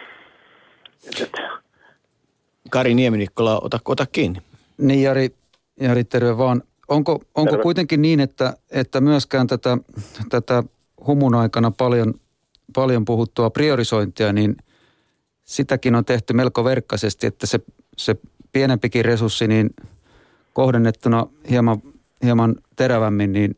Et, 1.07 1.21
et. 1.21 1.33
Kari 2.71 2.93
Nieminikkola, 2.93 3.59
ota, 3.63 3.79
ota 3.87 4.05
kiinni. 4.11 4.39
Niin 4.77 5.03
Jari, 5.03 5.29
Jari 5.81 6.03
terve 6.03 6.37
vaan. 6.37 6.61
Onko, 6.87 7.19
onko 7.35 7.51
terve. 7.51 7.63
kuitenkin 7.63 8.01
niin, 8.01 8.19
että, 8.19 8.53
että 8.71 9.01
myöskään 9.01 9.47
tätä, 9.47 9.77
tätä 10.29 10.63
humun 11.07 11.35
aikana 11.35 11.71
paljon, 11.77 12.13
paljon 12.75 13.05
puhuttua 13.05 13.49
priorisointia, 13.49 14.33
niin 14.33 14.55
sitäkin 15.43 15.95
on 15.95 16.05
tehty 16.05 16.33
melko 16.33 16.63
verkkaisesti, 16.63 17.27
että 17.27 17.47
se, 17.47 17.59
se 17.97 18.15
pienempikin 18.51 19.05
resurssi 19.05 19.47
niin 19.47 19.69
kohdennettuna 20.53 21.27
hieman, 21.49 21.77
hieman 22.23 22.55
terävämmin, 22.75 23.33
niin 23.33 23.55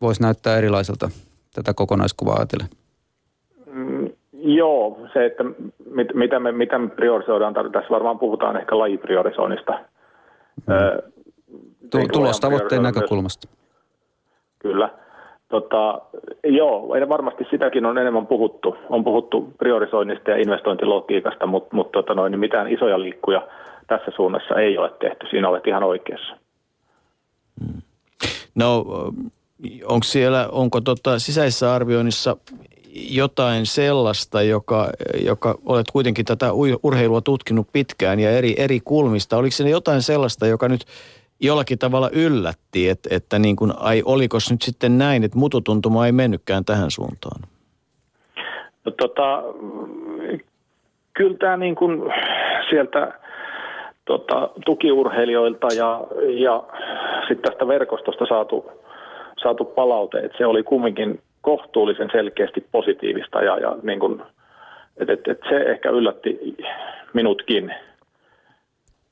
voisi 0.00 0.22
näyttää 0.22 0.56
erilaiselta 0.56 1.10
tätä 1.54 1.74
kokonaiskuvaa 1.74 2.36
ajatellen. 2.36 2.68
Mm, 3.72 4.10
joo, 4.32 4.98
se, 5.12 5.26
että 5.26 5.44
mit, 5.90 6.14
mitä, 6.14 6.40
me, 6.40 6.52
mitä 6.52 6.78
me 6.78 6.88
priorisoidaan, 6.88 7.54
tässä 7.54 7.90
varmaan 7.90 8.18
puhutaan 8.18 8.56
ehkä 8.56 8.78
lajipriorisoinnista. 8.78 9.72
Mm. 10.66 11.12
Tulostavoitteen 12.12 12.82
näkökulmasta. 12.82 13.48
Kyllä. 14.58 14.90
Tota, 15.48 16.00
joo, 16.44 16.88
varmasti 17.08 17.46
sitäkin 17.50 17.86
on 17.86 17.98
enemmän 17.98 18.26
puhuttu. 18.26 18.76
On 18.88 19.04
puhuttu 19.04 19.52
priorisoinnista 19.58 20.30
ja 20.30 20.36
investointilogiikasta, 20.36 21.46
mutta, 21.46 21.76
mutta 21.76 21.92
tota 21.92 22.14
noin, 22.14 22.30
niin 22.30 22.40
mitään 22.40 22.72
isoja 22.72 23.00
liikkuja 23.00 23.46
tässä 23.86 24.10
suunnassa 24.16 24.54
ei 24.54 24.78
ole 24.78 24.90
tehty. 25.00 25.26
Siinä 25.30 25.48
olet 25.48 25.66
ihan 25.66 25.82
oikeassa. 25.82 26.36
No, 28.54 28.84
onko 29.84 30.04
siellä, 30.04 30.48
onko 30.52 30.80
tota 30.80 31.18
sisäisessä 31.18 31.74
arvioinnissa 31.74 32.36
jotain 33.10 33.66
sellaista, 33.66 34.42
joka, 34.42 34.90
joka 35.24 35.58
olet 35.66 35.86
kuitenkin 35.92 36.24
tätä 36.24 36.52
urheilua 36.82 37.20
tutkinut 37.20 37.66
pitkään 37.72 38.20
ja 38.20 38.30
eri, 38.30 38.54
eri 38.58 38.80
kulmista. 38.84 39.36
Oliko 39.36 39.52
se 39.52 39.68
jotain 39.68 40.02
sellaista, 40.02 40.46
joka 40.46 40.68
nyt 40.68 40.84
jollakin 41.40 41.78
tavalla 41.78 42.10
yllätti, 42.12 42.88
että, 42.88 43.08
että 43.12 43.38
niin 43.38 43.56
kuin, 43.56 43.72
ai 43.76 44.02
oliko 44.04 44.38
nyt 44.50 44.62
sitten 44.62 44.98
näin, 44.98 45.24
että 45.24 45.38
mututuntuma 45.38 46.06
ei 46.06 46.12
mennytkään 46.12 46.64
tähän 46.64 46.90
suuntaan? 46.90 47.42
No, 48.84 48.92
tota, 48.92 49.42
kyllä 51.12 51.36
tämä 51.36 51.56
niin 51.56 51.74
kuin 51.74 52.12
sieltä 52.70 53.12
tota, 54.04 54.50
tukiurheilijoilta 54.64 55.66
ja, 55.76 56.00
ja 56.28 56.62
sitten 57.28 57.50
tästä 57.50 57.68
verkostosta 57.68 58.26
saatu, 58.26 58.70
saatu 59.42 59.64
palaute, 59.64 60.18
että 60.18 60.38
se 60.38 60.46
oli 60.46 60.62
kumminkin 60.62 61.20
kohtuullisen 61.40 62.08
selkeästi 62.12 62.66
positiivista 62.72 63.42
ja, 63.42 63.58
ja 63.58 63.76
niin 63.82 64.00
kuin, 64.00 64.22
et, 64.96 65.10
et, 65.10 65.28
et 65.28 65.40
se 65.48 65.56
ehkä 65.56 65.90
yllätti 65.90 66.56
minutkin, 67.12 67.74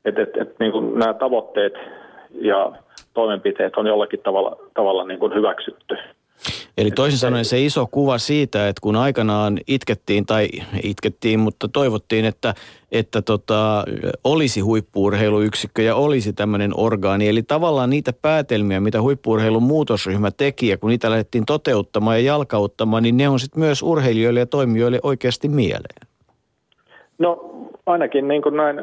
että 0.04 0.22
et, 0.22 0.36
et, 0.36 0.58
niin 0.58 0.98
nämä 0.98 1.14
tavoitteet 1.14 1.74
ja 2.30 2.72
toimenpiteet 3.14 3.76
on 3.76 3.86
jollakin 3.86 4.20
tavalla, 4.20 4.56
tavalla 4.74 5.04
niin 5.04 5.20
kuin 5.20 5.34
hyväksytty. 5.34 5.96
Eli 6.78 6.90
toisin 6.90 7.18
sanoen 7.18 7.44
se 7.44 7.60
iso 7.60 7.86
kuva 7.90 8.18
siitä, 8.18 8.68
että 8.68 8.80
kun 8.80 8.96
aikanaan 8.96 9.58
itkettiin 9.66 10.26
tai 10.26 10.48
itkettiin, 10.82 11.40
mutta 11.40 11.68
toivottiin, 11.68 12.24
että, 12.24 12.54
että 12.92 13.22
tota, 13.22 13.84
olisi 14.24 14.60
huippuurheiluyksikkö 14.60 15.82
ja 15.82 15.94
olisi 15.94 16.32
tämmöinen 16.32 16.72
orgaani. 16.76 17.28
Eli 17.28 17.42
tavallaan 17.42 17.90
niitä 17.90 18.12
päätelmiä, 18.22 18.80
mitä 18.80 19.02
huippuurheilun 19.02 19.62
muutosryhmä 19.62 20.30
teki 20.30 20.68
ja 20.68 20.78
kun 20.78 20.90
niitä 20.90 21.10
lähdettiin 21.10 21.46
toteuttamaan 21.46 22.16
ja 22.16 22.26
jalkauttamaan, 22.26 23.02
niin 23.02 23.16
ne 23.16 23.28
on 23.28 23.40
sitten 23.40 23.60
myös 23.60 23.82
urheilijoille 23.82 24.40
ja 24.40 24.46
toimijoille 24.46 25.00
oikeasti 25.02 25.48
mieleen. 25.48 26.08
No 27.18 27.50
ainakin 27.86 28.28
niin 28.28 28.42
kuin 28.42 28.56
näin 28.56 28.76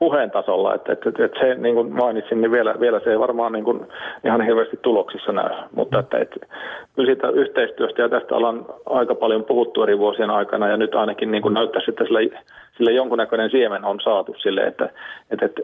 puheen 0.00 0.30
tasolla, 0.30 0.74
että, 0.74 0.92
että, 0.92 1.08
että, 1.08 1.40
se 1.40 1.54
niin 1.54 1.74
kuin 1.74 1.92
mainitsin, 1.92 2.40
niin 2.40 2.52
vielä, 2.52 2.74
vielä 2.80 3.00
se 3.00 3.10
ei 3.10 3.18
varmaan 3.18 3.52
niin 3.52 3.64
kuin 3.64 3.80
ihan 4.24 4.40
hirveästi 4.40 4.78
tuloksissa 4.82 5.32
näy, 5.32 5.50
mutta 5.74 5.98
että, 5.98 6.18
että 6.18 6.46
kyllä 6.94 7.06
siitä 7.06 7.28
yhteistyöstä 7.28 8.02
ja 8.02 8.08
tästä 8.08 8.34
ollaan 8.34 8.66
aika 8.86 9.14
paljon 9.14 9.44
puhuttu 9.44 9.82
eri 9.82 9.98
vuosien 9.98 10.30
aikana 10.30 10.68
ja 10.68 10.76
nyt 10.76 10.94
ainakin 10.94 11.30
niin 11.30 11.42
kuin 11.42 11.54
näyttäisi, 11.54 11.90
että 11.90 12.04
sille, 12.04 12.42
sille 12.76 12.92
jonkunnäköinen 12.92 13.50
siemen 13.50 13.84
on 13.84 14.00
saatu 14.00 14.34
sille, 14.38 14.60
että, 14.60 14.84
että, 15.30 15.46
että, 15.46 15.62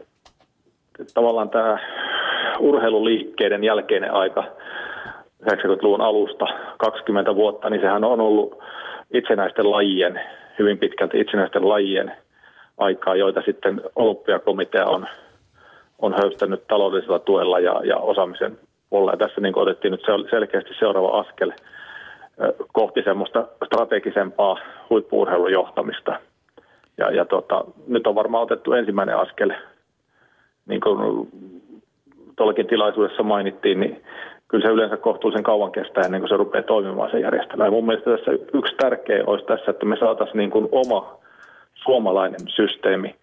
että 0.99 1.13
tavallaan 1.13 1.49
tämä 1.49 1.77
urheiluliikkeiden 2.59 3.63
jälkeinen 3.63 4.13
aika 4.13 4.43
90-luvun 5.43 6.01
alusta 6.01 6.45
20 6.77 7.35
vuotta, 7.35 7.69
niin 7.69 7.81
sehän 7.81 8.03
on 8.03 8.21
ollut 8.21 8.59
itsenäisten 9.13 9.71
lajien, 9.71 10.21
hyvin 10.59 10.77
pitkälti 10.77 11.19
itsenäisten 11.19 11.69
lajien– 11.69 12.11
aikaa, 12.77 13.15
joita 13.15 13.41
sitten 13.45 13.81
olympiakomitea 13.95 14.85
on, 14.85 15.07
on 15.99 16.13
höystänyt 16.13 16.67
taloudellisella 16.67 17.19
tuella 17.19 17.59
ja, 17.59 17.81
ja 17.83 17.97
osaamisen 17.97 18.59
puolella. 18.89 19.11
Ja 19.11 19.17
tässä 19.17 19.41
niin 19.41 19.57
otettiin 19.57 19.91
nyt 19.91 20.05
selkeästi 20.29 20.73
seuraava 20.79 21.19
askel 21.19 21.51
kohti 22.73 23.01
semmoista 23.03 23.47
strategisempaa 23.65 24.57
huippuurheilun 24.89 25.51
johtamista. 25.51 26.19
Ja, 26.97 27.11
ja 27.11 27.25
tota, 27.25 27.63
nyt 27.87 28.07
on 28.07 28.15
varmaan 28.15 28.43
otettu 28.43 28.73
ensimmäinen 28.73 29.17
askel, 29.17 29.53
niin 30.65 30.81
kuin 30.81 31.27
tuollakin 32.35 32.67
tilaisuudessa 32.67 33.23
mainittiin, 33.23 33.79
niin 33.79 34.03
kyllä 34.47 34.67
se 34.67 34.73
yleensä 34.73 34.97
kohtuullisen 34.97 35.43
kauan 35.43 35.71
kestää 35.71 36.03
ennen 36.05 36.21
kuin 36.21 36.29
se 36.29 36.37
rupeaa 36.37 36.63
toimimaan 36.63 37.11
se 37.11 37.19
järjestelmä. 37.19 37.65
Ja 37.65 37.71
mun 37.71 37.85
mielestä 37.85 38.17
tässä 38.17 38.31
yksi 38.53 38.75
tärkeä 38.75 39.23
olisi 39.27 39.45
tässä, 39.45 39.71
että 39.71 39.85
me 39.85 39.97
saataisiin 39.99 40.37
niin 40.37 40.51
kuin 40.51 40.69
oma 40.71 41.17
suomalainen 41.87 42.39
systeemi, 42.47 43.15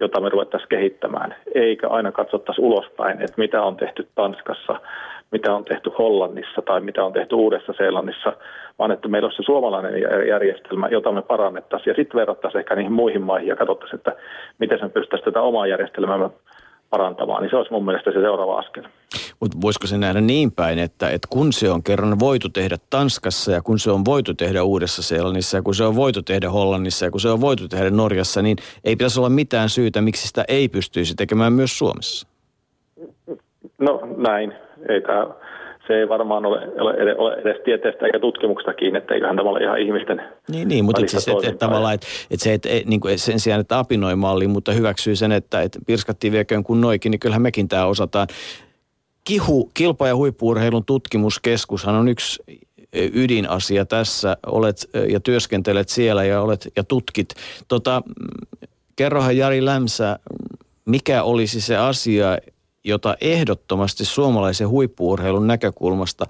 jota 0.00 0.20
me 0.20 0.28
ruvettaisiin 0.28 0.68
kehittämään, 0.68 1.34
eikä 1.54 1.88
aina 1.88 2.12
katsottaisi 2.12 2.60
ulospäin, 2.60 3.22
että 3.22 3.36
mitä 3.36 3.62
on 3.62 3.76
tehty 3.76 4.08
Tanskassa, 4.14 4.80
mitä 5.30 5.54
on 5.54 5.64
tehty 5.64 5.90
Hollannissa 5.98 6.62
tai 6.62 6.80
mitä 6.80 7.04
on 7.04 7.12
tehty 7.12 7.34
Uudessa-Seelannissa, 7.34 8.32
vaan 8.78 8.90
että 8.92 9.08
meillä 9.08 9.26
olisi 9.26 9.36
se 9.36 9.42
suomalainen 9.42 10.00
järjestelmä, 10.28 10.88
jota 10.88 11.12
me 11.12 11.22
parannettaisiin 11.22 11.90
ja 11.90 11.94
sitten 11.94 12.20
verrattaisiin 12.20 12.60
ehkä 12.60 12.74
niihin 12.74 12.92
muihin 12.92 13.22
maihin 13.22 13.48
ja 13.48 13.56
katsottaisiin, 13.56 13.98
että 13.98 14.16
miten 14.58 14.78
me 14.82 14.88
pystyttäisiin 14.88 15.24
tätä 15.24 15.40
omaa 15.42 15.66
järjestelmää 15.66 16.30
parantamaan, 16.92 17.42
niin 17.42 17.50
se 17.50 17.56
olisi 17.56 17.72
mun 17.72 17.84
mielestä 17.84 18.10
se 18.10 18.20
seuraava 18.20 18.58
askel. 18.58 18.84
Mutta 19.40 19.58
voisiko 19.60 19.86
se 19.86 19.98
nähdä 19.98 20.20
niin 20.20 20.52
päin, 20.52 20.78
että, 20.78 21.10
että 21.10 21.28
kun 21.30 21.52
se 21.52 21.70
on 21.70 21.82
kerran 21.82 22.18
voitu 22.18 22.48
tehdä 22.48 22.76
Tanskassa 22.90 23.52
ja 23.52 23.62
kun 23.62 23.78
se 23.78 23.90
on 23.90 24.04
voitu 24.04 24.34
tehdä 24.34 24.62
Uudessa-Seelannissa 24.62 25.56
ja 25.56 25.62
kun 25.62 25.74
se 25.74 25.84
on 25.84 25.96
voitu 25.96 26.22
tehdä 26.22 26.50
Hollannissa 26.50 27.04
ja 27.04 27.10
kun 27.10 27.20
se 27.20 27.28
on 27.28 27.40
voitu 27.40 27.68
tehdä 27.68 27.90
Norjassa, 27.90 28.42
niin 28.42 28.56
ei 28.84 28.96
pitäisi 28.96 29.20
olla 29.20 29.28
mitään 29.28 29.68
syytä, 29.68 30.00
miksi 30.00 30.28
sitä 30.28 30.44
ei 30.48 30.68
pystyisi 30.68 31.14
tekemään 31.14 31.52
myös 31.52 31.78
Suomessa? 31.78 32.26
No 33.78 34.00
näin. 34.16 34.52
Ei 34.88 35.00
tämä 35.00 35.26
se 35.86 35.94
ei 35.94 36.08
varmaan 36.08 36.46
ole, 36.46 36.68
ole, 36.80 37.16
ole 37.16 37.34
edes 37.34 37.56
tieteestä 37.64 38.06
eikä 38.06 38.18
tutkimuksesta 38.18 38.74
kiinni, 38.74 38.98
että 38.98 39.14
eiköhän 39.14 39.36
tämä 39.36 39.50
ole 39.50 39.60
ihan 39.60 39.78
ihmisten 39.78 40.22
Niin, 40.48 40.68
niin 40.68 40.84
mutta 40.84 41.00
siis, 41.06 41.28
että 41.28 41.48
et, 41.48 41.58
tavallaan, 41.58 41.94
että 41.94 42.06
et 42.30 42.40
se, 42.40 42.52
että 42.52 42.68
et, 42.68 42.86
niin 42.86 43.00
kuin 43.00 43.18
sen 43.18 43.40
sijaan, 43.40 43.60
että 43.60 43.78
apinoi 43.78 44.16
malli, 44.16 44.46
mutta 44.46 44.72
hyväksyy 44.72 45.16
sen, 45.16 45.32
että 45.32 45.62
et 45.62 45.78
pirskattiin 45.86 46.32
vieköön 46.32 46.64
kuin 46.64 46.80
noikin, 46.80 47.10
niin 47.10 47.20
kyllähän 47.20 47.42
mekin 47.42 47.68
tämä 47.68 47.86
osataan. 47.86 48.28
Kihu, 49.24 49.70
kilpa- 49.74 50.08
ja 50.08 50.16
huippuurheilun 50.16 50.84
tutkimuskeskushan 50.84 51.94
on 51.94 52.08
yksi 52.08 52.42
ydinasia 52.92 53.84
tässä. 53.84 54.36
Olet 54.46 54.90
ja 55.08 55.20
työskentelet 55.20 55.88
siellä 55.88 56.24
ja, 56.24 56.40
olet, 56.40 56.68
ja 56.76 56.84
tutkit. 56.84 57.28
Tota, 57.68 58.02
kerrohan 58.96 59.36
Jari 59.36 59.64
Lämsä, 59.64 60.18
mikä 60.84 61.22
olisi 61.22 61.60
se 61.60 61.76
asia, 61.76 62.38
jota 62.84 63.16
ehdottomasti 63.20 64.04
suomalaisen 64.04 64.68
huippuurheilun 64.68 65.46
näkökulmasta, 65.46 66.26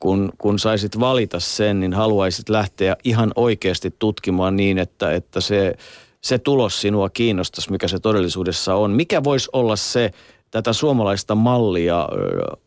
kun, 0.00 0.32
kun 0.38 0.58
saisit 0.58 1.00
valita 1.00 1.40
sen, 1.40 1.80
niin 1.80 1.92
haluaisit 1.92 2.48
lähteä 2.48 2.96
ihan 3.04 3.32
oikeasti 3.36 3.94
tutkimaan 3.98 4.56
niin, 4.56 4.78
että, 4.78 5.12
että 5.12 5.40
se, 5.40 5.74
se 6.20 6.38
tulos 6.38 6.80
sinua 6.80 7.10
kiinnostaisi, 7.10 7.72
mikä 7.72 7.88
se 7.88 7.98
todellisuudessa 7.98 8.74
on. 8.74 8.90
Mikä 8.90 9.24
voisi 9.24 9.50
olla 9.52 9.76
se 9.76 10.10
tätä 10.50 10.72
suomalaista 10.72 11.34
mallia 11.34 12.08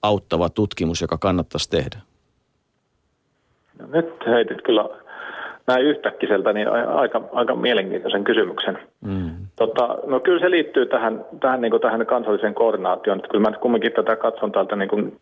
auttava 0.01 0.49
tutkimus, 0.49 1.01
joka 1.01 1.17
kannattaisi 1.17 1.69
tehdä? 1.69 1.99
No 3.79 3.87
nyt 3.87 4.05
heitit 4.25 4.61
kyllä 4.65 4.98
näin 5.69 5.85
yhtäkkiseltä 5.85 6.53
niin 6.53 6.67
aika, 6.71 7.21
aika 7.33 7.55
mielenkiintoisen 7.55 8.23
kysymyksen. 8.23 8.79
Mm. 9.01 9.31
Tota, 9.55 9.97
no 10.07 10.19
kyllä 10.19 10.39
se 10.39 10.51
liittyy 10.51 10.85
tähän, 10.85 11.25
tähän, 11.39 11.61
niin 11.61 11.71
kuin 11.71 11.81
tähän 11.81 12.05
kansalliseen 12.05 12.53
koordinaatioon. 12.53 13.19
Että 13.19 13.29
kyllä 13.31 13.49
mä 13.49 13.57
kumminkin 13.57 13.91
tätä 13.91 14.15
katson 14.15 14.51
täältä 14.51 14.75
niin 14.75 14.89
kuin 14.89 15.19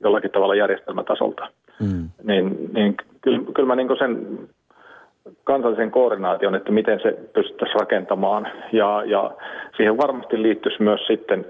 jollakin 0.00 0.30
tavalla 0.30 0.54
järjestelmätasolta. 0.54 1.48
Mm. 1.80 2.08
Niin, 2.24 2.70
niin 2.72 2.96
kyllä, 3.20 3.40
kyllä 3.54 3.66
mä 3.66 3.76
niin 3.76 3.98
sen 3.98 4.38
kansallisen 5.44 5.90
koordinaation, 5.90 6.54
että 6.54 6.72
miten 6.72 7.00
se 7.02 7.12
pystyttäisiin 7.32 7.80
rakentamaan. 7.80 8.48
Ja, 8.72 9.02
ja 9.06 9.30
siihen 9.76 9.96
varmasti 9.96 10.42
liittyisi 10.42 10.82
myös 10.82 11.00
sitten 11.06 11.46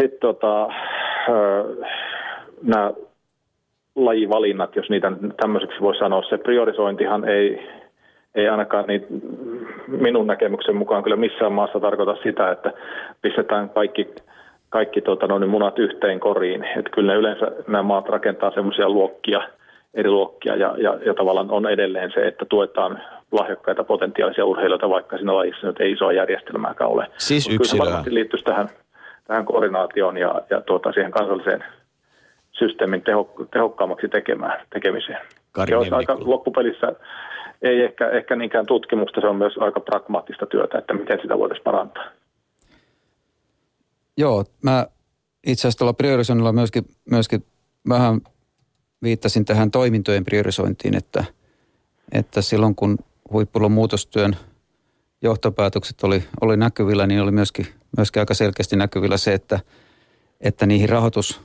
sit 0.00 0.20
tota, 0.20 0.68
nämä 2.62 2.92
lajivalinnat, 3.98 4.76
jos 4.76 4.90
niitä 4.90 5.12
tämmöiseksi 5.36 5.80
voi 5.80 5.96
sanoa. 5.96 6.22
Se 6.28 6.38
priorisointihan 6.38 7.28
ei, 7.28 7.68
ei 8.34 8.48
ainakaan 8.48 8.84
niin 8.86 9.06
minun 9.86 10.26
näkemyksen 10.26 10.76
mukaan 10.76 11.02
kyllä 11.02 11.16
missään 11.16 11.52
maassa 11.52 11.80
tarkoita 11.80 12.16
sitä, 12.22 12.50
että 12.50 12.72
pistetään 13.22 13.70
kaikki, 13.70 14.08
kaikki 14.68 15.00
tota, 15.00 15.26
no, 15.26 15.38
niin 15.38 15.50
munat 15.50 15.78
yhteen 15.78 16.20
koriin. 16.20 16.64
Että 16.64 16.90
kyllä 16.90 17.12
ne 17.12 17.18
yleensä 17.18 17.52
nämä 17.66 17.82
maat 17.82 18.08
rakentaa 18.08 18.50
semmoisia 18.50 18.88
luokkia, 18.88 19.40
eri 19.94 20.10
luokkia 20.10 20.56
ja, 20.56 20.74
ja, 20.78 20.98
ja 21.06 21.14
tavallaan 21.14 21.50
on 21.50 21.70
edelleen 21.70 22.10
se, 22.14 22.26
että 22.26 22.44
tuetaan 22.44 23.00
lahjakkaita 23.32 23.84
potentiaalisia 23.84 24.44
urheilijoita, 24.44 24.90
vaikka 24.90 25.16
siinä 25.16 25.34
lajissa 25.34 25.66
nyt 25.66 25.80
ei 25.80 25.92
isoa 25.92 26.12
järjestelmääkään 26.12 26.90
ole. 26.90 27.06
Siis 27.16 27.46
yksilöä. 27.46 27.58
Kyllä 27.58 27.70
se 27.70 27.78
varmasti 27.78 28.14
liittyisi 28.14 28.44
tähän, 28.44 28.68
tähän 29.26 29.44
koordinaatioon 29.44 30.16
ja, 30.16 30.42
ja 30.50 30.60
tuota, 30.60 30.92
siihen 30.92 31.10
kansalliseen 31.10 31.64
systeemin 32.58 33.02
tehokkaammaksi 33.52 34.08
tekemään, 34.08 34.66
tekemiseen. 34.72 35.26
Kari 35.52 35.72
ja 35.72 35.96
aika 35.96 36.16
loppupelissä 36.20 36.92
ei 37.62 37.80
ehkä, 37.80 38.10
ehkä 38.10 38.36
niinkään 38.36 38.66
tutkimusta, 38.66 39.20
se 39.20 39.26
on 39.26 39.36
myös 39.36 39.58
aika 39.58 39.80
pragmaattista 39.80 40.46
työtä, 40.46 40.78
että 40.78 40.94
miten 40.94 41.18
sitä 41.22 41.38
voitaisiin 41.38 41.64
parantaa. 41.64 42.04
Joo, 44.16 44.44
mä 44.62 44.86
itse 45.46 45.60
asiassa 45.60 45.78
tuolla 45.78 45.92
priorisoinnilla 45.92 46.52
myöskin, 46.52 46.84
myöskin 47.10 47.44
vähän 47.88 48.20
viittasin 49.02 49.44
tähän 49.44 49.70
toimintojen 49.70 50.24
priorisointiin, 50.24 50.96
että, 50.96 51.24
että 52.12 52.42
silloin 52.42 52.74
kun 52.74 52.98
huippulon 53.32 53.72
muutostyön 53.72 54.36
johtopäätökset 55.22 56.04
oli, 56.04 56.24
oli 56.40 56.56
näkyvillä, 56.56 57.06
niin 57.06 57.22
oli 57.22 57.30
myöskin, 57.30 57.66
myöskin 57.96 58.20
aika 58.20 58.34
selkeästi 58.34 58.76
näkyvillä 58.76 59.16
se, 59.16 59.34
että, 59.34 59.60
että 60.40 60.66
niihin 60.66 60.88
rahoitus, 60.88 61.40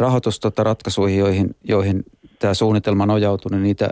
rahoitusratkaisuihin, 0.00 1.18
joihin, 1.18 1.56
joihin 1.64 2.04
tämä 2.38 2.54
suunnitelma 2.54 3.06
nojautui, 3.06 3.50
niin 3.50 3.62
niitä 3.62 3.90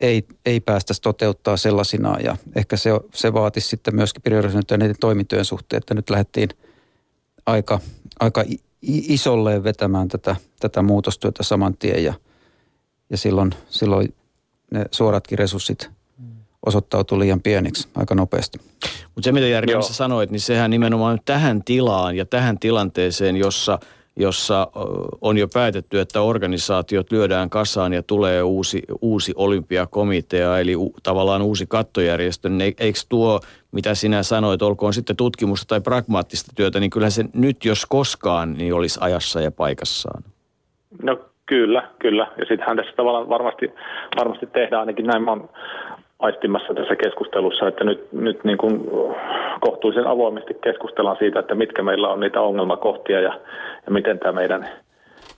ei, 0.00 0.26
ei 0.46 0.60
päästä 0.60 0.94
toteuttaa 1.02 1.56
sellaisinaan. 1.56 2.24
Ja 2.24 2.36
ehkä 2.56 2.76
se, 2.76 2.90
se 3.14 3.32
vaatisi 3.32 3.68
sitten 3.68 3.96
myöskin 3.96 4.22
priorisointia 4.22 4.76
niiden 4.76 4.96
toimintojen 5.00 5.44
suhteen, 5.44 5.78
että 5.78 5.94
nyt 5.94 6.10
lähdettiin 6.10 6.48
aika, 7.46 7.80
aika 8.20 8.44
isolleen 8.82 9.64
vetämään 9.64 10.08
tätä, 10.08 10.36
tätä 10.60 10.82
muutostyötä 10.82 11.42
saman 11.42 11.76
tien 11.76 12.04
ja, 12.04 12.14
ja 13.10 13.16
silloin, 13.16 13.50
silloin 13.68 14.14
ne 14.70 14.84
suoratkin 14.90 15.38
resurssit 15.38 15.90
osoittautui 16.66 17.18
liian 17.18 17.42
pieniksi 17.42 17.88
aika 17.94 18.14
nopeasti. 18.14 18.58
Mutta 19.14 19.24
se, 19.24 19.32
mitä 19.32 19.46
Jari 19.46 19.72
sanoit, 19.80 20.30
niin 20.30 20.40
sehän 20.40 20.70
nimenomaan 20.70 21.18
tähän 21.24 21.64
tilaan 21.64 22.16
ja 22.16 22.26
tähän 22.26 22.58
tilanteeseen, 22.58 23.36
jossa– 23.36 23.78
jossa 24.16 24.68
on 25.20 25.38
jo 25.38 25.48
päätetty, 25.54 26.00
että 26.00 26.20
organisaatiot 26.20 27.12
lyödään 27.12 27.50
kasaan 27.50 27.92
ja 27.92 28.02
tulee 28.02 28.42
uusi, 28.42 28.82
uusi 29.00 29.32
olympiakomitea, 29.36 30.58
eli 30.58 30.76
u, 30.76 30.94
tavallaan 31.02 31.42
uusi 31.42 31.66
kattojärjestö, 31.68 32.48
niin 32.48 32.74
eikö 32.78 32.98
tuo, 33.08 33.40
mitä 33.72 33.94
sinä 33.94 34.22
sanoit, 34.22 34.62
olkoon 34.62 34.94
sitten 34.94 35.16
tutkimusta 35.16 35.68
tai 35.68 35.80
pragmaattista 35.80 36.52
työtä, 36.56 36.80
niin 36.80 36.90
kyllä 36.90 37.10
se 37.10 37.24
nyt 37.34 37.64
jos 37.64 37.86
koskaan 37.86 38.54
niin 38.54 38.74
olisi 38.74 38.98
ajassa 39.02 39.40
ja 39.40 39.50
paikassaan. 39.50 40.22
No 41.02 41.18
kyllä, 41.46 41.88
kyllä. 41.98 42.32
Ja 42.38 42.44
sittenhän 42.48 42.76
tässä 42.76 42.92
tavallaan 42.96 43.28
varmasti, 43.28 43.72
varmasti 44.16 44.46
tehdään 44.46 44.80
ainakin 44.80 45.06
näin. 45.06 45.22
Mä 45.22 45.30
oon 45.30 45.48
aistimassa 46.24 46.74
tässä 46.74 46.96
keskustelussa, 46.96 47.68
että 47.68 47.84
nyt, 47.84 48.12
nyt 48.12 48.44
niin 48.44 48.58
kuin 48.58 48.90
kohtuullisen 49.60 50.06
avoimesti 50.06 50.54
keskustellaan 50.54 51.16
siitä, 51.18 51.40
että 51.40 51.54
mitkä 51.54 51.82
meillä 51.82 52.08
on 52.08 52.20
niitä 52.20 52.40
ongelmakohtia 52.40 53.20
ja, 53.20 53.40
ja 53.86 53.92
miten 53.92 54.18
tämä 54.18 54.32
meidän, 54.32 54.68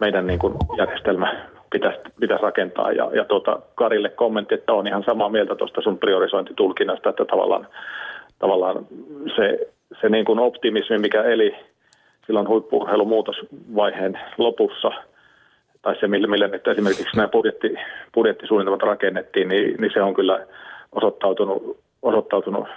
meidän 0.00 0.26
niin 0.26 0.38
kuin 0.38 0.54
järjestelmä 0.78 1.36
pitäisi, 1.70 1.98
pitäisi 2.20 2.42
rakentaa. 2.42 2.92
Ja, 2.92 3.10
ja 3.12 3.24
tuota, 3.24 3.58
Karille 3.74 4.08
kommentti, 4.08 4.54
että 4.54 4.72
on 4.72 4.86
ihan 4.86 5.04
samaa 5.06 5.28
mieltä 5.28 5.54
tuosta 5.54 5.80
sun 5.80 5.98
priorisointitulkinnasta, 5.98 7.10
että 7.10 7.24
tavallaan, 7.24 7.66
tavallaan 8.38 8.86
se, 9.36 9.68
se 10.00 10.08
niin 10.08 10.24
kuin 10.24 10.38
optimismi, 10.38 10.98
mikä 10.98 11.22
eli 11.22 11.56
silloin 12.26 12.48
huippuurheilumuutosvaiheen 12.48 14.18
lopussa– 14.38 14.90
tai 15.86 15.96
se, 16.00 16.08
millä, 16.08 16.26
millä 16.28 16.48
nyt 16.48 16.68
esimerkiksi 16.68 17.16
nämä 17.16 17.28
budjetti, 17.28 17.74
budjettisuunnitelmat 18.14 18.82
rakennettiin, 18.82 19.48
niin, 19.48 19.80
niin 19.80 19.90
se 19.94 20.02
on 20.02 20.14
kyllä 20.14 20.46
osoittautunut, 20.92 21.80
osoittautunut 22.02 22.68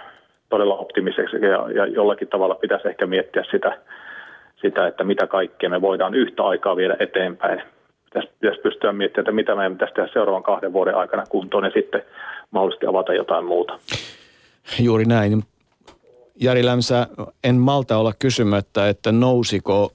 todella 0.48 0.76
optimiseksi 0.76 1.36
ja, 1.36 1.70
ja 1.70 1.86
jollakin 1.86 2.28
tavalla 2.28 2.54
pitäisi 2.54 2.88
ehkä 2.88 3.06
miettiä 3.06 3.44
sitä, 3.50 3.78
sitä, 4.62 4.86
että 4.86 5.04
mitä 5.04 5.26
kaikkea 5.26 5.70
me 5.70 5.80
voidaan 5.80 6.14
yhtä 6.14 6.42
aikaa 6.42 6.76
viedä 6.76 6.96
eteenpäin. 6.98 7.62
Pitäisi, 8.04 8.28
pitäisi 8.40 8.60
pystyä 8.60 8.92
miettimään, 8.92 9.22
että 9.22 9.32
mitä 9.32 9.54
meidän 9.54 9.72
pitäisi 9.72 9.94
tehdä 9.94 10.08
seuraavan 10.12 10.42
kahden 10.42 10.72
vuoden 10.72 10.94
aikana 10.94 11.24
kuntoon 11.28 11.64
ja 11.64 11.70
sitten 11.70 12.02
mahdollisesti 12.50 12.86
avata 12.86 13.14
jotain 13.14 13.44
muuta. 13.44 13.78
Juuri 14.80 15.04
näin. 15.04 15.42
Jari 16.42 16.64
Lämsä, 16.64 17.06
en 17.44 17.54
malta 17.54 17.96
olla 17.96 18.12
kysymättä, 18.18 18.88
että 18.88 19.12
nousiko 19.12 19.90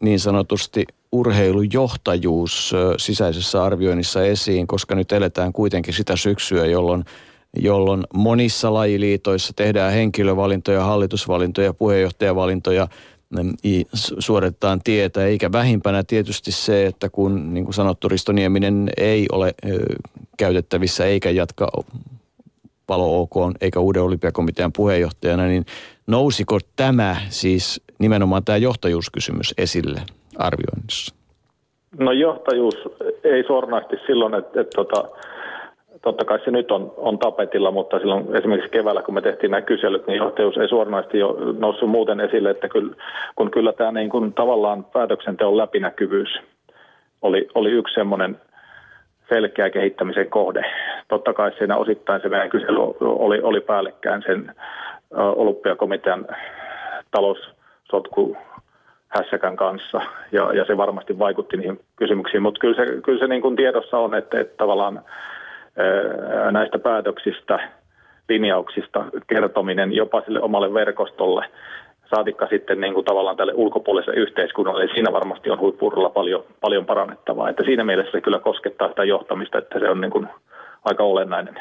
niin 0.00 0.20
sanotusti 0.20 0.84
urheilujohtajuus 1.12 2.74
sisäisessä 2.96 3.64
arvioinnissa 3.64 4.22
esiin, 4.24 4.66
koska 4.66 4.94
nyt 4.94 5.12
eletään 5.12 5.52
kuitenkin 5.52 5.94
sitä 5.94 6.16
syksyä, 6.16 6.66
jolloin 6.66 7.04
jolloin 7.56 8.04
monissa 8.14 8.74
lajiliitoissa 8.74 9.52
tehdään 9.56 9.92
henkilövalintoja, 9.92 10.84
hallitusvalintoja, 10.84 11.74
puheenjohtajavalintoja, 11.74 12.88
mm, 13.30 13.52
suoritetaan 14.18 14.80
tietä, 14.84 15.26
eikä 15.26 15.52
vähimpänä 15.52 16.02
tietysti 16.02 16.52
se, 16.52 16.86
että 16.86 17.08
kun 17.08 17.54
niin 17.54 17.64
kuin 17.64 17.74
sanottu 17.74 18.08
Risto 18.08 18.32
Nieminen 18.32 18.90
ei 18.96 19.26
ole 19.32 19.54
käytettävissä 20.38 21.06
eikä 21.06 21.30
jatka 21.30 21.70
palo 22.86 23.20
OK 23.20 23.34
eikä 23.60 23.80
uuden 23.80 24.02
olympiakomitean 24.02 24.72
puheenjohtajana, 24.72 25.46
niin 25.46 25.64
nousiko 26.06 26.58
tämä 26.76 27.16
siis 27.28 27.82
nimenomaan 27.98 28.44
tämä 28.44 28.58
johtajuuskysymys 28.58 29.54
esille 29.58 30.02
arvioinnissa? 30.38 31.14
No 31.98 32.12
johtajuus 32.12 32.74
ei 33.24 33.44
suoranaisesti 33.46 33.96
silloin, 34.06 34.34
että, 34.34 34.60
että 34.60 34.76
tota, 34.76 35.08
totta 36.02 36.24
kai 36.24 36.38
se 36.44 36.50
nyt 36.50 36.70
on, 36.70 36.94
on 36.96 37.18
tapetilla, 37.18 37.70
mutta 37.70 37.98
silloin 37.98 38.36
esimerkiksi 38.36 38.70
keväällä, 38.70 39.02
kun 39.02 39.14
me 39.14 39.20
tehtiin 39.20 39.50
nämä 39.50 39.60
kyselyt, 39.60 40.06
niin 40.06 40.16
johtajuus 40.16 40.58
ei 40.58 40.68
suoranaisesti 40.68 41.18
jo 41.18 41.36
noussut 41.58 41.90
muuten 41.90 42.20
esille, 42.20 42.50
että 42.50 42.68
kyllä, 42.68 42.94
kun 43.36 43.50
kyllä 43.50 43.72
tämä 43.72 43.92
niin 43.92 44.10
kuin 44.10 44.32
tavallaan 44.32 44.84
päätöksenteon 44.84 45.56
läpinäkyvyys 45.56 46.38
oli, 47.22 47.48
oli 47.54 47.70
yksi 47.70 47.94
semmoinen 47.94 48.40
selkeä 49.28 49.70
kehittämisen 49.70 50.30
kohde. 50.30 50.64
Totta 51.08 51.32
kai 51.32 51.52
siinä 51.58 51.76
osittain 51.76 52.22
se 52.22 52.28
meidän 52.28 52.50
kysely 52.50 52.78
oli, 53.00 53.40
oli 53.42 53.60
päällekkäin 53.60 54.22
sen 54.26 54.54
olympiakomitean 55.14 56.26
taloussotku 57.10 58.36
hässäkän 59.08 59.56
kanssa, 59.56 60.00
ja, 60.32 60.52
ja 60.52 60.64
se 60.64 60.76
varmasti 60.76 61.18
vaikutti 61.18 61.56
niihin 61.56 61.80
kysymyksiin, 61.96 62.42
mutta 62.42 62.60
kyllä 62.60 62.74
se, 62.74 63.00
kyllä 63.04 63.18
se 63.18 63.26
niin 63.26 63.42
kuin 63.42 63.56
tiedossa 63.56 63.98
on, 63.98 64.14
että, 64.14 64.40
että 64.40 64.56
tavallaan 64.56 65.02
näistä 66.50 66.78
päätöksistä, 66.78 67.70
linjauksista 68.28 69.04
kertominen 69.26 69.92
jopa 69.92 70.20
sille 70.20 70.40
omalle 70.40 70.74
verkostolle, 70.74 71.44
saatikka 72.10 72.46
sitten 72.46 72.80
niin 72.80 72.94
kuin 72.94 73.04
tavallaan 73.04 73.36
tälle 73.36 73.52
ulkopuoliselle 73.54 74.20
yhteiskunnalle, 74.20 74.84
niin 74.84 74.94
siinä 74.94 75.12
varmasti 75.12 75.50
on 75.50 75.58
huippuudella 75.58 76.10
paljon, 76.10 76.44
paljon 76.60 76.86
parannettavaa. 76.86 77.48
Että 77.48 77.64
siinä 77.64 77.84
mielessä 77.84 78.12
se 78.12 78.20
kyllä 78.20 78.38
koskettaa 78.38 78.88
sitä 78.88 79.04
johtamista, 79.04 79.58
että 79.58 79.78
se 79.78 79.90
on 79.90 80.00
niin 80.00 80.10
kuin 80.10 80.28
aika 80.84 81.02
olennainen, 81.02 81.54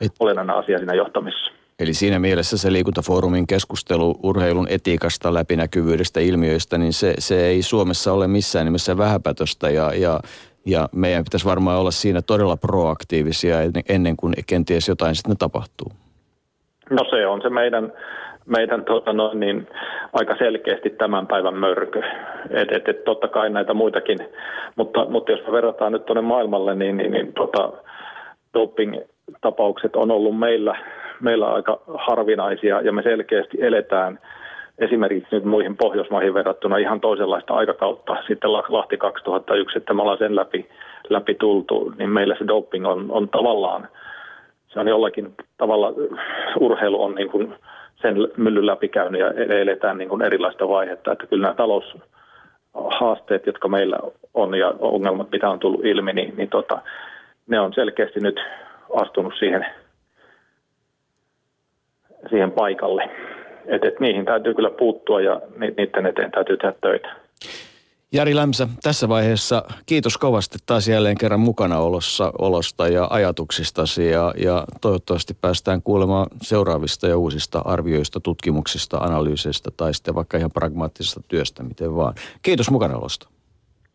Et... 0.00 0.12
olennainen 0.20 0.56
asia 0.56 0.78
siinä 0.78 0.94
johtamisessa. 0.94 1.52
Eli 1.78 1.94
siinä 1.94 2.18
mielessä 2.18 2.58
se 2.58 2.72
liikuntafoorumin 2.72 3.46
keskustelu 3.46 4.14
urheilun 4.22 4.66
etiikasta, 4.70 5.34
läpinäkyvyydestä, 5.34 6.20
ilmiöistä, 6.20 6.78
niin 6.78 6.92
se, 6.92 7.14
se 7.18 7.46
ei 7.46 7.62
Suomessa 7.62 8.12
ole 8.12 8.26
missään 8.26 8.64
nimessä 8.64 8.98
vähäpätöstä 8.98 9.70
ja, 9.70 9.92
ja, 9.94 10.20
ja 10.66 10.88
meidän 10.94 11.24
pitäisi 11.24 11.46
varmaan 11.46 11.80
olla 11.80 11.90
siinä 11.90 12.22
todella 12.22 12.56
proaktiivisia 12.56 13.56
ennen 13.88 14.16
kuin 14.16 14.34
kenties 14.46 14.88
jotain 14.88 15.14
sitten 15.14 15.36
tapahtuu. 15.36 15.92
No 16.90 17.04
se 17.10 17.26
on 17.26 17.42
se 17.42 17.48
meidän, 17.48 17.92
meidän 18.46 18.84
tota 18.84 19.12
noin, 19.12 19.40
niin, 19.40 19.68
aika 20.12 20.36
selkeästi 20.36 20.90
tämän 20.90 21.26
päivän 21.26 21.54
mörkö. 21.54 22.02
Et, 22.50 22.72
et, 22.72 22.88
et, 22.88 23.04
totta 23.04 23.28
kai 23.28 23.50
näitä 23.50 23.74
muitakin, 23.74 24.18
mutta, 24.76 25.04
mutta 25.04 25.32
jos 25.32 25.40
verrataan 25.52 25.92
nyt 25.92 26.06
tuonne 26.06 26.22
maailmalle, 26.22 26.74
niin, 26.74 26.96
niin, 26.96 27.12
niin 27.12 27.32
tota, 27.32 27.72
doping-tapaukset 28.54 29.96
on 29.96 30.10
ollut 30.10 30.38
meillä, 30.38 30.74
meillä 31.20 31.52
aika 31.52 31.80
harvinaisia 31.94 32.80
ja 32.80 32.92
me 32.92 33.02
selkeästi 33.02 33.58
eletään 33.60 34.18
esimerkiksi 34.78 35.34
nyt 35.34 35.44
muihin 35.44 35.76
Pohjoismaihin 35.76 36.34
verrattuna 36.34 36.76
ihan 36.76 37.00
toisenlaista 37.00 37.54
aikakautta. 37.54 38.16
Sitten 38.26 38.52
Lahti 38.52 38.96
2001, 38.96 39.78
että 39.78 39.94
me 39.94 40.02
ollaan 40.02 40.18
sen 40.18 40.36
läpi, 40.36 40.68
läpi 41.08 41.34
tultu, 41.34 41.94
niin 41.98 42.10
meillä 42.10 42.36
se 42.38 42.46
doping 42.46 42.86
on, 42.86 43.06
on 43.08 43.28
tavallaan, 43.28 43.88
se 44.68 44.80
on 44.80 44.88
jollakin 44.88 45.34
tavalla, 45.56 45.92
urheilu 46.60 47.02
on 47.02 47.14
niin 47.14 47.30
kuin 47.30 47.54
sen 48.02 48.16
myllyn 48.36 48.66
läpi 48.66 48.88
käynyt 48.88 49.20
ja 49.20 49.30
eletään 49.60 49.98
niin 49.98 50.08
kuin 50.08 50.22
erilaista 50.22 50.68
vaihetta. 50.68 51.12
Että 51.12 51.26
kyllä 51.26 51.42
nämä 51.42 51.54
taloushaasteet, 51.54 53.46
jotka 53.46 53.68
meillä 53.68 53.98
on 54.34 54.54
ja 54.54 54.74
ongelmat, 54.78 55.30
mitä 55.30 55.50
on 55.50 55.58
tullut 55.58 55.84
ilmi, 55.84 56.12
niin, 56.12 56.36
niin 56.36 56.48
tota, 56.48 56.78
ne 57.46 57.60
on 57.60 57.72
selkeästi 57.72 58.20
nyt 58.20 58.40
astunut 59.02 59.34
siihen, 59.38 59.66
siihen 62.30 62.52
paikalle. 62.52 63.10
Et, 63.68 63.84
et 63.84 64.00
niihin 64.00 64.24
täytyy 64.24 64.54
kyllä 64.54 64.70
puuttua 64.70 65.20
ja 65.20 65.40
niiden 65.58 66.06
eteen 66.06 66.30
täytyy 66.30 66.56
tehdä 66.56 66.74
töitä. 66.80 67.08
Jari 68.12 68.36
Lämsä, 68.36 68.68
tässä 68.82 69.08
vaiheessa 69.08 69.62
kiitos 69.86 70.18
kovasti 70.18 70.58
taas 70.66 70.88
jälleen 70.88 71.18
kerran 71.18 71.40
mukana 71.40 71.78
olossa, 71.78 72.32
olosta 72.38 72.88
ja 72.88 73.06
ajatuksistasi 73.10 74.10
ja, 74.10 74.34
ja 74.36 74.64
toivottavasti 74.80 75.36
päästään 75.40 75.82
kuulemaan 75.82 76.26
seuraavista 76.42 77.06
ja 77.06 77.18
uusista 77.18 77.62
arvioista, 77.64 78.20
tutkimuksista, 78.20 78.96
analyyseistä 78.96 79.70
tai 79.76 79.94
sitten 79.94 80.14
vaikka 80.14 80.38
ihan 80.38 80.50
pragmaattisesta 80.50 81.20
työstä, 81.28 81.62
miten 81.62 81.96
vaan. 81.96 82.14
Kiitos 82.42 82.70
mukana 82.70 82.96
olosta. 82.96 83.28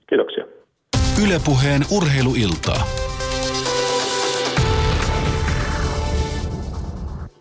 Kiitoksia. 0.10 0.45
Ylepuheen 1.26 1.81
urheiluiltaa. 1.91 2.88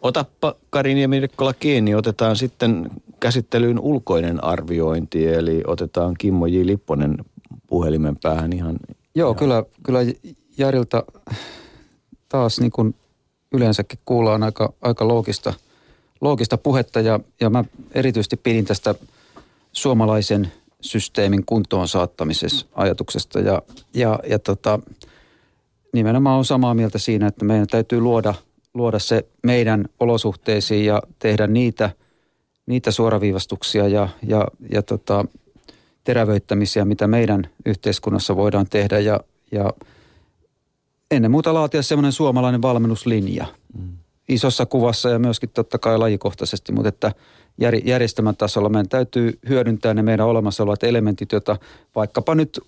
Otappa 0.02 0.54
Karin 0.70 0.98
ja 0.98 1.08
Mirkkola 1.08 1.54
kiinni, 1.54 1.94
otetaan 1.94 2.36
sitten 2.36 2.90
käsittelyyn 3.20 3.80
ulkoinen 3.80 4.44
arviointi, 4.44 5.26
eli 5.26 5.62
otetaan 5.66 6.14
Kimmo 6.18 6.46
J. 6.46 6.66
Lipponen 6.66 7.16
puhelimen 7.66 8.16
päähän 8.22 8.52
ihan. 8.52 8.76
Joo, 9.14 9.30
ihan. 9.30 9.38
Kyllä, 9.38 9.64
kyllä 9.82 9.98
Jarilta 10.58 11.04
taas 12.28 12.60
niin 12.60 12.72
kuin 12.72 12.94
yleensäkin 13.52 13.98
kuullaan 14.04 14.42
aika, 14.42 14.72
aika 14.82 15.08
loogista, 15.08 15.54
loogista 16.20 16.58
puhetta 16.58 17.00
ja, 17.00 17.20
ja 17.40 17.50
mä 17.50 17.64
erityisesti 17.94 18.36
pidin 18.36 18.64
tästä 18.64 18.94
suomalaisen 19.72 20.52
systeemin 20.80 21.44
kuntoon 21.44 21.88
saattamisessa 21.88 22.66
ajatuksesta 22.74 23.40
ja, 23.40 23.62
ja, 23.94 24.18
ja 24.26 24.38
tota, 24.38 24.80
nimenomaan 25.92 26.38
on 26.38 26.44
samaa 26.44 26.74
mieltä 26.74 26.98
siinä, 26.98 27.26
että 27.26 27.44
meidän 27.44 27.66
täytyy 27.66 28.00
luoda, 28.00 28.34
luoda 28.74 28.98
se 28.98 29.26
meidän 29.42 29.84
olosuhteisiin 30.00 30.84
ja 30.84 31.02
tehdä 31.18 31.46
niitä– 31.46 31.90
niitä 32.70 32.90
suoraviivastuksia 32.90 33.88
ja, 33.88 34.08
ja, 34.26 34.48
ja 34.72 34.82
tota, 34.82 35.24
terävöittämisiä, 36.04 36.84
mitä 36.84 37.06
meidän 37.06 37.48
yhteiskunnassa 37.66 38.36
voidaan 38.36 38.66
tehdä 38.70 38.98
ja, 38.98 39.20
ja 39.52 39.72
ennen 41.10 41.30
muuta 41.30 41.54
laatia 41.54 41.82
semmoinen 41.82 42.12
suomalainen 42.12 42.62
valmennuslinja 42.62 43.46
mm. 43.78 43.88
isossa 44.28 44.66
kuvassa 44.66 45.08
ja 45.10 45.18
myöskin 45.18 45.50
totta 45.54 45.78
kai 45.78 45.98
lajikohtaisesti, 45.98 46.72
mutta 46.72 46.88
että 46.88 47.12
järjestelmän 47.84 48.36
tasolla 48.36 48.68
meidän 48.68 48.88
täytyy 48.88 49.38
hyödyntää 49.48 49.94
ne 49.94 50.02
meidän 50.02 50.26
olemassa 50.26 50.62
olevat 50.62 50.82
elementit, 50.82 51.32
joita 51.32 51.56
vaikkapa 51.94 52.34
nyt 52.34 52.60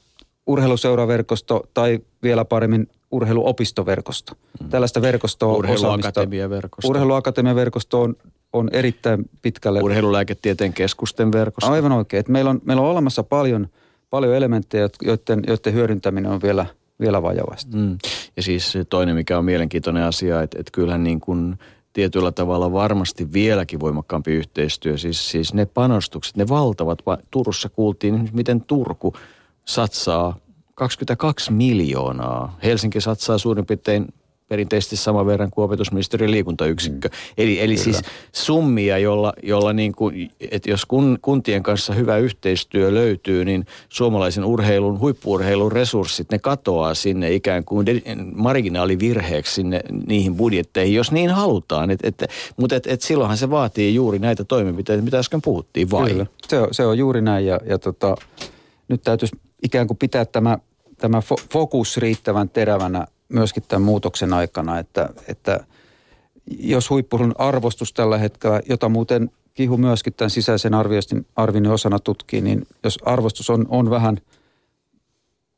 urheiluseuraverkosto 0.46 1.68
tai 1.74 2.00
vielä 2.22 2.44
paremmin 2.44 2.88
urheiluopistoverkosto. 3.12 4.32
Mm. 4.60 4.68
Tällaista 4.68 5.02
verkostoa 5.02 5.55
Urheiluakatemiaverkosto. 5.55 6.89
Urheiluakatemiaverkosto 6.89 8.02
on 8.02 8.16
on 8.52 8.68
erittäin 8.72 9.24
pitkälle... 9.43 9.82
Urheilulääketieteen 9.82 10.72
keskusten 10.72 11.32
verkosto. 11.32 11.72
Aivan 11.72 11.93
oikein. 11.93 12.18
Että 12.20 12.32
meillä, 12.32 12.51
on, 12.51 12.60
meillä 12.64 12.82
on 12.82 12.89
olemassa 12.89 13.22
paljon, 13.22 13.68
paljon 14.10 14.34
elementtejä, 14.34 14.89
joiden, 15.02 15.43
joiden 15.47 15.72
hyödyntäminen 15.74 16.30
on 16.30 16.43
vielä, 16.43 16.66
vielä 17.01 17.22
vajavaista. 17.22 17.76
Mm. 17.76 17.98
Ja 18.36 18.43
siis 18.43 18.74
toinen, 18.89 19.14
mikä 19.14 19.39
on 19.39 19.44
mielenkiintoinen 19.44 20.02
asia, 20.02 20.43
että, 20.43 20.59
että 20.60 20.72
kyllähän 20.72 21.05
niin 21.05 21.20
kuin 21.20 21.59
tietyllä 21.93 22.32
tavalla 22.32 22.72
varmasti 22.72 23.32
vieläkin 23.32 23.80
voimakkaampi 23.80 24.32
yhteistyö. 24.32 24.98
Siis, 24.98 25.30
siis 25.30 25.55
ne 25.55 25.66
panostukset, 25.66 26.36
ne 26.36 26.48
valtavat, 26.48 26.98
Turussa 27.30 27.68
kuultiin, 27.68 28.28
miten 28.32 28.60
Turku 28.60 29.14
satsaa 29.64 30.36
22 30.74 31.52
miljoonaa. 31.52 32.58
Helsinki 32.62 33.00
satsaa 33.00 33.38
suurin 33.38 33.66
piirtein 33.66 34.06
perinteisesti 34.52 34.96
saman 34.96 35.26
verran 35.26 35.50
kuin 35.50 35.64
opetusministeriön 35.64 36.30
liikuntayksikkö. 36.30 37.08
Mm. 37.08 37.14
Eli, 37.38 37.60
eli 37.60 37.76
siis 37.76 38.02
summia, 38.32 38.98
jolla, 38.98 39.32
jolla 39.42 39.72
niin 39.72 39.92
kuin, 39.92 40.30
että 40.50 40.70
jos 40.70 40.86
kun, 40.86 41.18
kuntien 41.22 41.62
kanssa 41.62 41.94
hyvä 41.94 42.16
yhteistyö 42.16 42.94
löytyy, 42.94 43.44
niin 43.44 43.66
suomalaisen 43.88 44.44
urheilun, 44.44 45.00
huippuurheilun 45.00 45.72
resurssit, 45.72 46.30
ne 46.30 46.38
katoaa 46.38 46.94
sinne 46.94 47.34
ikään 47.34 47.64
kuin 47.64 47.86
de, 47.86 48.02
marginaalivirheeksi 48.34 49.54
sinne 49.54 49.80
niihin 50.06 50.34
budjetteihin, 50.34 50.94
jos 50.94 51.12
niin 51.12 51.30
halutaan. 51.30 51.90
Et, 51.90 52.00
et, 52.02 52.24
mutta 52.56 52.76
et, 52.76 52.86
et 52.86 53.02
silloinhan 53.02 53.38
se 53.38 53.50
vaatii 53.50 53.94
juuri 53.94 54.18
näitä 54.18 54.44
toimenpiteitä, 54.44 55.02
mitä 55.02 55.18
äsken 55.18 55.42
puhuttiin, 55.42 55.90
vai? 55.90 56.10
Kyllä. 56.10 56.26
Se 56.48 56.58
on, 56.58 56.68
se 56.70 56.86
on 56.86 56.98
juuri 56.98 57.22
näin 57.22 57.46
ja, 57.46 57.60
ja 57.66 57.78
tota, 57.78 58.16
nyt 58.88 59.02
täytyisi 59.02 59.36
ikään 59.62 59.86
kuin 59.86 59.98
pitää 59.98 60.24
tämä, 60.24 60.59
tämä 60.98 61.22
fokus 61.52 61.97
riittävän 61.97 62.48
terävänä 62.48 63.06
myöskin 63.28 63.62
tämän 63.68 63.82
muutoksen 63.82 64.32
aikana, 64.32 64.78
että, 64.78 65.09
että 65.28 65.66
jos 66.59 66.90
huippurun 66.90 67.34
arvostus 67.39 67.93
tällä 67.93 68.18
hetkellä, 68.18 68.60
jota 68.68 68.89
muuten 68.89 69.30
Kihu 69.55 69.76
myöskin 69.76 70.12
tämän 70.14 70.30
sisäisen 70.30 70.74
arvioinnin, 70.74 71.26
arvioinnin 71.36 71.72
osana 71.72 71.98
tutkii, 71.98 72.40
niin 72.40 72.66
jos 72.84 72.98
arvostus 73.05 73.51
on, 73.51 73.66
on 73.68 73.90
vähän 73.90 74.18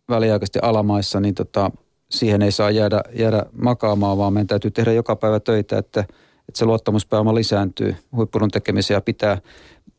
väliaikaisesti 0.08 0.58
alamaissa, 0.62 1.20
niin 1.20 1.34
tota, 1.34 1.70
siihen 2.10 2.42
ei 2.42 2.52
saa 2.52 2.70
jäädä, 2.70 3.02
jäädä 3.12 3.46
makaamaan, 3.52 4.18
vaan 4.18 4.32
meidän 4.32 4.46
täytyy 4.46 4.70
tehdä 4.70 4.92
joka 4.92 5.16
päivä 5.16 5.40
töitä, 5.40 5.78
että, 5.78 6.00
että 6.48 6.58
se 6.58 6.64
luottamuspääoma 6.64 7.34
lisääntyy 7.34 7.96
huippurun 8.16 8.50
tekemiseen 8.50 8.96
ja 8.96 9.00
pitää. 9.00 9.38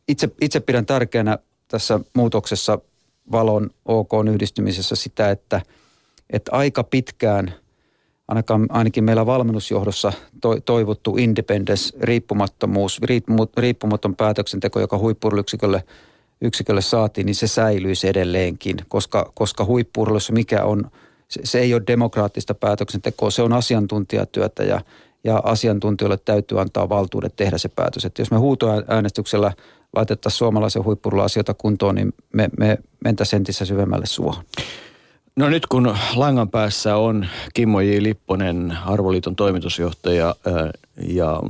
Itse, 0.08 0.28
itse 0.40 0.60
pidän 0.60 0.86
tärkeänä 0.86 1.38
tässä 1.68 2.00
muutoksessa 2.14 2.78
valon 3.32 3.70
OK 3.84 4.10
yhdistymisessä 4.32 4.96
sitä, 4.96 5.30
että, 5.30 5.60
että 6.30 6.52
aika 6.52 6.84
pitkään– 6.84 7.54
ainakaan, 8.28 8.66
ainakin 8.68 9.04
meillä 9.04 9.26
valmennusjohdossa 9.26 10.12
to, 10.40 10.60
toivottu 10.60 11.16
independence, 11.16 11.96
riippumattomuus, 12.00 13.00
riippumaton 13.56 14.16
päätöksenteko, 14.16 14.80
joka 14.80 14.98
huippuriyksikölle 14.98 15.84
yksikölle 16.40 16.80
saatiin, 16.80 17.26
niin 17.26 17.34
se 17.34 17.46
säilyisi 17.46 18.08
edelleenkin, 18.08 18.76
koska, 18.88 19.32
koska 19.34 19.64
huippurheilussa 19.64 20.32
mikä 20.32 20.64
on, 20.64 20.90
se, 21.28 21.40
se 21.44 21.60
ei 21.60 21.74
ole 21.74 21.82
demokraattista 21.86 22.54
päätöksentekoa, 22.54 23.30
se 23.30 23.42
on 23.42 23.52
asiantuntijatyötä 23.52 24.62
ja, 24.62 24.80
ja 25.26 25.40
asiantuntijoille 25.44 26.16
täytyy 26.16 26.60
antaa 26.60 26.88
valtuudet 26.88 27.36
tehdä 27.36 27.58
se 27.58 27.68
päätös. 27.68 28.04
Että 28.04 28.22
jos 28.22 28.30
me 28.30 28.38
huutoäänestyksellä 28.38 29.52
laitettaisiin 29.96 30.38
suomalaisen 30.38 30.84
huippurheilun 30.84 31.24
asioita 31.24 31.54
kuntoon, 31.54 31.94
niin 31.94 32.12
me, 32.32 32.48
me 32.58 32.78
mentäisiin 33.04 33.38
entistä 33.38 33.64
syvemmälle 33.64 34.06
suohon. 34.06 34.44
No 35.36 35.48
nyt 35.48 35.66
kun 35.66 35.96
langan 36.14 36.50
päässä 36.50 36.96
on 36.96 37.26
Kimmo 37.54 37.80
J. 37.80 38.02
Lipponen, 38.02 38.78
Arvoliiton 38.86 39.36
toimitusjohtaja 39.36 40.34
ja 41.08 41.40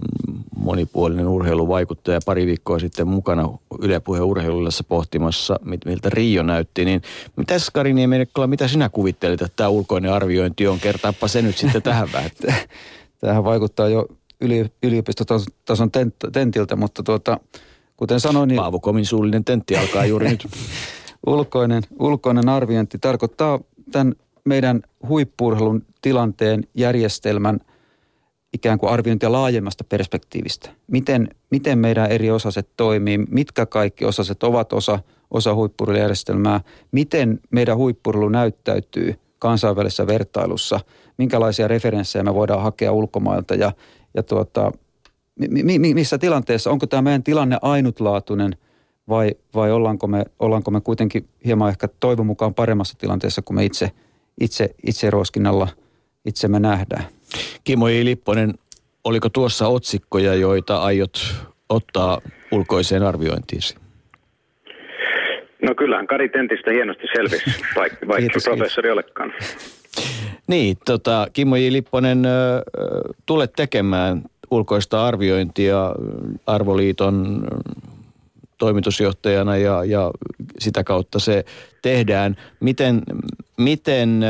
monipuolinen 0.56 1.28
urheiluvaikuttaja 1.28 2.20
pari 2.26 2.46
viikkoa 2.46 2.78
sitten 2.78 3.08
mukana 3.08 3.48
Yle 3.82 4.00
Puheen 4.00 4.24
urheilullisessa 4.24 4.84
pohtimassa, 4.84 5.60
miltä 5.86 6.10
Rio 6.10 6.42
näytti, 6.42 6.84
niin 6.84 7.02
mitäs 7.36 7.70
Kari 7.70 7.94
mitä 8.46 8.68
sinä 8.68 8.88
kuvittelit, 8.88 9.42
että 9.42 9.56
tämä 9.56 9.68
ulkoinen 9.68 10.12
arviointi 10.12 10.66
on? 10.66 10.80
Kertaappa 10.80 11.28
se 11.28 11.42
nyt 11.42 11.56
sitten 11.56 11.82
tähän 11.82 12.08
vähän. 12.12 12.30
Tämähän 13.18 13.44
vaikuttaa 13.44 13.88
jo 13.88 14.06
yliopistotason 14.82 15.90
tentiltä, 16.32 16.76
mutta 16.76 17.02
tuota, 17.02 17.40
kuten 17.96 18.20
sanoin... 18.20 18.48
Niin... 18.48 18.56
Paavo 18.56 18.80
Komin 18.80 19.06
suullinen 19.06 19.44
tentti 19.44 19.76
alkaa 19.76 20.06
juuri 20.06 20.28
nyt. 20.28 20.46
ulkoinen, 21.26 21.82
ulkoinen 21.98 22.48
arviointi 22.48 22.98
tarkoittaa 22.98 23.60
tämän 23.92 24.14
meidän 24.44 24.82
huippurheilun 25.08 25.84
tilanteen 26.02 26.64
järjestelmän 26.74 27.60
ikään 28.52 28.78
kuin 28.78 28.92
arviointia 28.92 29.32
laajemmasta 29.32 29.84
perspektiivistä. 29.84 30.70
Miten, 30.86 31.28
miten 31.50 31.78
meidän 31.78 32.10
eri 32.10 32.30
osaset 32.30 32.68
toimii, 32.76 33.18
mitkä 33.18 33.66
kaikki 33.66 34.04
osaset 34.04 34.42
ovat 34.42 34.72
osa, 34.72 34.98
osa 35.30 35.54
huippurheilujärjestelmää, 35.54 36.60
miten 36.92 37.40
meidän 37.50 37.76
huippurheilu 37.76 38.28
näyttäytyy 38.28 39.14
kansainvälisessä 39.38 40.06
vertailussa, 40.06 40.80
minkälaisia 41.18 41.68
referenssejä 41.68 42.22
me 42.22 42.34
voidaan 42.34 42.62
hakea 42.62 42.92
ulkomailta 42.92 43.54
ja, 43.54 43.72
ja 44.14 44.22
tuota, 44.22 44.72
mi, 45.48 45.78
mi, 45.78 45.94
missä 45.94 46.18
tilanteessa, 46.18 46.70
onko 46.70 46.86
tämä 46.86 47.02
meidän 47.02 47.22
tilanne 47.22 47.58
ainutlaatuinen 47.62 48.56
vai, 49.08 49.30
vai 49.54 49.72
ollaanko, 49.72 50.06
me, 50.06 50.24
ollaanko 50.38 50.70
me 50.70 50.80
kuitenkin 50.80 51.28
hieman 51.44 51.68
ehkä 51.68 51.88
toivon 52.00 52.26
mukaan 52.26 52.54
paremmassa 52.54 52.98
tilanteessa, 52.98 53.42
kun 53.42 53.56
me 53.56 53.64
itse, 53.64 53.90
itse, 54.40 54.68
itse 54.86 55.10
roskinnalla 55.10 55.68
itsemme 56.24 56.60
nähdään. 56.60 57.04
Kimmo 57.64 57.88
I. 57.88 58.04
Lipponen, 58.04 58.54
oliko 59.04 59.28
tuossa 59.28 59.68
otsikkoja, 59.68 60.34
joita 60.34 60.78
aiot 60.78 61.34
ottaa 61.68 62.20
ulkoiseen 62.52 63.02
arviointiisi? 63.02 63.74
No 65.62 65.74
kyllähän 65.74 66.06
Kari 66.06 66.28
Tentistä 66.28 66.70
hienosti 66.70 67.06
selvisi, 67.16 67.50
vaikka, 67.76 68.08
vaikka 68.08 68.38
professori 68.44 68.90
olekaan. 68.90 69.32
Niin, 70.46 70.76
tota, 70.84 71.26
Kimmo 71.32 71.56
J. 71.56 71.72
Lipponen, 71.72 72.22
tule 73.26 73.46
tekemään 73.46 74.22
ulkoista 74.50 75.06
arviointia 75.06 75.94
Arvoliiton 76.46 77.44
toimitusjohtajana 78.58 79.56
ja, 79.56 79.84
ja 79.84 80.10
sitä 80.58 80.84
kautta 80.84 81.18
se 81.18 81.44
tehdään. 81.82 82.36
Miten, 82.60 83.02
miten 83.56 84.24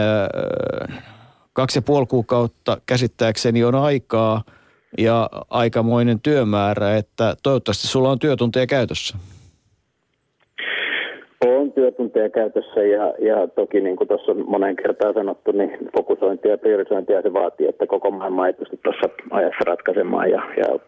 kaksi 1.52 1.78
ja 1.78 1.82
puoli 1.82 2.06
kuukautta 2.06 2.80
käsittääkseni 2.86 3.64
on 3.64 3.74
aikaa 3.74 4.42
ja 4.98 5.30
aikamoinen 5.50 6.20
työmäärä, 6.20 6.96
että 6.96 7.36
toivottavasti 7.42 7.86
sulla 7.86 8.10
on 8.10 8.18
työtunteja 8.18 8.66
käytössä 8.66 9.16
on 11.44 11.72
työtunteja 11.72 12.30
käytössä 12.30 12.82
ja, 12.82 13.14
ja 13.18 13.46
toki 13.46 13.80
niin 13.80 13.96
kuin 13.96 14.08
tuossa 14.08 14.32
on 14.32 14.44
monen 14.46 14.76
kertaan 14.76 15.14
sanottu, 15.14 15.52
niin 15.52 15.70
fokusointia 15.96 16.50
ja 16.50 16.58
priorisointia 16.58 17.22
se 17.22 17.32
vaatii, 17.32 17.68
että 17.68 17.86
koko 17.86 18.10
maailma 18.10 18.46
ei 18.46 18.52
pysty 18.52 18.78
tuossa 18.84 19.08
ajassa 19.30 19.64
ratkaisemaan 19.66 20.30
ja, 20.30 20.42
ja 20.56 20.78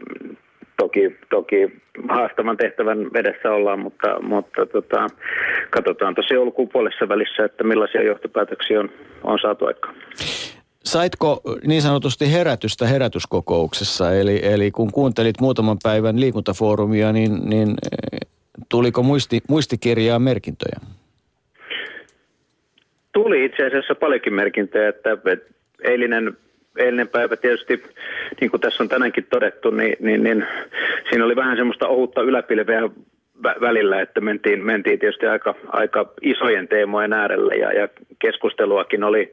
toki, 0.81 1.17
toki 1.31 1.73
haastavan 2.09 2.57
tehtävän 2.57 2.99
vedessä 3.13 3.51
ollaan, 3.51 3.79
mutta, 3.79 4.23
mutta 4.23 4.67
tota, 4.67 5.07
katsotaan 5.71 6.15
tosi 6.15 6.35
joulukuun 6.35 6.69
puolessa 6.69 7.09
välissä, 7.09 7.45
että 7.45 7.65
millaisia 7.65 8.03
johtopäätöksiä 8.03 8.81
on, 8.81 8.91
on 9.25 9.39
saatu 9.43 9.67
aikaan. 9.67 9.95
Saitko 10.85 11.41
niin 11.67 11.83
sanotusti 11.83 12.33
herätystä 12.33 12.87
herätyskokouksessa, 12.87 14.15
eli, 14.15 14.41
eli 14.43 14.71
kun 14.71 14.93
kuuntelit 14.93 15.41
muutaman 15.41 15.77
päivän 15.83 16.21
liikuntafoorumia, 16.21 17.13
niin, 17.13 17.51
niin 17.51 17.75
Tuliko 18.69 19.03
muisti, 19.03 19.41
muistikirjaa 19.49 20.19
merkintöjä? 20.19 20.81
Tuli 23.13 23.45
itse 23.45 23.67
asiassa 23.67 23.95
paljonkin 23.95 24.35
merkintöjä, 24.35 24.89
että 24.89 25.11
eilinen, 25.83 26.37
eilinen 26.77 27.09
päivä 27.09 27.37
tietysti, 27.37 27.83
niin 28.41 28.51
kuin 28.51 28.61
tässä 28.61 28.83
on 28.83 28.89
tänäänkin 28.89 29.27
todettu, 29.31 29.71
niin, 29.71 29.97
niin, 30.01 30.23
niin 30.23 30.47
siinä 31.09 31.25
oli 31.25 31.37
vähän 31.37 31.57
semmoista 31.57 31.89
ohutta 31.89 32.23
yläpilveä 32.23 32.83
välillä, 33.43 34.01
että 34.01 34.21
mentiin, 34.21 34.65
mentiin 34.65 34.99
tietysti 34.99 35.27
aika, 35.27 35.55
aika 35.67 36.13
isojen 36.23 36.69
teemojen 36.69 37.13
äärelle 37.13 37.55
ja, 37.55 37.73
ja 37.73 37.89
keskusteluakin 38.19 39.05
oli, 39.05 39.33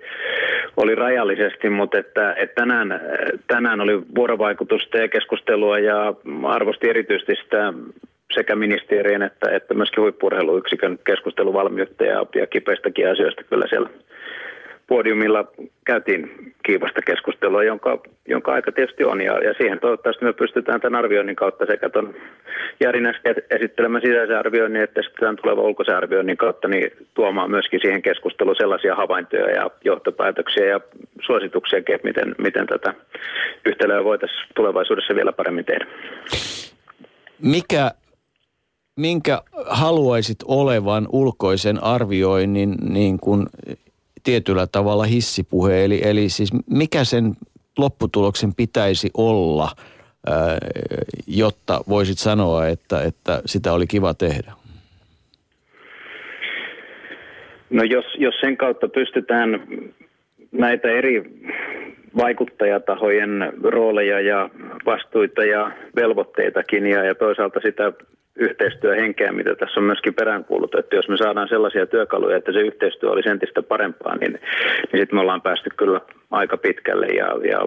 oli 0.78 0.96
rajallisesti, 0.96 1.70
mutta 1.70 1.98
että, 1.98 2.34
että 2.34 2.62
tänään, 2.62 3.02
tänään 3.48 3.82
oli 3.82 4.02
vuorovaikutusta 4.16 4.98
ja 4.98 5.08
keskustelua 5.08 5.80
ja 5.80 6.14
arvosti 6.44 6.90
erityisesti 6.90 7.36
sitä 7.36 7.74
sekä 8.34 8.56
ministerien 8.56 9.22
että, 9.22 9.52
että 9.52 9.74
myöskin 9.74 10.02
huippurheiluyksikön 10.02 11.00
keskusteluvalmiutta 11.06 12.04
ja, 12.04 12.26
ja 12.36 12.48
kipeistäkin 12.48 13.12
asioista 13.12 13.44
kyllä 13.44 13.66
siellä 13.70 13.90
podiumilla 14.88 15.46
käytiin 15.86 16.54
kiivasta 16.66 17.02
keskustelua, 17.02 17.64
jonka, 17.64 18.00
jonka 18.28 18.54
aika 18.54 18.72
tietysti 18.72 19.04
on. 19.04 19.22
Ja, 19.22 19.40
ja 19.40 19.54
siihen 19.54 19.80
toivottavasti 19.80 20.26
me 20.26 20.34
pystytään 20.34 20.82
tämän 20.82 21.00
arvioinnin 21.00 21.36
kautta 21.36 21.66
sekä 21.66 21.90
tuon 21.90 22.16
äsken 23.08 23.36
esittelemän 23.50 24.02
sisäisen 24.02 24.40
arvioinnin 24.40 24.82
että 24.84 25.02
sitten 25.02 25.36
tulevan 25.36 25.64
ulkoisen 25.64 25.98
arvioinnin 25.98 26.38
kautta 26.38 26.68
niin 26.68 26.92
tuomaan 27.14 27.52
myöskin 27.52 27.80
siihen 27.80 28.02
keskusteluun 28.02 28.56
sellaisia 28.56 28.96
havaintoja 28.96 29.50
ja 29.50 29.72
johtopäätöksiä 29.84 30.66
ja 30.66 30.80
suosituksia, 31.22 31.80
että 31.80 32.00
miten, 32.04 32.36
miten 32.38 32.68
tätä 32.68 32.94
yhtälöä 33.66 34.04
voitaisiin 34.04 34.50
tulevaisuudessa 34.56 35.16
vielä 35.16 35.32
paremmin 35.32 35.66
tehdä. 35.66 35.86
Mikä 37.42 37.92
minkä 38.96 39.42
haluaisit 39.66 40.38
olevan 40.46 41.08
ulkoisen 41.12 41.84
arvioinnin 41.84 42.76
niin 42.90 43.20
kuin 43.20 43.46
tietyllä 44.24 44.68
tavalla 44.68 45.04
hissipuhe? 45.04 45.86
Eli, 45.86 46.02
eli 46.04 46.30
siis 46.30 46.50
mikä 46.70 47.04
sen 47.04 47.34
lopputuloksen 47.78 48.56
pitäisi 48.56 49.10
olla, 49.14 49.70
jotta 51.28 51.82
voisit 51.90 52.18
sanoa, 52.18 52.68
että, 52.68 53.02
että 53.02 53.42
sitä 53.46 53.74
oli 53.74 53.88
kiva 53.88 54.14
tehdä? 54.14 54.52
No 57.70 57.84
jos, 57.84 58.06
jos 58.18 58.36
sen 58.42 58.58
kautta 58.58 58.88
pystytään 58.88 59.68
näitä 60.52 60.88
eri 60.88 61.24
vaikuttajatahojen 62.18 63.54
rooleja 63.64 64.20
ja 64.22 64.50
vastuita 64.86 65.44
ja 65.44 65.72
velvoitteitakin 65.96 66.88
ja, 66.88 67.04
ja 67.04 67.16
toisaalta 67.16 67.60
sitä 67.60 67.94
yhteistyöhenkeä, 68.36 69.32
mitä 69.32 69.56
tässä 69.56 69.80
on 69.80 69.84
myöskin 69.86 70.14
peräänkuulutettu. 70.14 70.78
Että 70.78 70.96
jos 70.96 71.10
me 71.10 71.18
saadaan 71.18 71.48
sellaisia 71.48 71.86
työkaluja, 71.86 72.38
että 72.38 72.52
se 72.52 72.60
yhteistyö 72.60 73.10
olisi 73.12 73.30
entistä 73.30 73.62
parempaa, 73.64 74.16
niin, 74.16 74.34
niin 74.92 75.02
sitten 75.02 75.16
me 75.16 75.22
ollaan 75.22 75.42
päästy 75.42 75.70
kyllä 75.78 76.02
aika 76.32 76.58
pitkälle. 76.58 77.06
Ja, 77.06 77.26
ja 77.26 77.60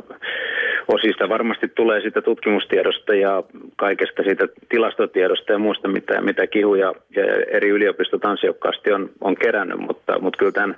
osista 0.88 1.28
varmasti 1.28 1.68
tulee 1.68 2.00
sitä 2.00 2.22
tutkimustiedosta 2.22 3.14
ja 3.14 3.42
kaikesta 3.76 4.22
siitä 4.22 4.48
tilastotiedosta 4.68 5.52
ja 5.52 5.58
muusta, 5.58 5.88
mitä, 5.88 6.20
mitä 6.20 6.46
Kihu 6.46 6.74
ja, 6.74 6.94
ja 7.16 7.24
eri 7.50 7.68
yliopistot 7.68 8.24
ansiokkaasti 8.24 8.92
on, 8.92 9.10
on 9.20 9.34
kerännyt. 9.34 9.78
Mutta, 9.78 10.18
mutta 10.18 10.38
kyllä 10.38 10.52
tämän, 10.52 10.76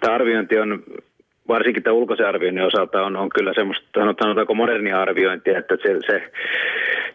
tämä 0.00 0.14
arviointi 0.14 0.58
on 0.58 0.82
varsinkin 1.48 1.82
tämän 1.82 1.96
ulkoisen 1.96 2.28
arvioinnin 2.28 2.64
osalta 2.64 3.06
on, 3.06 3.16
on 3.16 3.28
kyllä 3.28 3.52
semmoista, 3.54 3.86
sanotaanko 4.18 4.54
modernia 4.54 5.00
arviointia, 5.00 5.58
että 5.58 5.76
se, 5.82 5.98
se, 6.06 6.22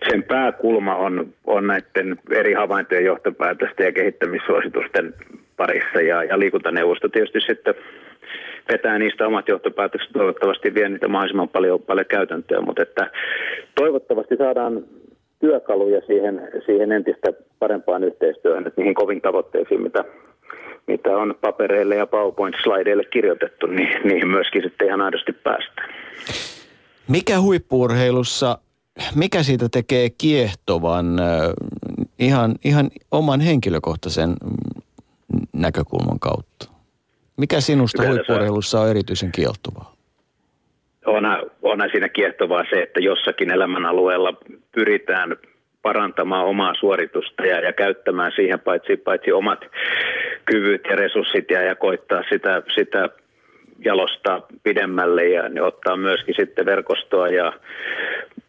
sen 0.10 0.24
pääkulma 0.24 0.96
on, 0.96 1.28
on 1.48 1.68
näiden 1.68 2.20
eri 2.32 2.54
havaintojen 2.54 3.06
johtopäätösten 3.06 3.86
ja 3.86 3.92
kehittämissuositusten 3.92 5.14
parissa. 5.58 6.02
Ja, 6.02 6.24
ja 6.24 6.40
liikuntaneuvosto 6.40 7.10
tietysti 7.10 7.42
sitten 7.42 7.76
vetää 8.72 9.00
niistä 9.00 9.28
omat 9.28 9.48
johtopäätökset, 9.48 10.12
toivottavasti 10.14 10.74
vie 10.74 10.90
niitä 10.90 11.08
mahdollisimman 11.08 11.50
paljon, 11.50 11.80
paljon 11.80 12.06
käytäntöön, 12.06 12.66
mutta 12.66 12.82
että 12.82 13.12
toivottavasti 13.76 14.36
saadaan 14.38 14.84
työkaluja 15.40 16.02
siihen, 16.02 16.50
siihen 16.66 16.92
entistä 16.92 17.34
parempaan 17.60 18.04
yhteistyöhön, 18.04 18.68
että 18.68 18.82
niihin 18.82 18.94
kovin 18.94 19.22
tavoitteisiin, 19.22 19.82
mitä 19.82 20.06
mitä 20.88 21.18
on 21.18 21.36
papereille 21.42 21.96
ja 21.96 22.08
PowerPoint-slideille 22.08 23.04
kirjoitettu, 23.06 23.68
niin 23.68 23.90
niihin 24.04 24.28
myöskin 24.28 24.64
sitten 24.64 24.88
ihan 24.88 25.02
aidosti 25.02 25.34
päästään. 25.34 25.90
Mikä 27.08 27.42
huippuurheilussa, 27.42 28.58
mikä 29.16 29.44
siitä 29.44 29.70
tekee 29.70 30.10
kiehtovan 30.10 31.06
ihan, 32.20 32.56
ihan 32.66 32.90
oman 33.12 33.40
henkilökohtaisen 33.40 34.36
näkökulman 35.54 36.20
kautta? 36.20 36.66
Mikä 37.38 37.62
sinusta 37.62 38.08
huippuurheilussa 38.08 38.82
on 38.82 38.90
erityisen 38.90 39.32
kiehtovaa? 39.32 39.96
Onhan, 41.06 41.40
onhan 41.62 41.90
siinä 41.92 42.10
kiehtovaa 42.10 42.64
se, 42.70 42.82
että 42.82 43.00
jossakin 43.00 43.52
elämänalueella 43.52 44.34
pyritään 44.72 45.36
parantamaan 45.82 46.46
omaa 46.46 46.74
suoritusta 46.74 47.46
ja, 47.46 47.60
ja 47.60 47.74
käyttämään 47.74 48.32
siihen 48.36 48.60
paitsi, 48.60 48.98
paitsi 48.98 49.32
omat 49.32 49.66
kyvyt 50.46 50.82
ja 50.90 50.96
resurssit 50.96 51.52
ja, 51.52 51.62
ja 51.62 51.76
koittaa 51.76 52.24
sitä, 52.30 52.62
sitä 52.76 53.10
jalostaa 53.86 54.48
pidemmälle 54.64 55.26
ja 55.30 55.50
niin 55.50 55.64
ottaa 55.64 55.98
myöskin 55.98 56.36
sitten 56.36 56.66
verkostoa 56.66 57.28
ja 57.28 57.54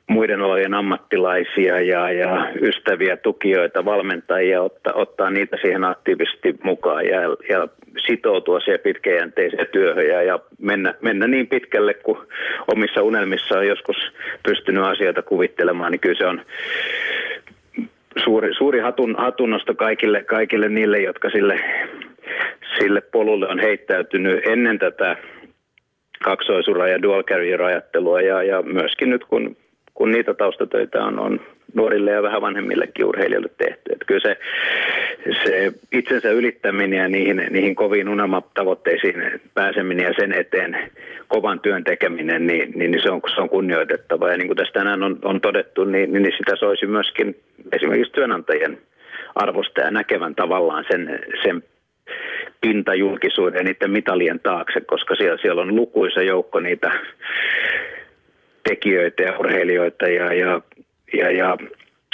muiden 0.07 0.41
olojen 0.41 0.75
ammattilaisia 0.75 1.81
ja, 1.81 2.13
ja 2.13 2.53
ystäviä, 2.63 3.17
tukijoita, 3.17 3.85
valmentajia, 3.85 4.63
ottaa, 4.63 4.93
ottaa 4.93 5.31
niitä 5.31 5.57
siihen 5.61 5.85
aktiivisesti 5.85 6.55
mukaan 6.63 7.07
ja, 7.07 7.21
ja 7.49 7.69
sitoutua 8.07 8.61
siihen 8.61 8.81
pitkäjänteiseen 8.81 9.67
työhön 9.73 10.07
ja, 10.07 10.23
ja 10.23 10.39
mennä, 10.59 10.95
mennä 11.01 11.27
niin 11.27 11.47
pitkälle, 11.47 11.95
kun 11.95 12.27
omissa 12.75 13.03
unelmissa 13.03 13.59
on 13.59 13.67
joskus 13.67 13.97
pystynyt 14.43 14.85
asioita 14.85 15.23
kuvittelemaan, 15.23 15.93
niin 15.93 16.01
kyllä 16.01 16.19
se 16.19 16.27
on 16.27 16.43
suuri, 18.25 18.55
suuri 18.55 18.81
hatun, 18.81 19.15
hatunnosto 19.19 19.75
kaikille, 19.75 20.25
kaikille 20.25 20.69
niille, 20.69 20.99
jotka 20.99 21.31
sille, 21.31 21.61
sille 22.79 23.01
polulle 23.01 23.49
on 23.49 23.59
heittäytynyt 23.59 24.47
ennen 24.47 24.79
tätä 24.79 25.17
kaksoisura- 26.25 26.89
ja 26.89 27.03
dual 27.03 27.23
carrier-ajattelua 27.23 28.21
ja, 28.21 28.43
ja 28.43 28.63
myöskin 28.63 29.11
nyt 29.11 29.25
kun, 29.25 29.57
kun 29.95 30.11
niitä 30.11 30.35
taustatöitä 30.35 31.05
on, 31.05 31.19
on 31.19 31.41
nuorille 31.75 32.11
ja 32.11 32.23
vähän 32.23 32.43
vanhemmillekin 32.43 33.05
urheilijoille 33.05 33.51
tehty. 33.59 33.93
Että 33.93 34.05
kyllä 34.05 34.21
se, 34.21 34.37
se 35.45 35.73
itsensä 35.93 36.31
ylittäminen 36.31 36.99
ja 36.99 37.09
niihin, 37.09 37.47
niihin 37.51 37.75
koviin 37.75 38.09
unelmatavoitteisiin 38.09 39.41
pääseminen 39.55 40.05
ja 40.05 40.13
sen 40.21 40.33
eteen 40.33 40.77
kovan 41.29 41.61
työn 41.61 41.85
tekeminen, 41.85 42.47
niin, 42.47 42.73
niin, 42.75 42.91
niin 42.91 43.03
se, 43.03 43.11
on, 43.11 43.21
se 43.35 43.41
on 43.41 43.49
kunnioitettava. 43.49 44.31
Ja 44.31 44.37
niin 44.37 44.47
kuin 44.47 44.57
tästä 44.57 44.79
tänään 44.79 45.03
on, 45.03 45.19
on 45.25 45.41
todettu, 45.41 45.85
niin, 45.85 46.13
niin 46.13 46.33
sitä 46.37 46.57
soisi 46.57 46.87
myöskin 46.87 47.37
esimerkiksi 47.73 48.13
työnantajien 48.13 48.79
arvosta 49.35 49.81
ja 49.81 49.91
näkevän 49.91 50.35
tavallaan 50.35 50.85
sen, 50.91 51.21
sen 51.43 51.63
pintajulkisuuden 52.61 53.59
ja 53.59 53.65
niiden 53.65 53.91
mitalien 53.91 54.41
taakse, 54.41 54.81
koska 54.81 55.15
siellä, 55.15 55.39
siellä 55.43 55.63
on 55.63 55.77
lukuisa 55.77 56.23
joukko 56.23 56.61
niitä 56.61 56.93
tekijöitä 58.69 59.23
ja 59.23 59.39
urheilijoita 59.39 60.09
ja, 60.09 60.33
ja, 60.35 60.61
ja, 61.13 61.31
ja 61.31 61.57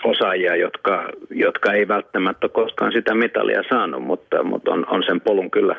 osaajia, 0.05 0.57
jotka, 0.57 1.11
jotka 1.31 1.73
ei 1.73 1.89
välttämättä 1.89 2.49
koskaan 2.49 2.93
sitä 2.93 3.15
mitalia 3.15 3.63
saanut, 3.69 4.03
mutta, 4.03 4.43
mutta 4.43 4.71
on, 4.73 4.87
on 4.89 5.03
sen 5.03 5.21
polun 5.21 5.51
kyllä 5.51 5.77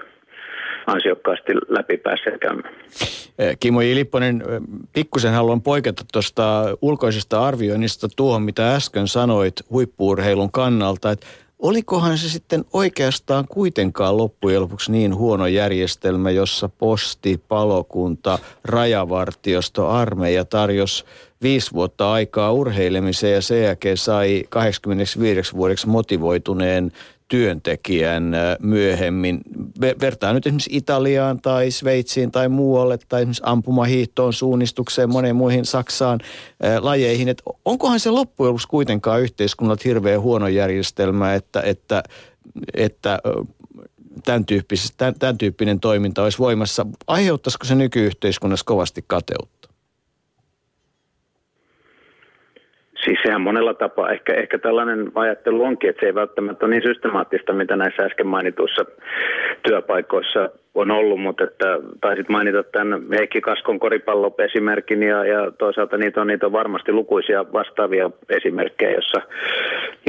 ansiokkaasti 0.90 1.52
läpi 1.68 1.98
päässeet 1.98 2.42
käymään. 2.42 2.76
Kimmo 3.60 3.82
J. 3.82 3.96
Lipponen, 3.96 4.44
pikkusen 4.94 5.34
haluan 5.34 5.62
poiketa 5.62 6.06
tuosta 6.14 6.66
ulkoisesta 6.82 7.48
arvioinnista 7.48 8.08
tuohon, 8.16 8.42
mitä 8.42 8.76
äsken 8.76 9.08
sanoit 9.08 9.56
huippuurheilun 9.72 10.52
kannalta, 10.52 11.12
että 11.12 11.28
olikohan 11.60 12.18
se 12.18 12.30
sitten 12.30 12.66
oikeastaan 12.74 13.46
kuitenkaan 13.48 14.18
loppujen 14.18 14.62
lopuksi 14.62 14.92
niin 14.92 15.16
huono 15.16 15.48
järjestelmä, 15.48 16.32
jossa 16.32 16.70
posti, 16.70 17.42
palokunta, 17.48 18.40
rajavartiosto, 18.64 19.88
armeija 19.88 20.46
tarjosi 20.46 21.06
viisi 21.42 21.72
vuotta 21.74 22.12
aikaa 22.12 22.52
urheilemiseen 22.52 23.34
ja 23.34 23.42
sen 23.42 23.64
jälkeen 23.64 23.98
sai 23.98 24.44
85 24.50 25.54
vuodeksi 25.54 25.88
motivoituneen 25.88 26.92
työntekijän 27.30 28.36
myöhemmin. 28.60 29.42
Vertaa 29.82 30.34
nyt 30.34 30.48
esimerkiksi 30.48 30.70
Italiaan 30.74 31.42
tai 31.42 31.72
Sveitsiin 31.72 32.32
tai 32.32 32.50
muualle 32.50 32.98
tai 33.10 33.22
esimerkiksi 33.22 33.44
ampumahiihtoon, 33.46 34.34
suunnistukseen, 34.34 35.10
moneen 35.10 35.36
muihin 35.36 35.66
Saksaan 35.66 36.20
lajeihin. 36.80 37.30
Et 37.30 37.42
onkohan 37.66 38.00
se 38.00 38.10
loppujen 38.10 38.50
lopuksi 38.50 38.68
kuitenkaan 38.68 39.22
yhteiskunnalta 39.22 39.82
hirveän 39.86 40.22
huono 40.22 40.48
järjestelmä, 40.48 41.34
että, 41.34 41.62
että, 41.62 42.04
että 42.74 43.20
tämän, 44.26 44.46
tämän, 44.98 45.16
tämän 45.20 45.38
tyyppinen 45.38 45.80
toiminta 45.80 46.24
olisi 46.24 46.38
voimassa. 46.40 46.86
Aiheuttaisiko 47.08 47.66
se 47.66 47.76
nykyyhteiskunnassa 47.76 48.66
kovasti 48.66 49.04
kateutta? 49.08 49.59
Siis 53.10 53.20
sehän 53.24 53.42
monella 53.42 53.74
tapaa, 53.74 54.12
ehkä, 54.12 54.34
ehkä 54.34 54.58
tällainen 54.58 55.12
ajattelu 55.16 55.64
onkin, 55.64 55.90
että 55.90 56.00
se 56.00 56.06
ei 56.06 56.16
välttämättä 56.16 56.66
ole 56.66 56.76
niin 56.76 56.88
systemaattista, 56.88 57.54
mitä 57.54 57.76
näissä 57.76 58.04
äsken 58.04 58.28
mainituissa 58.28 58.86
työpaikoissa 59.64 60.50
on 60.76 60.92
ollut, 60.92 61.22
mutta 61.22 61.44
että 61.44 61.80
taisit 62.02 62.30
mainita 62.30 62.64
tämän 62.64 63.02
Heikki 63.20 63.42
Kaskon 63.42 63.80
koripallo-esimerkin 63.80 65.04
ja, 65.04 65.26
ja 65.26 65.52
toisaalta 65.52 65.98
niitä 65.98 66.22
on, 66.22 66.28
niitä 66.28 66.46
on 66.46 66.52
varmasti 66.52 66.92
lukuisia 66.92 67.54
vastaavia 67.54 68.12
esimerkkejä, 68.30 68.92
jossa, 68.92 69.22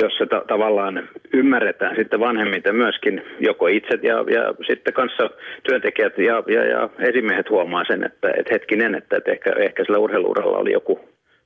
jossa 0.02 0.26
ta- 0.26 0.44
tavallaan 0.46 1.08
ymmärretään 1.32 1.96
sitten 1.96 2.20
vanhemmiten 2.20 2.76
myöskin 2.76 3.22
joko 3.38 3.66
itse 3.66 3.98
ja, 4.02 4.14
ja 4.14 4.54
sitten 4.66 4.94
kanssa 4.94 5.30
työntekijät 5.62 6.18
ja, 6.18 6.42
ja, 6.46 6.64
ja 6.64 6.88
esimiehet 6.98 7.50
huomaa 7.50 7.84
sen, 7.84 8.04
että, 8.04 8.28
että 8.36 8.54
hetkinen, 8.54 8.94
että, 8.94 9.16
että 9.16 9.30
ehkä, 9.30 9.52
ehkä 9.58 9.84
sillä 9.84 9.98
urheiluuralla 9.98 10.58
oli 10.58 10.72
joku 10.72 11.00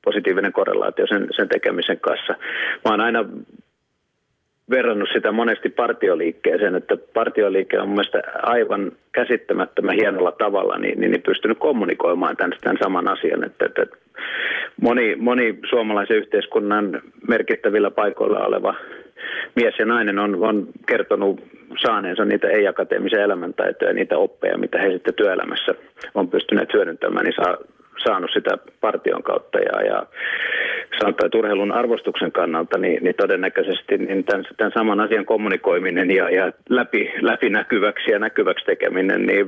positiivinen 0.05 0.53
korrelaatio 0.53 1.07
sen, 1.07 1.29
sen 1.37 1.49
tekemisen 1.49 2.01
kanssa. 2.01 2.35
Mä 2.85 2.91
oon 2.91 3.01
aina 3.01 3.25
verrannut 4.71 5.09
sitä 5.13 5.33
monesti 5.33 5.69
partioliikkeeseen, 5.69 6.75
että 6.75 6.97
partioliike 7.15 7.81
on 7.81 7.89
mun 7.89 8.05
aivan 8.43 8.93
käsittämättömän 9.13 9.95
hienolla 9.95 10.33
tavalla 10.33 10.79
niin, 10.79 11.01
niin, 11.01 11.11
niin 11.11 11.23
pystynyt 11.23 11.59
kommunikoimaan 11.59 12.37
tämän, 12.37 12.59
tämän 12.61 12.79
saman 12.83 13.09
asian, 13.09 13.45
että, 13.45 13.67
että 13.67 13.87
moni, 14.81 15.17
moni 15.17 15.59
suomalaisen 15.71 16.17
yhteiskunnan 16.17 17.03
merkittävillä 17.29 17.91
paikoilla 17.91 18.47
oleva 18.47 18.75
mies 19.55 19.75
ja 19.79 19.87
nainen 19.87 20.19
on, 20.19 20.45
on 20.45 20.69
kertonut 20.87 21.41
saaneensa 21.87 22.25
niitä 22.25 22.49
ei-akateemisia 22.49 23.23
elämäntaitoja 23.23 23.91
ja 23.91 23.95
niitä 23.95 24.19
oppeja, 24.19 24.59
mitä 24.59 24.79
he 24.79 24.91
sitten 24.91 25.15
työelämässä 25.15 25.75
on 26.15 26.29
pystyneet 26.29 26.73
hyödyntämään, 26.73 27.25
niin 27.25 27.35
saa 27.45 27.57
saanut 28.07 28.31
sitä 28.35 28.59
partion 28.81 29.23
kautta 29.23 29.59
ja, 29.59 29.83
ja 29.83 30.07
sanotaan, 31.01 31.27
että 31.27 31.39
urheilun 31.39 31.73
arvostuksen 31.73 32.33
kannalta, 32.33 32.79
niin, 32.79 33.05
niin 33.05 33.15
todennäköisesti 33.15 33.99
niin 33.99 34.25
tämän, 34.25 34.45
tämän, 34.57 34.73
saman 34.75 35.01
asian 35.01 35.27
kommunikoiminen 35.27 36.11
ja, 36.11 36.31
ja 36.31 36.53
läpi, 36.69 37.13
läpinäkyväksi 37.21 38.11
ja 38.11 38.19
näkyväksi 38.19 38.65
tekeminen, 38.65 39.27
niin 39.27 39.47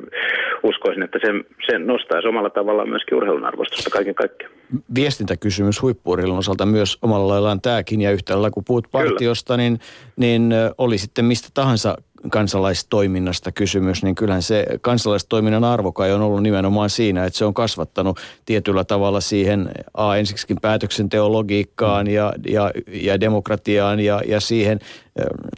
uskoisin, 0.62 1.02
että 1.02 1.18
se, 1.22 1.32
se 1.70 1.78
nostaa 1.78 2.20
omalla 2.28 2.50
tavallaan 2.50 2.88
myöskin 2.88 3.16
urheilun 3.16 3.44
arvostusta 3.44 3.90
kaiken 3.90 4.14
kaikkiaan. 4.14 4.54
Viestintäkysymys 4.94 5.82
huippuurheilun 5.82 6.38
osalta 6.38 6.66
myös 6.66 6.98
omalla 7.02 7.28
laillaan 7.28 7.60
tämäkin, 7.60 8.00
ja 8.00 8.10
yhtä 8.10 8.32
lailla 8.32 8.50
kun 8.50 8.64
puhut 8.66 8.86
partiosta, 8.92 9.56
niin, 9.56 9.78
niin 10.16 10.54
oli 10.78 10.98
sitten 10.98 11.24
mistä 11.24 11.48
tahansa 11.54 11.96
kansalaistoiminnasta 12.30 13.52
kysymys, 13.52 14.02
niin 14.02 14.14
kyllähän 14.14 14.43
se 14.43 14.66
kansalaistoiminnan 14.80 15.64
arvo 15.64 15.93
kai 15.93 16.12
on 16.12 16.22
ollut 16.22 16.43
nimenomaan 16.43 16.90
siinä, 16.90 17.24
että 17.24 17.38
se 17.38 17.44
on 17.44 17.55
kasvattanut 17.55 18.18
tietyllä 18.44 18.84
tavalla 18.84 19.20
siihen 19.20 19.70
a, 19.94 20.16
ensiksikin 20.16 20.60
päätöksenteologiikkaan 20.62 22.06
ja, 22.06 22.32
ja, 22.48 22.70
ja 22.88 23.20
demokratiaan 23.20 24.01
ja, 24.01 24.20
ja 24.28 24.40
siihen 24.40 24.80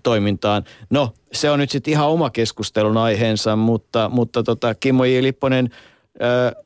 toimintaan. 0.03 0.65
No, 0.91 1.13
se 1.33 1.51
on 1.51 1.59
nyt 1.59 1.71
sitten 1.71 1.93
ihan 1.93 2.09
oma 2.09 2.31
keskustelun 2.31 2.97
aiheensa, 2.97 3.57
mutta, 3.57 4.11
mutta 4.13 4.43
tota, 4.43 4.75
Kimmo 4.75 5.05
J. 5.05 5.23
Lipponen, 5.23 5.71
ö, 6.23 6.63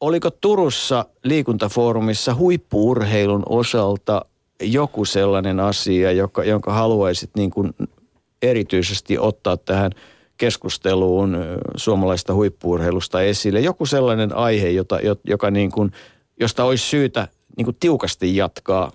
oliko 0.00 0.30
Turussa 0.30 1.06
liikuntafoorumissa 1.24 2.34
huippuurheilun 2.34 3.42
osalta 3.48 4.24
joku 4.62 5.04
sellainen 5.04 5.60
asia, 5.60 6.12
joka, 6.12 6.44
jonka 6.44 6.72
haluaisit 6.72 7.30
niin 7.36 7.50
kuin 7.50 7.74
erityisesti 8.50 9.18
ottaa 9.18 9.56
tähän 9.56 9.90
keskusteluun 10.36 11.36
suomalaista 11.76 12.34
huippuurheilusta 12.34 13.22
esille? 13.22 13.60
Joku 13.60 13.86
sellainen 13.86 14.36
aihe, 14.36 14.68
jota, 14.68 14.98
joka 15.24 15.50
niin 15.50 15.70
kuin, 15.70 15.90
josta 16.40 16.64
olisi 16.64 16.84
syytä 16.84 17.28
niin 17.56 17.64
kuin 17.64 17.76
tiukasti 17.80 18.36
jatkaa 18.36 18.92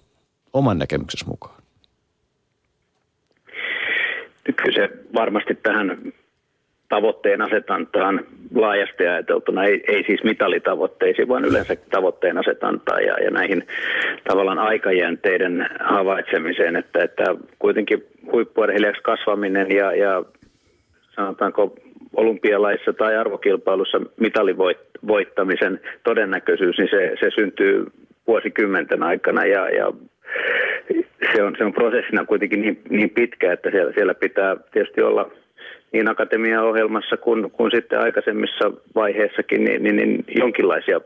oman 0.53 0.77
näkemyksesi 0.77 1.25
mukaan? 1.27 1.59
Kyllä 4.55 4.87
se 4.87 4.97
varmasti 5.13 5.55
tähän 5.55 6.13
tavoitteen 6.89 7.41
asetantaan 7.41 8.25
laajasti 8.55 9.07
ajateltuna, 9.07 9.63
ei, 9.63 9.83
ei 9.87 10.03
siis 10.03 10.23
mitalitavoitteisiin, 10.23 11.27
vaan 11.27 11.45
yleensä 11.45 11.75
tavoitteen 11.91 12.37
asetantaan 12.37 13.03
ja, 13.03 13.23
ja 13.23 13.31
näihin 13.31 13.67
tavallaan 14.27 14.59
aikajänteiden 14.59 15.69
havaitsemiseen, 15.79 16.75
että, 16.75 17.03
että 17.03 17.23
kuitenkin 17.59 18.05
huippuurheilijaksi 18.31 19.01
kasvaminen 19.01 19.71
ja, 19.71 19.95
ja 19.95 20.23
sanotaanko 21.15 21.75
olympialaissa 22.15 22.93
tai 22.93 23.17
arvokilpailussa 23.17 24.01
mitalivoittamisen 24.19 25.79
todennäköisyys, 26.03 26.77
niin 26.77 26.89
se, 26.89 27.11
se 27.19 27.29
syntyy 27.35 27.85
vuosikymmenten 28.27 29.03
aikana 29.03 29.45
ja, 29.45 29.69
ja 29.69 29.93
se 31.35 31.43
on, 31.43 31.55
se 31.57 31.65
on 31.65 31.73
prosessina 31.73 32.25
kuitenkin 32.25 32.61
niin, 32.61 32.81
niin 32.89 33.09
pitkä, 33.09 33.53
että 33.53 33.71
siellä, 33.71 33.93
siellä 33.93 34.13
pitää 34.13 34.55
tietysti 34.71 35.01
olla 35.01 35.31
niin 35.91 36.09
akatemiaohjelmassa 36.09 37.17
kuin, 37.17 37.51
kuin 37.51 37.71
sitten 37.71 37.99
aikaisemmissa 37.99 38.71
vaiheissakin 38.95 39.63
niin, 39.63 39.83
niin, 39.83 39.95
niin 39.95 40.25
jonkinlaisia 40.35 41.01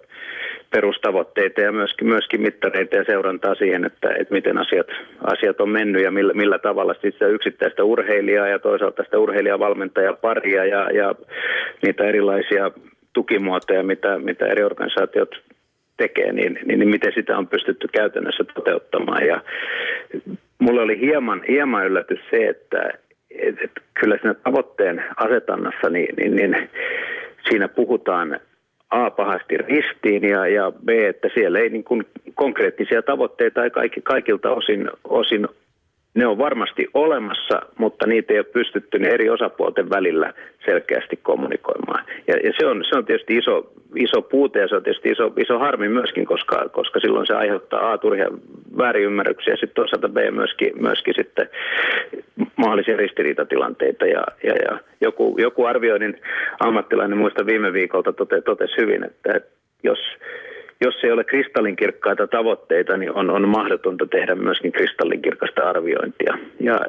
perustavoitteita 0.69 1.61
ja 1.61 1.71
myöskin, 1.71 2.07
myöskin 2.07 2.41
mittareita 2.41 2.95
ja 2.95 3.03
seurantaa 3.03 3.55
siihen, 3.55 3.85
että, 3.85 4.09
että 4.19 4.33
miten 4.33 4.57
asiat, 4.57 4.87
asiat 5.23 5.61
on 5.61 5.69
mennyt 5.69 6.03
ja 6.03 6.11
millä, 6.11 6.33
millä 6.33 6.59
tavalla 6.59 6.95
sitä 7.01 7.27
yksittäistä 7.27 7.83
urheilijaa 7.83 8.47
ja 8.47 8.59
toisaalta 8.59 9.03
sitä 9.03 9.19
urheilijavalmentajaparia 9.19 10.65
ja, 10.65 10.91
ja 10.91 11.15
niitä 11.81 12.03
erilaisia 12.03 12.71
tukimuotoja, 13.13 13.83
mitä, 13.83 14.17
mitä 14.17 14.45
eri 14.45 14.63
organisaatiot 14.63 15.41
tekee, 15.97 16.31
niin, 16.31 16.59
niin, 16.65 16.79
niin 16.79 16.89
miten 16.89 17.13
sitä 17.15 17.37
on 17.37 17.47
pystytty 17.47 17.87
käytännössä 17.87 18.43
toteuttamaan. 18.43 19.25
Ja 19.27 19.41
mulle 20.59 20.81
oli 20.81 20.99
hieman, 20.99 21.41
hieman 21.47 21.85
yllätys 21.85 22.19
se, 22.31 22.47
että 22.47 22.91
et, 23.39 23.55
et, 23.63 23.71
kyllä 23.93 24.17
siinä 24.21 24.33
tavoitteen 24.33 25.03
asetannassa, 25.17 25.89
niin, 25.89 26.15
niin, 26.15 26.35
niin 26.35 26.69
siinä 27.49 27.67
puhutaan 27.67 28.39
A 28.89 29.11
pahasti 29.11 29.57
ristiin 29.57 30.23
ja, 30.23 30.47
ja 30.47 30.71
B, 30.85 30.89
että 30.89 31.29
siellä 31.33 31.59
ei 31.59 31.69
niin 31.69 31.83
kuin 31.83 32.05
konkreettisia 32.35 33.01
tavoitteita 33.01 33.63
ei 33.63 33.69
kaikki, 33.69 34.01
kaikilta 34.01 34.51
osin, 34.51 34.89
osin 35.03 35.47
ne 36.13 36.27
on 36.27 36.37
varmasti 36.37 36.87
olemassa, 36.93 37.61
mutta 37.77 38.07
niitä 38.07 38.33
ei 38.33 38.39
ole 38.39 38.45
pystytty 38.53 38.97
eri 38.97 39.29
osapuolten 39.29 39.89
välillä 39.89 40.33
selkeästi 40.65 41.19
kommunikoimaan. 41.23 42.05
Ja, 42.27 42.35
ja 42.43 42.53
se, 42.59 42.65
on, 42.65 42.83
se 42.89 42.97
on 42.97 43.05
tietysti 43.05 43.37
iso, 43.37 43.71
iso 43.95 44.21
puute 44.21 44.59
ja 44.59 44.67
se 44.67 44.75
on 44.75 44.83
tietysti 44.83 45.09
iso, 45.09 45.33
iso 45.37 45.59
harmi 45.59 45.89
myöskin, 45.89 46.25
koska, 46.25 46.69
koska 46.69 46.99
silloin 46.99 47.27
se 47.27 47.33
aiheuttaa 47.33 47.91
A 47.91 47.97
turhia 47.97 48.27
väärinymmärryksiä 48.77 49.53
ja 49.53 49.57
sitten 49.57 49.75
toisaalta 49.75 50.09
B 50.09 50.17
myöskin, 50.31 50.71
myöskin 50.81 51.13
sitten 51.17 51.49
mahdollisia 52.55 52.97
ristiriitatilanteita. 52.97 54.05
Ja, 54.05 54.23
ja, 54.43 54.53
ja 54.53 54.79
joku, 55.01 55.35
joku 55.39 55.65
arvioinnin 55.65 56.21
ammattilainen, 56.59 57.17
muista 57.17 57.45
viime 57.45 57.73
viikolta 57.73 58.13
tote, 58.13 58.41
totesi 58.41 58.77
hyvin, 58.77 59.03
että, 59.03 59.33
että 59.35 59.49
jos 59.83 59.99
jos 60.83 61.03
ei 61.03 61.11
ole 61.11 61.23
kristallinkirkkaita 61.23 62.27
tavoitteita, 62.27 62.97
niin 62.97 63.11
on, 63.11 63.29
on 63.29 63.49
mahdotonta 63.49 64.05
tehdä 64.05 64.35
myöskin 64.35 64.71
kristallinkirkasta 64.71 65.69
arviointia. 65.69 66.37
Ja, 66.59 66.79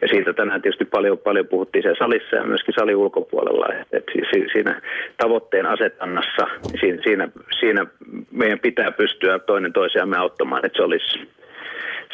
ja 0.00 0.08
siitä 0.08 0.32
tänään 0.32 0.62
tietysti 0.62 0.84
paljon, 0.84 1.18
paljon 1.18 1.46
puhuttiin 1.46 1.82
siellä 1.82 1.98
salissa 1.98 2.36
ja 2.36 2.44
myöskin 2.44 2.74
salin 2.74 2.96
ulkopuolella, 2.96 3.66
että 3.92 4.12
siinä 4.52 4.80
tavoitteen 5.16 5.66
asetannassa, 5.66 6.46
siinä, 6.80 7.02
siinä, 7.02 7.28
siinä 7.60 7.86
meidän 8.30 8.58
pitää 8.58 8.90
pystyä 8.90 9.38
toinen 9.38 9.72
toisiamme 9.72 10.16
auttamaan, 10.16 10.66
että 10.66 10.76
se 10.76 10.82
olisi 10.82 11.28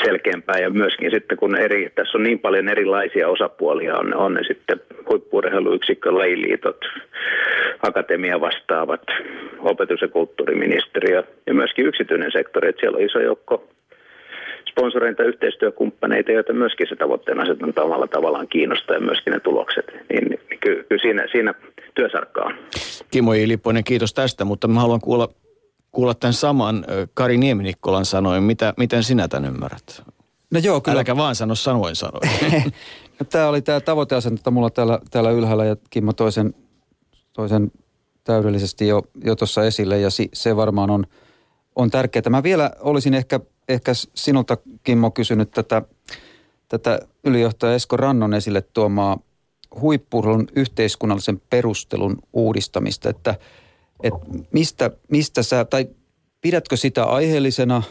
selkeämpää 0.04 0.58
ja 0.58 0.70
myöskin 0.70 1.10
sitten 1.10 1.38
kun 1.38 1.56
eri, 1.56 1.90
tässä 1.94 2.18
on 2.18 2.22
niin 2.22 2.38
paljon 2.38 2.68
erilaisia 2.68 3.28
osapuolia, 3.28 3.96
on, 3.96 4.14
on 4.14 4.34
ne 4.34 4.40
sitten 4.48 4.80
huippurheiluyksikkö, 5.10 6.14
lajiliitot, 6.14 6.80
akatemia 7.82 8.40
vastaavat, 8.40 9.02
opetus- 9.58 10.02
ja 10.02 10.08
kulttuuriministeriö 10.08 11.24
ja 11.46 11.54
myöskin 11.54 11.86
yksityinen 11.86 12.32
sektori, 12.32 12.68
että 12.68 12.80
siellä 12.80 12.96
on 12.96 13.04
iso 13.04 13.20
joukko 13.20 13.68
sponsoreita, 14.70 15.22
yhteistyökumppaneita, 15.22 16.32
joita 16.32 16.52
myöskin 16.52 16.86
se 16.88 16.96
tavoitteen 16.96 17.40
asetanta 17.40 17.82
omalla 17.82 18.06
tavallaan 18.06 18.48
kiinnostaa 18.48 18.96
ja 18.96 19.00
myöskin 19.00 19.32
ne 19.32 19.40
tulokset. 19.40 19.86
Niin, 20.12 20.28
niin 20.28 20.58
kyllä, 20.60 20.82
kyllä 20.82 21.02
siinä, 21.02 21.26
siinä 21.32 21.54
työsarkkaa 21.94 22.52
J. 23.14 23.46
Lipponen, 23.46 23.84
kiitos 23.84 24.14
tästä, 24.14 24.44
mutta 24.44 24.68
mä 24.68 24.80
haluan 24.80 25.00
kuulla 25.00 25.28
kuulla 25.98 26.14
tämän 26.14 26.34
saman 26.34 26.84
Kari 27.14 27.36
Nieminikkolan 27.36 28.04
sanoin. 28.04 28.42
Mitä, 28.42 28.74
miten 28.76 29.04
sinä 29.04 29.28
tämän 29.28 29.44
ymmärrät? 29.54 30.02
No 30.50 30.60
joo, 30.60 30.80
kyllä. 30.80 30.96
Äläkä 30.96 31.16
vaan 31.16 31.34
sano 31.34 31.54
sanoin 31.54 31.96
sanoin. 31.96 32.30
no, 33.20 33.26
tämä 33.30 33.48
oli 33.48 33.62
tämä 33.62 33.80
tavoiteasento 33.80 34.50
mulla 34.50 34.70
täällä, 34.70 34.98
täällä 35.10 35.30
ylhäällä 35.30 35.64
ja 35.64 35.76
Kimmo 35.90 36.12
toisen, 36.12 36.54
toisen 37.32 37.72
täydellisesti 38.24 38.88
jo, 38.88 39.02
jo 39.24 39.36
tuossa 39.36 39.64
esille 39.64 40.00
ja 40.00 40.10
si, 40.10 40.28
se 40.32 40.56
varmaan 40.56 40.90
on, 40.90 41.06
on 41.76 41.90
tärkeää. 41.90 42.30
Mä 42.30 42.42
vielä 42.42 42.70
olisin 42.80 43.14
ehkä, 43.14 43.40
ehkä 43.68 43.92
sinulta 44.14 44.56
Kimmo 44.82 45.10
kysynyt 45.10 45.50
tätä, 45.50 45.82
tätä 46.68 47.00
ylijohtaja 47.24 47.74
Esko 47.74 47.96
Rannon 47.96 48.34
esille 48.34 48.62
tuomaa 48.62 49.18
huippurun 49.80 50.48
yhteiskunnallisen 50.56 51.42
perustelun 51.50 52.16
uudistamista, 52.32 53.10
että– 53.10 53.34
että 54.02 54.18
mistä, 54.52 54.90
mistä 55.10 55.42
sä, 55.42 55.64
tai 55.64 55.86
pidätkö 56.40 56.76
sitä 56.76 57.04
aiheellisena, 57.04 57.82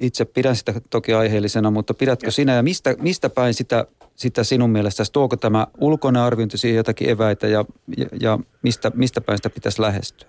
itse 0.00 0.24
pidän 0.24 0.56
sitä 0.56 0.72
toki 0.90 1.12
aiheellisena, 1.12 1.70
mutta 1.70 1.94
pidätkö 1.94 2.30
sinä 2.30 2.54
ja 2.54 2.62
mistä, 2.62 2.94
mistä 3.02 3.30
päin 3.30 3.54
sitä, 3.54 3.86
sitä 4.14 4.44
sinun 4.44 4.70
mielestäsi, 4.70 5.12
tuoko 5.12 5.36
tämä 5.36 5.66
ulkoinen 5.80 6.22
arviointi 6.22 6.58
siihen 6.58 6.76
jotakin 6.76 7.10
eväitä 7.10 7.46
ja, 7.46 7.64
ja, 7.96 8.06
ja 8.20 8.38
mistä, 8.62 8.90
mistä 8.94 9.20
päin 9.20 9.38
sitä 9.38 9.50
pitäisi 9.50 9.80
lähestyä? 9.80 10.28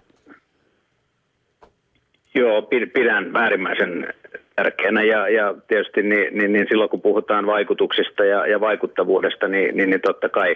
Joo, 2.35 2.69
pidän 2.93 3.35
äärimmäisen 3.35 4.13
tärkeänä 4.55 5.03
ja, 5.03 5.29
ja 5.29 5.55
tietysti 5.67 6.03
niin, 6.03 6.37
niin, 6.37 6.53
niin 6.53 6.65
silloin 6.69 6.89
kun 6.89 7.01
puhutaan 7.01 7.45
vaikutuksista 7.45 8.25
ja, 8.25 8.47
ja 8.47 8.59
vaikuttavuudesta, 8.59 9.47
niin, 9.47 9.77
niin, 9.77 9.89
niin 9.89 10.01
totta 10.01 10.29
kai 10.29 10.55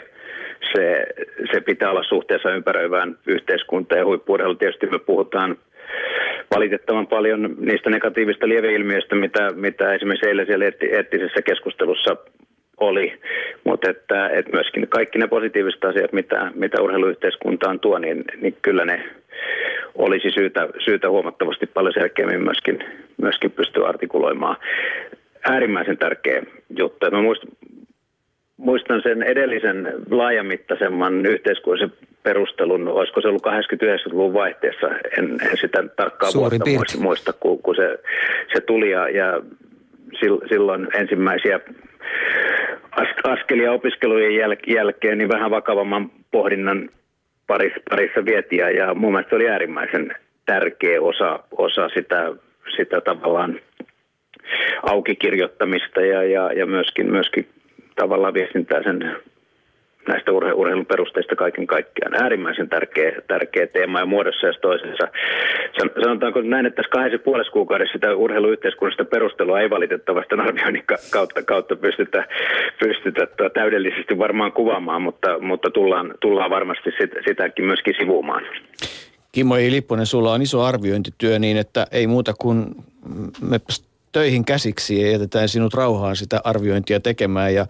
se, 0.76 1.06
se 1.52 1.62
pitää 1.62 1.92
olla 1.92 2.04
suhteessa 2.04 2.52
ympäröivään 2.52 3.18
yhteiskuntaan 3.28 4.00
ja 4.00 4.06
huippuudella 4.06 4.56
tietysti 4.56 4.88
me 4.88 5.00
puhutaan 5.00 5.58
valitettavan 6.56 7.08
paljon 7.08 7.56
niistä 7.60 7.90
negatiivista 7.90 8.48
lieveilmiöistä, 8.48 9.16
mitä, 9.16 9.52
mitä 9.56 9.94
esimerkiksi 9.94 10.28
eilen 10.28 10.46
siellä 10.46 10.66
eettisessä 10.66 11.42
keskustelussa 11.42 12.18
oli, 12.78 13.20
mutta 13.64 13.90
että, 13.90 14.30
että 14.30 14.52
myöskin 14.52 14.88
kaikki 14.88 15.20
ne 15.20 15.28
positiiviset 15.28 15.86
asiat, 15.86 16.14
mitä, 16.14 16.52
mitä 16.56 16.82
urheiluyhteiskuntaan 16.82 17.80
tuo, 17.80 18.00
niin, 18.00 18.24
niin 18.42 18.58
kyllä 18.62 18.86
ne 18.86 19.04
olisi 19.96 20.32
syytä, 20.32 20.68
syytä 20.86 21.10
huomattavasti 21.10 21.66
paljon 21.68 21.94
selkeämmin 21.94 22.44
myöskin, 22.44 22.84
myöskin 23.18 23.52
pystyä 23.52 23.88
artikuloimaan. 23.88 24.58
Äärimmäisen 25.50 25.98
tärkeä 25.98 26.44
juttu. 26.78 27.12
Mä 27.12 27.22
muistan, 27.22 27.50
muistan 28.60 29.02
sen 29.02 29.24
edellisen 29.24 29.94
laajamittaisemman 30.10 31.26
yhteiskunnallisen 31.26 32.08
perustelun, 32.24 32.88
olisiko 32.88 33.22
se 33.22 33.28
ollut 33.28 33.48
89-luvun 33.48 34.34
vaihteessa, 34.34 34.88
en, 35.18 35.38
en 35.52 35.58
sitä 35.62 35.84
tarkkaa 35.96 36.32
Suuri 36.32 36.58
vuotta 36.60 36.78
muista, 36.78 37.00
muista, 37.00 37.34
kun, 37.34 37.62
kun 37.62 37.76
se, 37.76 38.00
se 38.54 38.62
tuli 38.62 38.92
ja, 38.92 39.10
ja 39.10 39.42
silloin 40.50 40.88
ensimmäisiä 40.96 41.60
askelia 43.24 43.72
opiskelujen 43.72 44.32
jäl- 44.32 44.74
jälkeen 44.74 45.18
niin 45.18 45.30
vähän 45.30 45.52
vakavamman 45.52 46.12
pohdinnan 46.32 46.90
parissa, 47.48 47.80
parissa 47.90 48.26
vietiä 48.26 48.70
ja 48.70 48.94
mun 48.94 49.12
mielestä 49.12 49.30
se 49.30 49.36
oli 49.36 49.50
äärimmäisen 49.50 50.16
tärkeä 50.46 51.02
osa, 51.02 51.40
osa 51.52 51.90
sitä, 51.90 52.34
sitä 52.78 53.02
tavallaan 53.02 53.60
aukikirjoittamista 54.84 56.02
ja, 56.02 56.24
ja, 56.24 56.54
ja 56.54 56.66
myöskin, 56.66 57.12
myöskin 57.12 57.48
tavallaan 58.00 58.34
viestintää 58.34 58.84
sen 58.84 59.16
näistä 60.08 60.32
urhe- 60.32 60.54
urheilun 60.54 60.86
perusteista 60.86 61.36
kaiken 61.36 61.68
kaikkiaan. 61.68 62.24
Äärimmäisen 62.24 62.70
tärkeä, 62.70 63.12
tärkeä 63.28 63.68
teema 63.68 64.00
ja 64.00 64.06
muodossa 64.06 64.48
ja 64.48 64.54
toisessa. 64.62 65.08
Sanotaanko 66.04 66.42
näin, 66.42 66.66
että 66.66 66.76
tässä 66.76 66.90
kahdessa 66.90 67.24
puolessa 67.24 67.52
kuukaudessa 67.52 67.94
sitä 67.94 68.16
urheiluyhteiskunnasta 68.16 69.06
perustelua 69.06 69.62
ei 69.62 69.70
valitettavasti 69.70 70.36
arvioinnin 70.36 70.84
kautta, 71.12 71.44
kautta 71.44 71.76
pystytä, 71.76 72.28
pystytä 72.80 73.26
tuota 73.26 73.54
täydellisesti 73.54 74.18
varmaan 74.18 74.52
kuvaamaan, 74.52 75.02
mutta, 75.02 75.40
mutta 75.40 75.70
tullaan, 75.70 76.14
tullaan 76.20 76.50
varmasti 76.50 76.90
sit, 77.00 77.12
sitäkin 77.28 77.66
myöskin 77.66 77.96
sivuumaan. 78.00 78.44
Kimmo. 79.32 79.56
Lipponen, 79.56 80.06
sulla 80.06 80.34
on 80.34 80.42
iso 80.42 80.62
arviointityö 80.62 81.40
niin, 81.40 81.58
että 81.58 81.88
ei 81.92 82.08
muuta 82.08 82.34
kuin 82.40 82.66
me 83.50 83.60
töihin 84.20 84.46
käsiksi 84.46 85.02
ja 85.02 85.12
jätetään 85.12 85.50
sinut 85.50 85.74
rauhaan 85.74 86.16
sitä 86.16 86.42
arviointia 86.44 87.00
tekemään 87.00 87.54
ja 87.54 87.66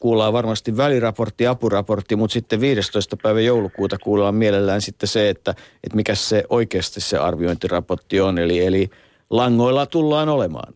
kuullaan 0.00 0.32
varmasti 0.32 0.76
väliraportti, 0.76 1.46
apuraportti, 1.46 2.16
mutta 2.16 2.32
sitten 2.32 2.60
15. 2.60 3.16
päivä 3.22 3.40
joulukuuta 3.40 3.96
kuullaan 3.98 4.34
mielellään 4.34 4.80
sitten 4.80 5.08
se, 5.08 5.28
että, 5.28 5.50
että 5.84 5.96
mikä 5.96 6.14
se 6.14 6.44
oikeasti 6.48 7.00
se 7.00 7.18
arviointiraportti 7.18 8.20
on. 8.20 8.38
Eli, 8.38 8.66
eli 8.66 8.90
langoilla 9.30 9.86
tullaan 9.86 10.28
olemaan. 10.28 10.74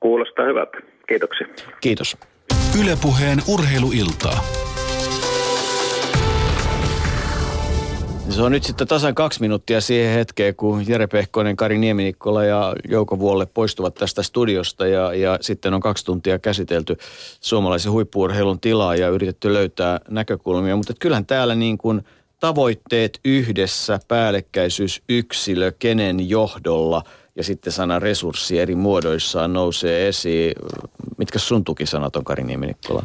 Kuulostaa 0.00 0.44
hyvältä. 0.44 0.78
Kiitoksia. 1.08 1.46
Kiitos. 1.80 2.16
Ylepuheen 2.80 3.38
urheiluiltaa. 3.48 4.71
Se 8.32 8.42
on 8.42 8.52
nyt 8.52 8.64
sitten 8.64 8.88
tasan 8.88 9.14
kaksi 9.14 9.40
minuuttia 9.40 9.80
siihen 9.80 10.14
hetkeen, 10.14 10.54
kun 10.56 10.88
Jere 10.88 11.06
Pehkonen, 11.06 11.56
Kari 11.56 11.78
Nieminikkola 11.78 12.44
ja 12.44 12.74
Jouko 12.88 13.18
Vuolle 13.18 13.46
poistuvat 13.46 13.94
tästä 13.94 14.22
studiosta 14.22 14.86
ja, 14.86 15.14
ja 15.14 15.38
sitten 15.40 15.74
on 15.74 15.80
kaksi 15.80 16.04
tuntia 16.04 16.38
käsitelty 16.38 16.96
suomalaisen 17.40 17.92
huippuurheilun 17.92 18.60
tilaa 18.60 18.96
ja 18.96 19.08
yritetty 19.08 19.52
löytää 19.52 20.00
näkökulmia. 20.10 20.76
Mutta 20.76 20.94
kyllähän 21.00 21.26
täällä 21.26 21.54
niin 21.54 21.78
kuin 21.78 22.02
tavoitteet 22.40 23.20
yhdessä, 23.24 24.00
päällekkäisyys, 24.08 25.02
yksilö, 25.08 25.72
kenen 25.78 26.28
johdolla 26.28 27.02
ja 27.36 27.44
sitten 27.44 27.72
sana 27.72 27.98
resurssi 27.98 28.58
eri 28.58 28.74
muodoissaan 28.74 29.52
nousee 29.52 30.08
esiin. 30.08 30.52
Mitkä 31.18 31.38
sun 31.38 31.64
tukisanat 31.64 32.16
on, 32.16 32.24
Kari 32.24 32.44
Nieminikkola? 32.44 33.04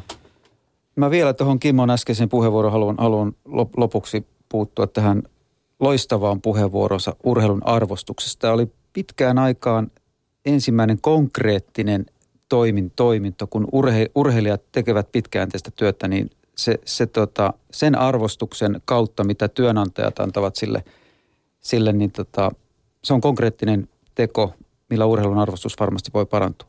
Mä 0.96 1.12
vielä 1.12 1.34
tuohon 1.34 1.60
Kimmon 1.60 1.90
äskeisen 1.90 2.30
puheenvuoron 2.30 2.72
haluan, 2.72 2.96
haluan 2.98 3.34
lopuksi 3.78 4.26
puuttua 4.50 4.88
tähän 4.88 5.24
loistavaan 5.80 6.42
puheenvuoronsa 6.42 7.16
urheilun 7.24 7.68
arvostuksesta. 7.68 8.42
Tämä 8.42 8.54
oli 8.54 8.72
pitkään 8.94 9.40
aikaan 9.40 9.92
ensimmäinen 10.46 11.02
konkreettinen 11.02 12.06
toimin, 12.50 12.92
toiminto, 12.96 13.48
kun 13.48 13.68
urhe, 13.72 14.08
urheilijat 14.16 14.62
tekevät 14.72 15.12
pitkäänteistä 15.12 15.72
työtä, 15.76 16.08
niin 16.08 16.30
se, 16.58 16.80
se 16.86 17.06
tota, 17.06 17.54
sen 17.72 17.98
arvostuksen 17.98 18.82
kautta, 18.86 19.24
mitä 19.24 19.48
työnantajat 19.48 20.20
antavat 20.20 20.56
sille, 20.56 20.84
sille 21.60 21.94
niin 21.94 22.12
tota, 22.12 22.52
se 23.04 23.14
on 23.14 23.22
konkreettinen 23.22 23.90
teko, 24.16 24.54
millä 24.90 25.06
urheilun 25.06 25.40
arvostus 25.40 25.76
varmasti 25.80 26.12
voi 26.14 26.26
parantua. 26.26 26.68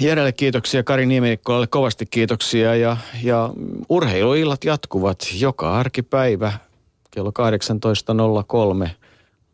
Järjelle 0.00 0.32
kiitoksia, 0.32 0.82
Kari 0.82 1.06
Nieminikkolalle 1.06 1.66
kovasti 1.66 2.06
kiitoksia 2.06 2.74
ja, 2.74 2.96
ja 3.22 3.50
urheiluillat 3.88 4.64
jatkuvat 4.64 5.18
joka 5.38 5.78
arkipäivä 5.78 6.52
kello 7.10 7.32
18.03. 8.84 8.90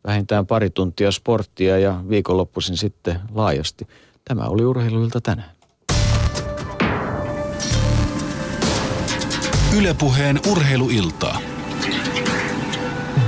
Vähintään 0.06 0.46
pari 0.46 0.70
tuntia 0.70 1.12
sporttia 1.12 1.78
ja 1.78 2.00
viikonloppuisin 2.08 2.76
sitten 2.76 3.20
laajasti. 3.34 3.88
Tämä 4.24 4.42
oli 4.42 4.64
urheiluilta 4.64 5.20
tänään. 5.20 5.50
Ylepuheen 9.76 10.40
urheiluiltaa. 10.50 11.47